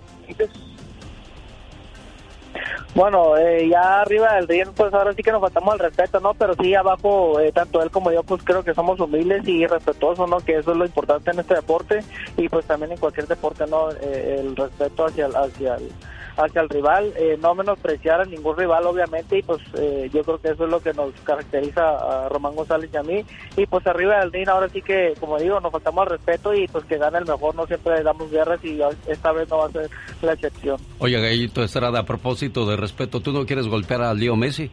Bueno, 2.95 3.37
eh, 3.37 3.69
ya 3.69 4.03
arriba 4.03 4.35
del 4.35 4.47
ring, 4.47 4.69
pues 4.77 4.95
ahora 4.95 5.13
sí 5.15 5.23
que 5.23 5.33
nos 5.33 5.41
faltamos 5.41 5.73
al 5.73 5.81
respeto, 5.81 6.21
¿no? 6.21 6.33
Pero 6.35 6.55
sí, 6.55 6.75
abajo, 6.77 7.41
eh, 7.41 7.51
tanto 7.51 7.83
él 7.83 7.91
como 7.91 8.13
yo, 8.13 8.23
pues 8.23 8.43
creo 8.45 8.63
que 8.63 8.73
somos 8.73 9.01
humildes 9.01 9.47
y 9.49 9.67
respetuosos, 9.67 10.31
¿no? 10.31 10.39
Que 10.39 10.59
eso 10.59 10.71
es 10.71 10.77
lo 10.77 10.87
importante 10.87 11.33
en 11.33 11.41
este 11.41 11.57
deporte 11.57 12.05
y 12.37 12.49
pues 12.49 12.65
también 12.67 12.93
en 12.93 12.99
cualquier 12.99 13.27
deporte, 13.27 13.67
¿no? 13.67 13.91
Eh, 13.91 14.37
el 14.39 14.55
respeto 14.55 15.07
hacia 15.07 15.27
hacia 15.27 15.75
el, 15.75 15.91
hacia 16.37 16.63
el 16.63 16.69
rival, 16.69 17.13
eh, 17.17 17.37
no 17.41 17.55
menospreciar 17.55 18.21
a 18.21 18.25
ningún 18.25 18.57
rival, 18.57 18.87
obviamente, 18.87 19.39
y 19.39 19.43
pues 19.43 19.61
eh, 19.79 20.11
yo 20.13 20.23
creo 20.23 20.41
que 20.41 20.49
eso 20.49 20.65
es 20.65 20.71
lo 20.71 20.81
que 20.81 20.93
nos 20.93 21.13
caracteriza 21.23 21.83
a 21.83 22.29
Román 22.29 22.55
González 22.55 22.91
y 22.93 22.97
a 22.97 23.03
mí. 23.03 23.25
Y 23.57 23.67
pues 23.67 23.87
arriba 23.87 24.21
del 24.21 24.33
ring, 24.33 24.49
ahora 24.49 24.69
sí 24.69 24.83
que, 24.83 25.15
como 25.21 25.39
digo, 25.39 25.61
nos 25.61 25.73
faltamos 25.73 26.03
al 26.03 26.11
respeto 26.11 26.55
y 26.55 26.67
pues 26.69 26.85
que 26.85 26.99
gane 26.99 27.19
el 27.19 27.27
mejor, 27.27 27.55
no 27.55 27.67
siempre 27.67 28.03
damos 28.03 28.31
guerras 28.31 28.65
y 28.65 28.81
esta 29.07 29.33
vez 29.33 29.49
no 29.49 29.59
va 29.59 29.67
a 29.67 29.73
ser 29.73 29.91
la 30.23 30.33
excepción. 30.33 30.77
Oye, 30.99 31.21
Gallito 31.21 31.63
Estrada, 31.63 32.01
a 32.01 32.05
propósito 32.05 32.67
de 32.67 32.77
respeto, 32.77 33.21
¿tú 33.21 33.33
no 33.33 33.47
quieres 33.47 33.69
golpear 33.69 34.03
a 34.03 34.15
Leo 34.15 34.37
Messi? 34.37 34.71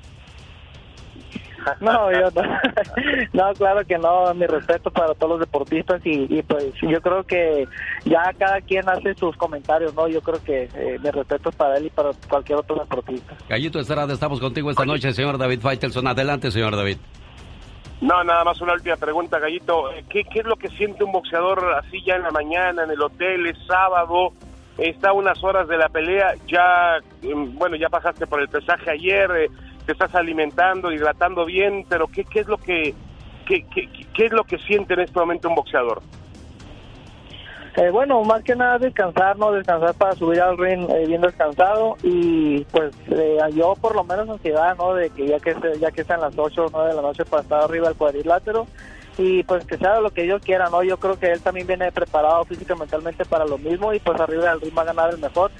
No, 1.81 2.11
yo 2.11 2.29
no. 2.35 2.41
No, 3.33 3.53
claro 3.53 3.85
que 3.85 3.97
no. 3.97 4.33
Mi 4.33 4.45
respeto 4.45 4.91
para 4.91 5.13
todos 5.13 5.31
los 5.31 5.39
deportistas 5.39 6.01
y, 6.05 6.27
y, 6.29 6.41
pues 6.43 6.73
yo 6.81 7.01
creo 7.01 7.23
que 7.23 7.67
ya 8.05 8.33
cada 8.38 8.61
quien 8.61 8.88
hace 8.89 9.13
sus 9.15 9.35
comentarios, 9.38 9.93
¿no? 9.95 10.07
Yo 10.07 10.21
creo 10.21 10.43
que 10.43 10.63
eh, 10.75 10.99
mi 11.03 11.09
respeto 11.09 11.49
es 11.49 11.55
para 11.55 11.77
él 11.77 11.88
y 11.88 11.89
para 11.89 12.11
cualquier 12.29 12.59
otro 12.59 12.75
deportista. 12.75 13.35
Gallito 13.49 13.79
Estrada, 13.79 14.13
estamos 14.13 14.39
contigo 14.39 14.69
esta 14.71 14.85
noche, 14.85 15.11
señor 15.13 15.38
David 15.38 15.61
Faitelson. 15.61 16.07
Adelante, 16.07 16.51
señor 16.51 16.75
David. 16.75 16.97
No, 18.01 18.23
nada 18.23 18.43
más 18.43 18.59
una 18.61 18.73
última 18.73 18.95
pregunta, 18.95 19.38
Gallito. 19.38 19.91
Eh, 19.91 20.03
¿Qué, 20.09 20.23
¿Qué 20.23 20.39
es 20.39 20.45
lo 20.45 20.55
que 20.55 20.69
siente 20.69 21.03
un 21.03 21.11
boxeador 21.11 21.63
así 21.75 22.03
ya 22.03 22.15
en 22.15 22.23
la 22.23 22.31
mañana, 22.31 22.83
en 22.83 22.91
el 22.91 23.01
hotel, 23.01 23.45
es 23.45 23.57
sábado, 23.67 24.33
está 24.77 25.09
a 25.09 25.13
unas 25.13 25.43
horas 25.43 25.67
de 25.67 25.77
la 25.77 25.89
pelea, 25.89 26.33
ya, 26.47 26.97
em, 27.21 27.53
bueno, 27.57 27.75
ya 27.75 27.89
pasaste 27.89 28.25
por 28.25 28.41
el 28.41 28.49
pesaje 28.49 28.89
ayer, 28.89 29.29
eh, 29.31 29.49
estás 29.91 30.13
alimentando, 30.15 30.91
hidratando 30.91 31.45
bien, 31.45 31.85
pero 31.88 32.07
¿qué, 32.07 32.23
qué 32.26 32.41
es 32.41 32.47
lo 32.47 32.57
que 32.57 32.93
qué, 33.45 33.65
qué, 33.73 33.89
qué 34.13 34.26
es 34.26 34.31
lo 34.31 34.43
que 34.43 34.57
siente 34.59 34.93
en 34.93 35.01
este 35.01 35.19
momento 35.19 35.49
un 35.49 35.55
boxeador? 35.55 36.01
Eh, 37.77 37.89
bueno, 37.89 38.22
más 38.23 38.43
que 38.43 38.53
nada 38.53 38.77
descansar, 38.80 39.38
¿no? 39.38 39.53
Descansar 39.53 39.93
para 39.93 40.13
subir 40.13 40.41
al 40.41 40.57
ring 40.57 40.89
eh, 40.89 41.05
bien 41.07 41.22
descansado 41.22 41.95
y 42.03 42.65
pues 42.65 42.93
eh, 43.07 43.38
yo 43.53 43.76
por 43.80 43.95
lo 43.95 44.03
menos 44.03 44.30
ansiedad, 44.30 44.76
¿no? 44.77 44.93
De 44.93 45.09
que 45.09 45.26
ya 45.26 45.39
que 45.39 45.55
ya 45.80 45.89
que 45.89 46.03
sean 46.03 46.19
las 46.19 46.38
8 46.38 46.65
o 46.65 46.69
9 46.69 46.89
de 46.89 46.95
la 46.95 47.01
noche 47.01 47.23
para 47.23 47.43
estar 47.43 47.63
arriba 47.63 47.88
del 47.88 47.97
cuadrilátero 47.97 48.68
y 49.18 49.43
pues 49.43 49.65
que 49.65 49.77
sea 49.77 50.01
lo 50.01 50.09
que 50.09 50.23
Dios 50.23 50.41
quiera, 50.43 50.69
¿no? 50.69 50.84
Yo 50.84 50.97
creo 50.97 51.18
que 51.18 51.31
él 51.31 51.39
también 51.41 51.65
viene 51.65 51.93
preparado 51.93 52.43
física 52.43 52.76
mentalmente 52.76 53.23
para 53.23 53.45
lo 53.45 53.57
mismo 53.57 53.93
y 53.93 53.99
pues 53.99 54.19
arriba 54.19 54.49
del 54.49 54.59
ring 54.59 54.77
va 54.77 54.81
a 54.81 54.85
ganar 54.85 55.13
el 55.13 55.19
mejor. 55.19 55.51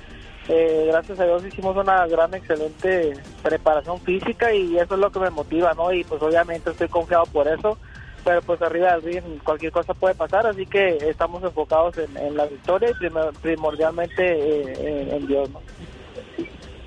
Eh, 0.48 0.86
gracias 0.88 1.20
a 1.20 1.26
Dios 1.26 1.46
hicimos 1.46 1.78
una 1.78 2.08
gran, 2.08 2.34
excelente 2.34 3.14
preparación 3.44 4.00
física 4.02 4.54
y 4.54 4.78
eso 4.78 4.96
es 4.96 5.00
lo 5.00 5.12
que 5.12 5.20
me 5.20 5.30
motiva, 5.30 5.74
¿no? 5.74 5.94
Y 5.94 6.04
pues 6.04 6.22
obviamente 6.22 6.72
estoy 6.72 6.88
confiado 6.88 7.26
por 7.28 7.48
eso, 7.48 7.78
pero 8.24 8.42
pues 8.42 8.62
arriba 8.62 8.94
del 8.94 9.04
ring 9.04 9.40
cualquier 9.44 9.72
cosa 9.72 9.94
puede 9.94 10.16
pasar, 10.16 10.48
así 10.48 10.66
que 10.66 10.98
estamos 11.10 11.44
enfocados 11.44 11.98
en, 11.98 12.18
en 12.18 12.36
la 12.36 12.46
victoria 12.46 12.90
y 12.90 13.10
primordialmente 13.42 14.24
eh, 14.24 14.74
en, 14.80 15.14
en 15.14 15.28
Dios, 15.28 15.50
¿no? 15.52 15.62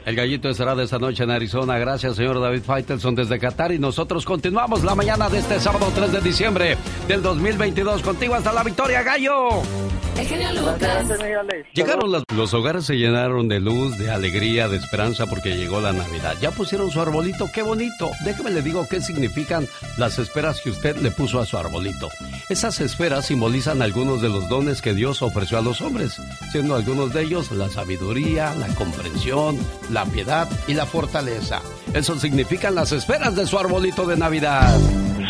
El 0.07 0.17
gallito 0.17 0.51
estará 0.51 0.75
de 0.75 0.85
esta 0.85 0.99
noche 0.99 1.23
en 1.25 1.31
Arizona. 1.31 1.79
Gracias, 1.79 2.17
señor 2.17 2.39
David 2.39 2.63
Faitelson, 2.63 3.15
desde 3.15 3.39
Qatar. 3.39 3.73
Y 3.73 3.79
nosotros 3.79 4.27
continuamos 4.27 4.85
la 4.85 4.95
mañana 4.95 5.31
de 5.31 5.39
este 5.39 5.59
sábado 5.61 5.91
3 5.95 6.13
de 6.13 6.21
diciembre 6.21 6.77
del 7.09 7.23
2022. 7.23 8.03
Contigo 8.03 8.35
hasta 8.35 8.53
la 8.53 8.63
victoria, 8.63 9.03
gallo. 9.03 9.63
El 10.19 10.27
genio 10.29 10.53
Lucas. 10.53 11.07
Llegaron 11.73 12.13
las- 12.13 12.23
los 12.37 12.55
hogares 12.55 12.85
se 12.85 12.95
llenaron 12.97 13.49
de 13.49 13.59
luz, 13.61 13.99
de 13.99 14.11
alegría, 14.13 14.69
de 14.69 14.77
esperanza 14.77 15.27
porque 15.27 15.57
llegó 15.57 15.81
la 15.81 15.93
Navidad. 15.93 16.35
Ya 16.41 16.51
pusieron 16.53 16.91
su 16.91 17.01
arbolito, 17.01 17.47
qué 17.53 17.63
bonito. 17.63 18.11
Déjeme 18.25 18.51
le 18.51 18.63
digo 18.63 18.87
qué 18.89 19.01
significan 19.01 19.67
las 19.97 20.19
esferas 20.19 20.61
que 20.61 20.71
usted 20.71 20.97
le 20.99 21.11
puso 21.11 21.41
a 21.41 21.47
su 21.47 21.57
arbolito. 21.57 22.11
Esas 22.49 22.81
esferas 22.81 23.27
simbolizan 23.27 23.83
algunos 23.83 24.21
de 24.23 24.29
los 24.29 24.49
dones 24.49 24.83
que 24.83 24.95
Dios 24.95 25.21
ofreció 25.23 25.59
a 25.59 25.63
los 25.63 25.81
hombres, 25.81 26.21
siendo 26.53 26.77
algunos 26.77 27.13
de 27.13 27.23
ellos 27.23 27.51
la 27.51 27.69
sabiduría, 27.71 28.55
la 28.55 28.69
comprensión, 28.77 29.59
la 29.95 30.05
piedad 30.05 30.49
y 30.67 30.75
la 30.75 30.85
fortaleza. 30.85 31.63
Eso 31.95 32.19
significan 32.19 32.75
las 32.75 32.91
esferas 32.91 33.37
de 33.37 33.47
su 33.47 33.57
arbolito 33.57 34.05
de 34.05 34.17
Navidad. 34.17 34.77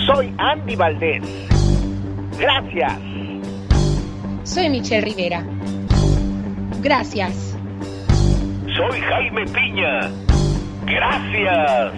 Soy 0.06 0.34
Andy 0.38 0.74
Valdés. 0.74 1.22
Gracias. 2.38 2.98
Soy 4.42 4.70
Michelle 4.70 5.02
Rivera. 5.02 5.44
Gracias. 6.80 7.54
Soy 8.74 9.00
Jaime 9.00 9.44
Piña. 9.46 10.10
Gracias. 10.86 11.92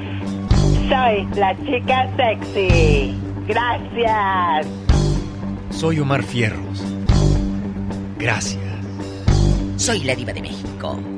Soy 0.88 1.28
la 1.36 1.56
chica 1.64 2.10
sexy. 2.16 3.14
Gracias. 3.47 4.66
Soy 5.70 6.01
Omar 6.01 6.22
Fierros. 6.22 6.82
Gracias. 8.18 8.62
Soy 9.76 10.01
la 10.01 10.16
diva 10.16 10.32
de 10.32 10.43
México. 10.43 11.15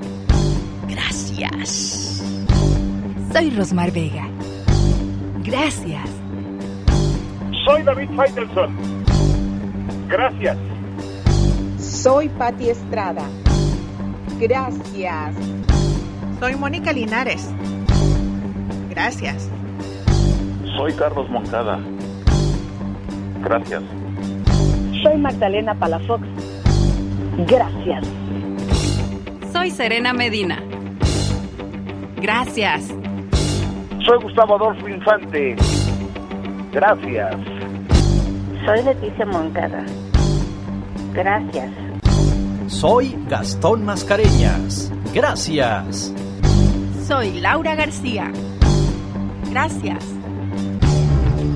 Gracias. 1.19 2.23
Soy 3.33 3.51
Rosmar 3.51 3.91
Vega. 3.91 4.29
Gracias. 5.43 6.09
Soy 7.65 7.83
David 7.83 8.11
Faitelson. 8.15 8.77
Gracias. 10.09 10.57
Soy 11.79 12.29
Patti 12.29 12.71
Estrada. 12.71 13.25
Gracias. 14.39 15.35
Soy 16.39 16.55
Mónica 16.55 16.93
Linares. 16.93 17.51
Gracias. 18.89 19.51
Soy 20.77 20.93
Carlos 20.93 21.29
Moncada. 21.31 21.81
Gracias. 23.43 23.83
Soy 25.03 25.19
Magdalena 25.19 25.75
Palafox. 25.75 26.23
Gracias. 27.49 28.07
Soy 29.53 29.73
Serena 29.73 30.13
Medina. 30.13 30.68
Gracias. 32.21 32.89
Soy 34.05 34.19
Gustavo 34.23 34.57
Adolfo 34.57 34.89
Infante. 34.89 35.57
Gracias. 36.73 37.37
Soy 38.65 38.83
Leticia 38.83 39.27
Moncada. 39.27 39.85
Gracias. 41.13 41.71
Soy 42.67 43.17
Gastón 43.29 43.85
Mascareñas. 43.85 44.93
Gracias. 45.15 46.13
Soy 47.07 47.41
Laura 47.41 47.75
García. 47.75 48.31
Gracias. 49.51 50.05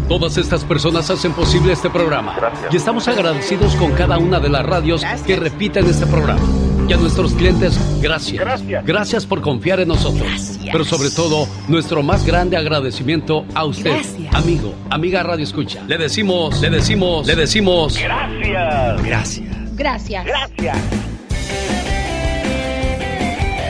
Todas 0.09 0.37
estas 0.37 0.65
personas 0.65 1.11
hacen 1.11 1.33
posible 1.33 1.73
este 1.73 1.91
programa. 1.91 2.37
Y 2.71 2.77
estamos 2.77 3.09
agradecidos 3.09 3.75
con 3.77 3.93
cada 3.93 4.19
una 4.19 4.41
de 4.41 4.49
las 4.49 4.65
radios 4.65 5.05
que 5.27 5.37
repiten 5.37 5.87
este 5.87 6.07
programa. 6.07 6.62
Y 6.89 6.93
a 6.93 6.97
nuestros 6.97 7.33
clientes, 7.35 7.79
gracias. 8.01 8.45
Gracias. 8.85 9.25
por 9.27 9.41
confiar 9.41 9.81
en 9.81 9.89
nosotros. 9.89 10.59
Pero 10.71 10.85
sobre 10.85 11.11
todo, 11.11 11.47
nuestro 11.69 12.03
más 12.03 12.25
grande 12.27 12.57
agradecimiento 12.57 13.45
a 13.55 13.65
usted, 13.65 13.93
Gracias. 13.93 14.35
amigo, 14.35 14.75
amiga 14.91 15.23
Radio 15.23 15.45
Escucha. 15.45 15.83
Le 15.87 15.97
decimos, 15.99 16.61
le 16.61 16.71
decimos, 16.71 17.27
le 17.27 17.37
decimos. 17.37 17.99
Gracias. 17.99 19.03
Gracias. 19.03 19.77
Gracias. 19.77 20.25
Gracias. 20.25 20.79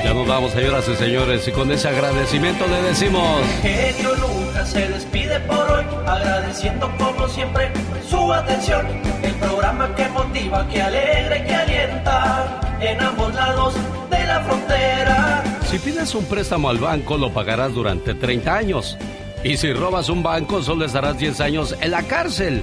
Ya 0.05 0.15
nos 0.15 0.27
vamos, 0.27 0.51
señoras 0.53 0.89
y 0.89 0.97
señores, 0.97 1.47
y 1.47 1.53
con 1.53 1.71
ese 1.71 1.89
agradecimiento 1.89 2.67
le 2.67 2.83
decimos. 2.89 3.41
Genio 3.63 4.15
Lucas 4.17 4.69
se 4.71 4.89
despide 4.89 5.39
por 5.41 5.71
hoy, 5.71 5.85
agradeciendo 6.07 6.91
como 6.99 7.29
siempre 7.29 7.71
su 8.09 8.33
atención. 8.33 8.87
El 9.23 9.35
programa 9.35 9.95
que 9.95 10.09
motiva, 10.09 10.67
que 10.69 10.83
alegra 10.83 11.39
y 11.39 11.45
que 11.45 11.55
alienta 11.55 12.62
en 12.83 13.01
ambos 13.01 13.35
lados 13.35 13.75
de 14.11 14.27
la 14.27 14.41
frontera. 14.43 15.45
Si 15.65 15.79
pides 15.79 16.15
un 16.15 16.25
préstamo 16.27 16.69
al 16.69 16.79
banco, 16.79 17.17
lo 17.17 17.33
pagarás 17.33 17.75
durante 17.75 18.15
30 18.15 18.55
años. 18.55 18.99
Y 19.45 19.57
si 19.57 19.73
robas 19.73 20.09
un 20.09 20.23
banco, 20.23 20.63
solo 20.63 20.85
estarás 20.85 21.19
10 21.19 21.41
años 21.41 21.75
en 21.81 21.91
la 21.91 22.03
cárcel. 22.03 22.63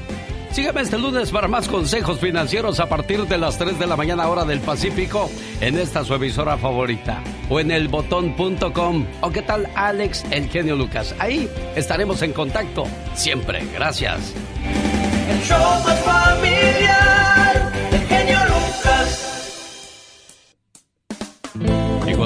Sígueme 0.52 0.82
este 0.82 0.98
lunes 0.98 1.30
para 1.32 1.48
más 1.48 1.68
consejos 1.68 2.20
financieros 2.20 2.80
a 2.80 2.90
partir 2.90 3.28
de 3.28 3.38
las 3.38 3.58
3 3.58 3.78
de 3.78 3.86
la 3.86 3.96
mañana 3.96 4.28
hora 4.28 4.46
del 4.46 4.60
Pacífico 4.60 5.30
en 5.62 5.78
esta 5.78 6.04
su 6.04 6.16
emisora 6.16 6.58
favorita 6.58 7.22
o 7.50 7.60
en 7.60 7.70
elbotón.com 7.70 9.06
o 9.22 9.30
qué 9.30 9.42
tal 9.44 9.70
Alex 9.76 10.26
El 10.32 10.50
Genio 10.50 10.76
Lucas. 10.76 11.14
Ahí 11.20 11.48
estaremos 11.76 12.24
en 12.24 12.34
contacto 12.34 12.86
siempre. 13.14 13.64
Gracias. 13.74 14.34
El 15.30 15.42
show 15.44 15.60
más 15.86 16.00
familiar, 16.00 17.19